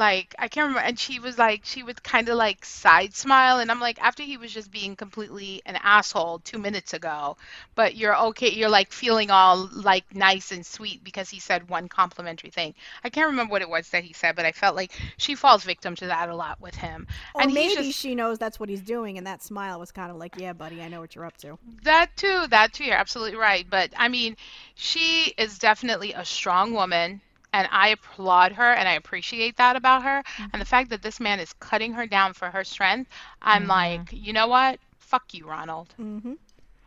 like 0.00 0.34
I 0.38 0.48
can't 0.48 0.68
remember 0.68 0.86
and 0.88 0.98
she 0.98 1.20
was 1.20 1.38
like 1.38 1.62
she 1.64 1.82
would 1.84 2.02
kind 2.02 2.28
of 2.28 2.36
like 2.36 2.64
side 2.64 3.14
smile 3.14 3.58
and 3.60 3.70
I'm 3.70 3.80
like 3.80 4.02
after 4.02 4.22
he 4.24 4.36
was 4.38 4.52
just 4.52 4.70
being 4.72 4.96
completely 4.96 5.62
an 5.66 5.76
asshole 5.82 6.40
2 6.40 6.58
minutes 6.58 6.94
ago 6.94 7.36
but 7.74 7.96
you're 7.96 8.16
okay 8.30 8.50
you're 8.50 8.68
like 8.70 8.92
feeling 8.92 9.30
all 9.30 9.68
like 9.72 10.04
nice 10.14 10.52
and 10.52 10.66
sweet 10.66 11.04
because 11.04 11.30
he 11.30 11.40
said 11.40 11.68
one 11.68 11.88
complimentary 11.88 12.50
thing 12.50 12.74
I 13.04 13.10
can't 13.10 13.28
remember 13.28 13.52
what 13.52 13.62
it 13.62 13.70
was 13.70 13.88
that 13.90 14.04
he 14.04 14.12
said 14.14 14.36
but 14.36 14.46
I 14.46 14.52
felt 14.52 14.76
like 14.76 14.92
she 15.18 15.34
falls 15.36 15.64
victim 15.64 15.94
to 15.96 16.06
that 16.08 16.28
a 16.28 16.34
lot 16.36 16.60
with 16.60 16.76
him 16.76 17.06
Or 17.34 17.42
and 17.42 17.52
maybe 17.52 17.74
just 17.74 17.92
she 17.92 18.14
knows 18.14 18.38
that's 18.38 18.60
what 18.60 18.68
he's 18.68 18.82
doing, 18.82 19.18
and 19.18 19.26
that 19.26 19.42
smile 19.42 19.78
was 19.80 19.92
kind 19.92 20.10
of 20.12 20.16
like, 20.16 20.36
"Yeah, 20.36 20.52
buddy, 20.52 20.82
I 20.82 20.88
know 20.88 21.00
what 21.00 21.14
you're 21.16 21.26
up 21.26 21.36
to." 21.38 21.58
That 21.82 22.16
too, 22.16 22.46
that 22.48 22.72
too, 22.74 22.84
you're 22.84 22.94
absolutely 22.96 23.36
right. 23.36 23.68
But 23.68 23.92
I 23.96 24.08
mean, 24.08 24.36
she 24.74 25.34
is 25.38 25.58
definitely 25.58 26.12
a 26.12 26.24
strong 26.24 26.72
woman, 26.72 27.22
and 27.52 27.68
I 27.70 27.88
applaud 27.88 28.52
her 28.52 28.72
and 28.72 28.88
I 28.88 28.92
appreciate 28.92 29.56
that 29.56 29.76
about 29.76 30.02
her. 30.02 30.22
And 30.52 30.60
the 30.60 30.66
fact 30.66 30.90
that 30.90 31.02
this 31.02 31.18
man 31.20 31.40
is 31.40 31.52
cutting 31.54 31.92
her 31.94 32.06
down 32.06 32.32
for 32.32 32.50
her 32.50 32.64
strength, 32.64 33.10
I'm 33.42 33.66
like, 33.66 34.00
you 34.12 34.32
know 34.32 34.46
what? 34.48 34.78
Fuck 34.98 35.34
you, 35.34 35.46
Ronald. 35.48 35.94
Mm-hmm. 36.00 36.34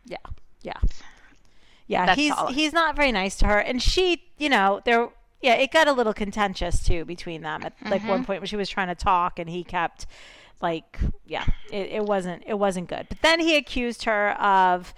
Yeah. 0.06 0.16
Yeah. 0.62 0.72
Yeah. 1.86 2.06
That's 2.06 2.18
he's 2.18 2.32
all. 2.32 2.46
he's 2.52 2.72
not 2.72 2.96
very 2.96 3.12
nice 3.12 3.36
to 3.36 3.46
her. 3.46 3.58
And 3.58 3.82
she, 3.82 4.22
you 4.38 4.48
know, 4.48 4.80
there 4.84 5.08
yeah, 5.42 5.54
it 5.56 5.70
got 5.72 5.88
a 5.88 5.92
little 5.92 6.14
contentious 6.14 6.82
too 6.82 7.04
between 7.04 7.42
them 7.42 7.62
at 7.64 7.74
like 7.84 8.00
Mm-hmm. 8.00 8.08
one 8.08 8.24
point 8.24 8.40
when 8.40 8.48
she 8.48 8.56
was 8.56 8.68
trying 8.70 8.88
to 8.88 8.94
talk 8.94 9.38
and 9.38 9.50
he 9.50 9.62
kept 9.62 10.06
like 10.62 10.98
yeah, 11.26 11.44
it, 11.70 11.90
it 11.90 12.04
wasn't 12.04 12.42
it 12.46 12.58
wasn't 12.58 12.88
good. 12.88 13.06
But 13.10 13.20
then 13.20 13.40
he 13.40 13.56
accused 13.56 14.04
her 14.04 14.30
of 14.40 14.94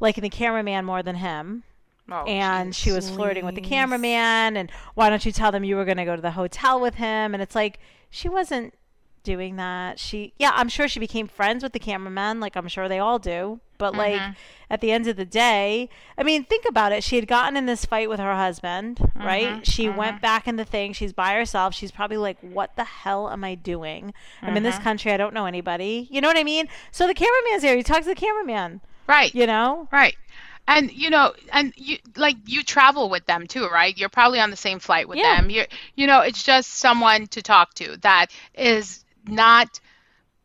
liking 0.00 0.22
the 0.22 0.30
cameraman 0.30 0.84
more 0.84 1.02
than 1.04 1.16
him. 1.16 1.62
Oh, 2.10 2.24
and 2.24 2.72
jeez. 2.72 2.76
she 2.76 2.92
was 2.92 3.08
flirting 3.08 3.44
with 3.46 3.54
the 3.54 3.60
cameraman 3.62 4.56
and 4.58 4.70
why 4.94 5.08
don't 5.08 5.24
you 5.24 5.32
tell 5.32 5.50
them 5.52 5.64
you 5.64 5.76
were 5.76 5.84
going 5.86 5.96
to 5.96 6.04
go 6.04 6.14
to 6.16 6.22
the 6.22 6.32
hotel 6.32 6.78
with 6.80 6.96
him? 6.96 7.32
And 7.34 7.42
it's 7.42 7.54
like 7.54 7.78
she 8.10 8.28
wasn't 8.28 8.74
doing 9.22 9.56
that. 9.56 9.98
She 9.98 10.34
yeah 10.38 10.50
i'm 10.54 10.68
sure 10.68 10.86
she 10.86 11.00
became 11.00 11.26
friends 11.26 11.62
with 11.62 11.72
the 11.72 11.78
cameraman 11.78 12.40
like 12.40 12.56
i'm 12.56 12.68
sure 12.68 12.88
they 12.90 12.98
all 12.98 13.18
do. 13.18 13.60
But 13.78 13.94
like 13.96 14.20
Mhm. 14.20 14.36
at 14.68 14.82
the 14.82 14.92
end 14.92 15.06
of 15.06 15.16
the 15.16 15.24
day 15.24 15.88
i 16.18 16.22
mean 16.22 16.44
think 16.44 16.66
about 16.68 16.92
it. 16.92 17.02
She 17.02 17.16
had 17.16 17.26
gotten 17.26 17.56
in 17.56 17.64
this 17.64 17.86
fight 17.86 18.10
with 18.10 18.20
her 18.20 18.34
husband 18.36 19.00
right? 19.16 19.48
Mhm, 19.48 19.64
she 19.64 19.88
went 19.88 20.20
back 20.20 20.46
in 20.46 20.56
the 20.56 20.64
thing. 20.66 20.92
She's 20.92 21.14
by 21.14 21.32
herself. 21.34 21.74
She's 21.74 21.90
probably 21.90 22.18
like 22.18 22.36
what 22.42 22.76
the 22.76 22.84
hell 22.84 23.30
am 23.30 23.44
i 23.44 23.54
doing? 23.54 24.12
I'm 24.42 24.58
in 24.58 24.62
this 24.62 24.76
Mhm. 24.76 24.82
country. 24.82 25.10
I 25.12 25.16
don't 25.16 25.32
know 25.32 25.46
anybody. 25.46 26.06
You 26.10 26.20
know 26.20 26.28
what 26.28 26.36
i 26.36 26.44
mean? 26.44 26.68
So 26.90 27.06
the 27.06 27.14
cameraman's 27.14 27.62
there. 27.62 27.74
He 27.78 27.82
talks 27.82 28.02
to 28.04 28.10
the 28.10 28.14
cameraman. 28.14 28.82
Right. 29.06 29.34
you 29.34 29.46
know? 29.46 29.86
Right. 29.92 30.16
And 30.66 30.90
you 30.92 31.10
know, 31.10 31.34
and 31.52 31.72
you 31.76 31.98
like 32.16 32.36
you 32.46 32.62
travel 32.62 33.08
with 33.10 33.26
them 33.26 33.46
too, 33.46 33.66
right? 33.68 33.96
You're 33.96 34.08
probably 34.08 34.40
on 34.40 34.50
the 34.50 34.56
same 34.56 34.78
flight 34.80 35.08
with 35.08 35.20
Yeah. 35.20 35.22
them. 35.22 35.50
You're 35.50 35.66
you 35.94 36.06
know, 36.06 36.20
it's 36.20 36.42
just 36.42 36.70
someone 36.70 37.26
to 37.28 37.42
talk 37.42 37.74
to 37.74 37.96
that 37.98 38.32
is 38.54 39.04
not 39.26 39.80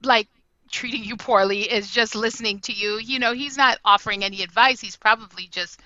like 0.03 0.27
treating 0.71 1.03
you 1.03 1.15
poorly, 1.17 1.61
is 1.71 1.89
just 1.91 2.15
listening 2.15 2.59
to 2.61 2.73
you. 2.73 2.97
You 2.99 3.19
know, 3.19 3.33
he's 3.33 3.57
not 3.57 3.79
offering 3.85 4.23
any 4.23 4.41
advice. 4.43 4.79
He's 4.81 4.95
probably 4.97 5.47
just 5.47 5.81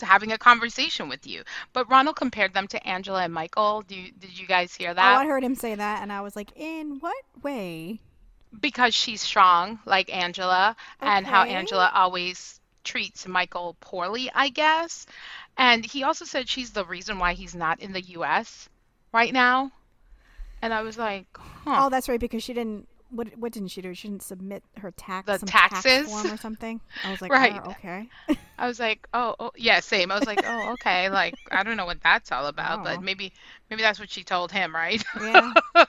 having 0.00 0.32
a 0.32 0.38
conversation 0.38 1.08
with 1.08 1.26
you. 1.26 1.42
But 1.72 1.88
Ronald 1.90 2.16
compared 2.16 2.54
them 2.54 2.66
to 2.68 2.86
Angela 2.86 3.22
and 3.24 3.32
Michael. 3.32 3.82
Do 3.82 3.94
you, 3.96 4.12
did 4.12 4.38
you 4.38 4.46
guys 4.46 4.74
hear 4.74 4.94
Oh, 5.00 5.04
that? 5.04 5.16
I 5.16 5.26
heard 5.26 5.44
him 5.44 5.54
say 5.54 5.74
that, 5.74 6.02
and 6.02 6.12
I 6.12 6.20
was 6.20 6.36
like, 6.36 6.52
"In 6.56 6.98
what 7.00 7.24
way?" 7.42 8.00
because 8.60 8.94
she's 8.94 9.20
strong 9.22 9.78
like 9.84 10.12
Angela 10.14 10.76
and 11.00 11.26
how 11.26 11.42
Angela 11.44 11.90
always 11.94 12.57
treats 12.88 13.28
Michael 13.28 13.76
poorly, 13.80 14.30
I 14.34 14.48
guess. 14.48 15.06
And 15.56 15.84
he 15.84 16.02
also 16.04 16.24
said 16.24 16.48
she's 16.48 16.70
the 16.72 16.84
reason 16.84 17.18
why 17.18 17.34
he's 17.34 17.54
not 17.54 17.80
in 17.80 17.92
the 17.92 18.02
US 18.18 18.68
right 19.12 19.32
now. 19.32 19.70
And 20.62 20.72
I 20.74 20.82
was 20.82 20.96
like, 20.98 21.26
huh. 21.36 21.84
Oh, 21.84 21.88
that's 21.90 22.08
right, 22.08 22.18
because 22.20 22.42
she 22.42 22.52
didn't. 22.54 22.88
What 23.10 23.28
what 23.38 23.52
didn't 23.52 23.68
she 23.68 23.80
do? 23.80 23.94
She 23.94 24.08
didn't 24.08 24.22
submit 24.22 24.62
her 24.76 24.90
tax 24.90 25.24
The 25.26 25.46
taxes? 25.46 25.82
tax 25.82 26.10
form 26.12 26.26
or 26.30 26.36
something. 26.36 26.78
I 27.04 27.10
was 27.10 27.22
like, 27.22 27.32
Right. 27.32 27.58
oh, 27.64 27.70
okay. 27.70 28.06
I 28.58 28.66
was 28.66 28.78
like, 28.78 29.08
oh, 29.14 29.34
oh, 29.40 29.50
yeah, 29.56 29.80
same. 29.80 30.10
I 30.12 30.18
was 30.18 30.26
like, 30.26 30.42
oh, 30.44 30.72
okay. 30.74 31.08
Like, 31.08 31.34
I 31.50 31.62
don't 31.62 31.78
know 31.78 31.86
what 31.86 32.02
that's 32.02 32.30
all 32.32 32.46
about, 32.46 32.80
Oh. 32.80 32.84
but 32.84 33.02
maybe, 33.02 33.32
maybe 33.70 33.80
that's 33.80 33.98
what 33.98 34.10
she 34.10 34.24
told 34.24 34.52
him, 34.52 34.74
right? 34.74 35.02
Yeah. 35.18 35.52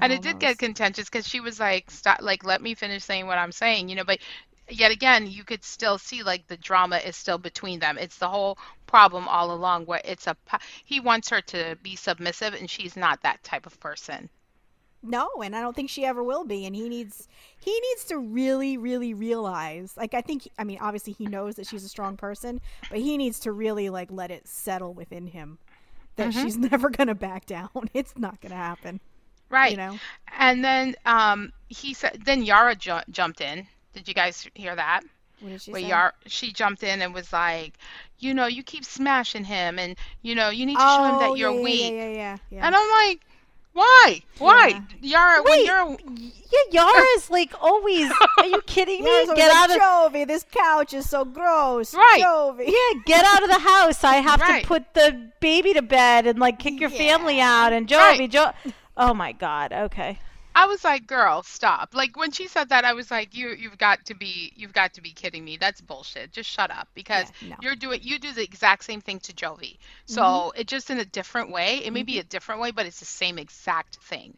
and 0.00 0.12
it 0.12 0.22
did 0.22 0.34
knows? 0.34 0.40
get 0.40 0.58
contentious 0.58 1.06
because 1.10 1.26
she 1.26 1.40
was 1.40 1.58
like, 1.58 1.90
stop, 1.90 2.22
like, 2.22 2.44
let 2.44 2.62
me 2.62 2.74
finish 2.76 3.02
saying 3.02 3.26
what 3.26 3.38
I'm 3.38 3.52
saying, 3.52 3.88
you 3.88 3.96
know. 3.96 4.04
But 4.04 4.20
yet 4.70 4.90
again, 4.92 5.26
you 5.26 5.44
could 5.44 5.64
still 5.64 5.98
see 5.98 6.22
like 6.22 6.46
the 6.46 6.56
drama 6.56 6.98
is 6.98 7.16
still 7.16 7.38
between 7.38 7.80
them. 7.80 7.98
It's 7.98 8.18
the 8.18 8.28
whole 8.28 8.58
problem 8.86 9.28
all 9.28 9.52
along 9.52 9.86
where 9.86 10.00
it's 10.04 10.26
a 10.26 10.36
he 10.84 11.00
wants 11.00 11.28
her 11.30 11.40
to 11.42 11.76
be 11.82 11.96
submissive, 11.96 12.54
and 12.54 12.70
she's 12.70 12.96
not 12.96 13.22
that 13.22 13.42
type 13.44 13.66
of 13.66 13.78
person. 13.80 14.30
No, 15.02 15.30
and 15.42 15.56
I 15.56 15.62
don't 15.62 15.74
think 15.74 15.88
she 15.88 16.04
ever 16.04 16.22
will 16.22 16.44
be. 16.44 16.66
And 16.66 16.76
he 16.76 16.88
needs 16.88 17.26
he 17.58 17.70
needs 17.80 18.04
to 18.06 18.18
really, 18.18 18.76
really 18.76 19.14
realize. 19.14 19.96
Like 19.96 20.12
I 20.14 20.20
think 20.20 20.48
I 20.58 20.64
mean, 20.64 20.78
obviously 20.80 21.12
he 21.14 21.26
knows 21.26 21.56
that 21.56 21.66
she's 21.66 21.84
a 21.84 21.88
strong 21.88 22.16
person, 22.16 22.60
but 22.90 22.98
he 22.98 23.16
needs 23.16 23.40
to 23.40 23.52
really 23.52 23.88
like 23.88 24.10
let 24.10 24.30
it 24.30 24.46
settle 24.46 24.92
within 24.92 25.26
him 25.28 25.58
that 26.16 26.32
Mhm. 26.32 26.32
she's 26.32 26.58
never 26.58 26.90
gonna 26.90 27.14
back 27.16 27.46
down. 27.46 27.70
It's 27.94 28.16
not 28.18 28.40
gonna 28.40 28.56
happen. 28.56 29.00
Right. 29.50 29.70
You 29.70 29.76
know? 29.76 30.00
And 30.28 30.64
then 30.64 30.94
um, 31.06 31.52
he 31.68 31.94
said, 31.94 32.22
then 32.24 32.42
Yara 32.42 32.74
ju- 32.76 33.02
jumped 33.10 33.40
in. 33.40 33.68
Did 33.92 34.06
you 34.08 34.14
guys 34.14 34.46
hear 34.54 34.74
that? 34.76 35.00
What 35.40 35.50
did 35.50 35.62
she 35.62 35.72
where 35.72 35.80
say? 35.80 35.88
Yara, 35.88 36.12
she 36.26 36.52
jumped 36.52 36.82
in 36.82 37.00
and 37.02 37.14
was 37.14 37.32
like, 37.32 37.74
you 38.18 38.34
know, 38.34 38.46
you 38.46 38.62
keep 38.62 38.84
smashing 38.84 39.44
him, 39.44 39.78
and 39.78 39.96
you 40.22 40.34
know, 40.34 40.50
you 40.50 40.66
need 40.66 40.74
to 40.76 40.80
show 40.80 41.04
him 41.04 41.14
oh, 41.16 41.18
that 41.20 41.38
you're 41.38 41.50
yeah, 41.50 41.56
yeah, 41.56 41.62
weak. 41.62 41.92
Yeah, 41.92 41.98
yeah, 42.08 42.08
yeah, 42.14 42.36
yeah. 42.50 42.66
And 42.66 42.74
I'm 42.76 42.90
like, 43.08 43.20
why? 43.72 44.20
Why? 44.38 44.82
Yara, 45.00 45.42
when 45.42 45.52
Wait, 45.60 45.66
you're 45.66 45.96
yeah, 46.72 46.82
Yara's 46.84 47.30
like 47.30 47.52
always. 47.60 48.10
Are 48.36 48.44
you 48.46 48.60
kidding 48.66 49.02
me? 49.04 49.10
Yara's 49.10 49.30
Get 49.34 49.48
like, 49.48 49.56
out 49.56 49.70
of 49.70 50.12
Jovi, 50.12 50.26
this 50.26 50.44
couch 50.50 50.92
is 50.92 51.08
so 51.08 51.24
gross. 51.24 51.94
Right. 51.94 52.20
Jovi. 52.22 52.66
yeah, 52.66 53.00
get 53.06 53.24
out 53.24 53.42
of 53.42 53.48
the 53.48 53.60
house. 53.60 54.02
I 54.04 54.16
have 54.16 54.40
Right. 54.40 54.62
to 54.62 54.68
put 54.68 54.92
the 54.94 55.30
baby 55.40 55.72
to 55.74 55.82
bed 55.82 56.26
and 56.26 56.38
like 56.38 56.58
kick 56.58 56.80
your 56.80 56.90
family 56.90 57.40
out 57.40 57.72
and 57.72 57.86
Jovi, 57.88 58.18
Right. 58.18 58.30
Jo. 58.30 58.50
Oh 58.96 59.14
my 59.14 59.32
God. 59.32 59.72
Okay. 59.72 60.18
I 60.60 60.66
was 60.66 60.84
like, 60.84 61.06
girl, 61.06 61.42
stop. 61.42 61.94
Like 61.94 62.16
when 62.16 62.30
she 62.32 62.48
said 62.48 62.68
that, 62.70 62.84
I 62.84 62.92
was 62.94 63.10
like, 63.10 63.34
you 63.34 63.50
you've 63.50 63.78
got 63.78 64.04
to 64.06 64.14
be 64.14 64.52
you've 64.56 64.72
got 64.72 64.94
to 64.94 65.00
be 65.00 65.12
kidding 65.12 65.44
me. 65.44 65.56
That's 65.56 65.80
bullshit. 65.80 66.32
Just 66.32 66.50
shut 66.50 66.70
up 66.70 66.88
because 66.94 67.30
Yeah, 67.30 67.34
no. 67.40 67.56
you're 67.58 67.76
doing 67.76 68.00
you 68.02 68.18
do 68.18 68.32
the 68.32 68.42
exact 68.44 68.84
same 68.84 69.00
thing 69.00 69.20
to 69.20 69.32
Jovi. 69.32 69.78
So 70.06 70.26
Mm-hmm. 70.26 70.56
it 70.56 70.66
just 70.68 70.90
in 70.90 70.98
a 70.98 71.04
different 71.04 71.50
way. 71.50 71.84
It 71.84 71.92
may 71.92 72.02
be 72.02 72.18
a 72.18 72.24
different 72.24 72.60
way, 72.60 72.70
but 72.72 72.86
it's 72.86 73.00
the 73.00 73.06
same 73.06 73.38
exact 73.38 73.96
thing. 73.96 74.36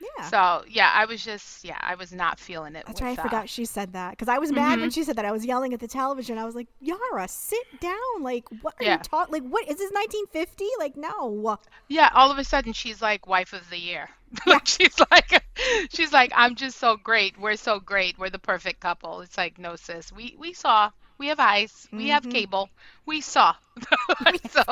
Yeah. 0.00 0.24
So 0.30 0.64
yeah, 0.68 0.90
I 0.94 1.04
was 1.06 1.24
just 1.24 1.64
yeah, 1.64 1.78
I 1.80 1.94
was 1.96 2.12
not 2.12 2.38
feeling 2.38 2.76
it. 2.76 2.84
That's 2.86 3.00
right. 3.00 3.18
I 3.18 3.22
forgot 3.22 3.48
she 3.48 3.64
said 3.64 3.92
that 3.94 4.10
because 4.12 4.28
I 4.28 4.38
was 4.38 4.52
mad 4.52 4.72
Mm-hmm. 4.74 4.80
when 4.82 4.90
she 4.90 5.02
said 5.02 5.16
that. 5.16 5.24
I 5.24 5.32
was 5.32 5.44
yelling 5.44 5.74
at 5.74 5.80
the 5.80 5.88
television. 5.88 6.38
I 6.38 6.44
was 6.44 6.54
like, 6.54 6.68
"Yara, 6.80 7.26
sit 7.28 7.80
down! 7.80 7.98
Like, 8.20 8.44
what 8.62 8.74
are 8.80 8.84
Yeah. 8.84 8.92
you 8.98 8.98
talking? 9.02 9.32
Like, 9.32 9.42
what 9.42 9.68
is 9.68 9.76
this 9.76 9.90
1950? 9.92 10.64
Like, 10.78 10.96
no." 10.96 11.58
Yeah, 11.88 12.10
all 12.14 12.30
of 12.30 12.38
a 12.38 12.44
sudden 12.44 12.72
she's 12.72 13.02
like 13.02 13.26
wife 13.26 13.52
of 13.52 13.68
the 13.70 13.78
year. 13.78 14.08
like 14.46 14.66
she's 14.66 14.98
like 15.10 15.42
she's 15.90 16.12
like 16.12 16.32
I'm 16.34 16.54
just 16.54 16.78
so 16.78 16.96
great. 16.96 17.38
We're 17.38 17.56
so 17.56 17.80
great. 17.80 18.18
We're 18.18 18.30
the 18.30 18.38
perfect 18.38 18.80
couple. 18.80 19.20
It's 19.22 19.36
like 19.36 19.58
no 19.58 19.74
sis. 19.76 20.12
We 20.12 20.36
we 20.38 20.52
saw 20.52 20.90
We 21.18 21.28
have 21.28 21.40
eyes. 21.40 21.88
We 21.92 22.08
have 22.08 22.24
Mhm. 22.24 22.30
cable. 22.30 22.70
We 23.06 23.20
saw. 23.20 23.54
so 24.50 24.62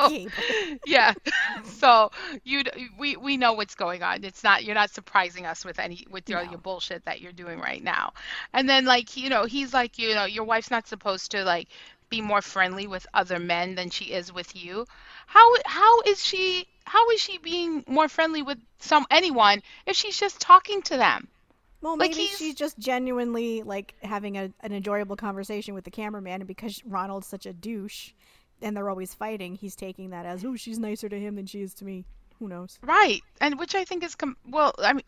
yeah. 0.86 1.14
So 1.64 2.10
you 2.44 2.62
we 2.98 3.16
we 3.16 3.36
know 3.36 3.52
what's 3.54 3.74
going 3.74 4.02
on. 4.02 4.24
It's 4.24 4.42
not 4.44 4.64
you're 4.64 4.74
not 4.74 4.90
surprising 4.90 5.46
us 5.46 5.64
with 5.64 5.78
any 5.78 6.06
with 6.10 6.28
your, 6.28 6.44
No. 6.44 6.50
your 6.50 6.58
bullshit 6.58 7.04
that 7.04 7.20
you're 7.20 7.32
doing 7.32 7.58
right 7.60 7.82
now. 7.82 8.12
And 8.52 8.68
then 8.68 8.84
like 8.84 9.16
you 9.16 9.28
know 9.30 9.44
he's 9.44 9.72
like 9.74 9.98
you 9.98 10.14
know 10.14 10.24
your 10.24 10.44
wife's 10.44 10.70
not 10.70 10.86
supposed 10.88 11.32
to 11.32 11.44
like 11.44 11.68
be 12.08 12.20
more 12.20 12.42
friendly 12.42 12.86
with 12.86 13.06
other 13.14 13.38
men 13.38 13.74
than 13.74 13.90
she 13.90 14.06
is 14.06 14.32
with 14.32 14.54
you. 14.54 14.86
How 15.26 15.48
how 15.64 16.00
is 16.02 16.24
she 16.24 16.66
how 16.84 17.10
is 17.10 17.20
she 17.20 17.38
being 17.38 17.84
more 17.88 18.08
friendly 18.08 18.42
with 18.42 18.58
some 18.78 19.06
anyone 19.10 19.62
if 19.86 19.96
she's 19.96 20.16
just 20.18 20.40
talking 20.40 20.82
to 20.82 20.96
them? 20.96 21.28
Well, 21.82 21.96
maybe 21.96 22.14
he's- 22.14 22.38
she's 22.38 22.54
just 22.54 22.78
genuinely 22.78 23.62
like 23.62 23.94
having 24.02 24.36
a, 24.38 24.50
an 24.60 24.72
enjoyable 24.72 25.16
conversation 25.16 25.74
with 25.74 25.84
the 25.84 25.90
cameraman, 25.90 26.40
and 26.40 26.46
because 26.48 26.82
Ronald's 26.84 27.26
such 27.26 27.46
a 27.46 27.52
douche, 27.52 28.12
and 28.62 28.76
they're 28.76 28.88
always 28.90 29.14
fighting, 29.14 29.54
he's 29.54 29.76
taking 29.76 30.10
that 30.10 30.24
as, 30.26 30.44
oh, 30.44 30.56
she's 30.56 30.78
nicer 30.78 31.08
to 31.08 31.18
him 31.20 31.36
than 31.36 31.46
she 31.46 31.60
is 31.60 31.74
to 31.74 31.84
me. 31.84 32.04
Who 32.38 32.48
knows? 32.48 32.78
Right. 32.82 33.20
And 33.40 33.58
which 33.58 33.74
I 33.74 33.84
think 33.84 34.04
is 34.04 34.14
com- 34.14 34.36
well 34.46 34.74
I 34.78 34.92
mean 34.92 35.04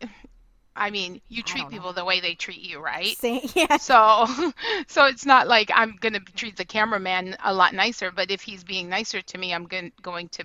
I 0.75 0.89
mean 0.91 1.21
you 1.29 1.43
treat 1.43 1.61
don't 1.61 1.71
know. 1.71 1.77
people 1.77 1.93
the 1.93 2.05
way 2.05 2.19
they 2.21 2.33
treat 2.35 2.61
you, 2.61 2.79
right? 2.79 3.15
Say, 3.17 3.41
yeah, 3.55 3.77
So, 3.77 4.25
so 4.87 5.05
it's 5.05 5.25
not 5.27 5.47
like 5.47 5.69
I'm 5.75 5.95
gonna 5.99 6.21
treat 6.35 6.55
the 6.57 6.65
cameraman 6.65 7.35
a 7.43 7.53
lot 7.53 7.73
nicer, 7.75 8.11
but 8.11 8.31
if 8.31 8.41
he's 8.41 8.63
being 8.63 8.89
nicer 8.89 9.21
to 9.21 9.37
me, 9.37 9.53
I'm 9.53 9.65
going 9.65 9.91
going 10.01 10.29
to 10.29 10.43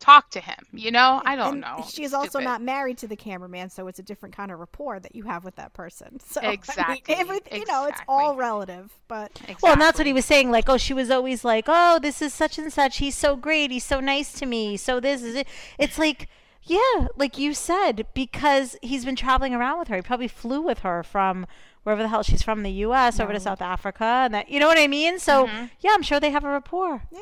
talk 0.00 0.30
to 0.30 0.40
him. 0.40 0.56
You 0.72 0.90
know, 0.90 1.20
I 1.24 1.36
don't 1.36 1.52
and 1.52 1.60
know. 1.60 1.84
She's 1.88 2.12
also 2.14 2.38
not 2.38 2.62
married 2.62 2.98
to 2.98 3.08
the 3.08 3.16
cameraman, 3.16 3.70
so 3.70 3.88
it's 3.88 3.98
a 3.98 4.02
different 4.02 4.36
kind 4.36 4.50
of 4.50 4.58
rapport 4.58 5.00
that 5.00 5.14
you 5.14 5.24
have 5.24 5.44
with 5.44 5.56
that 5.56 5.72
person. 5.72 6.20
So 6.28 6.40
I 6.40 6.44
mean, 6.44 6.54
Exactly, 6.54 7.14
you 7.52 7.64
know, 7.66 7.86
it's 7.86 8.00
all 8.06 8.36
relative. 8.36 8.92
But 9.08 9.40
Well, 9.62 9.72
and 9.72 9.80
that's 9.80 9.98
what 9.98 10.06
he 10.06 10.12
was 10.12 10.24
saying. 10.24 10.50
Like, 10.50 10.68
oh, 10.68 10.76
she 10.76 10.92
was 10.94 11.10
always 11.10 11.44
like, 11.44 11.64
oh, 11.68 11.98
this 11.98 12.20
is 12.20 12.34
such 12.34 12.58
and 12.58 12.72
such. 12.72 12.98
He's 12.98 13.14
so 13.16 13.34
great. 13.34 13.70
He's 13.70 13.84
so 13.84 13.98
nice 14.00 14.32
to 14.34 14.46
me. 14.46 14.76
So 14.76 15.00
this 15.00 15.22
is 15.22 15.34
it. 15.34 15.48
It's 15.78 15.98
like, 15.98 16.28
yeah, 16.62 17.08
like 17.16 17.38
you 17.38 17.54
said, 17.54 18.06
because 18.14 18.76
he's 18.82 19.04
been 19.04 19.16
traveling 19.16 19.54
around 19.54 19.78
with 19.78 19.88
her. 19.88 19.96
He 19.96 20.02
probably 20.02 20.28
flew 20.28 20.60
with 20.60 20.80
her 20.80 21.02
from 21.02 21.46
wherever 21.82 22.02
the 22.02 22.08
hell 22.08 22.22
she's 22.22 22.42
from, 22.42 22.62
the 22.62 22.70
U.S. 22.70 23.18
over 23.18 23.32
to 23.32 23.40
South 23.40 23.62
Africa, 23.62 24.04
and 24.04 24.34
that 24.34 24.50
you 24.50 24.60
know 24.60 24.66
what 24.68 24.78
I 24.78 24.86
mean. 24.86 25.18
So 25.18 25.46
Mm-hmm. 25.46 25.66
yeah, 25.80 25.90
I'm 25.94 26.02
sure 26.02 26.20
they 26.20 26.30
have 26.30 26.44
a 26.44 26.50
rapport. 26.50 27.04
Yeah. 27.10 27.20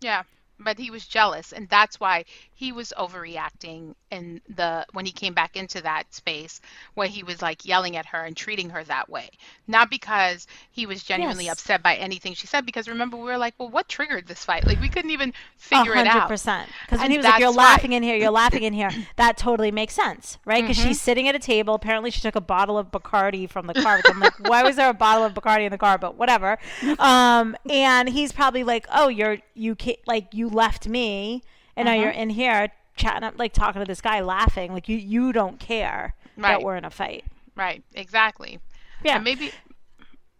Yeah, 0.00 0.22
but 0.60 0.78
he 0.78 0.90
was 0.90 1.06
jealous, 1.06 1.52
and 1.52 1.68
that's 1.68 1.98
why 2.00 2.24
he 2.54 2.72
was 2.72 2.92
overreacting 2.98 3.94
in 4.10 4.40
the 4.48 4.86
when 4.92 5.06
he 5.06 5.12
came 5.12 5.34
back 5.34 5.56
into 5.56 5.80
that 5.82 6.12
space 6.14 6.60
where 6.94 7.08
he 7.08 7.22
was 7.22 7.42
like 7.42 7.64
yelling 7.64 7.96
at 7.96 8.06
her 8.06 8.22
and 8.24 8.36
treating 8.36 8.70
her 8.70 8.84
that 8.84 9.08
way. 9.08 9.30
Not 9.66 9.90
because 9.90 10.46
he 10.70 10.86
was 10.86 11.02
genuinely 11.02 11.48
Yes. 11.48 11.50
upset 11.50 11.82
by 11.82 11.96
anything 11.96 12.34
she 12.34 12.46
said, 12.46 12.66
because 12.66 12.88
remember 12.88 13.16
we 13.16 13.24
were 13.24 13.38
like, 13.38 13.54
well, 13.58 13.70
what 13.70 13.88
triggered 13.88 14.26
this 14.26 14.44
fight? 14.44 14.66
Like 14.66 14.80
we 14.80 14.88
couldn't 14.88 15.10
even 15.10 15.32
figure 15.56 15.96
it 15.96 16.06
out 16.06 16.10
hundred 16.10 16.26
out. 16.26 16.26
percent. 16.26 16.72
Because 16.80 17.00
when 17.00 17.10
he 17.10 17.16
was 17.18 17.24
like, 17.26 17.38
"You're 17.38 17.50
why. 17.52 17.52
laughing 17.52 17.92
in 17.92 18.02
here, 18.02 18.16
you're 18.16 18.30
laughing 18.30 18.62
in 18.64 18.72
here," 18.72 18.92
that 19.16 19.36
totally 19.36 19.70
makes 19.70 19.94
sense, 19.94 20.38
right? 20.44 20.62
Because 20.64 20.76
Mm-hmm. 20.76 20.76
she's 20.76 21.00
sitting 21.00 21.28
at 21.28 21.34
a 21.34 21.38
table. 21.38 21.74
Apparently, 21.74 22.10
she 22.10 22.20
took 22.20 22.34
a 22.36 22.40
bottle 22.40 22.76
of 22.76 22.90
Bacardi 22.90 23.48
from 23.48 23.66
the 23.66 23.74
car. 23.74 24.02
I'm 24.08 24.18
like, 24.18 24.34
why 24.38 24.64
was 24.64 24.76
there 24.76 24.88
a 24.88 24.94
bottle 24.94 25.24
of 25.24 25.34
Bacardi 25.34 25.64
in 25.64 25.72
the 25.72 25.78
car? 25.78 25.98
But 25.98 26.16
whatever. 26.16 26.58
Um, 26.98 27.56
and 27.68 28.08
he's 28.08 28.32
probably 28.32 28.64
like, 28.64 28.86
"Oh, 28.92 29.08
you're 29.08 29.38
you 29.54 29.76
ca- 29.76 30.00
like 30.06 30.34
you 30.34 30.48
left 30.50 30.86
me, 30.88 31.42
and 31.76 31.86
now 31.86 31.92
Uh-huh. 31.92 32.02
you're 32.02 32.10
in 32.10 32.30
here 32.30 32.70
chatting 32.96 33.24
up, 33.24 33.34
like 33.38 33.52
talking 33.52 33.80
to 33.80 33.86
this 33.86 34.00
guy, 34.00 34.20
laughing. 34.20 34.72
Like 34.72 34.88
you 34.88 34.96
you 34.96 35.32
don't 35.32 35.58
care 35.58 36.14
that 36.36 36.42
Right. 36.56 36.62
we're 36.62 36.76
in 36.76 36.84
a 36.84 36.90
fight." 36.90 37.24
Right, 37.56 37.82
exactly. 37.94 38.58
Yeah. 39.04 39.16
And 39.16 39.24
maybe 39.24 39.52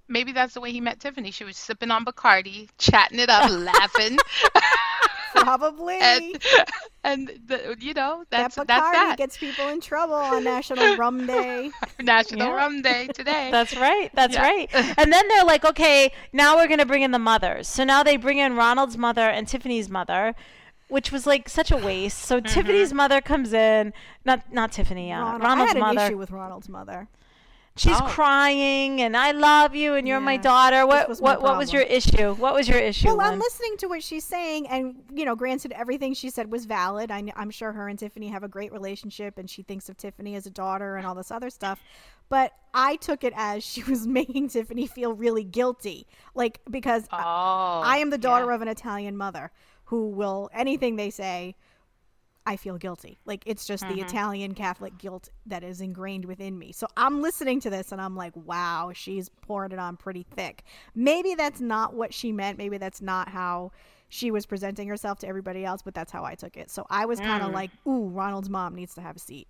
maybe 0.08 0.32
that's 0.32 0.54
the 0.54 0.60
way 0.60 0.72
he 0.72 0.80
met 0.80 1.00
Tiffany. 1.00 1.30
She 1.30 1.44
was 1.44 1.56
sipping 1.56 1.90
on 1.90 2.04
Bacardi, 2.04 2.68
chatting 2.78 3.18
it 3.18 3.28
up, 3.30 3.48
laughing. 3.50 4.18
probably 5.34 5.96
and 6.00 6.42
and 7.04 7.28
the, 7.46 7.76
you 7.80 7.94
know, 7.94 8.24
that's 8.30 8.56
that 8.56 8.66
that's 8.66 8.82
Bacardi 8.82 8.92
that. 8.92 9.18
gets 9.18 9.36
people 9.36 9.68
in 9.68 9.80
trouble 9.80 10.14
on 10.14 10.44
National 10.44 10.96
Rum 11.02 11.26
Day. 11.26 11.70
National 12.00 12.48
Yeah. 12.48 12.54
Rum 12.54 12.82
Day 12.82 13.06
today. 13.08 13.50
That's 13.52 13.76
right. 13.76 14.10
That's 14.14 14.34
Yeah. 14.34 14.42
right. 14.42 14.68
And 14.98 15.12
then 15.12 15.26
they're 15.28 15.44
like, 15.44 15.64
okay, 15.64 16.12
now 16.32 16.56
we're 16.56 16.66
going 16.68 16.78
to 16.80 16.86
bring 16.86 17.02
in 17.02 17.10
the 17.10 17.18
mothers. 17.18 17.68
So 17.68 17.84
now 17.84 18.02
they 18.02 18.16
bring 18.16 18.38
in 18.38 18.54
Ronald's 18.56 18.96
mother 18.98 19.28
and 19.28 19.46
Tiffany's 19.48 19.88
mother, 19.88 20.34
which 20.88 21.10
was 21.12 21.26
like 21.26 21.48
such 21.48 21.70
a 21.70 21.76
waste. 21.76 22.18
So 22.18 22.40
Mm-hmm. 22.40 22.52
Tiffany's 22.52 22.92
mother 22.92 23.20
comes 23.20 23.52
in, 23.52 23.92
not 24.24 24.52
not 24.52 24.72
Tiffany, 24.72 25.12
uh, 25.12 25.20
Ronald. 25.20 25.42
Ronald's 25.42 25.62
I 25.62 25.66
had 25.68 25.76
an 25.76 25.94
mother. 25.94 26.06
issue 26.06 26.18
with 26.18 26.30
Ronald's 26.30 26.68
mother. 26.68 27.08
She's 27.80 27.98
Oh. 27.98 28.04
crying 28.08 29.00
and 29.00 29.16
I 29.16 29.30
love 29.30 29.74
you 29.74 29.94
and 29.94 30.06
you're 30.06 30.20
my 30.20 30.36
daughter. 30.36 30.86
What 30.86 31.08
was 31.08 31.18
what 31.18 31.40
what 31.40 31.56
was 31.56 31.72
your 31.72 31.80
issue? 31.80 32.34
What 32.34 32.52
was 32.52 32.68
your 32.68 32.78
issue? 32.78 33.06
Well, 33.06 33.22
I'm 33.22 33.38
listening 33.38 33.78
to 33.78 33.86
what 33.86 34.02
she's 34.02 34.22
saying, 34.22 34.68
and 34.68 35.02
you 35.14 35.24
know, 35.24 35.34
granted, 35.34 35.72
everything 35.72 36.12
she 36.12 36.28
said 36.28 36.52
was 36.52 36.66
valid. 36.66 37.10
I, 37.10 37.32
am 37.36 37.50
sure 37.50 37.72
her 37.72 37.88
and 37.88 37.98
Tiffany 37.98 38.28
have 38.28 38.42
a 38.42 38.48
great 38.48 38.70
relationship, 38.70 39.38
and 39.38 39.48
she 39.48 39.62
thinks 39.62 39.88
of 39.88 39.96
Tiffany 39.96 40.34
as 40.34 40.44
a 40.44 40.50
daughter 40.50 40.96
and 40.96 41.06
all 41.06 41.14
this 41.14 41.30
other 41.30 41.48
stuff. 41.48 41.82
But 42.28 42.52
I 42.74 42.96
took 42.96 43.24
it 43.24 43.32
as 43.34 43.64
she 43.64 43.82
was 43.88 44.06
making 44.06 44.48
Tiffany 44.48 44.86
feel 44.86 45.14
really 45.14 45.44
guilty, 45.44 46.06
like 46.34 46.60
because 46.70 47.04
oh, 47.10 47.16
I 47.16 47.96
am 47.96 48.10
the 48.10 48.18
daughter 48.18 48.44
yeah. 48.44 48.56
of 48.56 48.60
an 48.60 48.68
Italian 48.68 49.16
mother 49.16 49.52
who 49.84 50.10
will 50.10 50.50
anything 50.52 50.96
they 50.96 51.08
say. 51.08 51.56
I 52.46 52.56
feel 52.56 52.78
guilty. 52.78 53.18
Like 53.26 53.42
it's 53.46 53.66
just 53.66 53.84
Mm-hmm. 53.84 53.94
the 53.96 54.00
Italian 54.02 54.54
Catholic 54.54 54.96
guilt 54.98 55.28
that 55.46 55.62
is 55.62 55.80
ingrained 55.80 56.24
within 56.24 56.58
me. 56.58 56.72
So 56.72 56.86
I'm 56.96 57.20
listening 57.22 57.60
to 57.60 57.70
this 57.70 57.92
and 57.92 58.00
I'm 58.00 58.16
like, 58.16 58.32
wow, 58.34 58.92
she's 58.94 59.28
pouring 59.28 59.72
it 59.72 59.78
on 59.78 59.96
pretty 59.96 60.24
thick. 60.34 60.64
Maybe 60.94 61.34
that's 61.34 61.60
not 61.60 61.94
what 61.94 62.12
she 62.14 62.32
meant. 62.32 62.58
Maybe 62.58 62.78
that's 62.78 63.02
not 63.02 63.28
how 63.28 63.72
she 64.08 64.30
was 64.30 64.46
presenting 64.46 64.88
herself 64.88 65.20
to 65.20 65.28
everybody 65.28 65.64
else, 65.64 65.82
but 65.82 65.94
that's 65.94 66.10
how 66.10 66.24
I 66.24 66.34
took 66.34 66.56
it. 66.56 66.70
So 66.70 66.86
I 66.90 67.06
was 67.06 67.20
kind 67.20 67.42
of 67.44 67.50
Mm. 67.50 67.54
like, 67.54 67.70
ooh, 67.86 68.08
Ronald's 68.08 68.48
mom 68.50 68.74
needs 68.74 68.94
to 68.94 69.00
have 69.02 69.16
a 69.16 69.20
seat. 69.20 69.46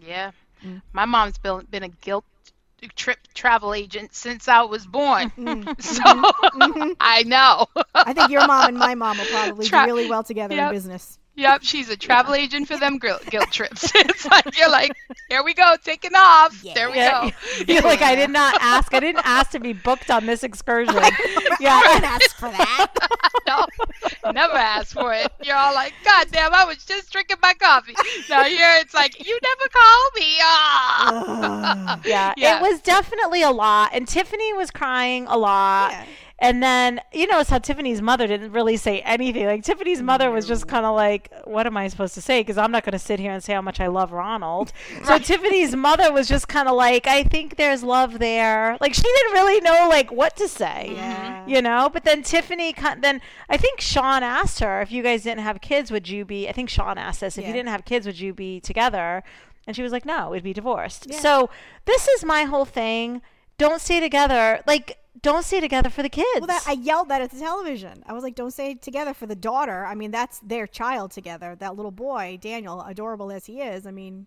Yeah. 0.00 0.30
Mm. 0.64 0.80
My 0.92 1.04
mom's 1.04 1.36
been, 1.36 1.66
been 1.70 1.82
a 1.82 1.88
guilt 1.88 2.24
trip 2.96 3.18
travel 3.34 3.74
agent 3.74 4.14
since 4.14 4.48
I 4.48 4.62
was 4.62 4.86
born. 4.86 5.30
Mm. 5.36 5.64
So 5.82 6.02
Mhm. 6.02 6.96
I 7.00 7.24
know. 7.24 7.66
I 7.94 8.14
think 8.14 8.30
your 8.30 8.46
mom 8.46 8.68
and 8.68 8.78
my 8.78 8.94
mom 8.94 9.18
will 9.18 9.26
probably 9.30 9.66
Tra- 9.66 9.80
do 9.80 9.86
really 9.86 10.08
well 10.08 10.22
together 10.24 10.56
in 10.56 10.70
business. 10.70 11.18
Yep, 11.40 11.62
she's 11.62 11.88
a 11.88 11.96
travel 11.96 12.34
agent 12.34 12.68
for 12.68 12.76
them 12.76 12.98
guilt, 12.98 13.24
guilt 13.30 13.50
trips. 13.50 13.90
it's 13.94 14.26
like 14.26 14.58
you're 14.58 14.68
like, 14.70 14.92
here 15.30 15.42
we 15.42 15.54
go, 15.54 15.74
taking 15.82 16.10
off. 16.14 16.60
There 16.74 16.90
we 16.90 16.96
Yeah. 16.96 17.30
go. 17.30 17.36
You're 17.72 17.80
like 17.82 18.02
I 18.02 18.14
did 18.14 18.28
not 18.28 18.58
ask. 18.60 18.92
I 18.92 19.00
didn't 19.00 19.24
ask 19.24 19.52
to 19.52 19.58
be 19.60 19.72
booked 19.72 20.10
on 20.10 20.26
this 20.26 20.42
excursion. 20.44 20.94
Yeah, 21.60 21.74
I 21.74 21.92
didn't 21.94 22.04
ask 22.10 22.36
for 22.36 22.48
that. 22.50 22.92
no, 23.46 23.66
never 24.32 24.54
asked 24.56 24.94
for 24.94 25.12
it. 25.12 25.30
You're 25.42 25.56
all 25.56 25.74
like, 25.74 25.92
God 26.04 26.26
damn, 26.30 26.54
I 26.54 26.64
was 26.64 26.82
just 26.84 27.12
drinking 27.12 27.36
my 27.42 27.52
coffee. 27.54 27.94
Now 28.30 28.44
here 28.44 28.68
it's 28.80 28.94
like, 28.94 29.26
you 29.26 29.38
never 29.42 29.68
call 29.68 30.10
me. 30.16 30.36
Ah. 30.40 31.92
Ugh. 31.94 32.00
yeah, 32.06 32.32
Yeah. 32.36 32.56
it 32.58 32.62
was 32.62 32.80
definitely 32.80 33.42
a 33.42 33.50
lot. 33.50 33.90
And 33.92 34.06
Tiffany 34.08 34.52
was 34.54 34.70
crying 34.70 35.26
a 35.26 35.36
lot. 35.36 35.92
Yeah. 36.40 36.48
And 36.48 36.62
then, 36.62 37.00
you 37.12 37.26
notice 37.26 37.50
how 37.50 37.58
Tiffany's 37.58 38.00
mother 38.00 38.26
didn't 38.26 38.52
really 38.52 38.76
say 38.76 39.00
anything. 39.00 39.46
Like, 39.46 39.62
Tiffany's 39.62 40.02
mother 40.02 40.30
was 40.30 40.46
just 40.46 40.66
kind 40.66 40.86
of 40.86 40.94
like, 40.94 41.32
what 41.44 41.66
am 41.66 41.76
I 41.76 41.88
supposed 41.88 42.14
to 42.14 42.22
say? 42.22 42.40
Because 42.40 42.56
I'm 42.58 42.72
not 42.72 42.84
going 42.84 42.92
to 42.92 42.98
sit 42.98 43.20
here 43.20 43.30
and 43.32 43.42
say 43.42 43.52
how 43.52 43.62
much 43.62 43.80
I 43.80 43.88
love 43.88 44.12
Ronald. 44.12 44.72
So, 45.04 45.18
Tiffany's 45.18 45.74
mother 45.74 46.12
was 46.12 46.28
just 46.28 46.46
kind 46.48 46.68
of 46.68 46.76
like, 46.76 47.06
I 47.06 47.24
think 47.24 47.56
there's 47.56 47.82
love 47.82 48.18
there. 48.18 48.76
Like, 48.80 48.94
she 48.94 49.02
didn't 49.02 49.32
really 49.32 49.60
know, 49.60 49.88
like, 49.88 50.12
what 50.12 50.36
to 50.36 50.46
say. 50.46 50.92
Yeah. 50.94 51.46
You 51.46 51.62
know? 51.62 51.90
But 51.92 52.04
then 52.04 52.22
Tiffany, 52.22 52.74
then 53.00 53.20
I 53.48 53.56
think 53.56 53.80
Shaun 53.80 54.22
asked 54.22 54.60
her, 54.60 54.80
if 54.82 54.92
you 54.92 55.02
guys 55.02 55.22
didn't 55.22 55.42
have 55.42 55.60
kids, 55.60 55.90
would 55.90 56.08
you 56.08 56.24
be, 56.24 56.48
I 56.48 56.52
think 56.52 56.68
Shaun 56.68 56.98
asked 56.98 57.20
this, 57.20 57.38
if 57.38 57.46
you 57.46 57.52
didn't 57.52 57.70
have 57.70 57.84
kids, 57.84 58.06
would 58.06 58.20
you 58.20 58.32
be 58.34 58.60
together? 58.60 59.22
And 59.66 59.74
she 59.74 59.82
was 59.82 59.92
like, 59.92 60.04
no, 60.04 60.30
we'd 60.30 60.42
be 60.42 60.52
divorced. 60.52 61.06
Yeah. 61.08 61.18
So, 61.18 61.50
this 61.86 62.08
is 62.08 62.24
my 62.24 62.44
whole 62.44 62.64
thing. 62.64 63.22
Don't 63.58 63.80
stay 63.80 64.00
together. 64.00 64.62
Like, 64.66 64.98
don't 65.22 65.44
stay 65.44 65.60
together 65.60 65.90
for 65.90 66.02
the 66.02 66.08
kids. 66.08 66.40
Well, 66.40 66.46
that 66.46 66.64
I 66.66 66.72
yelled 66.72 67.08
that 67.08 67.22
at 67.22 67.30
the 67.30 67.38
television. 67.38 68.02
I 68.06 68.12
was 68.12 68.22
like, 68.22 68.34
"Don't 68.34 68.52
say 68.52 68.74
together 68.74 69.14
for 69.14 69.26
the 69.26 69.36
daughter." 69.36 69.84
I 69.84 69.94
mean, 69.94 70.10
that's 70.10 70.38
their 70.40 70.66
child 70.66 71.10
together. 71.10 71.54
That 71.54 71.76
little 71.76 71.90
boy, 71.90 72.38
Daniel, 72.40 72.82
adorable 72.82 73.30
as 73.30 73.46
he 73.46 73.60
is. 73.60 73.86
I 73.86 73.90
mean, 73.90 74.26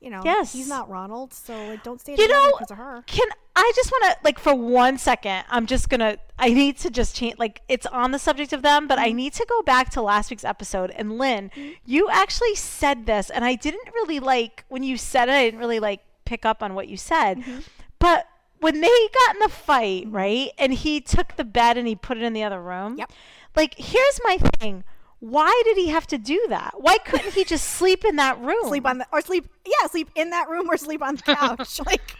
you 0.00 0.10
know, 0.10 0.22
Yes. 0.24 0.52
he's 0.52 0.68
not 0.68 0.88
Ronald, 0.88 1.34
so 1.34 1.54
like, 1.66 1.82
don't 1.82 2.00
stay 2.00 2.12
you 2.12 2.18
together 2.18 2.34
know, 2.34 2.52
because 2.52 2.70
of 2.70 2.78
her. 2.78 3.02
can 3.06 3.28
I 3.56 3.72
just 3.74 3.90
want 3.90 4.04
to 4.04 4.16
like 4.22 4.38
for 4.38 4.54
one 4.54 4.98
second? 4.98 5.44
I'm 5.50 5.66
just 5.66 5.88
gonna. 5.88 6.18
I 6.38 6.50
need 6.50 6.78
to 6.78 6.90
just 6.90 7.16
change. 7.16 7.36
Like 7.38 7.62
it's 7.68 7.86
on 7.86 8.12
the 8.12 8.18
subject 8.18 8.52
of 8.52 8.62
them, 8.62 8.86
but 8.86 8.98
I 8.98 9.08
mm-hmm. 9.08 9.16
need 9.16 9.32
to 9.34 9.46
go 9.48 9.62
back 9.62 9.90
to 9.90 10.02
last 10.02 10.30
week's 10.30 10.44
episode. 10.44 10.92
And 10.92 11.18
Lynn, 11.18 11.50
mm-hmm. 11.50 11.72
you 11.84 12.08
actually 12.10 12.54
said 12.54 13.06
this, 13.06 13.30
and 13.30 13.44
I 13.44 13.56
didn't 13.56 13.88
really 13.94 14.20
like 14.20 14.64
when 14.68 14.84
you 14.84 14.96
said 14.96 15.28
it. 15.28 15.32
I 15.32 15.44
didn't 15.46 15.58
really 15.58 15.80
like 15.80 16.00
pick 16.24 16.46
up 16.46 16.62
on 16.62 16.74
what 16.74 16.88
you 16.88 16.96
said, 16.96 17.38
mm-hmm. 17.38 17.60
but. 17.98 18.26
When 18.60 18.80
they 18.80 19.08
got 19.26 19.36
in 19.36 19.40
the 19.40 19.48
fight, 19.48 20.06
right, 20.08 20.50
and 20.58 20.72
he 20.72 21.00
took 21.00 21.36
the 21.36 21.44
bed 21.44 21.76
and 21.76 21.86
he 21.86 21.94
put 21.94 22.16
it 22.16 22.22
in 22.22 22.32
the 22.32 22.42
other 22.42 22.60
room. 22.60 22.96
Yep. 22.98 23.12
Like, 23.54 23.74
here's 23.76 24.20
my 24.24 24.38
thing: 24.38 24.84
Why 25.20 25.62
did 25.64 25.76
he 25.76 25.88
have 25.88 26.06
to 26.08 26.18
do 26.18 26.44
that? 26.48 26.74
Why 26.76 26.98
couldn't 26.98 27.34
he 27.34 27.44
just 27.44 27.64
sleep 27.64 28.04
in 28.04 28.16
that 28.16 28.40
room? 28.40 28.66
Sleep 28.68 28.86
on 28.86 28.98
the 28.98 29.06
or 29.12 29.20
sleep, 29.20 29.48
yeah, 29.64 29.86
sleep 29.88 30.10
in 30.14 30.30
that 30.30 30.48
room 30.48 30.68
or 30.68 30.76
sleep 30.76 31.02
on 31.02 31.16
the 31.16 31.22
couch. 31.22 31.80
like, 31.86 32.14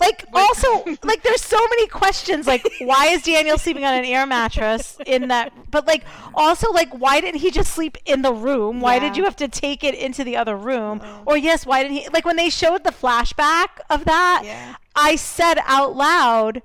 Like 0.00 0.24
also, 0.34 0.84
like 1.02 1.22
there's 1.22 1.42
so 1.42 1.58
many 1.68 1.86
questions. 1.86 2.46
Like, 2.46 2.66
why 2.80 3.06
is 3.06 3.22
Daniel 3.22 3.56
sleeping 3.58 3.84
on 3.84 3.94
an 3.94 4.04
air 4.04 4.26
mattress 4.26 4.98
in 5.06 5.28
that? 5.28 5.52
But 5.70 5.86
like, 5.86 6.04
also 6.34 6.70
like, 6.72 6.92
why 6.92 7.20
didn't 7.20 7.40
he 7.40 7.50
just 7.50 7.72
sleep 7.72 7.96
in 8.04 8.22
the 8.22 8.32
room? 8.32 8.80
Why 8.80 8.98
did 8.98 9.16
you 9.16 9.24
have 9.24 9.36
to 9.36 9.48
take 9.48 9.84
it 9.84 9.94
into 9.94 10.24
the 10.24 10.36
other 10.36 10.56
room? 10.56 11.00
Oh. 11.02 11.22
Or 11.26 11.36
yes, 11.36 11.64
why 11.64 11.82
didn't 11.82 11.96
he? 11.96 12.08
Like 12.08 12.24
when 12.24 12.36
they 12.36 12.50
showed 12.50 12.84
the 12.84 12.90
flashback 12.90 13.68
of 13.88 14.04
that, 14.04 14.42
Yeah. 14.44 14.76
I 14.96 15.16
said 15.16 15.58
out 15.64 15.96
loud. 15.96 16.62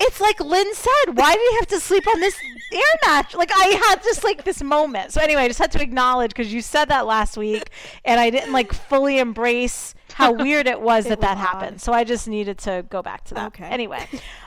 It's 0.00 0.20
like 0.20 0.38
Lynn 0.38 0.72
said. 0.74 1.16
Why 1.16 1.34
did 1.34 1.50
he 1.50 1.56
have 1.56 1.66
to 1.68 1.80
sleep 1.80 2.06
on 2.06 2.20
this 2.20 2.36
air 2.72 2.80
match? 3.06 3.34
Like 3.34 3.50
I 3.52 3.82
had 3.88 4.02
just 4.04 4.22
like 4.22 4.44
this 4.44 4.62
moment. 4.62 5.12
So 5.12 5.20
anyway, 5.20 5.42
I 5.42 5.48
just 5.48 5.58
had 5.58 5.72
to 5.72 5.82
acknowledge 5.82 6.30
because 6.30 6.52
you 6.52 6.62
said 6.62 6.84
that 6.86 7.06
last 7.06 7.36
week, 7.36 7.70
and 8.04 8.20
I 8.20 8.30
didn't 8.30 8.52
like 8.52 8.72
fully 8.72 9.18
embrace 9.18 9.94
how 10.24 10.32
weird 10.32 10.66
it 10.66 10.80
was 10.80 11.04
that 11.04 11.18
was 11.18 11.26
that 11.26 11.36
odd. 11.38 11.46
happened. 11.46 11.80
So 11.80 11.92
I 11.92 12.04
just 12.04 12.26
needed 12.28 12.58
to 12.58 12.84
go 12.90 13.02
back 13.02 13.24
to 13.24 13.34
that. 13.34 13.46
Okay. 13.48 13.64
Anyway, 13.64 14.06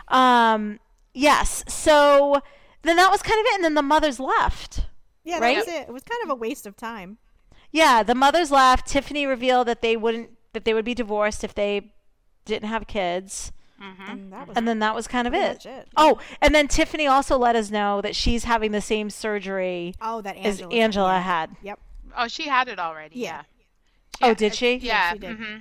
um, 0.10 0.80
yes. 1.14 1.64
So 1.68 2.42
then 2.84 2.96
that 2.98 3.10
was 3.12 3.22
kind 3.22 3.40
of 3.40 3.46
it, 3.48 3.56
and 3.56 3.64
then 3.64 3.74
the 3.76 3.82
mothers 3.82 4.20
left. 4.20 4.88
Yeah, 5.24 5.40
that 5.40 5.46
Right? 5.46 5.58
was 5.58 5.68
it. 5.68 5.88
It 5.88 5.94
was 5.94 6.04
kind 6.04 6.22
of 6.24 6.30
a 6.30 6.36
waste 6.36 6.66
of 6.66 6.76
time. 6.76 7.18
Yeah, 7.72 8.04
the 8.04 8.16
mothers 8.16 8.52
left. 8.52 8.88
Tiffany 8.88 9.26
revealed 9.26 9.68
that 9.68 9.82
they 9.82 9.96
wouldn't 9.96 10.32
that 10.54 10.66
they 10.66 10.74
would 10.74 10.84
be 10.86 10.94
divorced 10.94 11.44
if 11.44 11.54
they 11.56 11.94
didn't 12.46 12.68
have 12.68 12.88
kids. 12.88 13.52
And 13.80 14.32
that 14.32 14.48
was 14.48 14.58
And 14.58 14.68
then 14.68 14.78
that 14.80 14.94
was 14.94 15.08
kind 15.08 15.26
of 15.28 15.32
Pretty 15.34 15.46
it. 15.46 15.54
much 15.54 15.66
it, 15.66 15.88
Oh, 15.98 16.20
and 16.40 16.54
then 16.54 16.68
Tiffany 16.68 17.08
also 17.08 17.36
let 17.38 17.56
us 17.56 17.72
know 17.72 18.00
that 18.02 18.16
she's 18.16 18.44
having 18.44 18.72
the 18.74 18.82
same 18.82 19.10
surgery 19.10 19.96
oh 20.00 20.22
that 20.22 20.38
as 20.38 20.62
Angela. 20.62 20.74
Angela 20.76 21.14
yeah. 21.14 21.22
had. 21.22 21.56
Yep. 21.64 21.80
Oh, 22.18 22.28
she 22.28 22.48
had 22.48 22.68
it 22.68 22.78
already. 22.78 23.18
Yeah. 23.20 23.42
Yeah. 24.20 24.34
Oh, 24.34 24.34
did 24.34 24.54
she? 24.54 24.80
Yeah. 24.80 25.02
she 25.02 25.18
did. 25.18 25.38
hmm 25.38 25.58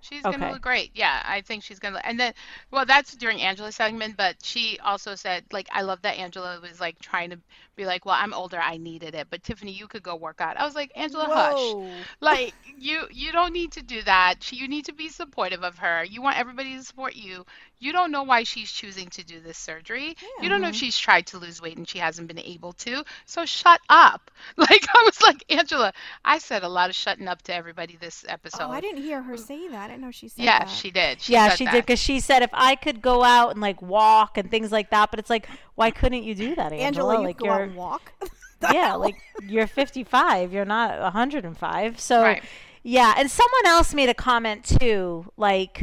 She's 0.00 0.26
Okay. 0.26 0.26
gonna 0.26 0.48
look 0.48 0.62
great. 0.62 0.90
Yeah, 0.94 1.22
I 1.24 1.40
think 1.42 1.62
she's 1.62 1.78
gonna. 1.78 2.00
And 2.04 2.18
then, 2.18 2.32
well, 2.70 2.84
that's 2.84 3.16
during 3.16 3.40
Angela's 3.40 3.76
segment, 3.76 4.16
but 4.16 4.36
she 4.42 4.78
also 4.82 5.14
said, 5.14 5.44
like, 5.52 5.68
I 5.72 5.82
love 5.82 6.02
that 6.02 6.16
Angela 6.18 6.60
was 6.60 6.80
like 6.80 6.98
trying 7.00 7.30
to 7.30 7.38
be 7.76 7.84
like, 7.86 8.04
well, 8.04 8.14
I'm 8.18 8.32
older, 8.34 8.58
I 8.58 8.78
needed 8.78 9.14
it, 9.14 9.28
but 9.30 9.42
Tiffany, 9.42 9.72
you 9.72 9.86
could 9.88 10.02
go 10.02 10.16
work 10.16 10.40
out. 10.40 10.56
I 10.56 10.64
was 10.64 10.74
like, 10.74 10.92
Angela, 10.96 11.28
hush. 11.28 11.76
Like, 12.20 12.56
you 12.64 13.06
you 13.10 13.32
don't 13.32 13.52
need 13.52 13.72
to 13.72 13.82
do 13.82 14.02
that. 14.02 14.42
She, 14.42 14.56
you 14.56 14.68
need 14.68 14.86
to 14.86 14.92
be 14.94 15.08
supportive 15.08 15.62
of 15.64 15.78
her. 15.78 16.04
You 16.04 16.22
want 16.22 16.38
everybody 16.38 16.76
to 16.76 16.82
support 16.84 17.14
you. 17.14 17.44
You 17.82 17.92
don't 17.92 18.12
know 18.12 18.22
why 18.22 18.44
she's 18.44 18.70
choosing 18.70 19.08
to 19.10 19.24
do 19.24 19.40
this 19.40 19.58
surgery. 19.58 20.14
You 20.40 20.48
don't 20.48 20.60
know 20.62 20.68
if 20.68 20.76
she's 20.76 20.96
tried 20.96 21.26
to 21.28 21.38
lose 21.38 21.60
weight 21.60 21.76
and 21.76 21.88
she 21.88 21.98
hasn't 21.98 22.28
been 22.28 22.38
able 22.38 22.72
to. 22.74 23.02
So 23.26 23.44
shut 23.44 23.80
up. 23.88 24.30
Like 24.56 24.86
I 24.94 25.02
was 25.04 25.20
like, 25.22 25.44
Angela, 25.50 25.92
I 26.24 26.38
said 26.38 26.62
a 26.62 26.68
lot 26.68 26.90
of 26.90 26.96
shutting 26.96 27.26
up 27.28 27.42
to 27.42 27.54
everybody 27.54 27.96
this 27.96 28.24
episode. 28.28 28.64
Oh, 28.64 28.70
I 28.70 28.80
didn't 28.80 29.02
hear 29.02 29.22
her 29.22 29.36
say 29.36 29.68
that. 29.68 29.84
I 29.84 29.88
didn't 29.88 30.02
know 30.02 30.10
she 30.10 30.28
said 30.28 30.44
Yeah, 30.44 30.58
that. 30.60 30.68
she 30.70 30.90
did. 30.90 31.20
She 31.20 31.32
yeah, 31.32 31.48
said 31.48 31.58
she 31.58 31.64
that. 31.64 31.72
did 31.72 31.86
because 31.86 31.98
she 32.00 32.20
said 32.20 32.42
if 32.42 32.50
I 32.52 32.74
could 32.76 33.02
go 33.02 33.22
out 33.24 33.50
and 33.52 33.60
like 33.60 33.80
walk 33.82 34.38
and 34.38 34.50
things 34.50 34.70
like 34.72 34.90
that, 34.90 35.10
but 35.10 35.18
it's 35.18 35.30
like, 35.30 35.48
why 35.74 35.90
couldn't 35.90 36.22
you 36.24 36.34
do 36.34 36.54
that, 36.54 36.72
Angela? 36.72 37.14
Angela, 37.14 37.20
you 37.20 37.26
like 37.26 37.36
go 37.38 37.50
out 37.50 37.62
and 37.62 37.74
walk. 37.76 38.12
yeah, 38.72 38.94
like 38.94 39.16
you're 39.48 39.66
55, 39.66 40.52
you're 40.52 40.64
not 40.64 41.00
105. 41.00 42.00
So, 42.00 42.22
Right. 42.22 42.42
yeah, 42.82 43.14
and 43.16 43.30
someone 43.30 43.66
else 43.66 43.94
made 43.94 44.08
a 44.08 44.14
comment 44.14 44.64
too, 44.80 45.30
like 45.36 45.82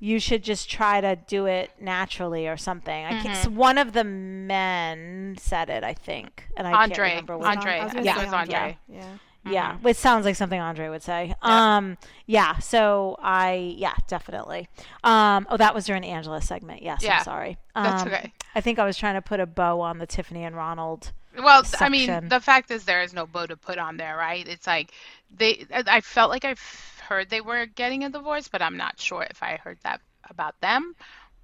you 0.00 0.20
should 0.20 0.44
just 0.44 0.70
try 0.70 1.00
to 1.00 1.16
do 1.26 1.46
it 1.46 1.70
naturally 1.80 2.46
or 2.46 2.56
something. 2.56 3.04
I 3.04 3.20
can't, 3.22 3.28
Mm-hmm. 3.38 3.56
one 3.56 3.78
of 3.78 3.92
the 3.92 4.04
men 4.04 5.36
said 5.40 5.70
it, 5.70 5.82
I 5.84 5.94
think, 5.94 6.46
and 6.56 6.66
I 6.66 6.72
can't 6.72 6.92
Andrei, 6.92 7.08
remember 7.10 7.38
which 7.38 7.48
Andrei, 7.48 7.78
I 7.80 7.84
was 7.84 7.92
I 7.92 7.94
gonna 7.94 8.04
think 8.04 8.16
say 8.16 8.22
it 8.22 8.24
was 8.26 8.34
Andrei. 8.34 8.78
Yeah. 8.88 9.04
yeah, 9.50 9.76
it 9.88 9.96
sounds 9.96 10.24
like 10.26 10.36
something 10.36 10.60
Andrei 10.60 10.88
would 10.88 11.02
say. 11.02 11.34
Um, 11.42 11.96
yeah. 12.26 12.58
So 12.58 13.16
I, 13.20 13.74
yeah, 13.78 13.94
definitely. 14.06 14.68
Um, 15.04 15.46
oh, 15.48 15.56
that 15.56 15.74
was 15.74 15.86
during 15.86 16.04
Angela's 16.04 16.44
segment. 16.44 16.82
Yes, 16.82 17.02
Yeah, 17.02 17.18
I'm 17.18 17.24
sorry. 17.24 17.58
that's 17.74 18.02
Um, 18.02 18.08
okay. 18.08 18.32
I 18.54 18.60
think 18.60 18.78
I 18.78 18.84
was 18.84 18.96
trying 18.96 19.14
to 19.14 19.22
put 19.22 19.40
a 19.40 19.46
bow 19.46 19.80
on 19.80 19.98
the 19.98 20.06
Tiffany 20.06 20.44
and 20.44 20.54
Ronald. 20.56 21.12
Well, 21.38 21.62
th- 21.64 21.74
I 21.80 21.88
mean, 21.88 22.20
the 22.28 22.40
fact 22.40 22.70
is 22.70 22.84
there 22.84 23.02
is 23.02 23.12
no 23.14 23.26
bow 23.26 23.46
to 23.46 23.56
put 23.56 23.78
on 23.78 23.96
there, 23.96 24.16
right? 24.16 24.46
It's 24.46 24.66
like 24.66 24.92
they. 25.30 25.66
I 25.72 26.00
felt 26.00 26.30
like 26.30 26.44
I've 26.44 26.60
heard 27.08 27.30
they 27.30 27.40
were 27.40 27.66
getting 27.66 28.04
a 28.04 28.10
divorce, 28.10 28.48
but 28.48 28.62
I'm 28.62 28.76
not 28.76 29.00
sure 29.00 29.26
if 29.30 29.42
I 29.42 29.56
heard 29.56 29.78
that 29.84 30.00
about 30.28 30.60
them. 30.60 30.94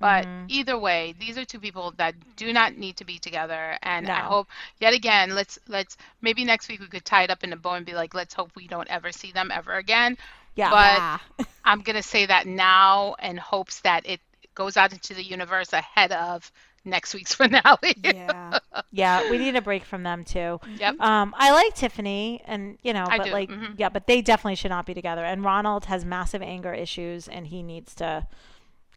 But 0.01 0.27
Mm-hmm. 0.27 0.49
either 0.49 0.79
way, 0.79 1.15
these 1.19 1.39
are 1.39 1.45
two 1.45 1.61
people 1.61 1.93
that 1.99 2.15
do 2.37 2.53
not 2.53 2.77
need 2.77 2.97
to 2.99 3.05
be 3.05 3.19
together, 3.19 3.79
and 3.83 4.09
I 4.09 4.21
hope 4.21 4.49
yet 4.81 4.93
again, 4.95 5.35
let's 5.35 5.59
let's 5.69 5.97
maybe 6.21 6.45
next 6.45 6.69
week 6.69 6.81
we 6.81 6.89
could 6.89 7.05
tie 7.05 7.23
it 7.25 7.31
up 7.31 7.45
in 7.45 7.53
a 7.53 7.57
bow 7.57 7.73
and 7.75 7.87
be 7.87 7.95
like, 7.95 8.15
let's 8.15 8.35
hope 8.35 8.51
we 8.57 8.67
don't 8.69 8.89
ever 8.91 9.13
see 9.13 9.33
them 9.33 9.51
ever 9.53 9.75
again. 9.75 10.17
Yeah. 10.55 10.71
But 10.71 11.03
Ah. 11.07 11.21
I'm 11.65 11.81
gonna 11.83 12.03
say 12.03 12.27
that 12.27 12.47
now 12.47 13.15
in 13.23 13.37
hopes 13.37 13.81
that 13.81 14.07
it 14.07 14.21
goes 14.55 14.77
out 14.77 14.93
into 14.93 15.15
the 15.15 15.25
universe 15.25 15.73
ahead 15.73 16.13
of 16.13 16.51
next 16.85 17.15
week's 17.15 17.35
finale. 17.41 17.95
yeah. 18.03 18.59
Yeah, 18.91 19.29
we 19.31 19.39
need 19.39 19.57
a 19.57 19.63
break 19.63 19.85
from 19.85 20.05
them 20.05 20.25
too. 20.25 20.61
Yep. 20.79 21.01
Um, 21.01 21.35
I 21.37 21.51
like 21.53 21.75
Tiffany, 21.75 22.41
and 22.45 22.79
you 22.83 22.93
know, 22.93 23.05
I 23.09 23.19
but 23.19 23.25
do, 23.27 23.31
like, 23.33 23.51
mhm. 23.51 23.75
yeah, 23.77 23.89
but 23.89 24.07
they 24.07 24.21
definitely 24.23 24.55
should 24.55 24.71
not 24.71 24.87
be 24.87 24.95
together. 24.95 25.25
And 25.25 25.43
Ronald 25.45 25.87
has 25.87 26.05
massive 26.05 26.43
anger 26.43 26.73
issues, 26.73 27.27
and 27.27 27.47
he 27.49 27.63
needs 27.63 27.95
to 27.97 28.27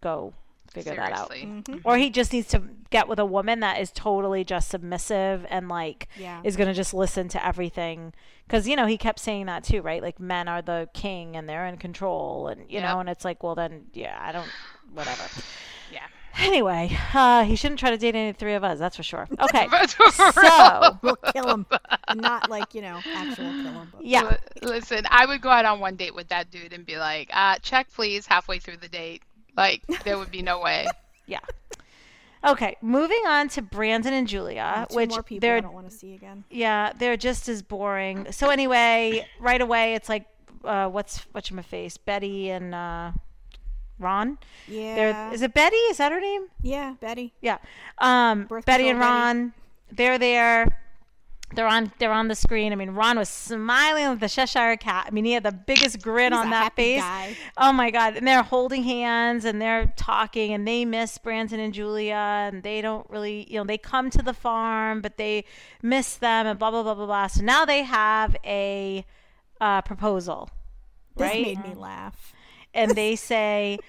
go 0.01 0.33
figure 0.71 0.95
that 0.95 1.11
out. 1.13 1.31
Seriously. 1.31 1.81
Or 1.83 1.97
he 1.97 2.09
just 2.11 2.31
needs 2.33 2.47
to 2.49 2.61
get 2.91 3.07
with 3.07 3.17
a 3.19 3.25
woman 3.25 3.61
that 3.61 3.79
is 3.81 3.89
totally 3.91 4.43
just 4.43 4.69
submissive 4.69 5.45
and 5.49 5.67
like 5.69 6.07
Yeah. 6.17 6.41
is 6.43 6.55
going 6.57 6.67
to 6.67 6.73
just 6.75 6.93
listen 6.93 7.27
to 7.29 7.43
everything. 7.45 8.13
Because, 8.45 8.67
you 8.67 8.75
know, 8.75 8.85
he 8.85 8.97
kept 8.97 9.19
saying 9.19 9.45
that 9.47 9.63
too, 9.63 9.81
right? 9.81 10.01
Like 10.01 10.19
men 10.19 10.47
are 10.47 10.61
the 10.61 10.89
king 10.93 11.35
and 11.35 11.47
they're 11.49 11.65
in 11.65 11.77
control. 11.77 12.47
And, 12.49 12.61
you 12.69 12.79
Yep. 12.79 12.83
know, 12.83 12.99
and 12.99 13.09
it's 13.09 13.25
like, 13.25 13.41
well, 13.43 13.55
then, 13.55 13.85
yeah, 13.93 14.17
I 14.21 14.31
don't, 14.31 14.49
whatever. 14.93 15.23
Yeah. 15.91 16.01
Anyway, 16.39 16.95
uh, 17.13 17.43
he 17.43 17.55
shouldn't 17.55 17.79
try 17.79 17.89
to 17.89 17.97
date 17.97 18.15
any 18.15 18.31
three 18.33 18.53
of 18.53 18.63
us. 18.63 18.77
That's 18.79 18.95
for 18.95 19.03
sure. 19.03 19.27
Okay. 19.39 19.67
So, 19.87 20.97
We'll 21.01 21.15
kill 21.15 21.49
him. 21.49 21.65
Not 22.15 22.49
like, 22.49 22.75
you 22.75 22.81
know, 22.81 22.99
actual 23.15 23.45
kill 23.45 23.71
him. 23.71 23.89
But 23.93 24.05
yeah. 24.05 24.23
Li- 24.61 24.69
Listen, 24.69 25.05
I 25.09 25.25
would 25.25 25.41
go 25.41 25.49
out 25.49 25.65
on 25.65 25.79
one 25.79 25.95
date 25.95 26.13
with 26.15 26.27
that 26.29 26.51
dude 26.51 26.73
and 26.73 26.85
be 26.85 26.97
like, 26.97 27.29
uh, 27.33 27.57
check 27.61 27.91
please 27.93 28.25
halfway 28.27 28.59
through 28.59 28.77
the 28.77 28.87
date. 28.87 29.23
Like, 29.55 29.81
there 30.03 30.17
would 30.17 30.31
be 30.31 30.41
no 30.41 30.59
way. 30.59 30.87
Yeah. 31.29 31.39
Okay, 32.45 32.77
moving 32.81 33.21
on 33.27 33.49
to 33.49 33.61
Brandon 33.61 34.13
and 34.13 34.27
Julia, 34.27 34.85
two 34.89 34.95
which 34.95 35.09
more 35.09 35.23
people 35.23 35.41
they're 35.41 35.57
I 35.57 35.59
don't 35.59 35.73
want 35.73 35.89
to 35.89 35.93
see 35.95 36.13
again. 36.13 36.45
yeah, 36.49 36.93
they're 36.97 37.17
just 37.17 37.49
as 37.49 37.61
boring. 37.61 38.31
So 38.31 38.49
anyway, 38.49 39.27
right 39.41 39.59
away 39.59 39.95
it's 39.95 40.07
like 40.07 40.25
uh, 40.63 40.87
what's 40.87 41.25
what's 41.33 41.51
my 41.51 41.63
face? 41.63 41.97
Betty 41.97 42.49
and 42.49 42.73
uh, 42.73 43.11
Ron. 43.99 44.37
Yeah. 44.67 44.95
They're, 44.95 45.33
is 45.33 45.41
it 45.41 45.53
Betty? 45.53 45.75
Is 45.75 45.97
that 45.97 46.11
her 46.11 46.19
name? 46.19 46.47
yeah, 46.61 46.95
Betty. 46.99 47.33
Yeah. 47.41 47.57
Um, 47.97 48.43
Betty 48.65 48.89
and 48.89 48.99
control 48.99 48.99
Betty. 48.99 48.99
Ron, 48.99 49.53
they're 49.91 50.17
there. 50.17 50.67
They're 51.55 51.65
on. 51.67 51.93
They're 51.97 52.11
on 52.11 52.27
the 52.27 52.35
screen. 52.35 52.73
I 52.73 52.75
mean, 52.75 52.89
Ron 52.89 53.17
was 53.17 53.29
smiling 53.29 54.09
with 54.09 54.19
the 54.19 54.27
Cheshire 54.27 54.75
cat. 54.75 55.05
I 55.07 55.11
mean, 55.11 55.23
he 55.23 55.31
had 55.31 55.43
the 55.43 55.53
biggest 55.53 56.01
grin 56.01 56.33
He's 56.33 56.41
on 56.41 56.49
that 56.49 56.75
face. 56.75 56.99
guy. 56.99 57.37
Oh 57.57 57.71
my 57.71 57.89
god! 57.89 58.17
And 58.17 58.27
they're 58.27 58.43
holding 58.43 58.83
hands 58.83 59.45
and 59.45 59.61
they're 59.61 59.93
talking 59.95 60.53
and 60.53 60.67
they 60.67 60.83
miss 60.83 61.17
Brandon 61.17 61.61
and 61.61 61.73
Julia 61.73 62.15
and 62.15 62.63
they 62.63 62.81
don't 62.81 63.09
really, 63.09 63.47
you 63.49 63.57
know, 63.59 63.63
they 63.63 63.77
come 63.77 64.09
to 64.09 64.21
the 64.21 64.33
farm 64.33 64.99
but 64.99 65.15
they 65.15 65.45
miss 65.81 66.17
them 66.17 66.47
and 66.47 66.59
blah 66.59 66.69
blah 66.69 66.83
blah 66.83 66.95
blah 66.95 67.05
blah. 67.05 67.27
So 67.27 67.41
now 67.41 67.63
they 67.63 67.83
have 67.83 68.35
a 68.43 69.05
uh, 69.61 69.81
proposal, 69.83 70.49
This 71.15 71.29
right? 71.29 71.45
made 71.45 71.63
me 71.63 71.75
laugh. 71.75 72.33
And 72.77 72.91
they 72.91 73.15
say, 73.31 73.79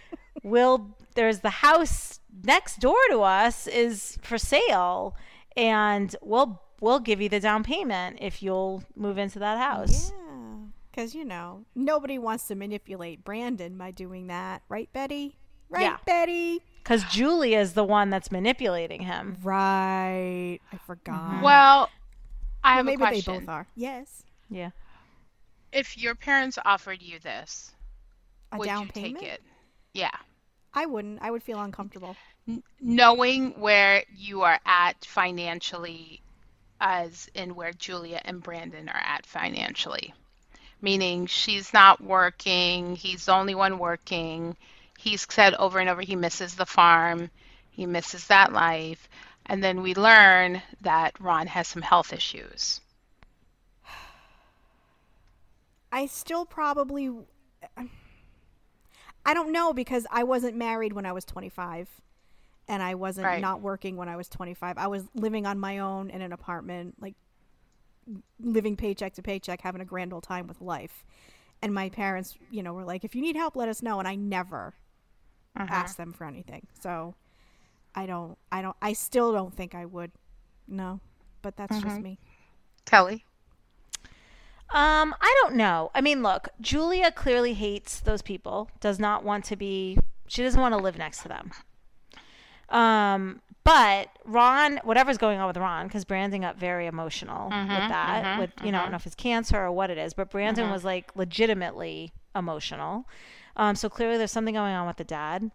"Will 0.42 0.96
there's 1.14 1.40
the 1.40 1.50
house 1.50 2.18
next 2.42 2.80
door 2.80 2.96
to 3.10 3.20
us 3.22 3.66
is 3.66 4.18
for 4.22 4.38
sale, 4.38 5.14
and 5.56 6.14
we'll 6.22 6.60
we'll 6.80 7.00
give 7.00 7.20
you 7.20 7.28
the 7.28 7.40
down 7.40 7.62
payment 7.62 8.18
if 8.20 8.42
you'll 8.42 8.82
move 8.96 9.18
into 9.18 9.38
that 9.38 9.58
house." 9.58 10.10
Yeah. 10.10 10.14
Because, 10.90 11.14
you 11.14 11.24
know, 11.24 11.64
nobody 11.76 12.18
wants 12.18 12.48
to 12.48 12.56
manipulate 12.56 13.22
Brandon 13.22 13.78
by 13.78 13.92
doing 13.92 14.26
that. 14.28 14.62
Right, 14.68 14.92
Betty? 14.92 15.36
Right, 15.70 15.82
Yeah. 15.82 15.96
Betty? 16.04 16.60
Because 16.82 17.04
Julia 17.04 17.60
is 17.60 17.74
the 17.74 17.84
one 17.84 18.10
that's 18.10 18.32
manipulating 18.32 19.02
him. 19.02 19.36
Right. 19.44 20.58
I 20.72 20.76
forgot. 20.86 21.20
Mm-hmm. 21.20 21.42
Well, 21.42 21.88
I 22.64 22.70
Well, 22.70 22.76
have 22.78 22.84
maybe 22.86 22.94
a 22.94 22.98
question. 23.06 23.32
they 23.34 23.38
both 23.40 23.48
are. 23.48 23.66
Yes. 23.76 24.24
Yeah. 24.50 24.70
If 25.72 25.96
your 25.96 26.16
parents 26.16 26.58
offered 26.64 27.00
you 27.00 27.20
this, 27.20 27.70
A 28.52 28.58
would 28.58 28.66
down 28.66 28.86
you 28.86 28.92
payment? 28.92 29.20
take 29.20 29.32
it? 29.34 29.42
Yeah. 29.92 30.16
I 30.74 30.86
wouldn't. 30.86 31.20
I 31.22 31.30
would 31.30 31.42
feel 31.42 31.60
uncomfortable. 31.60 32.16
Knowing 32.80 33.58
where 33.60 34.04
you 34.14 34.42
are 34.42 34.58
at 34.64 35.04
financially, 35.04 36.22
as 36.80 37.28
in 37.34 37.54
where 37.54 37.72
Julia 37.72 38.20
and 38.24 38.42
Brandon 38.42 38.88
are 38.88 39.02
at 39.04 39.26
financially. 39.26 40.14
Meaning 40.80 41.26
she's 41.26 41.72
not 41.72 42.00
working, 42.00 42.94
he's 42.94 43.26
the 43.26 43.32
only 43.32 43.54
one 43.54 43.78
working. 43.78 44.56
He's 44.96 45.26
said 45.28 45.54
over 45.54 45.78
and 45.78 45.88
over 45.90 46.00
he 46.02 46.16
misses 46.16 46.54
the 46.54 46.66
farm, 46.66 47.30
he 47.70 47.84
misses 47.86 48.26
that 48.28 48.52
life. 48.52 49.08
And 49.46 49.62
then 49.64 49.82
we 49.82 49.94
learn 49.94 50.62
that 50.82 51.18
Ron 51.20 51.46
has 51.48 51.66
some 51.68 51.82
health 51.82 52.12
issues. 52.12 52.80
I 55.92 56.06
still 56.06 56.44
probably. 56.44 57.08
Uh, 57.76 57.84
I 59.24 59.34
don't 59.34 59.52
know 59.52 59.72
because 59.72 60.06
I 60.10 60.24
wasn't 60.24 60.56
married 60.56 60.92
when 60.92 61.06
I 61.06 61.12
was 61.12 61.24
25 61.24 61.88
and 62.68 62.82
I 62.82 62.94
wasn't 62.94 63.32
Right. 63.32 63.36
not 63.36 63.60
working 63.60 63.96
when 63.96 64.08
I 64.08 64.16
was 64.16 64.28
25. 64.28 64.78
I 64.78 64.86
was 64.86 65.04
living 65.14 65.46
on 65.46 65.58
my 65.58 65.78
own 65.78 66.10
in 66.10 66.22
an 66.22 66.32
apartment, 66.32 66.96
like 67.00 67.14
living 68.40 68.76
paycheck 68.76 69.14
to 69.14 69.22
paycheck, 69.22 69.60
having 69.62 69.80
a 69.80 69.84
grand 69.84 70.12
old 70.12 70.22
time 70.22 70.46
with 70.46 70.60
life. 70.60 71.04
And 71.62 71.74
my 71.74 71.88
parents, 71.88 72.36
you 72.50 72.62
know, 72.62 72.72
were 72.72 72.84
like, 72.84 73.04
if 73.04 73.14
you 73.14 73.22
need 73.22 73.36
help, 73.36 73.56
let 73.56 73.68
us 73.68 73.82
know. 73.82 73.98
And 73.98 74.06
I 74.08 74.14
never 74.14 74.74
Uh-huh. 75.56 75.92
asked 75.92 75.96
them 75.96 76.12
for 76.12 76.24
anything. 76.26 76.66
So 76.80 77.14
I 77.94 78.06
don't, 78.06 78.38
I 78.52 78.62
don't, 78.62 78.76
I 78.82 78.92
still 78.94 79.32
don't 79.32 79.54
think 79.54 79.74
I 79.74 79.86
would. 79.86 80.12
No, 80.68 81.00
but 81.42 81.56
that's 81.56 81.78
Mm-hmm. 81.78 81.80
just 81.80 82.00
me. 82.02 82.18
Kelly. 82.86 83.24
Um, 84.70 85.14
I 85.20 85.34
don't 85.42 85.54
know. 85.54 85.90
I 85.94 86.00
mean, 86.02 86.22
look, 86.22 86.48
Julia 86.60 87.10
clearly 87.10 87.54
hates 87.54 88.00
those 88.00 88.20
people. 88.22 88.70
Does 88.80 88.98
not 88.98 89.24
want 89.24 89.44
to 89.46 89.56
be. 89.56 89.98
She 90.26 90.42
doesn't 90.42 90.60
want 90.60 90.74
to 90.74 90.78
live 90.78 90.98
next 90.98 91.22
to 91.22 91.28
them. 91.28 91.50
Um, 92.68 93.40
but 93.64 94.08
Ron, 94.24 94.78
whatever's 94.84 95.18
going 95.18 95.38
on 95.40 95.46
with 95.46 95.56
Ron, 95.56 95.86
because 95.86 96.04
Brandon 96.04 96.40
got 96.42 96.56
very 96.58 96.86
emotional 96.86 97.48
with 97.48 97.68
that. 97.88 98.24
with 98.40 98.50
you 98.64 98.72
know, 98.72 98.78
I 98.78 98.82
don't 98.82 98.90
know 98.92 98.96
if 98.96 99.06
it's 99.06 99.14
cancer 99.14 99.58
or 99.58 99.72
what 99.72 99.90
it 99.90 99.98
is, 99.98 100.12
but 100.14 100.30
Brandon 100.30 100.64
was 100.72 100.84
like 100.84 101.14
legitimately 101.16 102.12
emotional. 102.34 103.06
Um, 103.56 103.74
so 103.74 103.88
clearly 103.88 104.16
there's 104.18 104.30
something 104.30 104.54
going 104.54 104.74
on 104.74 104.86
with 104.86 104.96
the 104.98 105.04
dad 105.04 105.50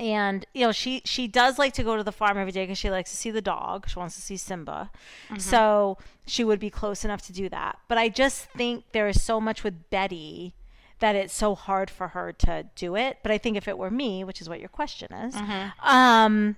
and 0.00 0.46
you 0.54 0.62
know 0.66 0.72
she 0.72 1.00
she 1.04 1.26
does 1.28 1.58
like 1.58 1.72
to 1.72 1.82
go 1.82 1.96
to 1.96 2.02
the 2.02 2.12
farm 2.12 2.36
every 2.36 2.52
day 2.52 2.64
because 2.64 2.78
she 2.78 2.90
likes 2.90 3.10
to 3.10 3.16
see 3.16 3.30
the 3.30 3.40
dog 3.42 3.88
she 3.88 3.98
wants 3.98 4.14
to 4.16 4.20
see 4.20 4.36
simba 4.36 4.90
so 5.38 5.98
she 6.26 6.42
would 6.44 6.58
be 6.58 6.70
close 6.70 7.04
enough 7.04 7.22
to 7.22 7.32
do 7.32 7.48
that 7.48 7.78
but 7.88 7.96
i 7.98 8.08
just 8.08 8.46
think 8.56 8.84
there 8.92 9.06
is 9.08 9.22
so 9.22 9.40
much 9.40 9.62
with 9.62 9.88
betty 9.90 10.54
that 10.98 11.14
it's 11.14 11.34
so 11.34 11.54
hard 11.54 11.90
for 11.90 12.08
her 12.08 12.32
to 12.32 12.64
do 12.74 12.96
it 12.96 13.18
but 13.22 13.30
i 13.30 13.38
think 13.38 13.56
if 13.56 13.68
it 13.68 13.78
were 13.78 13.90
me 13.90 14.24
which 14.24 14.40
is 14.40 14.48
what 14.48 14.60
your 14.60 14.68
question 14.68 15.12
is 15.12 15.34
um 15.82 16.56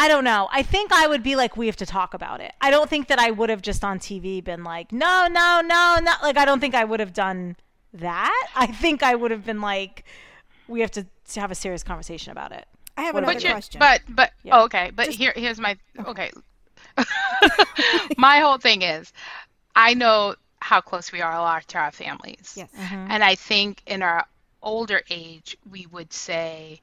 I 0.00 0.06
don't 0.06 0.22
know. 0.22 0.48
I 0.52 0.62
think 0.62 0.92
I 0.92 1.08
would 1.08 1.24
be 1.24 1.34
like, 1.34 1.56
we 1.56 1.66
have 1.66 1.74
to 1.74 1.84
talk 1.86 2.14
about 2.14 2.40
it. 2.40 2.52
I 2.60 2.70
don't 2.70 2.88
think 2.88 3.08
that 3.08 3.18
I 3.18 3.32
would 3.32 3.50
have 3.50 3.60
just 3.62 3.82
on 3.82 3.98
TV 3.98 4.42
been 4.44 4.62
like, 4.62 4.92
no, 4.92 5.26
no, 5.28 5.60
no, 5.60 5.98
no. 6.00 6.12
Like, 6.22 6.36
I 6.38 6.44
don't 6.44 6.60
think 6.60 6.76
I 6.76 6.84
would 6.84 7.00
have 7.00 7.12
done 7.12 7.56
that. 7.92 8.46
I 8.54 8.66
think 8.68 9.02
I 9.02 9.16
would 9.16 9.32
have 9.32 9.44
been 9.44 9.60
like, 9.60 10.04
we 10.68 10.82
have 10.82 10.92
to, 10.92 11.06
to 11.34 11.40
have 11.40 11.50
a 11.50 11.54
serious 11.54 11.82
conversation 11.82 12.32
about 12.32 12.52
it. 12.52 12.66
I 12.96 13.02
have 13.02 13.14
What 13.14 13.22
another 13.22 13.34
But 13.38 13.52
question. 13.52 13.78
but 13.78 14.00
but 14.08 14.32
Yeah. 14.42 14.58
oh, 14.60 14.64
okay. 14.64 14.90
But 14.94 15.08
here 15.08 15.32
here's 15.36 15.60
my 15.60 15.76
okay. 16.06 16.30
my 18.16 18.38
whole 18.40 18.58
thing 18.58 18.82
is, 18.82 19.12
I 19.74 19.94
know 19.94 20.34
how 20.60 20.80
close 20.80 21.12
we 21.12 21.20
are 21.20 21.32
all 21.32 21.60
to 21.68 21.78
our 21.78 21.92
families. 21.92 22.54
yes. 22.56 22.68
Mm-hmm. 22.76 23.06
And 23.10 23.22
I 23.22 23.34
think 23.36 23.82
in 23.86 24.02
our 24.02 24.26
older 24.62 25.02
age, 25.10 25.56
we 25.70 25.86
would 25.86 26.12
say, 26.12 26.80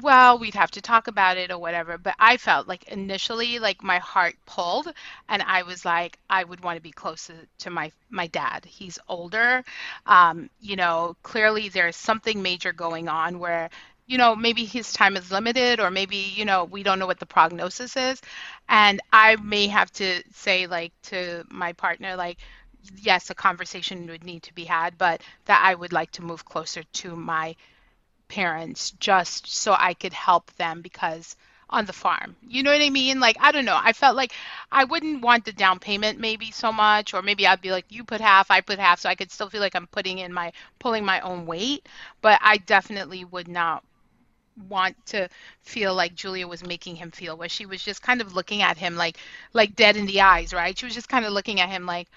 well, 0.00 0.38
we'd 0.38 0.54
have 0.54 0.70
to 0.72 0.80
talk 0.80 1.06
about 1.06 1.36
it 1.36 1.50
or 1.50 1.58
whatever. 1.58 1.98
But 1.98 2.14
I 2.18 2.38
felt 2.38 2.66
like 2.66 2.84
initially, 2.88 3.58
like 3.58 3.82
my 3.82 3.98
heart 3.98 4.36
pulled, 4.46 4.88
and 5.28 5.42
I 5.42 5.62
was 5.64 5.84
like, 5.84 6.18
I 6.30 6.44
would 6.44 6.62
want 6.62 6.76
to 6.76 6.82
be 6.82 6.92
closer 6.92 7.34
to 7.58 7.70
my 7.70 7.92
my 8.10 8.26
dad. 8.28 8.64
He's 8.64 8.98
older. 9.08 9.62
Um, 10.06 10.48
you 10.60 10.76
know, 10.76 11.16
clearly 11.22 11.68
there's 11.68 11.96
something 11.96 12.42
major 12.42 12.72
going 12.72 13.08
on 13.08 13.38
where. 13.38 13.70
You 14.06 14.18
know, 14.18 14.34
maybe 14.34 14.64
his 14.64 14.92
time 14.92 15.16
is 15.16 15.30
limited, 15.30 15.78
or 15.80 15.88
maybe, 15.90 16.16
you 16.16 16.44
know, 16.44 16.64
we 16.64 16.82
don't 16.82 16.98
know 16.98 17.06
what 17.06 17.20
the 17.20 17.24
prognosis 17.24 17.96
is. 17.96 18.20
And 18.68 19.00
I 19.12 19.36
may 19.36 19.68
have 19.68 19.90
to 19.92 20.22
say, 20.34 20.66
like, 20.66 20.92
to 21.04 21.44
my 21.50 21.72
partner, 21.72 22.16
like, 22.16 22.38
yes, 22.96 23.30
a 23.30 23.34
conversation 23.34 24.06
would 24.08 24.24
need 24.24 24.42
to 24.44 24.54
be 24.54 24.64
had, 24.64 24.98
but 24.98 25.22
that 25.46 25.62
I 25.64 25.74
would 25.74 25.92
like 25.92 26.10
to 26.12 26.22
move 26.22 26.44
closer 26.44 26.82
to 26.82 27.16
my 27.16 27.54
parents 28.32 28.92
just 28.92 29.46
so 29.46 29.76
I 29.78 29.92
could 29.92 30.14
help 30.14 30.50
them 30.54 30.80
because 30.80 31.36
on 31.68 31.84
the 31.84 31.92
farm. 31.92 32.34
You 32.48 32.62
know 32.62 32.72
what 32.72 32.80
I 32.80 32.88
mean? 32.88 33.20
Like, 33.20 33.36
I 33.40 33.52
don't 33.52 33.66
know. 33.66 33.78
I 33.78 33.92
felt 33.92 34.16
like 34.16 34.32
I 34.70 34.84
wouldn't 34.84 35.20
want 35.20 35.44
the 35.44 35.52
down 35.52 35.78
payment 35.78 36.18
maybe 36.18 36.50
so 36.50 36.72
much, 36.72 37.12
or 37.12 37.20
maybe 37.20 37.46
I'd 37.46 37.60
be 37.60 37.70
like, 37.70 37.84
you 37.90 38.04
put 38.04 38.22
half, 38.22 38.50
I 38.50 38.62
put 38.62 38.78
half, 38.78 39.00
so 39.00 39.10
I 39.10 39.14
could 39.14 39.30
still 39.30 39.50
feel 39.50 39.60
like 39.60 39.74
I'm 39.74 39.86
putting 39.86 40.18
in 40.18 40.32
my, 40.32 40.52
pulling 40.78 41.04
my 41.04 41.20
own 41.20 41.44
weight. 41.44 41.86
But 42.22 42.38
I 42.42 42.56
definitely 42.56 43.24
would 43.24 43.48
not 43.48 43.84
want 44.68 44.96
to 45.06 45.28
feel 45.62 45.94
like 45.94 46.14
Julia 46.14 46.46
was 46.46 46.64
making 46.64 46.96
him 46.96 47.10
feel 47.10 47.36
where 47.36 47.48
she 47.48 47.66
was 47.66 47.82
just 47.82 48.02
kind 48.02 48.20
of 48.20 48.34
looking 48.34 48.60
at 48.60 48.76
him 48.76 48.96
like 48.96 49.16
like 49.54 49.74
dead 49.76 49.96
in 49.96 50.06
the 50.06 50.20
eyes, 50.20 50.52
right? 50.52 50.76
She 50.76 50.84
was 50.84 50.94
just 50.94 51.08
kind 51.08 51.24
of 51.24 51.32
looking 51.32 51.60
at 51.60 51.70
him 51.70 51.86
like, 51.86 52.08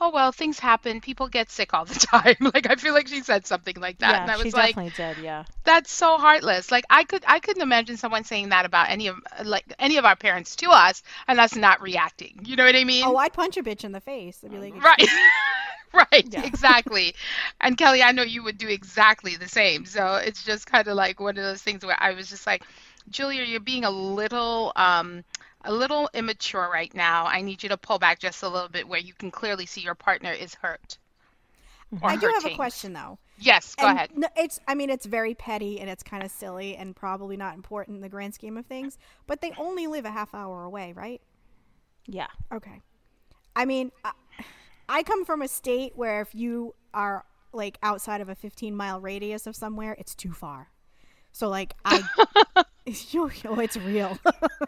"Oh 0.00 0.10
well, 0.10 0.32
things 0.32 0.58
happen. 0.58 1.00
People 1.00 1.28
get 1.28 1.50
sick 1.50 1.74
all 1.74 1.84
the 1.84 1.94
time." 2.12 2.36
like 2.54 2.68
I 2.70 2.76
feel 2.76 2.94
like 2.94 3.08
she 3.08 3.22
said 3.22 3.46
something 3.46 3.76
like 3.76 3.98
that. 3.98 4.12
yeah, 4.12 4.22
and 4.22 4.30
I 4.30 4.36
she 4.36 4.44
was 4.44 4.54
like, 4.54 4.76
definitely 4.76 4.90
did. 4.90 5.18
Yeah. 5.18 5.44
that's 5.64 5.92
so 5.92 6.16
heartless. 6.18 6.70
Like 6.70 6.84
I 6.90 7.04
could 7.04 7.24
I 7.26 7.40
couldn't 7.40 7.62
imagine 7.62 7.96
someone 7.96 8.24
saying 8.24 8.50
that 8.50 8.64
about 8.66 8.88
any 8.90 9.08
of 9.08 9.18
like 9.44 9.64
any 9.78 9.96
of 9.98 10.04
our 10.04 10.16
parents 10.16 10.56
to 10.56 10.70
us 10.70 11.02
and 11.28 11.38
us 11.40 11.54
not 11.56 11.80
reacting. 11.82 12.40
You 12.44 12.56
know 12.56 12.64
what 12.64 12.76
I 12.76 12.84
mean? 12.84 13.04
Oh, 13.06 13.16
I'd 13.16 13.32
punch 13.32 13.56
a 13.56 13.62
bitch 13.62 13.84
in 13.84 13.92
the 13.92 14.00
face. 14.00 14.42
I'd 14.44 14.50
be 14.50 14.58
like, 14.58 14.82
Right. 14.82 15.08
right, 15.92 16.26
Yeah. 16.32 16.44
exactly. 16.44 17.14
And 17.60 17.76
Kelly, 17.76 18.02
I 18.02 18.12
know 18.12 18.22
you 18.22 18.42
would 18.44 18.58
do 18.58 18.68
exactly 18.68 19.36
the 19.36 19.48
same. 19.48 19.84
So 19.86 20.16
it's 20.16 20.44
just 20.44 20.66
kind 20.66 20.86
of 20.86 20.94
like 20.94 21.18
one 21.20 21.36
of 21.36 21.42
those 21.44 21.62
things 21.62 21.84
where 21.84 21.96
I 22.00 22.12
was 22.12 22.28
just 22.28 22.46
like, 22.46 22.62
Julia, 23.10 23.42
you're 23.42 23.60
being 23.60 23.84
a 23.84 23.90
little 23.90 24.72
um 24.76 25.24
a 25.64 25.72
little 25.72 26.08
immature 26.14 26.68
right 26.72 26.92
now. 26.94 27.26
I 27.26 27.42
need 27.42 27.62
you 27.62 27.68
to 27.70 27.76
pull 27.76 27.98
back 27.98 28.18
just 28.18 28.42
a 28.42 28.48
little 28.48 28.68
bit 28.68 28.88
where 28.88 29.00
you 29.00 29.14
can 29.14 29.30
clearly 29.30 29.66
see 29.66 29.80
your 29.80 29.94
partner 29.94 30.32
is 30.32 30.54
hurt. 30.54 30.98
Mm-hmm. 31.94 32.04
Or 32.04 32.10
I 32.10 32.16
do 32.16 32.26
have 32.26 32.44
a 32.44 32.54
question 32.54 32.92
though. 32.92 33.18
Yes, 33.38 33.74
go 33.74 33.86
And 33.86 33.96
ahead. 33.96 34.10
No, 34.14 34.28
it's. 34.36 34.60
I 34.68 34.74
mean, 34.74 34.90
it's 34.90 35.06
very 35.06 35.34
petty 35.34 35.80
and 35.80 35.88
it's 35.88 36.02
kind 36.02 36.22
of 36.22 36.30
silly 36.30 36.76
and 36.76 36.94
probably 36.94 37.36
not 37.36 37.54
important 37.54 37.96
in 37.96 38.02
the 38.02 38.08
grand 38.08 38.34
scheme 38.34 38.56
of 38.56 38.66
things. 38.66 38.98
But 39.26 39.40
they 39.40 39.52
only 39.58 39.86
live 39.86 40.04
a 40.04 40.10
half 40.10 40.34
hour 40.34 40.64
away, 40.64 40.92
right? 40.92 41.20
Yeah. 42.06 42.28
Okay. 42.52 42.80
I 43.56 43.64
mean, 43.64 43.92
I, 44.04 44.12
I 44.88 45.02
come 45.02 45.24
from 45.24 45.42
a 45.42 45.48
state 45.48 45.92
where 45.96 46.20
if 46.20 46.34
you 46.34 46.74
are 46.94 47.24
like 47.52 47.78
outside 47.82 48.20
of 48.20 48.28
a 48.28 48.34
15 48.34 48.76
mile 48.76 49.00
radius 49.00 49.46
of 49.46 49.56
somewhere, 49.56 49.96
it's 49.98 50.14
too 50.14 50.32
far. 50.32 50.68
So 51.32 51.48
like 51.48 51.74
I, 51.84 52.02
oh, 53.14 53.58
it's 53.58 53.76
real. 53.76 54.18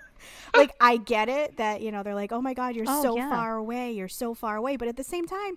like 0.54 0.72
I 0.80 0.96
get 0.98 1.28
it 1.28 1.56
that 1.56 1.80
you 1.80 1.90
know 1.92 2.02
they're 2.02 2.14
like, 2.14 2.32
oh 2.32 2.40
my 2.40 2.54
god, 2.54 2.74
you're 2.76 2.84
Oh, 2.88 3.02
so 3.02 3.16
yeah. 3.16 3.28
far 3.30 3.56
away, 3.56 3.92
you're 3.92 4.08
so 4.08 4.34
far 4.34 4.56
away, 4.56 4.76
but 4.76 4.88
at 4.88 4.96
the 4.96 5.04
same 5.04 5.26
time. 5.26 5.56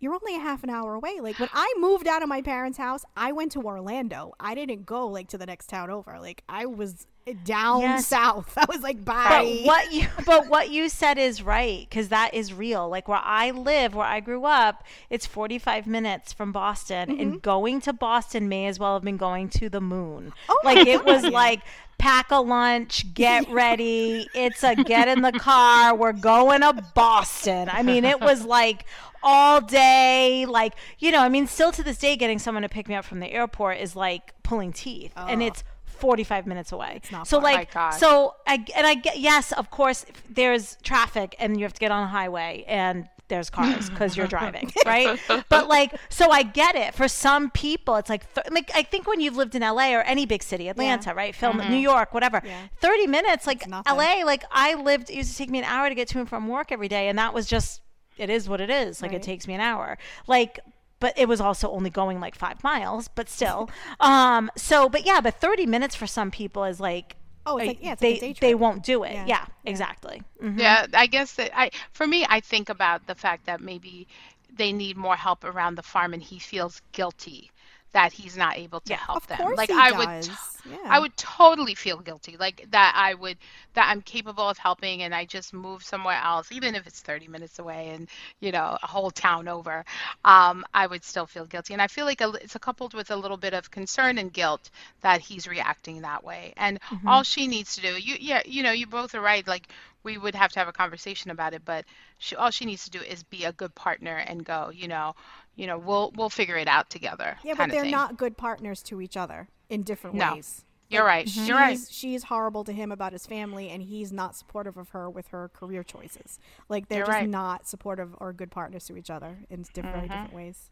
You're 0.00 0.14
only 0.14 0.36
a 0.36 0.38
half 0.38 0.62
an 0.62 0.70
hour 0.70 0.94
away. 0.94 1.18
Like 1.20 1.40
when 1.40 1.48
I 1.52 1.74
moved 1.76 2.06
out 2.06 2.22
of 2.22 2.28
my 2.28 2.40
parents' 2.40 2.78
house, 2.78 3.04
I 3.16 3.32
went 3.32 3.50
to 3.50 3.62
Orlando. 3.62 4.32
I 4.38 4.54
didn't 4.54 4.86
go 4.86 5.08
like 5.08 5.26
to 5.30 5.38
the 5.38 5.44
next 5.46 5.66
town 5.66 5.90
over. 5.90 6.20
Like 6.20 6.44
I 6.48 6.66
was 6.66 7.08
down 7.42 7.80
Yes. 7.80 8.06
south. 8.06 8.52
I 8.56 8.64
was 8.68 8.80
like, 8.80 9.04
bye. 9.04 9.26
But 9.28 9.66
what 9.66 9.92
you 9.92 10.06
but 10.24 10.48
what 10.48 10.70
you 10.70 10.88
said 10.88 11.18
is 11.18 11.42
right 11.42 11.80
because 11.90 12.10
that 12.10 12.32
is 12.32 12.54
real. 12.54 12.88
Like 12.88 13.08
where 13.08 13.18
I 13.20 13.50
live, 13.50 13.96
where 13.96 14.06
I 14.06 14.20
grew 14.20 14.44
up, 14.44 14.84
it's 15.10 15.26
45 15.26 15.88
minutes 15.88 16.32
from 16.32 16.52
Boston, 16.52 17.08
Mm-hmm. 17.08 17.20
and 17.20 17.42
going 17.42 17.80
to 17.80 17.92
Boston 17.92 18.48
may 18.48 18.68
as 18.68 18.78
well 18.78 18.94
have 18.94 19.02
been 19.02 19.16
going 19.16 19.48
to 19.48 19.68
the 19.68 19.80
moon. 19.80 20.32
Oh 20.48 20.60
like 20.62 20.86
it 20.86 21.04
was 21.04 21.24
like 21.24 21.58
pack 21.98 22.30
a 22.30 22.36
lunch, 22.40 23.12
get 23.14 23.48
ready. 23.50 24.28
It's 24.34 24.62
a 24.62 24.74
get 24.76 25.08
in 25.08 25.22
the 25.22 25.32
car. 25.32 25.94
We're 25.94 26.12
going 26.12 26.60
to 26.62 26.72
Boston. 26.94 27.68
I 27.70 27.82
mean, 27.82 28.04
it 28.04 28.20
was 28.20 28.44
like 28.44 28.84
all 29.22 29.60
day. 29.60 30.46
Like 30.46 30.74
you 30.98 31.10
know, 31.12 31.20
I 31.20 31.28
mean, 31.28 31.46
still 31.46 31.72
to 31.72 31.82
this 31.82 31.98
day, 31.98 32.16
getting 32.16 32.38
someone 32.38 32.62
to 32.62 32.68
pick 32.68 32.88
me 32.88 32.94
up 32.94 33.04
from 33.04 33.20
the 33.20 33.30
airport 33.32 33.78
is 33.78 33.94
like 33.96 34.34
pulling 34.42 34.72
teeth, 34.72 35.12
and 35.16 35.42
Oh. 35.42 35.46
it's 35.46 35.64
45 35.86 36.46
minutes 36.46 36.70
away. 36.70 36.92
It's 36.96 37.10
not 37.10 37.26
so 37.26 37.38
far. 37.40 37.42
like 37.52 37.74
God. 37.74 37.90
so 37.90 38.36
I 38.46 38.64
and 38.76 38.86
I 38.86 38.94
get 38.94 39.18
yes, 39.18 39.50
of 39.52 39.70
course, 39.70 40.06
there's 40.30 40.76
traffic 40.82 41.34
and 41.40 41.58
you 41.58 41.64
have 41.64 41.72
to 41.72 41.80
get 41.80 41.90
on 41.90 42.04
a 42.04 42.06
highway 42.06 42.64
and 42.68 43.08
there's 43.28 43.50
cars 43.50 43.88
because 43.90 44.16
you're 44.16 44.26
driving, 44.26 44.72
right? 44.86 45.18
But 45.48 45.68
like, 45.68 45.94
so 46.08 46.30
I 46.30 46.42
get 46.42 46.74
it. 46.74 46.94
For 46.94 47.08
some 47.08 47.50
people, 47.50 47.96
it's 47.96 48.08
like, 48.10 48.32
th- 48.34 48.46
like 48.50 48.70
I 48.74 48.82
think 48.82 49.06
when 49.06 49.20
you've 49.20 49.36
lived 49.36 49.54
in 49.54 49.62
LA 49.62 49.94
or 49.94 50.00
any 50.02 50.26
big 50.26 50.42
city, 50.42 50.68
Atlanta, 50.68 51.14
right, 51.14 51.34
film, 51.34 51.58
New 51.70 51.76
York, 51.76 52.12
whatever, 52.14 52.40
Yeah. 52.44 52.68
thirty 52.80 53.06
minutes, 53.06 53.46
like. 53.46 53.64
LA, 53.68 54.22
like 54.24 54.44
I 54.50 54.74
lived. 54.74 55.10
It 55.10 55.16
used 55.16 55.32
to 55.32 55.36
take 55.38 55.50
me 55.50 55.58
an 55.58 55.64
hour 55.64 55.88
to 55.88 55.94
get 55.94 56.08
to 56.08 56.18
and 56.18 56.28
from 56.28 56.48
work 56.48 56.72
every 56.72 56.88
day, 56.88 57.08
and 57.08 57.18
that 57.18 57.32
was 57.34 57.46
just, 57.46 57.80
it 58.16 58.30
is 58.30 58.48
what 58.48 58.60
it 58.60 58.70
is. 58.70 59.02
Like 59.02 59.12
Right. 59.12 59.20
it 59.20 59.22
takes 59.24 59.46
me 59.46 59.54
an 59.54 59.60
hour, 59.60 59.98
like. 60.26 60.58
But 61.00 61.16
it 61.16 61.28
was 61.28 61.40
also 61.40 61.70
only 61.70 61.90
going 61.90 62.18
like 62.18 62.34
five 62.34 62.64
miles, 62.64 63.06
but 63.06 63.28
still. 63.28 63.70
um. 64.00 64.50
So, 64.56 64.88
but 64.88 65.06
yeah, 65.06 65.20
but 65.20 65.34
thirty 65.40 65.64
minutes 65.64 65.94
for 65.94 66.08
some 66.08 66.32
people 66.32 66.64
is 66.64 66.80
like 66.80 67.14
Oh, 67.48 67.56
it's 67.58 67.66
like- 67.68 67.78
yeah, 67.82 67.92
it's 67.92 68.00
they 68.00 68.12
like 68.14 68.22
a 68.22 68.34
day 68.34 68.34
they 68.40 68.54
won't 68.54 68.82
do 68.84 69.02
it. 69.04 69.12
Yeah, 69.12 69.26
Yeah, 69.26 69.46
yeah. 69.64 69.70
exactly. 69.70 70.22
Mhm. 70.42 70.58
Yeah, 70.58 70.86
I 70.94 71.06
guess 71.06 71.32
that 71.34 71.50
I 71.58 71.70
for 71.92 72.06
me 72.06 72.26
I 72.28 72.40
think 72.40 72.68
about 72.68 73.06
the 73.06 73.14
fact 73.14 73.46
that 73.46 73.60
maybe 73.60 74.06
they 74.50 74.72
need 74.72 74.96
more 74.96 75.16
help 75.16 75.44
around 75.44 75.76
the 75.76 75.82
farm 75.82 76.14
and 76.14 76.22
he 76.22 76.38
feels 76.38 76.80
guilty 76.92 77.50
that 77.92 78.12
he's 78.12 78.36
not 78.36 78.58
able 78.58 78.80
to 78.80 78.94
Yeah. 78.94 78.98
help 78.98 79.26
Of 79.26 79.28
them. 79.28 79.52
course 79.52 79.56
like 79.56 79.70
he 79.70 79.82
I 79.86 79.92
does. 79.92 79.92
would 79.92 80.38
yeah. 80.64 80.76
I 80.90 80.98
would 81.00 81.16
totally 81.16 81.74
feel 81.74 81.98
guilty, 81.98 82.36
like 82.38 82.66
that 82.70 82.94
I 82.96 83.14
would 83.14 83.38
that 83.74 83.88
I'm 83.90 84.00
capable 84.02 84.48
of 84.48 84.58
helping, 84.58 85.02
and 85.02 85.14
I 85.14 85.24
just 85.26 85.52
move 85.52 85.82
somewhere 85.82 86.20
else, 86.22 86.50
even 86.52 86.74
if 86.74 86.86
it's 86.86 87.00
30 87.00 87.28
minutes 87.28 87.58
away 87.58 87.90
and 87.90 88.08
you 88.40 88.52
know 88.52 88.78
a 88.82 88.86
whole 88.86 89.10
town 89.10 89.48
over. 89.48 89.84
Um, 90.24 90.64
I 90.74 90.86
would 90.86 91.04
still 91.04 91.26
feel 91.26 91.46
guilty, 91.46 91.72
and 91.74 91.82
I 91.82 91.86
feel 91.88 92.04
like 92.06 92.20
a, 92.20 92.30
it's 92.42 92.54
a 92.56 92.58
coupled 92.58 92.94
with 92.94 93.10
a 93.10 93.16
little 93.16 93.36
bit 93.36 93.54
of 93.54 93.70
concern 93.70 94.18
and 94.18 94.32
guilt 94.32 94.70
that 95.02 95.20
he's 95.20 95.46
reacting 95.48 96.02
that 96.02 96.24
way. 96.24 96.52
And 96.56 96.78
Mm-hmm. 96.92 97.06
all 97.06 97.22
she 97.22 97.46
needs 97.46 97.74
to 97.76 97.80
do, 97.82 97.96
you 98.00 98.16
yeah, 98.20 98.42
you 98.46 98.62
know, 98.62 98.72
you 98.72 98.86
both 98.86 99.14
are 99.14 99.20
right. 99.20 99.46
Like 99.46 99.68
we 100.02 100.18
would 100.18 100.34
have 100.34 100.52
to 100.52 100.58
have 100.58 100.68
a 100.68 100.72
conversation 100.72 101.30
about 101.30 101.54
it, 101.54 101.62
but 101.64 101.84
she, 102.18 102.36
all 102.36 102.50
she 102.50 102.64
needs 102.64 102.84
to 102.84 102.90
do 102.90 103.00
is 103.00 103.22
be 103.22 103.44
a 103.44 103.52
good 103.52 103.74
partner 103.74 104.16
and 104.16 104.44
go, 104.44 104.70
you 104.72 104.88
know, 104.88 105.14
you 105.56 105.66
know, 105.66 105.78
we'll 105.78 106.12
we'll 106.16 106.30
figure 106.30 106.56
it 106.56 106.68
out 106.68 106.90
together. 106.90 107.36
Yeah, 107.44 107.54
but 107.56 107.70
they're 107.70 107.84
not 107.84 108.16
good 108.16 108.36
partners 108.36 108.82
to 108.84 109.00
each 109.00 109.16
other 109.16 109.48
in 109.68 109.82
different 109.82 110.16
No. 110.16 110.34
ways. 110.34 110.64
You're 110.90 111.04
right. 111.04 111.28
She's, 111.28 111.46
You're 111.46 111.56
right. 111.56 111.78
she's 111.90 112.24
horrible 112.24 112.64
to 112.64 112.72
him 112.72 112.90
about 112.90 113.12
his 113.12 113.26
family, 113.26 113.68
and 113.68 113.82
he's 113.82 114.10
not 114.10 114.34
supportive 114.34 114.78
of 114.78 114.88
her 114.90 115.10
with 115.10 115.28
her 115.28 115.50
career 115.50 115.82
choices. 115.82 116.38
Like 116.68 116.88
they're 116.88 117.00
You're 117.00 117.06
just 117.06 117.18
right. 117.18 117.28
not 117.28 117.68
supportive 117.68 118.14
or 118.18 118.32
good 118.32 118.50
partners 118.50 118.86
to 118.86 118.96
each 118.96 119.10
other 119.10 119.36
in 119.50 119.62
different, 119.74 119.96
very 119.96 120.08
mm-hmm. 120.08 120.22
different 120.22 120.34
ways. 120.34 120.70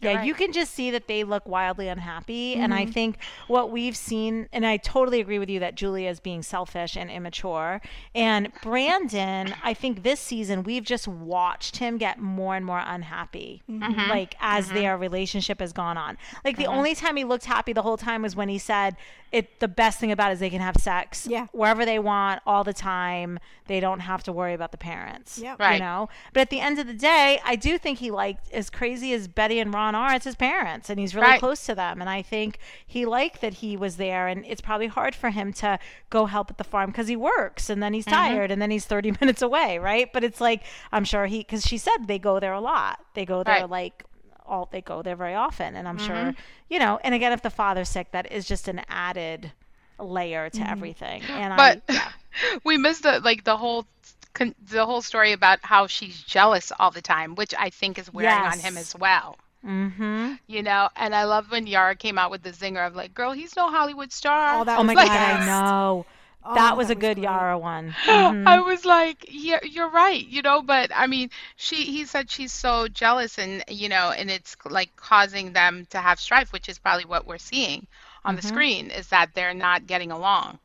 You're 0.00 0.12
yeah, 0.12 0.18
right. 0.18 0.26
you 0.26 0.34
can 0.34 0.52
just 0.52 0.74
see 0.74 0.90
that 0.90 1.08
they 1.08 1.24
look 1.24 1.46
wildly 1.46 1.88
unhappy. 1.88 2.54
And 2.54 2.72
I 2.72 2.82
mm-hmm. 2.82 2.92
think 2.92 3.18
what 3.46 3.70
we've 3.70 3.96
seen, 3.96 4.48
and 4.52 4.64
I 4.66 4.76
totally 4.76 5.20
agree 5.20 5.38
with 5.38 5.50
you 5.50 5.60
that 5.60 5.74
Julia 5.74 6.08
is 6.08 6.20
being 6.20 6.42
selfish 6.42 6.96
and 6.96 7.10
immature. 7.10 7.80
And 8.14 8.52
Brandon, 8.62 9.54
I 9.62 9.74
think 9.74 10.02
this 10.02 10.20
season, 10.20 10.62
we've 10.62 10.84
just 10.84 11.08
watched 11.08 11.78
him 11.78 11.98
get 11.98 12.18
more 12.18 12.54
and 12.56 12.64
more 12.64 12.82
unhappy, 12.84 13.62
mm-hmm. 13.68 13.82
Mm-hmm. 13.82 14.10
like 14.10 14.36
as 14.40 14.70
their 14.70 14.96
relationship 14.96 15.60
has 15.60 15.72
gone 15.72 15.96
on. 15.96 16.18
Like 16.44 16.56
the 16.56 16.66
only 16.66 16.94
time 16.94 17.16
he 17.16 17.24
looked 17.24 17.44
happy 17.44 17.72
the 17.72 17.82
whole 17.82 17.96
time 17.96 18.22
was 18.22 18.36
when 18.36 18.48
he 18.48 18.58
said, 18.58 18.96
it 19.30 19.60
the 19.60 19.68
best 19.68 19.98
thing 19.98 20.10
about 20.10 20.30
it 20.30 20.34
is 20.34 20.40
they 20.40 20.50
can 20.50 20.60
have 20.60 20.76
sex 20.76 21.26
Yeah. 21.28 21.46
wherever 21.52 21.84
they 21.84 21.98
want 21.98 22.40
all 22.46 22.64
the 22.64 22.72
time. 22.72 23.38
They 23.66 23.80
don't 23.80 24.00
have 24.00 24.22
to 24.24 24.32
worry 24.32 24.54
about 24.54 24.72
the 24.72 24.78
parents. 24.78 25.38
Yep. 25.38 25.60
You 25.60 25.78
know? 25.78 26.08
But 26.32 26.40
at 26.40 26.50
the 26.50 26.60
end 26.60 26.78
of 26.78 26.86
the 26.86 26.94
day, 26.94 27.38
I 27.44 27.56
do 27.56 27.76
think 27.76 27.98
he 27.98 28.10
liked 28.10 28.50
as 28.52 28.70
crazy 28.70 29.12
as 29.12 29.28
Betty 29.28 29.60
and 29.60 29.72
Ron 29.74 29.87
are, 29.94 30.14
it's 30.14 30.24
his 30.24 30.36
parents 30.36 30.90
and 30.90 30.98
he's 30.98 31.14
really 31.14 31.26
Right. 31.28 31.40
close 31.40 31.64
to 31.66 31.74
them. 31.74 32.00
And 32.00 32.08
I 32.10 32.22
think 32.22 32.58
he 32.86 33.04
liked 33.06 33.40
that 33.40 33.54
he 33.54 33.76
was 33.76 33.96
there 33.96 34.28
and 34.28 34.44
it's 34.46 34.60
probably 34.60 34.86
hard 34.88 35.14
for 35.14 35.30
him 35.30 35.52
to 35.54 35.78
go 36.10 36.26
help 36.26 36.50
at 36.50 36.58
the 36.58 36.64
farm 36.64 36.90
because 36.90 37.08
he 37.08 37.16
works 37.16 37.68
and 37.70 37.82
then 37.82 37.92
he's 37.94 38.04
tired 38.04 38.50
and 38.50 38.60
then 38.60 38.70
he's 38.70 38.84
30 38.84 39.12
minutes 39.20 39.42
away, 39.42 39.78
right? 39.78 40.12
But 40.12 40.24
it's 40.24 40.40
like, 40.40 40.62
I'm 40.92 41.04
sure 41.04 41.26
he, 41.26 41.38
because 41.38 41.64
she 41.66 41.78
said 41.78 42.06
they 42.06 42.18
go 42.18 42.40
there 42.40 42.52
a 42.52 42.60
lot. 42.60 43.00
They 43.14 43.24
go 43.24 43.42
there 43.44 43.60
Right. 43.62 43.70
like, 43.70 44.04
all 44.46 44.66
they 44.72 44.80
go 44.80 45.02
there 45.02 45.14
very 45.14 45.34
often 45.34 45.76
and 45.76 45.86
i'm 45.86 45.98
Mm-hmm. 45.98 46.06
sure 46.06 46.34
you 46.70 46.78
know 46.78 46.98
and 47.04 47.14
again 47.14 47.32
if 47.32 47.42
the 47.42 47.50
father's 47.50 47.86
sick 47.90 48.10
that 48.12 48.32
is 48.32 48.46
just 48.46 48.66
an 48.66 48.80
added 48.88 49.52
layer 49.98 50.48
Mm-hmm. 50.48 50.64
to 50.64 50.70
everything 50.70 51.22
and 51.28 51.54
but 51.54 51.82
i 51.86 51.92
yeah. 51.92 52.58
we 52.64 52.78
missed 52.78 53.02
the 53.02 53.20
like 53.20 53.44
the 53.44 53.58
whole 53.58 53.84
con- 54.32 54.54
the 54.70 54.86
whole 54.86 55.02
story 55.02 55.32
about 55.32 55.58
how 55.62 55.86
she's 55.86 56.22
jealous 56.22 56.72
all 56.78 56.90
the 56.90 57.02
time, 57.02 57.34
which 57.34 57.52
I 57.58 57.68
think 57.68 57.98
is 57.98 58.10
wearing 58.10 58.32
on 58.42 58.58
him 58.58 58.78
as 58.78 58.94
well. 58.96 59.36
Mm-hmm 59.64 60.34
You 60.46 60.62
know, 60.62 60.88
and 60.96 61.14
I 61.14 61.24
love 61.24 61.50
when 61.50 61.66
Yara 61.66 61.94
came 61.94 62.18
out 62.18 62.30
with 62.30 62.42
the 62.42 62.50
zinger 62.50 62.86
of 62.86 62.94
like, 62.96 63.14
"Girl, 63.14 63.32
he's 63.32 63.56
no 63.56 63.70
Hollywood 63.70 64.12
star." 64.12 64.62
Oh, 64.62 64.64
that 64.64 64.78
oh 64.78 64.84
my 64.84 64.94
the 64.94 65.08
god 65.08 65.22
i 65.22 65.36
know 65.36 66.06
Oh, 66.44 66.68
that 66.68 66.76
was 66.76 66.90
a 66.90 66.94
good 66.94 67.18
great. 67.18 67.18
yara 67.18 67.58
one 67.58 67.96
Mhm. 68.06 68.46
I 68.46 68.60
was 68.60 68.84
like, 68.84 69.24
"Yeah, 69.28 69.60
you're 69.64 69.90
right." 69.90 70.24
You 70.24 70.42
know, 70.42 70.62
but 70.62 70.90
I 70.94 71.06
mean, 71.06 71.30
she 71.56 71.84
he 71.84 72.04
said 72.04 72.30
she's 72.30 72.52
so 72.52 72.88
jealous, 72.88 73.38
and 73.38 73.64
you 73.68 73.88
know, 73.88 74.10
and 74.10 74.30
it's 74.30 74.56
like 74.64 74.94
causing 74.96 75.52
them 75.52 75.86
to 75.90 75.98
have 76.00 76.18
strife, 76.20 76.52
which 76.52 76.68
is 76.68 76.78
probably 76.78 77.04
what 77.06 77.26
we're 77.26 77.38
seeing 77.38 77.86
on 78.24 78.34
Mm-hmm. 78.34 78.36
the 78.36 78.42
screen 78.42 78.90
is 78.90 79.08
that 79.08 79.34
they're 79.34 79.54
not 79.54 79.86
getting 79.86 80.10
along. 80.12 80.58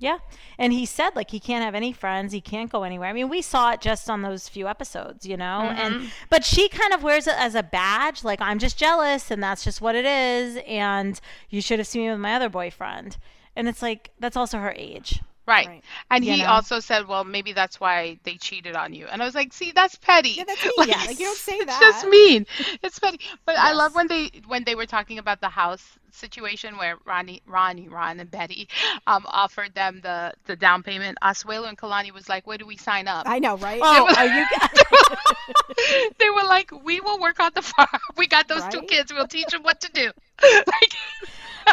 Yeah. 0.00 0.18
And 0.58 0.72
he 0.72 0.86
said 0.86 1.14
like 1.14 1.30
he 1.30 1.38
can't 1.38 1.62
have 1.62 1.74
any 1.74 1.92
friends, 1.92 2.32
he 2.32 2.40
can't 2.40 2.72
go 2.72 2.82
anywhere. 2.82 3.08
I 3.08 3.12
mean, 3.12 3.28
we 3.28 3.42
saw 3.42 3.72
it 3.72 3.82
just 3.82 4.08
on 4.08 4.22
those 4.22 4.48
few 4.48 4.66
episodes, 4.66 5.26
you 5.26 5.36
know? 5.36 5.60
And 5.60 5.94
mm-hmm. 5.96 6.06
but 6.30 6.44
she 6.44 6.68
kind 6.70 6.94
of 6.94 7.02
wears 7.02 7.26
it 7.26 7.34
as 7.36 7.54
a 7.54 7.62
badge, 7.62 8.24
like 8.24 8.40
I'm 8.40 8.58
just 8.58 8.78
jealous 8.78 9.30
and 9.30 9.42
that's 9.42 9.62
just 9.62 9.80
what 9.82 9.94
it 9.94 10.06
is 10.06 10.58
and 10.66 11.20
you 11.50 11.60
should 11.60 11.78
have 11.78 11.86
seen 11.86 12.02
me 12.02 12.10
with 12.10 12.18
my 12.18 12.34
other 12.34 12.48
boyfriend. 12.48 13.18
And 13.54 13.68
it's 13.68 13.82
like 13.82 14.10
that's 14.18 14.36
also 14.38 14.58
her 14.58 14.72
age. 14.74 15.20
Right. 15.46 15.66
Right. 15.66 15.84
And 16.10 16.24
You 16.24 16.32
he 16.32 16.42
know? 16.42 16.48
also 16.48 16.80
said, 16.80 17.08
well, 17.08 17.24
maybe 17.24 17.52
that's 17.52 17.80
why 17.80 18.18
they 18.22 18.36
cheated 18.36 18.76
on 18.76 18.94
you. 18.94 19.06
And 19.06 19.20
I 19.20 19.24
was 19.24 19.34
like, 19.34 19.52
see, 19.52 19.72
that's 19.72 19.96
petty. 19.96 20.30
Yeah, 20.30 20.44
that's 20.44 20.62
mean. 20.64 20.72
Like, 20.76 21.06
Like, 21.08 21.18
you 21.18 21.26
don't 21.26 21.36
say 21.36 21.58
that. 21.64 21.68
it's 21.68 21.78
just 21.80 22.06
mean. 22.06 22.46
It's 22.82 22.98
petty. 22.98 23.20
But 23.44 23.56
I 23.58 23.72
love 23.72 23.94
when 23.94 24.06
they 24.06 24.30
when 24.46 24.64
they 24.64 24.74
were 24.76 24.86
talking 24.86 25.18
about 25.18 25.40
the 25.40 25.48
house 25.48 25.98
situation 26.14 26.76
where 26.76 26.96
Ronnie, 27.04 27.42
Ronnie, 27.46 27.88
Ron, 27.88 28.20
and 28.20 28.30
Betty 28.30 28.68
um, 29.06 29.24
offered 29.26 29.74
them 29.74 30.00
the 30.02 30.32
the 30.46 30.56
down 30.56 30.82
payment. 30.82 31.18
Asuelu 31.22 31.68
and 31.68 31.78
Kalani 31.78 32.12
was 32.12 32.28
like, 32.28 32.46
where 32.46 32.58
do 32.58 32.66
we 32.66 32.76
sign 32.76 33.08
up? 33.08 33.28
I 33.28 33.38
know, 33.38 33.56
right? 33.56 33.80
Oh, 33.82 34.14
are 34.16 34.26
you 34.26 34.46
they 36.18 36.30
were 36.30 36.44
like, 36.44 36.70
we 36.84 37.00
will 37.00 37.18
work 37.20 37.40
on 37.40 37.52
the 37.54 37.62
farm. 37.62 37.88
We 38.16 38.26
got 38.26 38.48
those 38.48 38.66
two 38.68 38.82
kids. 38.82 39.12
We'll 39.12 39.26
teach 39.26 39.48
them 39.48 39.62
what 39.62 39.80
to 39.80 39.90
do. 39.92 40.10
like, 40.42 40.92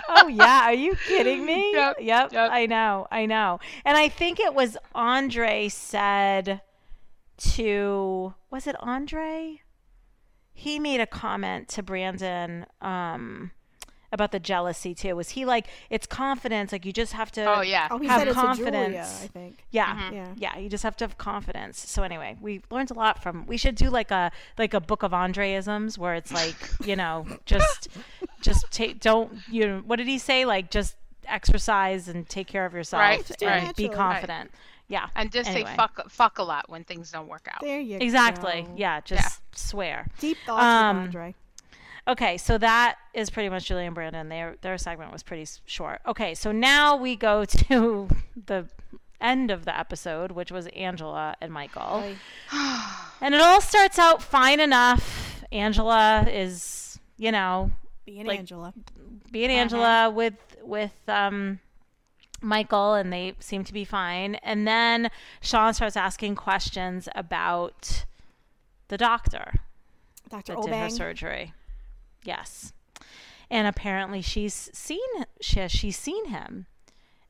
oh 0.10 0.28
yeah, 0.28 0.62
are 0.64 0.74
you 0.74 0.96
kidding 0.96 1.46
me? 1.46 1.74
Yep, 1.74 1.98
yep, 2.00 2.34
yep. 2.34 2.52
I 2.52 2.66
know, 2.66 3.08
I 3.12 3.26
know. 3.26 3.60
And 3.84 3.98
I 3.98 4.08
think 4.08 4.40
it 4.40 4.54
was 4.54 4.78
Andrei 4.96 5.70
said 5.70 6.62
to 7.38 8.34
was 8.50 8.68
it 8.68 8.76
Andrei? 8.82 9.62
He 10.54 10.80
made 10.80 11.02
a 11.02 11.08
comment 11.08 11.68
to 11.70 11.84
Brandon 11.84 12.66
um 12.82 13.52
about 14.12 14.32
the 14.32 14.40
jealousy 14.40 14.96
too. 14.96 15.16
Was 15.16 15.30
he 15.30 15.44
like 15.46 15.68
it's 15.90 16.08
confidence, 16.08 16.72
like 16.72 16.86
you 16.86 16.94
just 16.94 17.14
have 17.14 17.32
to 17.34 17.44
oh 17.46 17.62
yeah. 17.62 17.88
oh, 17.92 17.98
he 18.00 18.08
have 18.08 18.20
said 18.22 18.28
it 18.30 18.34
to 18.34 18.36
Julia, 18.36 18.48
confidence. 18.48 19.24
I 19.24 19.28
think. 19.28 19.64
yeah, 19.72 20.12
Yeah. 20.12 20.28
yeah. 20.38 20.58
You 20.58 20.70
just 20.70 20.84
have 20.84 20.96
to 20.98 21.04
have 21.06 21.18
confidence. 21.18 21.78
So 21.90 22.04
anyway, 22.04 22.38
we 22.42 22.62
learned 22.70 22.92
a 22.92 22.94
lot 22.94 23.22
from. 23.22 23.46
We 23.48 23.58
should 23.58 23.76
do 23.76 23.90
like 23.90 24.12
a 24.12 24.32
like 24.58 24.74
a 24.74 24.80
book 24.80 25.04
of 25.04 25.12
Andreisms 25.12 25.98
where 25.98 26.16
it's 26.16 26.32
like 26.32 26.56
you 26.86 26.96
know 26.96 27.26
just 27.46 27.90
just 28.42 28.72
take 28.72 29.00
don't 29.00 29.34
you 29.52 29.68
know 29.68 29.80
what 29.86 29.98
did 29.98 30.08
he 30.08 30.18
say 30.18 30.46
like 30.46 30.72
just 30.72 30.96
exercise 31.28 32.08
and 32.08 32.28
take 32.30 32.48
care 32.48 32.66
of 32.66 32.74
yourself 32.74 33.02
Right, 33.02 33.18
and 33.30 33.38
do 33.38 33.46
it 33.48 33.76
be 33.76 33.88
naturally. 33.88 33.90
confident. 33.90 34.52
Yeah, 34.90 35.08
And 35.18 35.30
just 35.34 35.50
anyway. 35.50 35.70
say 35.72 35.76
fuck 35.76 36.10
fuck 36.10 36.38
a 36.40 36.44
lot 36.44 36.70
when 36.70 36.86
things 36.86 37.12
don't 37.12 37.28
work 37.28 37.46
out. 37.52 37.60
There 37.60 37.80
you 37.82 37.98
Exactly. 38.00 38.62
go. 38.66 38.74
Yeah, 38.78 39.02
just 39.02 39.42
swear. 39.54 40.08
Deep 40.20 40.38
thoughts 40.46 40.64
Um, 40.64 40.98
Andrei. 41.00 41.36
Okay, 42.08 42.38
so 42.38 42.58
that 42.58 42.96
is 43.14 43.30
pretty 43.30 43.50
much 43.50 43.66
Julian 43.66 43.94
Brandon. 43.94 44.30
Their 44.30 44.56
their 44.62 44.78
segment 44.78 45.12
was 45.12 45.24
pretty 45.24 45.46
short. 45.66 46.00
Okay, 46.08 46.34
so 46.36 46.52
now 46.52 46.96
we 46.96 47.16
go 47.16 47.44
to 47.68 48.08
the 48.46 48.68
end 49.20 49.52
of 49.52 49.66
the 49.66 49.78
episode, 49.78 50.32
which 50.32 50.52
was 50.52 50.68
Angela 50.68 51.36
and 51.42 51.52
Michael. 51.52 52.04
And 53.20 53.34
it 53.34 53.42
all 53.42 53.62
starts 53.62 53.98
out 53.98 54.22
fine 54.22 54.60
enough. 54.60 55.42
Angela 55.52 56.28
is, 56.30 57.00
you 57.18 57.32
know, 57.32 57.72
Being 58.06 58.28
like- 58.28 58.38
Angela. 58.38 58.74
being 59.32 59.50
Angela 59.50 60.12
with 60.12 60.36
with 60.62 60.94
um 61.08 61.60
Michael 62.42 62.94
and 62.94 63.12
they 63.12 63.34
seem 63.40 63.64
to 63.64 63.74
be 63.74 63.84
fine. 63.86 64.36
And 64.36 64.68
then 64.68 65.10
Shaun 65.42 65.74
starts 65.74 65.98
asking 65.98 66.36
questions 66.36 67.10
about 67.16 68.06
the 68.90 68.98
doctor 68.98 69.56
Dr. 70.30 70.54
that 70.54 70.62
did 70.64 70.74
her 70.76 70.90
surgery. 70.92 71.54
Yes. 72.28 72.74
And 73.50 73.68
apparently 73.68 74.22
she's 74.22 74.70
seen 74.74 75.00
she 75.40 75.62
has 75.62 75.72
she's 75.72 75.98
seen 75.98 76.26
him. 76.26 76.68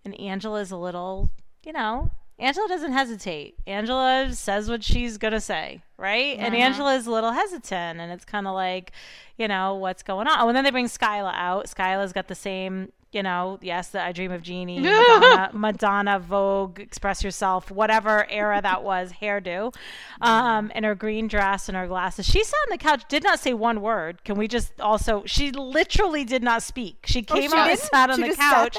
And 0.03 0.19
Angela's 0.19 0.71
a 0.71 0.77
little, 0.77 1.29
you 1.63 1.71
know, 1.71 2.09
Angela 2.39 2.67
doesn't 2.67 2.93
hesitate. 2.93 3.55
Angela 3.67 4.29
says 4.33 4.69
what 4.69 4.83
she's 4.83 5.17
going 5.17 5.33
to 5.33 5.39
say, 5.39 5.83
right? 5.97 6.37
And 6.37 6.55
uh-huh. 6.55 6.63
Angela's 6.63 7.05
a 7.05 7.11
little 7.11 7.31
hesitant 7.31 7.99
and 7.99 8.11
it's 8.11 8.25
kind 8.25 8.47
of 8.47 8.55
like, 8.55 8.91
you 9.37 9.47
know, 9.47 9.75
what's 9.75 10.01
going 10.01 10.27
on? 10.27 10.39
Oh, 10.39 10.47
and 10.47 10.57
then 10.57 10.63
they 10.63 10.71
bring 10.71 10.87
Skyla 10.87 11.33
out. 11.35 11.67
Skyla's 11.67 12.13
got 12.13 12.27
the 12.27 12.35
same, 12.35 12.91
you 13.11 13.23
know, 13.23 13.57
yes, 13.61 13.89
the 13.89 14.01
I 14.01 14.11
Dream 14.11 14.31
of 14.31 14.41
Jeannie, 14.41 14.79
Madonna, 14.81 15.49
Madonna, 15.53 16.19
Vogue, 16.19 16.79
Express 16.79 17.23
Yourself, 17.23 17.71
whatever 17.71 18.29
era 18.29 18.59
that 18.61 18.83
was, 18.83 19.13
hairdo, 19.21 19.73
um, 20.21 20.71
and 20.75 20.83
her 20.85 20.93
green 20.95 21.27
dress 21.27 21.69
and 21.69 21.77
her 21.77 21.87
glasses. 21.87 22.25
She 22.25 22.43
sat 22.43 22.57
on 22.67 22.71
the 22.71 22.77
couch, 22.77 23.03
did 23.07 23.23
not 23.23 23.39
say 23.39 23.53
one 23.53 23.81
word. 23.81 24.23
Can 24.23 24.37
we 24.37 24.47
just 24.47 24.79
also, 24.81 25.23
she 25.25 25.51
literally 25.51 26.23
did 26.25 26.43
not 26.43 26.63
speak. 26.63 27.05
She 27.07 27.25
Oh, 27.29 27.35
came 27.35 27.51
she 27.51 27.57
out 27.57 27.69
and 27.69 27.79
sat 27.79 28.09
on 28.09 28.17
She 28.21 28.29
the 28.29 28.35
couch. 28.35 28.77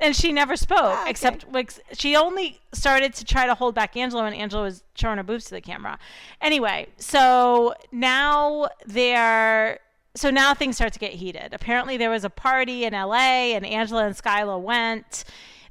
And 0.00 0.14
she 0.14 0.32
never 0.32 0.54
spoke, 0.54 0.78
Ah, 0.80 1.00
okay. 1.02 1.10
except 1.10 1.52
like 1.52 1.72
she 1.92 2.14
only 2.14 2.60
started 2.72 3.14
to 3.14 3.24
try 3.24 3.46
to 3.46 3.54
hold 3.56 3.74
back 3.74 3.96
Angela 3.96 4.22
when 4.22 4.32
Angela 4.32 4.62
was 4.62 4.84
showing 4.94 5.16
her 5.16 5.24
boobs 5.24 5.46
to 5.46 5.50
the 5.56 5.60
camera. 5.60 5.98
Anyway, 6.40 6.86
so 6.98 7.74
now 7.90 8.68
they're 8.86 9.80
so 10.18 10.30
now 10.30 10.54
things 10.54 10.76
start 10.76 10.92
to 10.94 10.98
get 10.98 11.12
heated. 11.12 11.52
Apparently, 11.52 11.96
there 11.96 12.10
was 12.10 12.24
a 12.24 12.30
party 12.30 12.84
in 12.84 12.92
LA, 12.92 13.54
and 13.54 13.64
Angela 13.64 14.04
and 14.06 14.14
Skyla 14.16 14.60
went. 14.60 15.24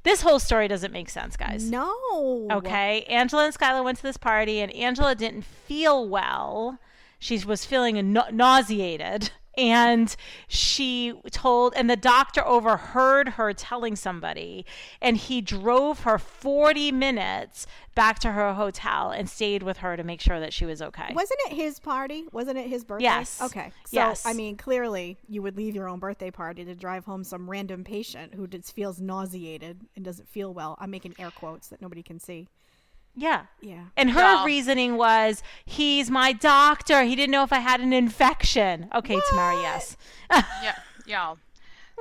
This 0.04 0.22
whole 0.22 0.38
story 0.38 0.68
doesn't 0.68 0.92
make 0.92 1.10
sense, 1.10 1.36
guys. 1.36 1.70
No. 1.70 2.48
Okay. 2.50 3.02
Angela 3.04 3.44
and 3.46 3.54
Skyla 3.54 3.84
went 3.84 3.98
to 3.98 4.02
this 4.02 4.16
party, 4.16 4.60
and 4.60 4.72
Angela 4.72 5.14
didn't 5.14 5.42
feel 5.42 6.08
well. 6.08 6.78
She 7.18 7.38
was 7.44 7.64
feeling 7.64 8.12
na- 8.12 8.30
nauseated. 8.32 9.32
And 9.58 10.14
she 10.46 11.12
told 11.32 11.74
and 11.76 11.90
the 11.90 11.96
doctor 11.96 12.46
overheard 12.46 13.30
her 13.30 13.52
telling 13.52 13.96
somebody 13.96 14.64
and 15.02 15.16
he 15.16 15.40
drove 15.40 16.00
her 16.00 16.16
40 16.16 16.92
minutes 16.92 17.66
back 17.94 18.20
to 18.20 18.32
her 18.32 18.54
hotel 18.54 19.10
and 19.10 19.28
stayed 19.28 19.64
with 19.64 19.78
her 19.78 19.96
to 19.96 20.04
make 20.04 20.20
sure 20.20 20.38
that 20.38 20.52
she 20.52 20.64
was 20.64 20.80
okay 20.80 21.12
Wasn't 21.12 21.40
it 21.48 21.54
his 21.54 21.80
party? 21.80 22.24
Wasn't 22.32 22.56
it 22.56 22.68
his 22.68 22.84
birthday? 22.84 23.04
Yes. 23.04 23.42
Okay. 23.42 23.72
So, 23.86 23.96
Yes. 23.96 24.24
I 24.24 24.32
mean, 24.32 24.56
clearly 24.56 25.16
you 25.28 25.42
would 25.42 25.56
leave 25.56 25.74
your 25.74 25.88
own 25.88 25.98
birthday 25.98 26.30
party 26.30 26.64
to 26.64 26.74
drive 26.76 27.04
home 27.04 27.24
some 27.24 27.50
random 27.50 27.82
patient 27.82 28.34
who 28.34 28.46
just 28.46 28.72
feels 28.74 29.00
nauseated 29.00 29.80
and 29.96 30.04
doesn't 30.04 30.28
feel 30.28 30.54
well. 30.54 30.76
I'm 30.78 30.90
making 30.90 31.14
air 31.18 31.32
quotes 31.32 31.68
that 31.68 31.82
nobody 31.82 32.02
can 32.04 32.20
see. 32.20 32.46
Yeah 33.20 33.46
Yeah. 33.60 33.84
and 33.96 34.10
her 34.12 34.20
Yeah. 34.20 34.44
reasoning 34.44 34.96
was 34.96 35.42
he's 35.64 36.10
my 36.10 36.32
doctor 36.32 37.02
he 37.02 37.16
didn't 37.16 37.32
know 37.32 37.42
if 37.42 37.52
i 37.52 37.58
had 37.58 37.80
an 37.80 37.92
infection 37.92 38.88
okay 38.94 39.18
tamara 39.28 39.60
yes 39.60 39.96
Yeah, 40.30 40.76
y'all. 41.06 41.38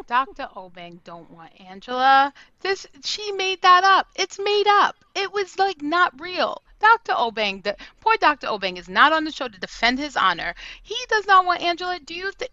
Dr. 0.05 0.47
Obeng 0.55 0.99
don't 1.03 1.32
want 1.32 1.51
Angela. 1.59 2.32
This 2.59 2.86
she 3.03 3.32
made 3.32 3.61
that 3.63 3.84
up. 3.84 4.07
It's 4.15 4.38
made 4.38 4.68
up. 4.68 4.95
It 5.15 5.34
was 5.34 5.57
like 5.57 5.82
not 5.82 6.20
real. 6.22 6.61
Dr. 6.80 7.13
Obeng, 7.13 7.63
the 7.63 7.76
poor 8.01 8.15
Dr. 8.18 8.45
Obeng 8.47 8.78
is 8.78 8.88
not 8.88 9.11
on 9.11 9.24
the 9.24 9.32
show 9.32 9.47
to 9.47 9.59
defend 9.59 9.97
his 9.97 10.15
honor. 10.15 10.53
He 10.84 10.95
does 11.09 11.26
not 11.26 11.45
want 11.45 11.61
Angela. 11.63 11.99
Do 11.99 12.13
you 12.13 12.32
think 12.34 12.51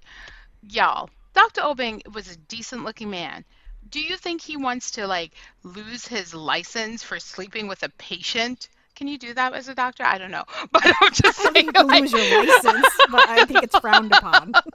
y'all, 0.70 1.10
Dr. 1.34 1.60
Obeng 1.60 2.00
was 2.14 2.30
a 2.30 2.36
decent 2.38 2.82
looking 2.84 3.10
man. 3.10 3.44
Do 3.88 4.00
you 4.00 4.16
think 4.18 4.42
he 4.42 4.56
wants 4.58 4.90
to 4.92 5.06
like 5.06 5.32
lose 5.62 6.06
his 6.06 6.34
license 6.34 7.02
for 7.02 7.18
sleeping 7.18 7.66
with 7.66 7.82
a 7.82 7.88
patient? 7.88 8.68
Can 8.94 9.08
you 9.08 9.18
do 9.18 9.34
that 9.34 9.54
as 9.54 9.68
a 9.68 9.74
doctor? 9.74 10.04
I 10.04 10.18
don't 10.18 10.30
know. 10.30 10.44
But 10.70 10.82
I'm 11.00 11.12
just 11.12 11.40
saying 11.40 11.64
you 11.66 11.72
can 11.72 11.90
like, 11.90 12.02
lose 12.02 12.12
your 12.12 12.26
license, 12.26 13.00
but 13.08 13.26
I 13.28 13.42
think 13.42 13.62
it's 13.62 13.76
frowned 13.76 14.12
upon. 14.12 14.56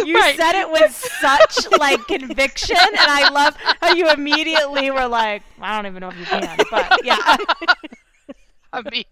You 0.00 0.20
Right. 0.20 0.36
said 0.36 0.54
it 0.60 0.70
with 0.70 0.92
such 0.94 1.66
like 1.72 2.06
conviction, 2.06 2.76
and 2.76 3.10
I 3.10 3.24
love 3.24 3.56
how 3.80 3.88
you 3.88 4.10
immediately 4.10 4.90
were 4.90 5.08
like, 5.08 5.42
"I 5.60 5.74
don't 5.76 5.86
even 5.86 6.00
know 6.00 6.08
if 6.10 6.16
you 6.16 6.26
can," 6.26 6.66
but 6.70 6.94
yeah, 7.00 7.18
I 8.74 8.82
mean, 8.90 9.04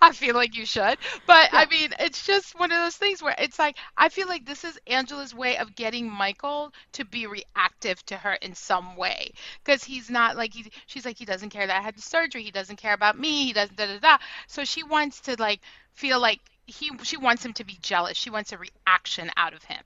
I 0.00 0.12
feel 0.12 0.34
like 0.34 0.56
you 0.56 0.66
should. 0.66 0.98
But 1.26 1.50
I 1.52 1.66
mean, 1.70 1.90
it's 2.00 2.26
just 2.26 2.58
one 2.58 2.72
of 2.72 2.78
those 2.78 2.96
things 2.96 3.22
where 3.22 3.34
it's 3.38 3.58
like, 3.58 3.76
I 3.96 4.08
feel 4.08 4.28
like 4.28 4.44
this 4.44 4.64
is 4.64 4.78
Angela's 4.86 5.34
way 5.34 5.56
of 5.58 5.74
getting 5.76 6.10
Michael 6.10 6.72
to 6.92 7.04
be 7.04 7.26
reactive 7.26 8.04
to 8.06 8.16
her 8.16 8.34
in 8.34 8.54
some 8.54 8.96
way. 8.96 9.32
Because 9.64 9.84
he's 9.84 10.10
not 10.10 10.36
like, 10.36 10.54
he, 10.54 10.70
she's 10.86 11.04
like, 11.06 11.18
he 11.18 11.24
doesn't 11.24 11.50
care 11.50 11.66
that 11.66 11.78
I 11.78 11.82
had 11.82 11.96
the 11.96 12.02
surgery. 12.02 12.42
He 12.42 12.50
doesn't 12.50 12.76
care 12.76 12.94
about 12.94 13.18
me. 13.18 13.46
He 13.46 13.52
doesn't, 13.52 13.76
da 13.76 13.86
da 13.86 13.98
da. 13.98 14.18
So 14.48 14.64
she 14.64 14.82
wants 14.82 15.20
to 15.22 15.36
like 15.38 15.60
feel 15.92 16.20
like 16.20 16.40
he, 16.66 16.90
she 17.02 17.16
wants 17.16 17.44
him 17.44 17.52
to 17.54 17.64
be 17.64 17.78
jealous. 17.82 18.16
She 18.16 18.30
wants 18.30 18.52
a 18.52 18.58
reaction 18.58 19.30
out 19.36 19.54
of 19.54 19.62
him. 19.64 19.82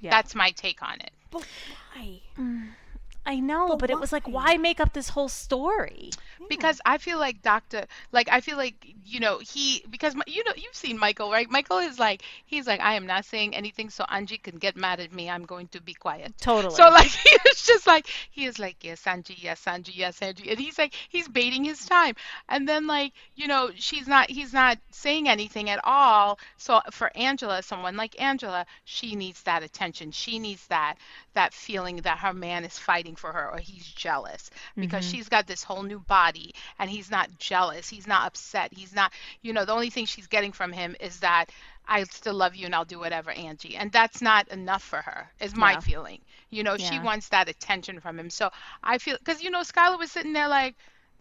yeah. 0.00 0.10
That's 0.10 0.34
my 0.34 0.50
take 0.52 0.82
on 0.82 1.00
it. 1.00 1.10
But 1.30 1.44
why? 1.94 2.20
Mm. 2.38 2.68
I 3.28 3.40
know, 3.40 3.68
But 3.68 3.80
but, 3.80 3.90
it 3.90 4.00
was 4.00 4.10
like, 4.10 4.26
why? 4.26 4.56
make 4.56 4.80
up 4.80 4.94
this 4.94 5.10
whole 5.10 5.28
story? 5.28 6.10
because 6.48 6.80
I 6.84 6.98
feel 6.98 7.18
like 7.18 7.42
Doctor, 7.42 7.84
like 8.12 8.28
I 8.30 8.40
feel 8.40 8.56
like 8.56 8.94
you 9.04 9.20
know 9.20 9.38
he 9.38 9.84
because 9.90 10.14
you 10.26 10.44
know 10.44 10.52
you've 10.56 10.74
seen 10.74 10.98
Michael 10.98 11.30
right? 11.30 11.48
Michael 11.50 11.78
is 11.78 11.98
like 11.98 12.22
he's 12.46 12.66
like 12.66 12.80
I 12.80 12.94
am 12.94 13.06
not 13.06 13.24
saying 13.24 13.54
anything 13.54 13.90
so 13.90 14.04
Angie 14.08 14.38
can 14.38 14.56
get 14.56 14.76
mad 14.76 15.00
at 15.00 15.12
me. 15.12 15.28
I'm 15.28 15.44
going 15.44 15.68
to 15.68 15.82
be 15.82 15.94
quiet. 15.94 16.34
Totally. 16.40 16.74
So 16.74 16.88
like 16.88 17.08
he 17.24 17.36
is 17.50 17.62
just 17.66 17.86
like 17.86 18.06
he 18.30 18.46
is 18.46 18.58
like 18.58 18.76
yes 18.82 19.06
Angie, 19.06 19.36
yes 19.38 19.66
Angie, 19.66 19.92
yes 19.94 20.22
Angie, 20.22 20.50
and 20.50 20.58
he's 20.58 20.78
like 20.78 20.94
he's 21.08 21.28
baiting 21.28 21.64
his 21.64 21.84
time. 21.84 22.14
And 22.48 22.68
then 22.68 22.86
like 22.86 23.12
you 23.34 23.46
know 23.46 23.70
she's 23.74 24.06
not 24.08 24.30
he's 24.30 24.52
not 24.52 24.78
saying 24.90 25.28
anything 25.28 25.70
at 25.70 25.80
all. 25.84 26.38
So 26.56 26.80
for 26.90 27.10
Angela, 27.16 27.62
someone 27.62 27.96
like 27.96 28.20
Angela, 28.20 28.66
she 28.84 29.16
needs 29.16 29.42
that 29.42 29.62
attention. 29.62 30.12
She 30.12 30.38
needs 30.38 30.66
that 30.68 30.96
that 31.34 31.54
feeling 31.54 31.96
that 31.98 32.18
her 32.18 32.32
man 32.32 32.64
is 32.64 32.78
fighting 32.78 33.14
for 33.18 33.32
her 33.32 33.50
or 33.50 33.58
he's 33.58 33.86
jealous 33.86 34.50
because 34.76 35.04
mm-hmm. 35.04 35.16
she's 35.16 35.28
got 35.28 35.46
this 35.46 35.62
whole 35.62 35.82
new 35.82 35.98
body 35.98 36.54
and 36.78 36.88
he's 36.90 37.10
not 37.10 37.28
jealous. 37.38 37.88
He's 37.88 38.06
not 38.06 38.26
upset. 38.26 38.72
He's 38.72 38.94
not 38.94 39.12
you 39.42 39.52
know 39.52 39.64
the 39.64 39.72
only 39.72 39.90
thing 39.90 40.06
she's 40.06 40.26
getting 40.26 40.52
from 40.52 40.72
him 40.72 40.96
is 41.00 41.20
that 41.20 41.50
I 41.88 42.04
still 42.04 42.34
love 42.34 42.54
you 42.54 42.66
and 42.66 42.74
I'll 42.74 42.84
do 42.84 42.98
whatever, 42.98 43.30
Angie. 43.30 43.74
And 43.74 43.90
that's 43.90 44.20
not 44.20 44.48
enough 44.48 44.82
for 44.82 44.98
her, 44.98 45.30
is 45.40 45.56
my 45.56 45.72
Yeah. 45.72 45.80
feeling. 45.80 46.20
You 46.50 46.62
know, 46.62 46.76
she 46.76 46.98
wants 46.98 47.30
that 47.30 47.48
attention 47.48 48.00
from 48.00 48.18
him. 48.18 48.28
So 48.28 48.50
I 48.82 48.98
feel, 48.98 49.16
because, 49.16 49.42
you 49.42 49.50
know, 49.50 49.62
Skyla 49.62 49.98
was 49.98 50.12
sitting 50.12 50.34
there 50.34 50.48
like, 50.48 50.76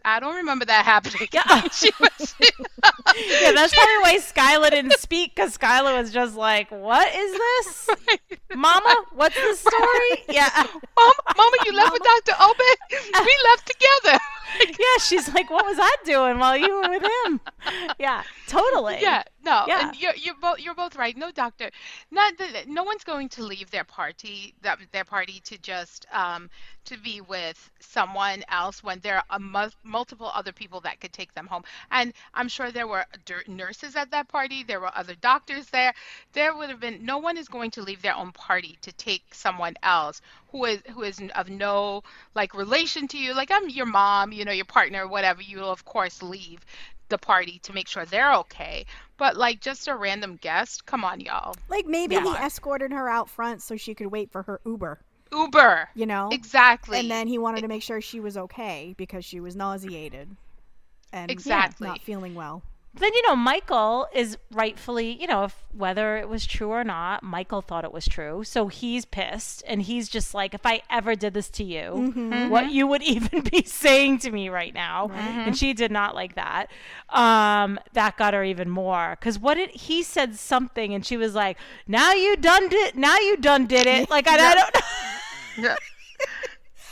I 0.08 0.22
don't 0.22 0.36
remember 0.36 0.64
that 0.64 0.86
happening. 0.86 1.28
Yeah. 1.34 1.68
she 1.74 1.92
was, 2.00 2.36
yeah, 2.40 3.52
that's 3.52 3.74
probably 3.76 3.98
why 4.02 4.18
Skyla 4.22 4.70
didn't 4.70 4.94
speak 4.94 5.36
because 5.36 5.58
Skyla 5.58 6.00
was 6.00 6.14
just 6.14 6.36
like, 6.36 6.72
"What 6.72 7.14
is 7.14 7.32
this, 7.34 7.90
Mama? 8.56 8.96
What's 9.14 9.36
the 9.36 9.54
story?" 9.56 10.24
Yeah, 10.30 10.50
Mama, 10.56 11.14
Mama, 11.36 11.58
you 11.66 11.74
left 11.74 11.92
with 11.92 12.04
Dr. 12.04 12.32
Obeng? 12.40 13.26
We 13.26 13.38
left 13.50 13.68
together. 13.68 14.20
yeah. 14.80 15.02
She's 15.02 15.34
like, 15.34 15.50
"What 15.50 15.66
was 15.66 15.78
I 15.80 15.94
doing 16.06 16.40
while 16.40 16.56
you 16.56 16.74
were 16.74 16.90
with 16.90 17.04
him?" 17.26 17.42
Yeah, 18.00 18.24
totally. 18.48 19.00
Yeah, 19.02 19.24
no, 19.48 19.68
Yeah. 19.68 19.80
and 19.80 19.96
you're 19.96 20.16
you're 20.16 20.36
both 20.42 20.60
you're 20.60 20.76
both 20.76 20.96
right. 20.96 21.18
No 21.18 21.32
doctor, 21.32 21.70
not 22.12 22.38
that 22.38 22.68
no 22.68 22.84
one's 22.84 23.04
going 23.04 23.30
to 23.30 23.44
leave 23.44 23.72
their 23.72 23.84
party 23.86 24.54
that 24.62 24.80
their 24.92 25.06
party 25.06 25.42
to 25.46 25.58
just 25.60 26.06
um 26.12 26.50
to 26.86 26.98
be 26.98 27.22
with 27.22 27.72
someone 27.80 28.44
else 28.50 28.84
when 28.84 29.00
there 29.02 29.18
are 29.18 29.24
a 29.32 29.40
mu- 29.40 29.70
multiple 29.84 30.32
other 30.34 30.54
people 30.54 30.82
that 30.82 31.00
could 31.02 31.14
take 31.14 31.34
them 31.34 31.48
home. 31.48 31.64
And 31.92 32.14
I'm 32.34 32.50
sure 32.50 32.72
there 32.72 32.88
were 32.88 33.06
nurses 33.48 33.96
at 33.96 34.12
that 34.12 34.28
party. 34.30 34.64
There 34.64 34.80
were 34.82 34.92
other 34.96 35.16
doctors 35.16 35.68
there. 35.68 35.94
There 36.34 36.56
would 36.56 36.70
have 36.70 36.80
been 36.80 37.06
no 37.06 37.18
one 37.20 37.38
is 37.38 37.48
going 37.50 37.72
to 37.72 37.82
leave 37.84 38.02
their 38.02 38.16
own 38.16 38.32
party 38.32 38.78
to 38.82 38.92
take 38.94 39.34
someone 39.34 39.76
else 39.84 40.22
who 40.52 40.66
is 40.66 40.82
who 40.94 41.04
is 41.04 41.22
of 41.36 41.50
no 41.50 42.04
like 42.36 42.54
relation 42.56 43.08
to 43.10 43.18
you. 43.18 43.34
Like 43.34 43.52
I'm 43.52 43.70
your 43.70 43.86
mom, 43.86 44.32
you 44.34 44.46
know, 44.46 44.52
your 44.52 44.66
partner, 44.66 45.08
whatever. 45.08 45.42
You 45.42 45.60
will 45.60 45.72
of 45.72 45.86
course 45.86 46.22
leave 46.22 46.66
the 47.10 47.18
party 47.18 47.60
to 47.64 47.74
make 47.74 47.88
sure 47.88 48.06
they're 48.06 48.34
okay. 48.36 48.86
But 49.18 49.36
like 49.38 49.62
just 49.62 49.88
a 49.88 49.96
random 49.96 50.38
guest, 50.42 50.86
come 50.86 51.04
on, 51.04 51.20
y'all. 51.20 51.56
Like 51.70 51.86
maybe 51.88 52.16
Yeah. 52.16 52.24
he 52.24 52.46
escorted 52.46 52.92
her 52.92 53.10
out 53.10 53.30
front 53.30 53.62
so 53.62 53.76
she 53.78 53.94
could 53.96 54.08
wait 54.08 54.32
for 54.32 54.44
her 54.44 54.60
Uber, 54.66 55.00
Uber. 55.32 55.90
you 55.96 56.06
know? 56.06 56.30
Exactly. 56.32 57.00
And 57.00 57.10
then 57.10 57.28
he 57.28 57.38
wanted 57.38 57.62
to 57.62 57.68
make 57.68 57.82
sure 57.84 58.00
she 58.02 58.20
was 58.20 58.38
okay 58.38 58.94
because 58.98 59.26
she 59.26 59.40
was 59.40 59.56
nauseated 59.56 60.30
and 61.14 61.30
yeah, 61.30 61.34
Exactly. 61.34 61.88
not 61.88 62.02
feeling 62.02 62.36
well. 62.36 62.62
Then 63.00 63.14
you 63.14 63.28
know, 63.28 63.36
Michael 63.36 64.08
is 64.14 64.38
rightfully, 64.52 65.20
you 65.22 65.28
know, 65.28 65.44
if 65.46 65.56
whether 65.74 66.18
it 66.18 66.28
was 66.28 66.46
true 66.48 66.72
or 66.72 66.84
not, 66.84 67.22
Michael 67.22 67.62
thought 67.62 67.84
it 67.84 67.92
was 67.94 68.08
true, 68.08 68.44
so 68.44 68.68
he's 68.68 69.06
pissed, 69.06 69.64
and 69.68 69.82
he's 69.84 70.10
just 70.10 70.34
like, 70.34 70.54
"If 70.56 70.66
I 70.66 70.82
ever 70.90 71.14
did 71.16 71.34
this 71.34 71.50
to 71.52 71.64
you, 71.64 71.92
Mm-hmm. 72.16 72.50
what 72.50 72.72
you 72.72 72.88
would 72.88 73.04
even 73.16 73.42
be 73.42 73.64
saying 73.64 74.20
to 74.20 74.32
me 74.32 74.50
right 74.50 74.74
now?" 74.74 75.10
And 75.14 75.56
she 75.58 75.74
did 75.74 75.92
not 75.92 76.16
like 76.16 76.36
that. 76.36 76.68
Um, 77.10 77.80
that 77.94 78.18
got 78.18 78.34
her 78.34 78.44
even 78.44 78.70
more 78.70 79.16
because 79.20 79.38
what 79.40 79.56
did 79.56 79.70
he 79.70 80.02
said 80.04 80.36
something, 80.36 80.94
and 80.94 81.06
she 81.06 81.18
was 81.18 81.36
like, 81.36 81.58
"Now 81.88 82.14
you 82.14 82.36
done 82.36 82.68
did, 82.70 82.96
now 82.96 83.18
you 83.20 83.38
done 83.38 83.68
did 83.68 83.86
it." 83.88 84.10
Like 84.10 84.28
I, 84.28 84.34
I 84.52 84.56
don't. 84.56 84.76
Yeah. 85.60 85.76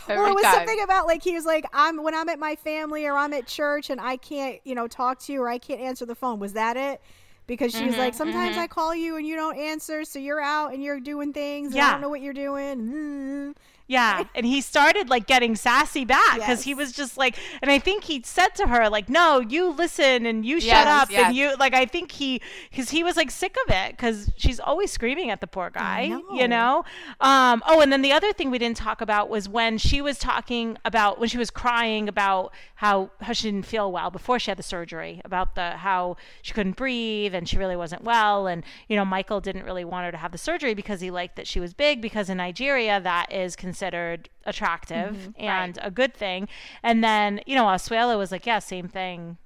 Or 0.09 0.27
it 0.27 0.35
was 0.35 0.43
time. 0.43 0.53
something 0.53 0.81
about 0.81 1.07
like 1.07 1.23
he 1.23 1.33
was 1.33 1.45
like 1.45 1.65
I'm 1.73 2.01
when 2.03 2.13
I'm 2.15 2.29
at 2.29 2.39
my 2.39 2.55
family 2.55 3.05
or 3.05 3.15
I'm 3.15 3.33
at 3.33 3.47
church 3.47 3.89
and 3.89 3.99
I 3.99 4.17
can't 4.17 4.59
you 4.63 4.75
know 4.75 4.87
talk 4.87 5.19
to 5.21 5.33
you 5.33 5.41
or 5.41 5.49
I 5.49 5.57
can't 5.57 5.81
answer 5.81 6.05
the 6.05 6.15
phone. 6.15 6.39
Was 6.39 6.53
that 6.53 6.77
it? 6.77 7.01
Because 7.47 7.73
she 7.73 7.85
was 7.85 7.95
like, 7.95 8.13
Mm-hmm, 8.13 8.17
sometimes 8.17 8.57
I 8.57 8.65
call 8.65 8.95
you 8.95 9.17
and 9.17 9.27
you 9.27 9.35
don't 9.35 9.55
answer, 9.57 10.03
so 10.03 10.17
you're 10.17 10.41
out 10.41 10.73
and 10.73 10.81
you're 10.83 10.99
doing 10.99 11.31
things. 11.31 11.73
And 11.73 11.81
I 11.81 11.91
don't 11.91 12.01
know 12.01 12.09
what 12.09 12.21
you're 12.21 12.33
doing. 12.33 13.53
Yeah, 13.88 14.23
and 14.33 14.47
he 14.47 14.61
started 14.61 15.09
like 15.09 15.27
getting 15.27 15.55
sassy 15.55 16.05
back 16.05 16.36
because 16.36 16.63
he 16.63 16.73
was 16.73 16.91
just 16.91 17.17
like, 17.17 17.38
and 17.61 17.69
I 17.69 17.77
think 17.77 18.05
he 18.05 18.21
said 18.25 18.49
to 18.55 18.67
her 18.67 18.89
like, 18.89 19.09
"No, 19.09 19.39
you 19.39 19.69
listen 19.69 20.25
and 20.25 20.43
you 20.43 20.59
shut 20.59 20.88
Yes, 20.88 20.88
up 21.03 21.11
yes. 21.11 21.27
and 21.27 21.36
you 21.36 21.55
like." 21.59 21.75
I 21.75 21.86
think 21.86 22.11
he 22.11 22.41
because 22.71 22.89
he 22.89 23.03
was 23.03 23.15
like 23.15 23.29
sick 23.29 23.55
of 23.67 23.71
it 23.75 23.91
because 23.91 24.31
she's 24.38 24.59
always 24.59 24.89
screaming 24.89 25.29
at 25.29 25.39
the 25.39 25.45
poor 25.45 25.69
guy, 25.69 26.17
you 26.33 26.47
know. 26.47 26.83
Um, 27.21 27.61
oh, 27.67 27.79
and 27.79 27.93
then 27.93 28.01
the 28.01 28.11
other 28.11 28.33
thing 28.33 28.49
we 28.49 28.57
didn't 28.57 28.77
talk 28.77 29.01
about 29.01 29.29
was 29.29 29.47
when 29.47 29.77
she 29.77 30.01
was 30.01 30.17
talking 30.17 30.77
about 30.83 31.19
when 31.19 31.29
she 31.29 31.38
was 31.38 31.51
crying 31.51 32.09
about 32.09 32.53
how 32.77 33.11
how 33.21 33.33
she 33.33 33.51
didn't 33.51 33.67
feel 33.67 33.91
well 33.91 34.09
before 34.09 34.39
she 34.39 34.49
had 34.49 34.57
the 34.57 34.63
surgery 34.63 35.21
about 35.23 35.53
the 35.53 35.71
how 35.77 36.17
she 36.41 36.53
couldn't 36.53 36.75
breathe 36.75 37.36
and 37.36 37.47
she 37.47 37.55
really 37.57 37.75
wasn't 37.75 38.03
well 38.03 38.47
and 38.47 38.63
you 38.89 38.95
know 38.95 39.05
Michael 39.05 39.41
didn't 39.41 39.63
really 39.63 39.86
want 39.86 40.05
her 40.05 40.11
to 40.11 40.17
have 40.17 40.31
the 40.31 40.39
surgery 40.39 40.73
because 40.73 41.01
he 41.01 41.11
liked 41.11 41.36
that 41.36 41.45
she 41.45 41.59
was 41.59 41.75
big 41.75 42.01
because 42.01 42.31
in 42.31 42.38
Nigeria 42.38 42.99
that 42.99 43.31
is 43.31 43.55
considered 43.55 43.74
attractive 43.82 45.15
mm-hmm. 45.15 45.32
and 45.38 45.80
a 45.82 45.91
good 45.91 46.13
thing 46.13 46.47
and 46.84 47.03
then 47.03 47.41
you 47.45 47.55
know 47.55 47.65
Asuelu 47.65 48.17
was 48.17 48.32
like 48.32 48.45
yeah 48.45 48.59
same 48.59 48.88
thing 48.88 49.38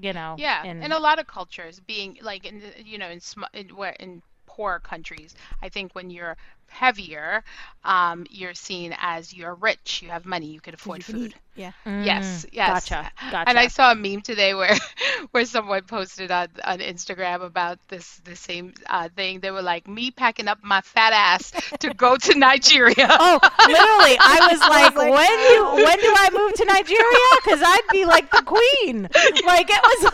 you 0.00 0.12
know 0.12 0.34
Yeah, 0.38 0.64
in, 0.64 0.82
in 0.82 0.92
a 0.92 0.98
lot 0.98 1.18
of 1.18 1.26
cultures, 1.26 1.80
being 1.80 2.18
like 2.20 2.44
in 2.44 2.62
you 2.84 2.98
know 2.98 3.08
in, 3.08 3.20
sm- 3.20 3.44
in 3.52 3.68
where 3.68 3.92
in 4.00 4.22
poor 4.46 4.78
countries. 4.78 5.34
I 5.62 5.68
think 5.68 5.94
when 5.94 6.10
you're 6.10 6.36
heavier, 6.74 7.44
um, 7.84 8.26
you're 8.30 8.54
seen 8.54 8.94
as 8.98 9.32
you're 9.32 9.54
rich, 9.54 10.02
you 10.02 10.10
have 10.10 10.26
money, 10.26 10.46
you 10.46 10.60
can 10.60 10.74
afford 10.74 10.98
You 10.98 11.04
can 11.04 11.14
food. 11.14 11.30
eat. 11.30 11.36
Yeah. 11.54 11.72
Yes, 11.98 12.44
Mm, 12.44 12.48
yes. 12.52 12.88
Gotcha. 12.88 13.12
Gotcha. 13.30 13.48
And 13.48 13.58
I 13.58 13.68
saw 13.68 13.92
a 13.92 13.94
meme 13.94 14.22
today 14.22 14.54
where 14.54 14.74
where 15.30 15.44
someone 15.46 15.82
posted 15.84 16.30
on, 16.30 16.48
on 16.64 16.78
Instagram 16.80 17.42
about 17.42 17.78
this 17.88 18.16
the 18.24 18.36
same 18.36 18.74
uh, 18.88 19.08
thing. 19.14 19.40
They 19.40 19.50
were 19.50 19.62
like, 19.62 19.86
me 19.86 20.10
packing 20.10 20.48
up 20.48 20.58
my 20.62 20.80
fat 20.82 21.12
ass 21.12 21.52
to 21.80 21.94
go 21.94 22.16
to 22.16 22.38
Nigeria. 22.38 22.94
Oh, 23.08 23.38
literally! 23.68 24.16
I 24.20 24.48
was 24.50 24.60
like, 24.60 24.96
like, 24.96 25.12
when 25.12 25.38
do 25.48 25.84
when 25.84 25.98
do 26.00 26.12
I 26.16 26.30
move 26.32 26.52
to 26.54 26.64
Nigeria? 26.64 27.28
Because 27.44 27.60
I'd 27.64 27.88
be 27.92 28.04
like 28.04 28.30
the 28.30 28.42
queen. 28.44 29.08
Like 29.44 29.68
it 29.70 29.80
was. 29.82 30.12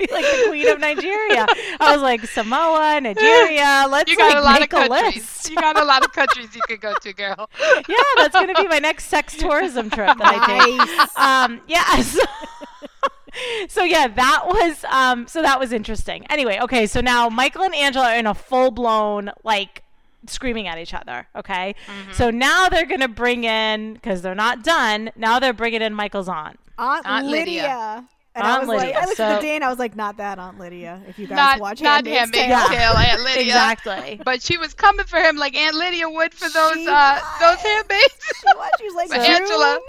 Be 0.00 0.12
like 0.12 0.24
the 0.24 0.44
queen 0.48 0.68
of 0.68 0.80
Nigeria. 0.80 1.46
I 1.78 1.92
was 1.92 2.00
like 2.02 2.22
Samoa, 2.26 3.00
Nigeria. 3.00 3.86
Let's 3.88 4.10
you 4.10 4.16
got 4.16 4.32
like 4.32 4.36
a 4.36 4.40
lot 4.40 4.54
of 4.54 4.60
make 4.60 4.72
a 4.72 4.88
countries. 4.88 5.16
list. 5.16 5.50
You 5.50 5.56
got 5.56 5.78
a 5.78 5.84
lot 5.84 6.04
of 6.04 6.12
countries 6.12 6.48
you 6.54 6.62
could 6.66 6.80
go 6.80 6.94
to, 7.02 7.12
girl. 7.12 7.50
Yeah, 7.88 7.96
that's 8.16 8.34
gonna 8.34 8.54
be 8.54 8.66
my 8.68 8.78
next 8.78 9.06
sex 9.06 9.36
tourism 9.36 9.90
trip 9.90 10.16
that 10.18 10.20
I 10.20 10.46
take. 10.46 10.76
Nice. 10.98 11.16
um 11.16 11.60
yeah 11.68 12.00
so, 12.02 12.20
so 13.68 13.84
yeah 13.84 14.08
that 14.08 14.42
was 14.46 14.84
um 14.90 15.26
so 15.26 15.42
that 15.42 15.58
was 15.58 15.72
interesting 15.72 16.26
anyway 16.30 16.58
okay 16.62 16.86
so 16.86 17.00
now 17.00 17.28
michael 17.28 17.62
and 17.62 17.74
angela 17.74 18.10
are 18.12 18.16
in 18.18 18.26
a 18.26 18.34
full-blown 18.34 19.30
like 19.44 19.82
screaming 20.26 20.66
at 20.68 20.78
each 20.78 20.92
other 20.94 21.26
okay 21.36 21.74
Mm-hmm. 21.86 22.12
so 22.12 22.30
now 22.30 22.68
they're 22.68 22.86
gonna 22.86 23.08
bring 23.08 23.44
in 23.44 23.94
because 23.94 24.22
they're 24.22 24.34
not 24.34 24.62
done 24.62 25.10
now 25.16 25.38
they're 25.38 25.52
bringing 25.52 25.82
in 25.82 25.94
michael's 25.94 26.28
aunt 26.28 26.58
Aunt, 26.78 27.06
Aunt 27.06 27.26
Lydia. 27.26 27.44
Lydia. 27.62 28.04
And 28.34 28.46
I 28.46 28.50
Aunt 28.58 28.60
was 28.60 28.68
Lydia. 28.78 28.94
like, 28.94 29.02
I 29.02 29.04
looked 29.06 29.16
So- 29.16 29.24
at 29.24 29.36
the 29.40 29.42
day 29.46 29.54
and 29.56 29.64
I 29.64 29.68
was 29.68 29.78
like, 29.80 29.96
not 29.96 30.16
that 30.18 30.38
Aunt 30.38 30.58
Lydia. 30.58 31.00
If 31.08 31.18
you 31.18 31.26
guys 31.26 31.36
Not 31.36 31.60
watch 31.60 31.80
not 31.80 32.06
Handmaid's 32.06 32.30
Tale. 32.30 32.68
Tale, 32.68 32.92
Aunt 32.96 33.20
Lydia. 33.24 33.42
exactly 33.42 34.20
But 34.24 34.40
she 34.42 34.56
was 34.56 34.72
coming 34.74 35.04
for 35.06 35.18
him 35.18 35.36
like 35.36 35.56
Aunt 35.56 35.74
Lydia 35.74 36.08
would 36.08 36.32
for 36.32 36.48
those 36.48 36.74
She 36.74 36.86
uh 36.88 37.20
those 37.40 37.58
handmaids. 37.58 38.14
She 38.40 38.46
was. 38.56 38.70
She 38.78 38.84
was 38.84 38.94
like, 38.94 39.10
Angela-. 39.18 39.80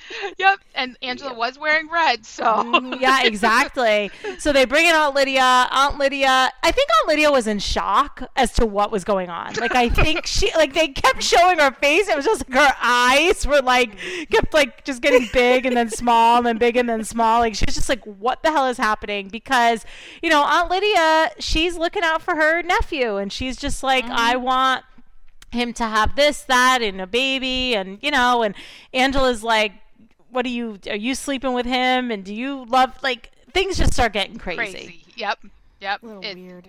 yep, 0.38 0.58
and 0.74 0.96
Angela 1.02 1.34
was 1.34 1.58
wearing 1.58 1.88
red, 1.88 2.24
so 2.24 2.62
Mm, 2.72 3.00
yeah, 3.00 3.24
exactly. 3.24 4.10
So 4.38 4.52
they 4.52 4.64
bring 4.64 4.86
in 4.86 4.94
Aunt 4.94 5.14
Lydia. 5.14 5.68
Aunt 5.70 5.98
Lydia, 5.98 6.50
I 6.62 6.70
think 6.70 6.88
Aunt 6.98 7.08
Lydia 7.08 7.30
was 7.30 7.46
in 7.46 7.58
shock 7.58 8.22
as 8.36 8.52
to 8.54 8.66
what 8.66 8.90
was 8.90 9.04
going 9.04 9.30
on. 9.30 9.54
Like 9.54 9.74
I 9.74 9.88
think 9.88 10.26
she, 10.26 10.52
like 10.54 10.74
they 10.74 10.88
kept 10.88 11.22
showing 11.22 11.58
her 11.58 11.72
face. 11.72 12.08
It 12.08 12.16
was 12.16 12.24
just 12.24 12.48
like 12.48 12.58
her 12.58 12.74
eyes 12.80 13.46
were 13.46 13.60
like 13.60 13.96
kept 14.30 14.54
like 14.54 14.84
just 14.84 15.02
getting 15.02 15.28
big 15.32 15.66
and 15.66 15.76
then 15.76 15.90
small 15.90 16.38
and 16.38 16.46
then 16.46 16.58
big 16.58 16.76
and 16.76 16.88
then 16.88 17.04
small. 17.04 17.40
Like 17.40 17.54
she 17.54 17.64
was 17.66 17.74
just 17.74 17.88
like, 17.88 18.04
what 18.04 18.42
the 18.42 18.50
hell 18.50 18.66
is 18.66 18.78
happening? 18.78 19.28
Because 19.28 19.84
you 20.22 20.30
know 20.30 20.42
Aunt 20.42 20.70
Lydia, 20.70 21.30
she's 21.38 21.76
looking 21.76 22.02
out 22.02 22.22
for 22.22 22.36
her 22.36 22.62
nephew, 22.62 23.16
and 23.16 23.32
she's 23.32 23.56
just 23.56 23.82
like, 23.82 24.04
I 24.04 24.36
want 24.36 24.84
him 25.50 25.72
to 25.74 25.84
have 25.84 26.16
this, 26.16 26.42
that, 26.42 26.80
and 26.82 27.00
a 27.00 27.06
baby, 27.06 27.74
and 27.74 27.98
you 28.02 28.10
know, 28.10 28.42
and 28.42 28.54
Angela's 28.92 29.42
like, 29.42 29.72
"What 30.32 30.46
are 30.46 30.50
you? 30.50 30.78
Are 30.88 30.96
you 30.96 31.14
sleeping 31.14 31.52
with 31.52 31.66
him? 31.66 32.10
And 32.10 32.24
do 32.24 32.34
you 32.34 32.64
love 32.64 32.96
like 33.02 33.30
things 33.52 33.76
just 33.76 33.92
start 33.92 34.12
getting 34.12 34.38
crazy?" 34.38 34.56
crazy. 34.56 35.04
Yep, 35.16 35.38
yep. 35.80 36.00
It, 36.22 36.36
weird. 36.36 36.68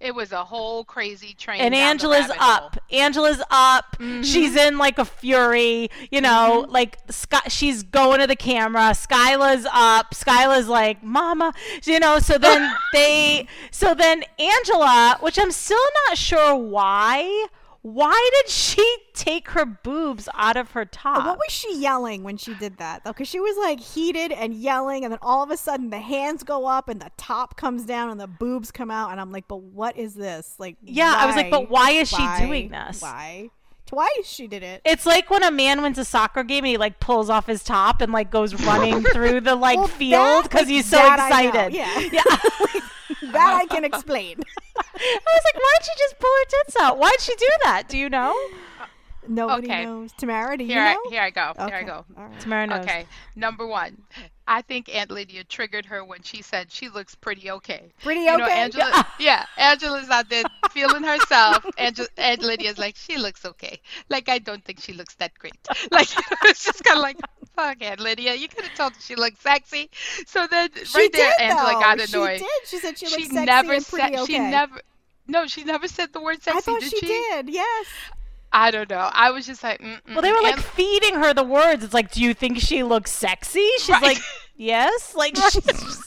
it 0.00 0.14
was 0.14 0.32
a 0.32 0.44
whole 0.44 0.84
crazy 0.84 1.34
train. 1.34 1.60
And 1.60 1.74
Angela's 1.74 2.22
rabbit 2.22 2.36
hole. 2.38 2.66
up. 2.66 2.76
Angela's 2.90 3.42
up. 3.50 3.96
Mm-hmm. 3.98 4.22
She's 4.22 4.56
in 4.56 4.76
like 4.76 4.98
a 4.98 5.04
fury. 5.04 5.88
You 6.10 6.20
know, 6.20 6.66
like 6.68 6.98
Sky, 7.10 7.42
she's 7.48 7.82
going 7.84 8.20
to 8.20 8.26
the 8.26 8.36
camera. 8.36 8.90
Skyla's 8.90 9.66
up. 9.72 10.12
Skyla's 10.14 10.68
like, 10.68 11.02
"Mama," 11.02 11.54
you 11.84 12.00
know. 12.00 12.18
So 12.18 12.38
then 12.38 12.72
they, 12.92 13.46
so 13.70 13.94
then 13.94 14.24
Angela, 14.38 15.16
which 15.20 15.38
I'm 15.38 15.52
still 15.52 15.78
not 16.08 16.18
sure 16.18 16.56
why. 16.56 17.46
Why 17.82 18.30
did 18.42 18.50
she 18.50 18.96
take 19.14 19.48
her 19.50 19.64
boobs 19.64 20.28
out 20.34 20.58
of 20.58 20.72
her 20.72 20.84
top? 20.84 21.24
What 21.24 21.38
was 21.38 21.50
she 21.50 21.78
yelling 21.78 22.22
when 22.22 22.36
she 22.36 22.52
did 22.54 22.76
that 22.76 23.04
though? 23.04 23.12
Because 23.12 23.28
she 23.28 23.40
was 23.40 23.56
like 23.56 23.80
heated 23.80 24.32
and 24.32 24.52
yelling, 24.52 25.04
and 25.04 25.12
then 25.12 25.18
all 25.22 25.42
of 25.42 25.50
a 25.50 25.56
sudden 25.56 25.88
the 25.88 25.98
hands 25.98 26.42
go 26.42 26.66
up 26.66 26.90
and 26.90 27.00
the 27.00 27.10
top 27.16 27.56
comes 27.56 27.84
down 27.84 28.10
and 28.10 28.20
the 28.20 28.26
boobs 28.26 28.70
come 28.70 28.90
out, 28.90 29.12
and 29.12 29.20
I'm 29.20 29.32
like, 29.32 29.48
but 29.48 29.62
what 29.62 29.96
is 29.96 30.14
this? 30.14 30.54
Like, 30.58 30.76
Yeah, 30.82 31.14
I 31.16 31.24
was 31.26 31.36
like, 31.36 31.50
but 31.50 31.70
why 31.70 31.92
is 31.92 32.08
she 32.08 32.26
doing 32.38 32.68
this? 32.68 33.00
Why? 33.00 33.48
Twice 33.86 34.24
she 34.24 34.46
did 34.46 34.62
it. 34.62 34.82
It's 34.84 35.04
like 35.04 35.30
when 35.30 35.42
a 35.42 35.50
man 35.50 35.82
wins 35.82 35.98
a 35.98 36.04
soccer 36.04 36.44
game 36.44 36.64
and 36.64 36.68
he 36.70 36.76
like 36.76 37.00
pulls 37.00 37.28
off 37.28 37.46
his 37.46 37.64
top 37.64 38.00
and 38.02 38.12
like 38.12 38.30
goes 38.30 38.54
running 38.66 39.02
through 39.02 39.40
the 39.40 39.56
like 39.56 39.78
Well, 39.78 39.88
field 39.88 40.44
because 40.44 40.66
like, 40.66 40.68
he's 40.68 40.86
so 40.86 40.96
that 40.96 41.18
I 41.18 41.42
know, 41.44 41.48
excited. 41.48 41.74
Yeah, 41.74 41.98
Yeah. 42.12 42.22
that 43.32 43.58
I 43.62 43.66
can 43.66 43.84
explain. 43.84 44.38
I 44.76 45.18
was 45.26 45.42
like, 45.80 45.86
why'd 45.86 45.96
she 45.96 46.02
just 46.04 46.18
pull 46.18 46.30
her 46.30 46.44
tits 46.64 46.76
out? 46.80 46.98
Why'd 46.98 47.20
she 47.20 47.34
do 47.36 47.48
that? 47.64 47.88
Do 47.88 47.98
you 47.98 48.08
know? 48.08 48.34
Nobody 49.28 49.68
Okay. 49.68 49.84
knows. 49.84 50.12
Tamara, 50.12 50.56
do 50.56 50.64
you 50.64 50.70
Here, 50.72 50.80
I, 50.82 50.94
know? 50.94 51.00
here 51.10 51.20
I 51.22 51.30
go. 51.30 51.52
Here 51.58 51.74
I 51.76 51.82
go. 51.82 52.04
all 52.16 52.24
right. 52.24 52.40
Tamara 52.40 52.66
knows. 52.66 52.84
Okay, 52.84 53.06
number 53.36 53.66
one, 53.66 54.02
I 54.48 54.62
think 54.62 54.92
Aunt 54.92 55.10
Lydia 55.10 55.44
triggered 55.44 55.84
her 55.86 56.02
when 56.04 56.22
she 56.22 56.40
said 56.42 56.72
she 56.72 56.88
looks 56.88 57.14
pretty 57.14 57.50
okay. 57.50 57.92
Pretty 58.02 58.22
You 58.22 58.38
know. 58.38 58.46
Angela, 58.46 59.06
yeah, 59.20 59.44
Angela's 59.58 60.08
out 60.08 60.30
there 60.30 60.44
feeling 60.70 61.02
herself. 61.04 61.64
Angela, 61.76 62.08
Aunt 62.16 62.42
Lydia's 62.42 62.78
like, 62.78 62.96
she 62.96 63.18
looks 63.18 63.44
okay. 63.44 63.78
Like, 64.08 64.28
I 64.30 64.38
don't 64.38 64.64
think 64.64 64.80
she 64.80 64.94
looks 64.94 65.14
that 65.16 65.34
great. 65.38 65.54
Like, 65.92 66.08
it's 66.46 66.64
just 66.64 66.82
kind 66.82 66.96
of 66.96 67.02
like, 67.02 67.18
fuck, 67.54 67.76
Aunt 67.82 68.00
Lydia. 68.00 68.34
You 68.34 68.48
could 68.48 68.64
have 68.64 68.74
told 68.74 68.94
her 68.94 69.00
she 69.02 69.16
looked 69.16 69.40
sexy. 69.42 69.90
So 70.26 70.46
then, 70.46 70.70
She 70.82 70.98
right 70.98 71.12
there, 71.12 71.32
did, 71.38 71.42
Angela 71.44 71.72
though. 71.74 71.80
got 71.80 72.00
annoyed. 72.00 72.38
She 72.38 72.44
did. 72.44 72.66
She 72.68 72.78
said 72.78 72.98
she 72.98 73.06
looked 73.06 73.18
She 73.20 73.24
sexy 73.26 73.44
never 73.44 73.72
and 73.74 73.86
pretty 73.86 74.14
said. 74.14 74.22
okay. 74.22 74.32
She 74.32 74.38
never. 74.38 74.80
No, 75.30 75.46
she 75.46 75.64
never 75.64 75.86
said 75.88 76.12
the 76.12 76.20
word 76.20 76.42
sexy. 76.42 76.58
I 76.58 76.60
thought 76.60 76.80
did 76.80 76.90
she, 76.90 77.06
did. 77.06 77.48
Yes. 77.48 77.86
I 78.52 78.72
don't 78.72 78.90
know. 78.90 79.08
I 79.12 79.30
was 79.30 79.46
just 79.46 79.62
like, 79.62 79.80
mm 79.80 80.00
Well, 80.08 80.22
they 80.22 80.32
were 80.32 80.42
like 80.42 80.54
Aunt- 80.56 80.64
feeding 80.64 81.14
her 81.14 81.32
the 81.32 81.44
words. 81.44 81.84
It's 81.84 81.94
like, 81.94 82.10
do 82.10 82.20
you 82.20 82.34
think 82.34 82.58
she 82.58 82.82
looks 82.82 83.12
sexy? 83.12 83.68
She's 83.78 83.88
Right. 83.90 84.02
like, 84.02 84.18
yes. 84.56 85.14
Like, 85.14 85.36
she's 85.36 85.52
just... 85.52 85.64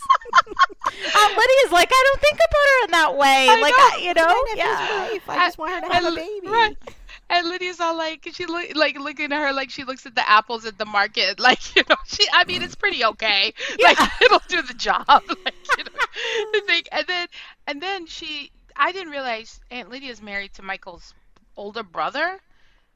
Aunt 1.16 1.38
Lydia's 1.38 1.72
like, 1.72 1.90
I 1.92 2.04
don't 2.12 2.22
think 2.22 2.36
about 2.36 2.68
her 2.68 2.86
in 2.86 2.92
that 2.92 3.18
way. 3.18 3.48
I 3.50 3.60
like, 3.62 3.72
know. 3.72 3.78
I, 3.78 4.00
you 4.04 4.14
know, 4.14 4.26
My 4.28 4.54
yeah. 4.58 5.12
wife. 5.12 5.30
I 5.30 5.48
just 5.48 5.58
want 5.58 5.72
her 5.74 5.82
to 5.88 5.94
have 5.94 6.04
a 6.04 6.08
and- 6.08 6.16
baby. 6.18 6.48
Right. 6.48 6.78
And 7.30 7.48
Lydia's 7.48 7.80
all 7.80 7.98
like, 7.98 8.28
she 8.34 8.46
look 8.46 8.76
like 8.76 9.00
looking 9.00 9.32
at 9.32 9.42
her 9.42 9.54
like 9.54 9.70
she 9.70 9.86
looks 9.86 10.06
at 10.06 10.14
the 10.14 10.30
apples 10.30 10.66
at 10.66 10.78
the 10.78 10.86
market. 10.86 11.40
Like, 11.44 11.76
you 11.76 11.84
know, 11.90 11.96
she. 12.06 12.28
I 12.34 12.44
mean, 12.46 12.62
it's 12.62 12.76
pretty 12.76 13.04
okay. 13.06 13.54
Like, 13.82 13.98
it'll 14.22 14.42
do 14.50 14.62
the 14.62 14.74
job. 14.74 15.06
Like, 15.08 15.56
you 15.78 15.84
know, 15.86 16.52
the 16.54 16.62
thing. 16.68 16.84
And 16.92 17.08
then, 17.08 17.28
and 17.68 17.82
then 17.82 18.06
she. 18.06 18.52
I 18.76 18.92
didn't 18.92 19.12
realize 19.12 19.60
Aunt 19.72 19.90
Lydia's 19.90 20.22
married 20.22 20.54
to 20.56 20.62
Michael's 20.64 21.14
older 21.56 21.84
brother. 21.84 22.40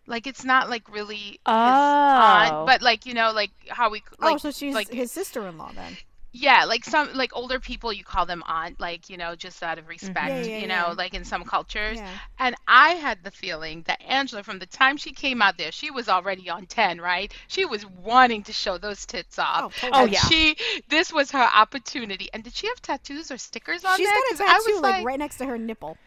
Like, 0.05 0.25
it's 0.25 0.43
not 0.45 0.69
like 0.69 0.91
really 0.93 1.15
his 1.15 1.39
Oh. 1.45 1.51
aunt, 1.53 2.65
but 2.65 2.81
like 2.81 3.05
you 3.05 3.13
know, 3.13 3.31
like 3.33 3.51
how 3.69 3.89
we. 3.89 4.01
Oh, 4.21 4.25
like, 4.25 4.35
oh, 4.35 4.37
so 4.37 4.51
she's 4.51 4.73
like 4.73 4.89
his 4.89 5.11
sister-in-law 5.11 5.71
then. 5.75 5.97
Yeah, 6.37 6.65
like 6.65 6.85
some 6.85 7.13
like 7.13 7.31
older 7.35 7.59
people, 7.59 7.91
you 7.93 8.03
call 8.03 8.25
them 8.25 8.43
aunt, 8.47 8.79
like 8.79 9.09
you 9.09 9.17
know, 9.17 9.35
just 9.35 9.63
out 9.63 9.77
of 9.79 9.87
mm-hmm. 10.01 10.07
respect, 10.07 10.29
Yeah, 10.29 10.41
yeah, 10.41 10.57
you 10.57 10.67
know, 10.67 10.87
yeah. 10.87 10.93
like 10.97 11.13
in 11.13 11.23
some 11.25 11.43
cultures. 11.43 11.97
Yeah. 11.97 12.19
And 12.39 12.55
I 12.67 12.89
had 12.95 13.23
the 13.23 13.31
feeling 13.31 13.83
that 13.87 14.01
Angela, 14.01 14.43
from 14.43 14.59
the 14.59 14.65
time 14.65 14.97
she 14.97 15.13
came 15.13 15.41
out 15.41 15.57
there, 15.57 15.71
she 15.71 15.91
was 15.91 16.07
already 16.09 16.49
on 16.49 16.65
ten, 16.67 16.99
right? 17.01 17.33
She 17.47 17.65
was 17.65 17.85
wanting 17.85 18.43
to 18.43 18.53
show 18.53 18.77
those 18.77 19.05
tits 19.05 19.39
off. 19.39 19.65
Oh, 19.65 19.69
totally. 19.69 20.01
Oh, 20.01 20.05
And 20.05 20.11
yeah. 20.13 20.27
She, 20.29 20.57
this 20.89 21.11
was 21.13 21.31
her 21.31 21.43
opportunity. 21.43 22.29
And 22.33 22.43
did 22.43 22.53
she 22.55 22.67
have 22.67 22.81
tattoos 22.81 23.31
or 23.31 23.37
stickers 23.37 23.83
on 23.85 23.97
She's 23.97 24.07
there? 24.07 24.15
got 24.15 24.27
a 24.31 24.35
'Cause 24.35 24.41
I 24.41 24.59
tattoo 24.59 24.71
was 24.73 24.81
like, 24.81 25.05
right 25.05 25.19
next 25.19 25.37
to 25.37 25.45
her 25.45 25.57
nipple. 25.57 25.99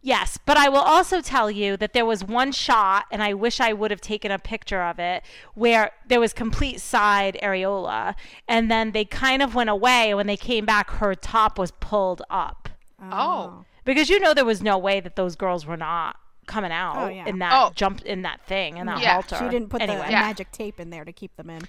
Yes, 0.00 0.38
but 0.44 0.56
I 0.56 0.68
will 0.68 0.78
also 0.80 1.20
tell 1.20 1.50
you 1.50 1.76
that 1.76 1.92
there 1.92 2.06
was 2.06 2.22
one 2.22 2.52
shot, 2.52 3.06
and 3.10 3.22
I 3.22 3.34
wish 3.34 3.58
I 3.60 3.72
would 3.72 3.90
have 3.90 4.00
taken 4.00 4.30
a 4.30 4.38
picture 4.38 4.82
of 4.82 4.98
it, 5.00 5.24
where 5.54 5.90
there 6.06 6.20
was 6.20 6.32
complete 6.32 6.80
side 6.80 7.36
areola, 7.42 8.14
and 8.46 8.70
then 8.70 8.92
they 8.92 9.04
kind 9.04 9.42
of 9.42 9.54
went 9.56 9.70
away. 9.70 10.14
When 10.14 10.28
they 10.28 10.36
came 10.36 10.64
back, 10.64 10.90
her 10.90 11.14
top 11.16 11.58
was 11.58 11.72
pulled 11.72 12.22
up 12.30 12.68
Oh. 13.02 13.64
because 13.84 14.08
you 14.08 14.20
know 14.20 14.34
there 14.34 14.44
was 14.44 14.62
no 14.62 14.78
way 14.78 15.00
that 15.00 15.16
those 15.16 15.34
girls 15.34 15.66
were 15.66 15.76
not 15.76 16.16
coming 16.46 16.72
out 16.72 16.96
Oh, 16.96 17.08
yeah. 17.08 17.26
in 17.26 17.38
that 17.40 17.52
Oh. 17.52 17.72
jump 17.74 18.02
in 18.02 18.22
that 18.22 18.40
thing 18.46 18.76
in 18.78 18.86
that 18.86 19.00
Yeah. 19.00 19.14
halter. 19.14 19.36
She 19.36 19.44
didn't 19.50 19.68
put 19.68 19.82
anyway. 19.82 20.06
the 20.06 20.12
Yeah. 20.12 20.20
magic 20.20 20.50
tape 20.52 20.78
in 20.80 20.90
there 20.90 21.04
to 21.04 21.12
keep 21.12 21.36
them 21.36 21.50
in. 21.50 21.62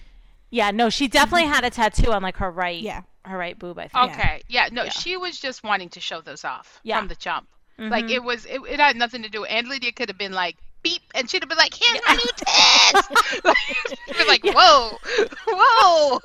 Yeah, 0.51 0.71
no, 0.71 0.89
she 0.89 1.07
definitely 1.07 1.47
had 1.47 1.63
a 1.65 1.69
tattoo 1.69 2.11
on 2.13 2.21
like 2.23 2.37
her 2.37 2.49
right, 2.49 2.79
Yeah. 2.79 3.01
her 3.25 3.37
right 3.37 3.57
boob. 3.59 3.77
I 3.79 3.87
think. 3.89 4.13
Okay. 4.13 4.41
Yeah. 4.47 4.69
No, 4.71 4.83
Yeah. 4.83 4.91
she 4.91 5.17
was 5.17 5.39
just 5.39 5.63
wanting 5.63 5.89
to 5.89 5.99
show 5.99 6.21
those 6.21 6.45
off 6.45 6.79
Yeah. 6.83 6.97
from 6.99 7.07
the 7.09 7.15
jump. 7.15 7.47
Like 7.79 8.05
mm-hmm. 8.05 8.13
it 8.13 8.23
was, 8.23 8.45
it, 8.45 8.59
it 8.69 8.79
had 8.79 8.95
nothing 8.97 9.23
to 9.23 9.29
do. 9.29 9.45
And 9.45 9.67
Lydia 9.67 9.91
could 9.93 10.09
have 10.09 10.17
been 10.17 10.33
like 10.33 10.57
beep, 10.83 11.01
and 11.15 11.29
she'd 11.29 11.41
have 11.41 11.49
been 11.49 11.57
like, 11.57 11.73
"Here's 11.73 12.01
my 12.07 12.13
new 12.13 12.29
tits." 12.35 13.43
like, 13.43 13.57
she'd 14.07 14.17
be 14.17 14.25
like, 14.27 14.43
"Whoa, 14.43 14.97
whoa." 15.47 16.19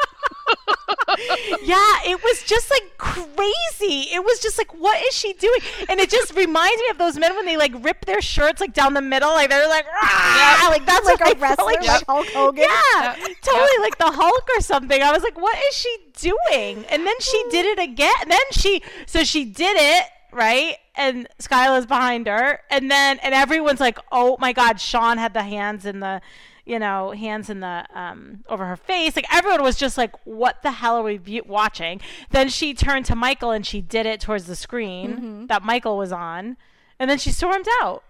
yeah, 1.62 2.10
it 2.10 2.22
was 2.22 2.42
just 2.44 2.70
like 2.70 2.98
crazy. 2.98 4.08
It 4.14 4.22
was 4.24 4.40
just 4.40 4.58
like, 4.58 4.72
what 4.74 5.00
is 5.06 5.14
she 5.14 5.32
doing? 5.34 5.58
And 5.88 6.00
it 6.00 6.10
just 6.10 6.34
reminds 6.34 6.76
me 6.80 6.88
of 6.90 6.98
those 6.98 7.16
men 7.18 7.34
when 7.34 7.46
they 7.46 7.56
like 7.56 7.72
rip 7.84 8.04
their 8.04 8.20
shirts 8.20 8.60
like 8.60 8.74
down 8.74 8.94
the 8.94 9.00
middle, 9.02 9.30
like 9.30 9.50
they're 9.50 9.68
like, 9.68 9.86
"Rah!" 9.86 10.68
like 10.68 10.84
that's 10.86 11.06
Like 11.06 11.20
what 11.20 11.28
a 11.28 11.36
I 11.36 11.38
felt 11.38 11.40
wrestler, 11.40 11.64
like. 11.66 11.86
like 11.86 11.98
she- 12.00 12.04
Hulk 12.08 12.26
Hogan. 12.28 12.64
yeah, 12.64 13.16
Yep. 13.16 13.30
totally 13.42 13.78
like 13.80 13.98
the 13.98 14.10
Hulk 14.10 14.48
or 14.56 14.60
something. 14.60 15.02
I 15.02 15.12
was 15.12 15.22
like, 15.22 15.38
what 15.40 15.56
is 15.68 15.74
she 15.76 15.96
doing? 16.18 16.84
And 16.86 17.06
then 17.06 17.14
she 17.20 17.42
did 17.50 17.66
it 17.78 17.82
again. 17.82 18.14
And 18.22 18.30
then 18.30 18.40
she, 18.52 18.82
so 19.06 19.24
she 19.24 19.44
did 19.44 19.76
it 19.78 20.04
right, 20.32 20.76
and 20.96 21.28
Skyla's 21.40 21.86
behind 21.86 22.26
her, 22.26 22.60
and 22.70 22.90
then 22.90 23.18
and 23.20 23.34
everyone's 23.34 23.80
like, 23.80 23.98
"Oh 24.12 24.36
my 24.40 24.52
God!" 24.52 24.80
Shaun 24.80 25.18
had 25.18 25.34
the 25.34 25.42
hands 25.42 25.84
in 25.86 26.00
the, 26.00 26.20
you 26.64 26.78
know, 26.78 27.10
hands 27.12 27.50
in 27.50 27.60
the 27.60 27.84
um 27.94 28.44
over 28.48 28.66
her 28.66 28.76
face. 28.76 29.16
Like 29.16 29.26
everyone 29.34 29.62
was 29.62 29.76
just 29.76 29.98
like, 29.98 30.12
"What 30.24 30.62
the 30.62 30.70
hell 30.72 30.96
are 30.96 31.02
we 31.02 31.16
view- 31.16 31.42
watching?" 31.46 32.00
Then 32.30 32.48
she 32.48 32.74
turned 32.74 33.06
to 33.06 33.16
Michael 33.16 33.50
and 33.50 33.66
she 33.66 33.80
did 33.80 34.06
it 34.06 34.20
towards 34.20 34.46
the 34.46 34.56
screen 34.56 35.46
that 35.48 35.62
Michael 35.62 35.96
was 35.98 36.12
on, 36.12 36.56
and 36.98 37.10
then 37.10 37.18
she 37.18 37.30
stormed 37.32 37.66
out. 37.82 38.02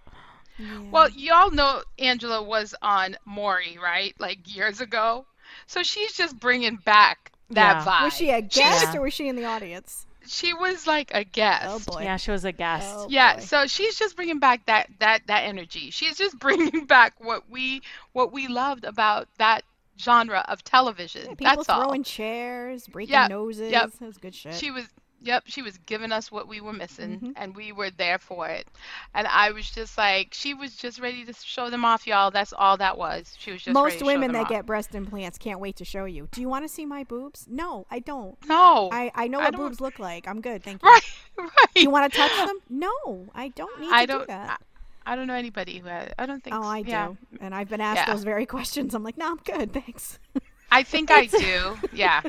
Well, 0.89 1.09
y'all 1.09 1.51
know 1.51 1.81
Angela 1.99 2.41
was 2.41 2.73
on 2.81 3.17
Maury, 3.25 3.77
right? 3.81 4.13
Like 4.19 4.55
years 4.55 4.79
ago. 4.79 5.25
So 5.67 5.83
she's 5.83 6.13
just 6.13 6.39
bringing 6.39 6.77
back 6.77 7.31
that 7.49 7.77
Yeah. 7.77 7.85
vibe. 7.85 8.03
Was 8.05 8.13
she 8.15 8.29
a 8.29 8.41
guest 8.41 8.93
Yeah. 8.93 8.99
or 8.99 9.01
was 9.03 9.13
she 9.13 9.27
in 9.27 9.35
the 9.35 9.43
audience? 9.45 10.04
She 10.27 10.53
was 10.53 10.87
like 10.87 11.11
a 11.13 11.19
oh, 11.19 11.23
guest. 11.31 11.65
Oh 11.67 11.93
boy. 11.93 12.03
Yeah, 12.03 12.17
she 12.17 12.31
was 12.31 12.45
a 12.45 12.51
guest. 12.51 12.87
Oh, 12.89 13.07
Yeah, 13.09 13.35
boy. 13.35 13.41
so 13.41 13.67
she's 13.67 13.97
just 13.97 14.15
bringing 14.15 14.39
back 14.39 14.65
that 14.67 14.89
that 14.99 15.21
that 15.27 15.41
energy. 15.45 15.91
She's 15.91 16.17
just 16.17 16.37
bringing 16.39 16.85
back 16.85 17.13
what 17.19 17.49
we 17.49 17.81
what 18.13 18.31
we 18.31 18.47
loved 18.47 18.83
about 18.85 19.27
that 19.37 19.63
genre 19.99 20.43
of 20.47 20.63
television. 20.63 21.21
Yeah, 21.23 21.35
people 21.35 21.55
That's 21.55 21.69
all. 21.69 21.83
throwing 21.83 22.03
chairs, 22.03 22.87
breaking 22.87 23.13
Yep, 23.13 23.29
noses. 23.29 23.71
yep. 23.71 23.91
That 23.99 24.05
was 24.05 24.17
good 24.17 24.35
shit. 24.35 24.55
She 24.55 24.71
was 24.71 24.85
yep, 25.21 25.43
she 25.45 25.61
was 25.61 25.77
giving 25.85 26.11
us 26.11 26.31
what 26.31 26.47
we 26.47 26.61
were 26.61 26.73
missing 26.73 27.19
Mhm. 27.19 27.33
and 27.35 27.55
we 27.55 27.71
were 27.71 27.89
there 27.89 28.19
for 28.19 28.47
it. 28.47 28.67
And 29.13 29.25
I 29.27 29.51
was 29.51 29.69
just 29.69 29.97
like 29.97 30.33
she 30.33 30.53
was 30.53 30.75
just 30.75 30.99
ready 30.99 31.25
to 31.25 31.33
show 31.33 31.69
them 31.69 31.83
off, 31.85 32.05
y'all. 32.05 32.31
That's 32.31 32.53
all 32.53 32.77
that 32.77 32.97
was. 32.97 33.35
She 33.39 33.51
was 33.51 33.61
just 33.61 33.75
ready 33.75 33.83
Most 33.85 33.93
to 33.93 33.99
show 33.99 34.05
women 34.05 34.31
that 34.33 34.43
off. 34.43 34.49
get 34.49 34.65
breast 34.65 34.93
implants 34.95 35.37
can't 35.37 35.59
wait 35.59 35.75
to 35.77 35.85
show 35.85 36.05
you. 36.05 36.27
Do 36.31 36.41
you 36.41 36.49
want 36.49 36.63
to 36.65 36.69
see 36.69 36.85
my 36.85 37.03
boobs? 37.03 37.47
No, 37.49 37.85
I 37.89 37.99
don't. 37.99 38.37
No. 38.47 38.89
I, 38.91 39.11
I 39.15 39.27
know 39.27 39.39
I 39.39 39.45
what 39.45 39.51
don't- 39.53 39.61
boobs 39.67 39.81
look 39.81 39.99
like. 39.99 40.27
I'm 40.27 40.41
good, 40.41 40.63
thank 40.63 40.81
you. 40.83 40.89
right, 40.89 41.01
right. 41.37 41.49
You 41.75 41.89
want 41.89 42.11
to 42.11 42.17
touch 42.17 42.31
them? 42.47 42.57
No, 42.69 43.27
I 43.33 43.47
don't 43.49 43.79
need 43.79 43.89
to 43.89 43.93
I 43.95 44.05
do 44.05 44.13
don't 44.13 44.27
that. 44.27 44.61
I, 45.05 45.13
I 45.13 45.15
don't 45.15 45.27
know 45.27 45.35
anybody 45.35 45.79
who 45.79 45.87
has, 45.87 46.09
I 46.17 46.25
don't 46.25 46.43
think 46.43 46.55
Oh, 46.55 46.61
so. 46.63 46.67
I 46.67 46.77
yeah. 46.79 47.07
do. 47.09 47.17
And 47.39 47.53
I've 47.53 47.69
been 47.69 47.79
asked 47.81 48.07
Yeah. 48.07 48.13
those 48.13 48.23
very 48.23 48.45
questions. 48.55 48.93
I'm 48.95 49.03
like, 49.03 49.17
no, 49.17 49.29
I'm 49.31 49.37
good, 49.37 49.71
thanks. 49.73 50.19
I 50.71 50.83
think 50.83 51.11
I 51.11 51.25
do. 51.25 51.77
Yeah. 51.93 52.21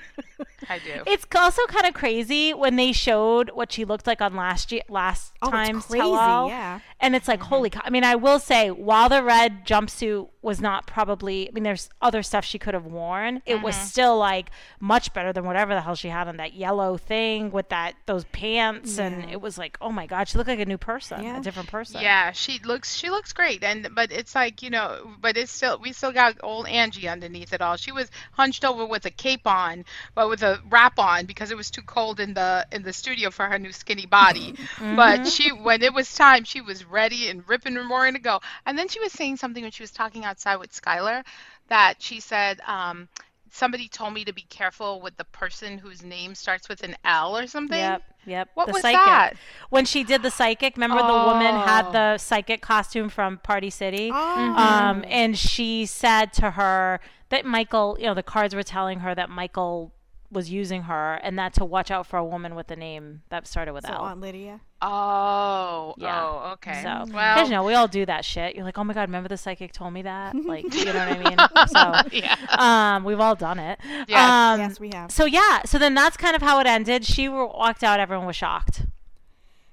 I 0.69 0.79
do. 0.79 1.03
It's 1.07 1.27
also 1.35 1.63
kind 1.67 1.87
of 1.87 1.95
crazy 1.95 2.53
when 2.53 2.77
they 2.77 2.93
showed 2.93 3.51
what 3.51 3.73
she 3.73 3.85
looked 3.85 4.07
like 4.07 4.21
on 4.21 4.35
last 4.35 4.73
year, 4.73 4.83
last 4.89 5.33
Oh, 5.43 5.51
time's 5.51 5.79
it's 5.79 5.87
crazy, 5.87 6.01
tell-all. 6.03 6.49
yeah. 6.49 6.81
And 6.99 7.15
it's 7.15 7.29
like, 7.29 7.43
holy 7.43 7.69
cow. 7.71 7.83
I 7.85 7.91
mean, 7.91 8.05
I 8.05 8.15
will 8.17 8.39
say, 8.39 8.71
while 8.71 9.09
the 9.11 9.23
red 9.23 9.67
jumpsuit 9.67 10.29
was 10.41 10.61
not 10.61 10.87
probably, 10.87 11.47
I 11.49 11.53
mean, 11.53 11.63
there's 11.65 11.91
other 12.01 12.23
stuff 12.23 12.45
she 12.45 12.59
could 12.59 12.73
have 12.75 12.87
worn, 12.87 13.43
it 13.47 13.61
was 13.63 13.75
Mm-hmm. 13.77 13.85
still 13.87 14.19
like 14.19 14.51
much 14.81 15.13
better 15.13 15.33
than 15.33 15.45
whatever 15.45 15.75
the 15.75 15.83
hell 15.83 15.95
she 15.95 16.09
had 16.09 16.27
on 16.27 16.39
that 16.39 16.55
yellow 16.55 16.97
thing 16.97 17.51
with 17.51 17.69
that, 17.69 17.95
those 18.07 18.25
pants. 18.33 18.99
And 18.99 19.31
it 19.31 19.41
was 19.41 19.59
like, 19.59 19.77
oh 19.81 19.91
my 19.93 20.07
God, 20.07 20.27
she 20.29 20.39
looked 20.39 20.49
like 20.49 20.59
a 20.61 20.65
new 20.67 20.79
person, 20.79 21.23
Yeah. 21.23 21.39
a 21.39 21.43
different 21.43 21.69
person. 21.69 22.01
Yeah, 22.01 22.33
she 22.33 22.59
looks 22.65 22.95
she 22.97 23.11
looks 23.11 23.33
great, 23.33 23.63
and 23.63 23.89
but 23.95 24.11
it's 24.11 24.35
like 24.35 24.63
you 24.63 24.71
know, 24.71 25.11
but 25.21 25.37
it's 25.37 25.53
still 25.53 25.79
we 25.79 25.93
still 25.93 26.13
got 26.13 26.37
old 26.43 26.67
Angie 26.67 27.09
underneath 27.09 27.53
it 27.53 27.61
all. 27.61 27.77
She 27.77 27.93
was 27.93 28.11
hunched 28.37 28.65
over 28.65 28.87
with 28.87 29.05
a 29.07 29.11
cape 29.11 29.47
on, 29.47 29.85
but 30.15 30.29
with 30.29 30.43
a 30.43 30.61
wrap 30.69 30.99
on 30.99 31.27
because 31.27 31.51
it 31.51 31.57
was 31.57 31.71
too 31.71 31.83
cold 31.83 32.21
in 32.21 32.35
the 32.35 32.67
in 32.73 32.83
the 32.83 32.93
studio 32.93 33.31
for 33.31 33.47
her 33.47 33.59
new 33.59 33.73
skinny 33.73 34.07
body. 34.07 34.55
But 34.91 35.27
she 35.27 35.51
when 35.53 35.83
it 35.83 35.95
was 35.95 36.13
time, 36.15 36.45
she 36.45 36.61
was 36.61 36.85
ready 36.85 37.29
and 37.29 37.49
ripping 37.49 37.77
and 37.77 37.89
roaring 37.91 38.15
to 38.15 38.21
go. 38.21 38.41
And 38.67 38.79
then 38.79 38.89
she 38.89 39.01
was 39.01 39.13
saying 39.13 39.37
something 39.37 39.63
when 39.63 39.73
she 39.73 39.83
was 39.83 39.93
talking 39.93 40.25
outside 40.25 40.57
with 40.57 40.73
Skyla, 40.73 41.25
that 41.69 42.03
she 42.03 42.21
said. 42.21 42.61
um 42.67 43.09
Somebody 43.51 43.89
told 43.89 44.13
me 44.13 44.25
to 44.25 44.33
be 44.33 44.43
careful 44.43 45.01
with 45.01 45.17
the 45.17 45.25
person 45.25 45.79
whose 45.79 46.03
name 46.03 46.35
starts 46.35 46.69
with 46.69 46.83
an 46.83 46.97
L 47.05 47.37
or 47.37 47.47
something. 47.47 47.79
Yep, 47.79 48.03
yep. 48.27 48.49
What 48.55 48.67
the 48.67 48.73
was 48.75 48.83
psychic. 48.83 48.99
that? 48.99 49.33
When 49.71 49.85
she 49.85 50.05
did 50.05 50.23
the 50.23 50.31
psychic, 50.31 50.77
remember 50.77 50.99
the 50.99 51.13
woman 51.13 51.55
had 51.55 51.87
Oh. 51.87 51.93
the 51.93 52.19
psychic 52.19 52.61
costume 52.61 53.09
from 53.09 53.39
Party 53.39 53.71
City? 53.71 54.11
Oh. 54.13 54.17
Um, 54.57 55.05
and 55.07 55.39
she 55.39 55.87
said 55.87 56.33
to 56.35 56.53
her 56.53 57.01
that 57.31 57.45
Michael, 57.47 57.97
you 58.01 58.07
know, 58.07 58.15
the 58.15 58.23
cards 58.23 58.55
were 58.55 58.63
telling 58.63 59.01
her 59.01 59.15
that 59.15 59.31
Michael 59.31 59.93
was 60.31 60.51
using 60.51 60.83
her 60.83 61.15
and 61.23 61.39
that 61.39 61.55
to 61.55 61.65
watch 61.65 61.91
out 61.91 62.05
for 62.07 62.17
a 62.17 62.25
woman 62.25 62.57
with 62.57 62.69
a 62.73 62.77
name 62.77 63.23
that 63.29 63.47
started 63.47 63.73
with 63.73 63.87
So 63.87 63.93
L. 63.95 64.03
Aunt 64.07 64.21
Lydia. 64.21 64.61
Oh, 64.83 65.95
Yeah. 65.97 66.23
oh, 66.23 66.51
okay. 66.55 66.83
So, 66.83 66.89
'cause, 66.89 67.11
well, 67.11 67.45
you 67.45 67.51
know, 67.51 67.65
we 67.65 67.75
all 67.75 67.89
do 67.89 68.05
that 68.07 68.25
shit. 68.25 68.55
You're 68.55 68.65
like, 68.65 68.77
oh 68.79 68.85
my 68.85 68.93
god, 68.95 69.09
remember 69.09 69.29
the 69.29 69.37
psychic 69.37 69.73
told 69.73 69.93
me 69.93 70.03
that? 70.03 70.35
Like, 70.47 70.73
you 70.75 70.85
know 70.85 70.93
what 70.93 71.09
I 71.09 71.19
mean? 71.19 71.39
So, 71.69 72.17
yeah. 72.17 72.37
um, 72.59 73.05
we've 73.05 73.19
all 73.21 73.35
done 73.35 73.59
it. 73.59 73.79
Yes. 74.07 74.31
Um, 74.31 74.61
yes, 74.61 74.79
we 74.81 74.91
have. 74.93 75.11
So 75.11 75.25
yeah, 75.25 75.63
so 75.65 75.79
then 75.79 75.95
that's 75.95 76.17
kind 76.17 76.37
of 76.37 76.43
how 76.43 76.61
it 76.61 76.67
ended. 76.67 77.05
She 77.05 77.29
walked 77.29 77.83
out. 77.83 77.99
Everyone 78.01 78.27
was 78.27 78.37
shocked. 78.37 78.83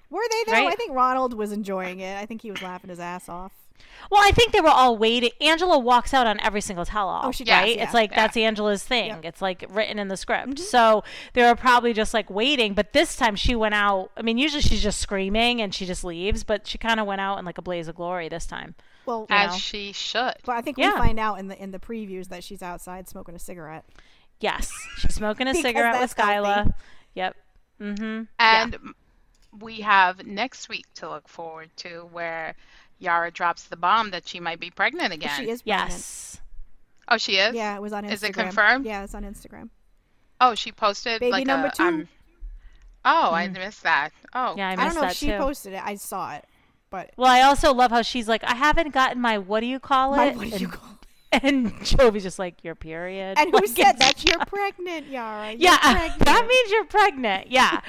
Were 0.10 0.22
they 0.32 0.44
though? 0.46 0.52
Right? 0.54 0.68
I 0.72 0.76
think 0.76 0.94
Ronald 0.94 1.34
was 1.34 1.52
enjoying 1.52 2.00
it. 2.00 2.18
I 2.18 2.26
think 2.26 2.42
he 2.42 2.52
was 2.52 2.62
laughing 2.62 2.90
his 2.90 3.00
ass 3.00 3.28
off. 3.28 3.52
Well, 4.12 4.22
I 4.24 4.32
think 4.32 4.52
they 4.52 4.62
were 4.62 4.68
all 4.70 4.98
waiting. 4.98 5.32
Angela 5.42 5.80
walks 5.80 6.14
out 6.14 6.28
on 6.28 6.40
every 6.42 6.62
single 6.62 6.86
tell-all. 6.86 7.22
Oh, 7.26 7.32
she 7.32 7.44
Yeah. 7.46 7.62
does, 7.62 7.68
right? 7.70 7.78
yeah. 7.78 7.84
It's 7.84 7.94
like 7.94 8.12
Yeah. 8.12 8.18
that's 8.18 8.38
Angela's 8.38 8.84
thing. 8.84 9.08
Yep. 9.08 9.26
It's 9.26 9.42
like 9.42 9.66
written 9.70 9.98
in 9.98 10.08
the 10.10 10.18
script. 10.18 10.60
So 10.60 11.04
they 11.34 11.42
were 11.44 11.56
probably 11.56 11.94
just 11.94 12.14
like 12.14 12.30
waiting. 12.30 12.74
But 12.74 12.94
this 12.94 13.16
time 13.16 13.36
she 13.36 13.56
went 13.56 13.74
out. 13.74 14.12
I 14.18 14.22
mean, 14.22 14.38
usually 14.38 14.62
she's 14.62 14.84
just 14.84 15.00
screaming 15.00 15.62
and 15.62 15.74
she 15.74 15.86
just 15.86 16.04
leaves. 16.04 16.44
But 16.44 16.68
she 16.68 16.78
kind 16.78 17.00
of 17.00 17.08
went 17.08 17.22
out 17.22 17.40
in 17.40 17.46
like 17.46 17.58
a 17.58 17.62
blaze 17.62 17.88
of 17.88 17.96
glory 17.96 18.30
this 18.30 18.46
time. 18.46 18.76
Well, 19.06 19.26
As 19.30 19.52
know. 19.52 19.58
she 19.58 19.92
should. 19.94 20.36
but 20.46 20.56
I 20.58 20.62
think 20.62 20.78
Yeah. 20.78 20.92
we 20.94 20.98
find 21.00 21.20
out 21.20 21.40
in 21.40 21.48
the 21.48 21.62
in 21.62 21.72
the 21.72 21.80
previews 21.80 22.28
that 22.30 22.44
she's 22.44 22.62
outside 22.62 23.08
smoking 23.10 23.36
a 23.36 23.40
cigarette. 23.40 23.86
Yes, 24.40 24.72
she's 24.98 25.16
smoking 25.16 25.48
a 25.48 25.54
cigarette 25.56 26.00
with 26.00 26.14
that's. 26.14 26.30
Skyla. 26.30 26.74
Yep. 27.16 27.36
Mm-hmm. 27.82 28.24
And 28.40 28.76
m 28.76 28.96
we 29.60 29.82
have 29.82 30.26
next 30.26 30.68
week 30.68 30.86
to 30.96 31.08
look 31.10 31.28
forward 31.30 31.70
to 31.78 32.08
where 32.12 32.56
Yara 33.04 33.32
drops 33.32 33.64
the 33.64 33.78
bomb 33.78 34.12
that 34.12 34.28
she 34.28 34.40
might 34.40 34.60
be 34.60 34.70
pregnant 34.70 35.14
again. 35.14 35.38
She 35.38 35.50
is 35.50 35.62
pregnant. 35.62 35.92
Yes. 35.92 36.42
Oh, 37.08 37.18
she 37.18 37.34
is? 37.34 37.54
Yeah, 37.54 37.76
it 37.76 37.82
was 37.82 37.94
on 37.94 38.06
Instagram. 38.06 38.12
Is 38.12 38.24
it 38.24 38.34
confirmed? 38.34 38.86
Yeah, 38.86 39.04
it's 39.04 39.14
on 39.14 39.24
Instagram. 39.24 39.70
Oh, 40.40 40.56
she 40.56 40.72
posted 40.72 41.20
Baby 41.20 41.32
like 41.32 41.48
number 41.48 41.68
a, 41.68 41.72
2 41.72 41.84
um, 41.84 42.08
oh, 43.06 43.32
I 43.32 43.48
missed 43.48 43.84
that. 43.84 44.10
Oh. 44.34 44.56
Yeah, 44.58 44.70
I 44.70 44.74
I, 44.74 44.76
don't 44.76 44.96
know 44.96 45.02
that 45.02 45.12
if 45.12 45.18
she 45.18 45.28
too. 45.28 45.38
posted 45.38 45.74
it. 45.74 45.82
I 45.84 45.96
saw 45.96 46.34
it, 46.36 46.46
but 46.90 47.12
well, 47.18 47.30
I 47.30 47.42
also 47.42 47.74
love 47.74 47.92
how 47.92 48.02
she's 48.02 48.28
like, 48.28 48.44
I 48.44 48.56
haven't 48.56 48.94
gotten 48.94 49.22
my 49.22 49.38
what 49.38 49.60
do 49.60 49.68
you 49.68 49.80
call 49.80 50.14
it? 50.14 50.18
my, 50.18 50.26
it? 50.28 50.36
what 50.36 50.48
do 50.48 50.52
and, 50.54 50.62
you 50.62 50.68
call? 50.70 50.93
and 51.44 51.74
Jovi's 51.86 52.24
just 52.24 52.38
like 52.40 52.64
your 52.64 52.76
period. 52.76 53.38
And 53.40 53.50
who 53.52 53.58
Like, 53.58 53.68
said 53.68 53.94
that? 54.00 54.24
You're 54.30 54.46
pregnant, 54.46 55.08
Yara. 55.08 55.52
You're 55.52 55.60
Yeah, 55.62 55.78
pregnant. 55.82 56.20
that 56.26 56.48
means 56.48 56.72
you're 56.72 56.86
pregnant. 56.86 57.48
Yeah. 57.52 57.80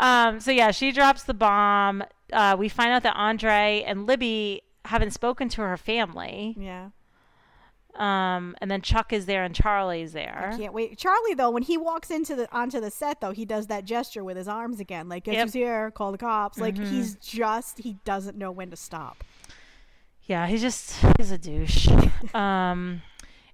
um, 0.00 0.40
so 0.40 0.50
yeah, 0.50 0.70
she 0.70 0.90
drops 0.92 1.22
the 1.24 1.34
bomb. 1.34 2.02
Uh, 2.32 2.56
we 2.58 2.68
find 2.68 2.90
out 2.90 3.02
that 3.04 3.16
Andrei 3.16 3.82
and 3.86 4.06
Libby 4.06 4.62
haven't 4.86 5.12
spoken 5.12 5.48
to 5.50 5.60
her 5.62 5.76
family. 5.76 6.56
yeah. 6.58 6.88
Um, 7.94 8.54
and 8.60 8.70
then 8.70 8.80
Chuck 8.80 9.12
is 9.12 9.26
there 9.26 9.42
and 9.42 9.52
Charlie's 9.52 10.12
there. 10.12 10.50
I 10.52 10.56
can't 10.56 10.72
wait. 10.72 10.96
Charlie 10.98 11.34
though, 11.34 11.50
when 11.50 11.64
he 11.64 11.76
walks 11.76 12.12
into 12.12 12.36
the 12.36 12.48
onto 12.56 12.78
the 12.80 12.92
set 12.92 13.20
though, 13.20 13.32
he 13.32 13.44
does 13.44 13.66
that 13.66 13.84
gesture 13.86 14.22
with 14.22 14.36
his 14.36 14.46
arms 14.46 14.78
again, 14.78 15.08
like 15.08 15.24
"Guess 15.24 15.34
Yep. 15.34 15.46
who's 15.46 15.52
here? 15.54 15.90
Call 15.90 16.12
the 16.12 16.18
cops!" 16.18 16.58
Like 16.58 16.76
Mhm. 16.76 16.88
he's 16.88 17.16
just 17.16 17.78
he 17.78 17.94
doesn't 18.04 18.36
know 18.38 18.52
when 18.52 18.70
to 18.70 18.76
stop. 18.76 19.24
Yeah, 20.28 20.46
he's 20.46 20.60
just 20.60 20.94
he's 21.16 21.30
a 21.30 21.38
douche. 21.38 21.88
um, 22.34 23.02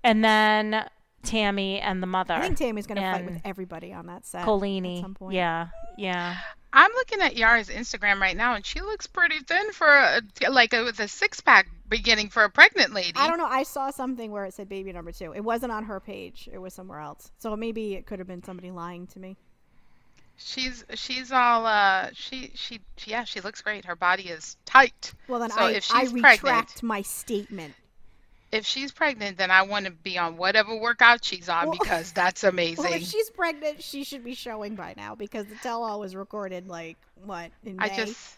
and 0.02 0.24
then 0.24 0.84
Tammy 1.22 1.80
and 1.80 2.02
the 2.02 2.06
mother, 2.06 2.34
I 2.34 2.42
think 2.42 2.58
Tammy's 2.58 2.86
gonna 2.86 3.00
fight 3.00 3.24
with 3.24 3.40
everybody 3.44 3.92
on 3.92 4.06
that 4.06 4.26
set. 4.26 4.42
at 4.42 4.46
Colini. 4.46 5.00
some 5.00 5.14
point. 5.14 5.34
Yeah, 5.34 5.68
yeah. 5.96 6.36
I'm 6.72 6.90
looking 6.92 7.20
at 7.20 7.36
Yara's 7.36 7.68
Instagram 7.68 8.20
right 8.20 8.36
now, 8.36 8.56
and 8.56 8.66
she 8.66 8.80
looks 8.80 9.06
pretty 9.06 9.38
thin 9.38 9.70
for 9.70 9.86
a, 9.86 10.20
like 10.50 10.74
a, 10.74 10.82
with 10.82 10.98
a 10.98 11.06
six 11.06 11.40
pack 11.40 11.68
beginning 11.88 12.30
for 12.30 12.42
a 12.42 12.50
pregnant 12.50 12.92
lady. 12.92 13.12
I 13.14 13.28
don't 13.28 13.38
know. 13.38 13.46
I 13.46 13.62
saw 13.62 13.90
something 13.90 14.32
where 14.32 14.44
it 14.44 14.54
said 14.54 14.68
baby 14.68 14.92
number 14.92 15.12
two. 15.12 15.32
It 15.32 15.44
wasn't 15.44 15.70
on 15.70 15.84
her 15.84 16.00
page. 16.00 16.48
It 16.52 16.58
was 16.58 16.74
somewhere 16.74 16.98
else. 16.98 17.30
So 17.38 17.54
maybe 17.54 17.94
it 17.94 18.06
could 18.06 18.18
have 18.18 18.26
been 18.26 18.42
somebody 18.42 18.72
lying 18.72 19.06
to 19.08 19.20
me. 19.20 19.36
She's 20.36 20.84
she's 20.94 21.30
all 21.32 21.64
uh 21.64 22.10
she 22.12 22.50
she 22.54 22.80
yeah 23.06 23.24
she 23.24 23.40
looks 23.40 23.62
great. 23.62 23.84
Her 23.84 23.96
body 23.96 24.24
is 24.24 24.56
tight. 24.64 25.12
Well, 25.28 25.40
then 25.40 25.50
So 25.50 25.60
I, 25.60 25.70
if 25.72 25.90
I 25.92 26.00
she's 26.02 26.12
retract 26.12 26.40
pregnant- 26.42 26.82
my 26.82 27.02
statement. 27.02 27.74
If 28.52 28.64
she's 28.66 28.92
pregnant, 28.92 29.36
then 29.38 29.50
I 29.50 29.62
want 29.62 29.86
to 29.86 29.90
be 29.90 30.16
on 30.16 30.36
whatever 30.36 30.76
workout 30.76 31.24
she's 31.24 31.48
on 31.48 31.68
Well- 31.70 31.78
because 31.80 32.12
that's 32.20 32.44
amazing. 32.44 32.84
Well, 32.84 32.92
if 32.94 33.02
she's 33.04 33.30
pregnant, 33.30 33.82
she 33.82 34.04
should 34.04 34.22
be 34.24 34.34
showing 34.34 34.74
by 34.76 34.94
now 34.96 35.14
because 35.14 35.46
the 35.46 35.56
tell-all 35.56 35.98
was 36.00 36.14
recorded 36.14 36.68
like 36.68 36.96
what 37.24 37.50
in 37.64 37.76
May. 37.76 37.84
I 37.90 37.96
just 37.96 38.36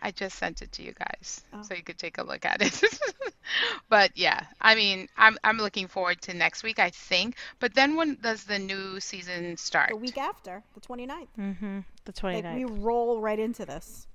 I 0.00 0.10
just 0.10 0.36
sent 0.38 0.62
it 0.62 0.72
to 0.72 0.82
you 0.82 0.92
guys 0.92 1.42
Oh. 1.52 1.62
so 1.62 1.74
you 1.74 1.82
could 1.84 1.98
take 1.98 2.18
a 2.18 2.22
look 2.24 2.44
at 2.44 2.62
it. 2.62 2.82
but 3.88 4.10
yeah, 4.16 4.44
I 4.60 4.74
mean, 4.74 5.08
I'm 5.16 5.38
I'm 5.44 5.58
looking 5.58 5.86
forward 5.88 6.20
to 6.22 6.34
next 6.34 6.62
week, 6.62 6.78
I 6.78 6.90
think. 6.90 7.36
But 7.60 7.74
then 7.74 7.96
when 7.96 8.16
does 8.22 8.44
the 8.44 8.58
new 8.58 9.00
season 9.00 9.56
start? 9.56 9.90
the 9.90 9.96
week 9.96 10.18
after, 10.18 10.62
the 10.74 10.80
29th. 10.80 11.28
Mm-hmm. 11.38 11.80
The 12.04 12.12
Like 12.22 12.44
29th. 12.44 12.54
we 12.56 12.64
roll 12.64 13.20
right 13.20 13.38
into 13.38 13.64
this. 13.66 14.06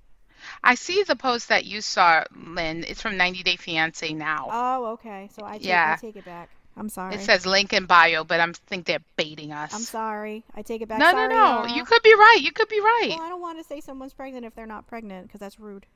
I 0.62 0.76
see 0.76 1.02
the 1.02 1.16
post 1.16 1.48
that 1.48 1.64
you 1.64 1.80
saw, 1.80 2.22
Lynn. 2.34 2.84
It's 2.86 3.02
from 3.02 3.16
90 3.16 3.42
Day 3.42 3.56
Fiance 3.56 4.12
now. 4.12 4.48
Oh, 4.50 4.86
okay. 4.92 5.28
So 5.36 5.44
I 5.44 5.58
take, 5.58 5.66
I 5.66 5.68
Yeah. 5.68 5.96
take 6.00 6.16
it 6.16 6.24
back. 6.24 6.48
I'm 6.76 6.88
sorry. 6.88 7.16
It 7.16 7.22
says 7.22 7.44
link 7.44 7.72
in 7.72 7.86
bio, 7.86 8.22
but 8.22 8.38
I 8.38 8.46
think 8.68 8.86
they're 8.86 9.02
baiting 9.16 9.50
us. 9.50 9.74
I'm 9.74 9.80
sorry. 9.80 10.44
I 10.54 10.62
take 10.62 10.80
it 10.80 10.88
back. 10.88 11.00
No, 11.00 11.10
sorry, 11.10 11.28
no, 11.28 11.34
no. 11.34 11.44
Yara. 11.64 11.72
You 11.72 11.84
could 11.84 12.02
be 12.04 12.14
right. 12.14 12.38
You 12.40 12.52
could 12.52 12.68
be 12.68 12.78
right. 12.78 13.08
Well, 13.10 13.20
I 13.22 13.28
don't 13.28 13.40
want 13.40 13.58
to 13.58 13.64
say 13.64 13.80
someone's 13.80 14.12
pregnant 14.14 14.44
if 14.46 14.54
they're 14.54 14.64
not 14.66 14.86
pregnant 14.86 15.26
because 15.26 15.40
that's 15.40 15.58
rude. 15.58 15.86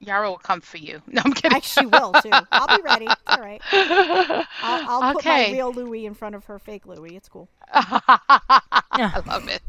Yara 0.00 0.30
will 0.30 0.38
come 0.38 0.60
for 0.60 0.78
you. 0.78 1.00
No, 1.06 1.22
I'm 1.24 1.32
kidding. 1.32 1.56
I, 1.56 1.60
she 1.60 1.84
will 1.86 2.12
too. 2.12 2.30
I'll 2.50 2.76
be 2.76 2.82
ready. 2.82 3.06
It's 3.06 3.20
all 3.26 3.40
right. 3.40 3.60
I'll, 4.62 5.02
I'll 5.02 5.12
put 5.14 5.24
my 5.24 5.50
real 5.52 5.72
Louis 5.72 6.06
in 6.06 6.14
front 6.14 6.34
of 6.34 6.44
her 6.46 6.58
fake 6.58 6.86
Louis. 6.86 7.16
It's 7.16 7.28
cool. 7.28 7.48
I 7.72 9.22
love 9.26 9.48
it. 9.48 9.62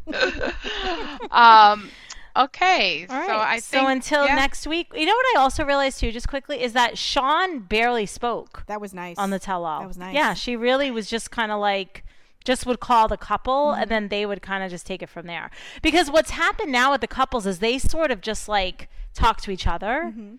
um, 1.31 1.89
okay, 2.35 3.05
All 3.09 3.17
right. 3.17 3.27
so 3.27 3.35
I 3.35 3.59
so 3.59 3.87
until 3.87 4.25
yeah. 4.25 4.35
next 4.35 4.65
week, 4.67 4.87
you 4.95 5.05
know 5.05 5.13
what 5.15 5.25
I 5.37 5.39
also 5.41 5.65
realized 5.65 5.99
too, 5.99 6.11
just 6.11 6.27
quickly, 6.27 6.61
is 6.61 6.73
that 6.73 6.97
Shaun 6.97 7.59
barely 7.59 8.05
spoke 8.05 8.63
That 8.67 8.81
was 8.81 8.93
nice. 8.93 9.17
on 9.17 9.29
the 9.29 9.39
tell-all. 9.39 9.81
That 9.81 9.87
was 9.87 9.97
nice. 9.97 10.15
Yeah, 10.15 10.33
she 10.33 10.55
really 10.55 10.91
was 10.91 11.09
just 11.09 11.31
kind 11.31 11.51
of 11.51 11.59
like 11.59 12.03
just 12.43 12.65
would 12.65 12.80
call 12.80 13.07
the 13.07 13.18
couple 13.18 13.72
Mm-hmm. 13.72 13.81
and 13.81 13.91
then 13.91 14.07
they 14.09 14.26
would 14.26 14.41
kind 14.41 14.63
of 14.63 14.69
just 14.72 14.85
take 14.85 15.01
it 15.01 15.09
from 15.09 15.27
there. 15.27 15.51
Because 15.81 16.09
what's 16.09 16.31
happened 16.31 16.72
now 16.72 16.91
with 16.91 17.01
the 17.01 17.07
couples 17.07 17.45
is 17.45 17.59
they 17.59 17.77
sort 17.77 18.11
of 18.11 18.22
just 18.22 18.47
like 18.47 18.89
talk 19.13 19.41
to 19.41 19.51
each 19.51 19.68
other. 19.68 20.05
Mm-hmm. 20.07 20.35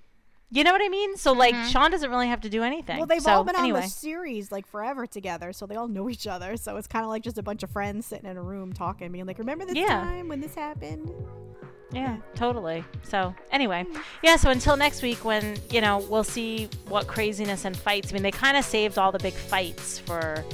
You 0.55 0.65
know 0.65 0.73
what 0.73 0.83
I 0.85 0.89
mean? 0.91 1.16
So 1.16 1.33
like 1.33 1.55
Shaun 1.70 1.91
doesn't 1.91 2.11
really 2.11 2.29
have 2.29 2.43
to 2.43 2.51
do 2.51 2.62
anything. 2.62 2.99
Well, 2.99 3.07
they've 3.07 3.23
so, 3.23 3.33
all 3.33 3.45
been 3.45 3.57
anyway. 3.57 3.79
on 3.79 3.85
the 3.85 3.91
series 3.91 4.53
like 4.53 4.66
forever 4.66 5.07
together, 5.07 5.53
so 5.55 5.65
they 5.66 5.77
all 5.77 5.89
know 5.89 6.11
each 6.11 6.27
other. 6.27 6.59
So 6.59 6.77
it's 6.77 6.87
kind 6.87 7.05
of 7.05 7.09
like 7.11 7.23
just 7.23 7.39
a 7.39 7.43
bunch 7.43 7.62
of 7.62 7.70
friends 7.70 8.05
sitting 8.05 8.29
in 8.29 8.37
a 8.37 8.43
room 8.43 8.73
talking, 8.74 9.11
being 9.12 9.24
like, 9.24 9.39
"Remember 9.39 9.65
this 9.65 9.74
Yeah. 9.77 9.87
time 10.03 10.29
when 10.29 10.41
this 10.43 10.55
happened?" 10.55 11.11
Yeah, 11.91 12.19
totally. 12.35 12.85
So 13.03 13.35
anyway, 13.51 13.87
yeah. 14.23 14.37
So 14.37 14.51
until 14.51 14.77
next 14.77 15.01
week, 15.03 15.24
when 15.24 15.57
you 15.70 15.81
know 15.81 15.99
we'll 16.11 16.23
see 16.24 16.69
what 16.87 17.07
craziness 17.07 17.65
and 17.65 17.74
fights. 17.74 18.11
I 18.11 18.15
mean, 18.15 18.23
they 18.23 18.31
kind 18.31 18.59
of 18.59 18.65
saved 18.66 18.99
all 18.99 19.11
the 19.11 19.19
big 19.20 19.35
fights 19.35 19.99
for 20.01 20.45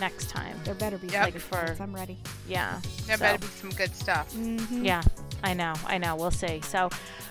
next 0.00 0.30
time. 0.30 0.56
There 0.64 0.74
better 0.74 0.98
be 0.98 1.08
Yep. 1.08 1.24
like 1.24 1.34
Like 1.34 1.42
for- 1.42 1.76
I'm 1.82 1.94
ready. 1.94 2.18
Yeah. 2.48 2.80
there 3.06 3.16
so- 3.16 3.22
better 3.22 3.38
be 3.38 3.46
some 3.46 3.70
good 3.70 3.94
stuff. 3.94 4.32
Mm-hmm. 4.32 4.84
Yeah, 4.84 5.02
I 5.44 5.54
know. 5.54 5.74
I 5.86 5.98
know. 5.98 6.16
We'll 6.16 6.30
see. 6.30 6.60
So, 6.62 6.88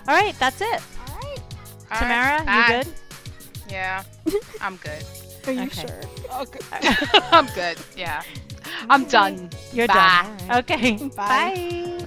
all 0.08 0.14
right, 0.14 0.34
that's 0.38 0.60
it. 0.60 0.80
All 1.08 1.16
right. 1.18 1.38
Tamara, 1.92 2.38
right, 2.38 2.46
bye. 2.46 2.76
you 2.76 2.84
good? 2.84 2.94
Yeah, 3.68 4.02
I'm 4.60 4.76
good. 4.76 5.04
Are 5.46 5.52
you 5.52 5.62
Okay. 5.62 5.86
sure? 5.86 6.00
Okay. 6.42 6.60
I'm 7.32 7.46
good. 7.54 7.78
Yeah, 7.96 8.22
I'm 8.88 9.04
done. 9.06 9.50
You're 9.72 9.86
Bye. 9.88 10.26
done. 10.48 10.58
Okay. 10.58 10.96
Bye. 11.16 11.98
Bye. 11.98 12.06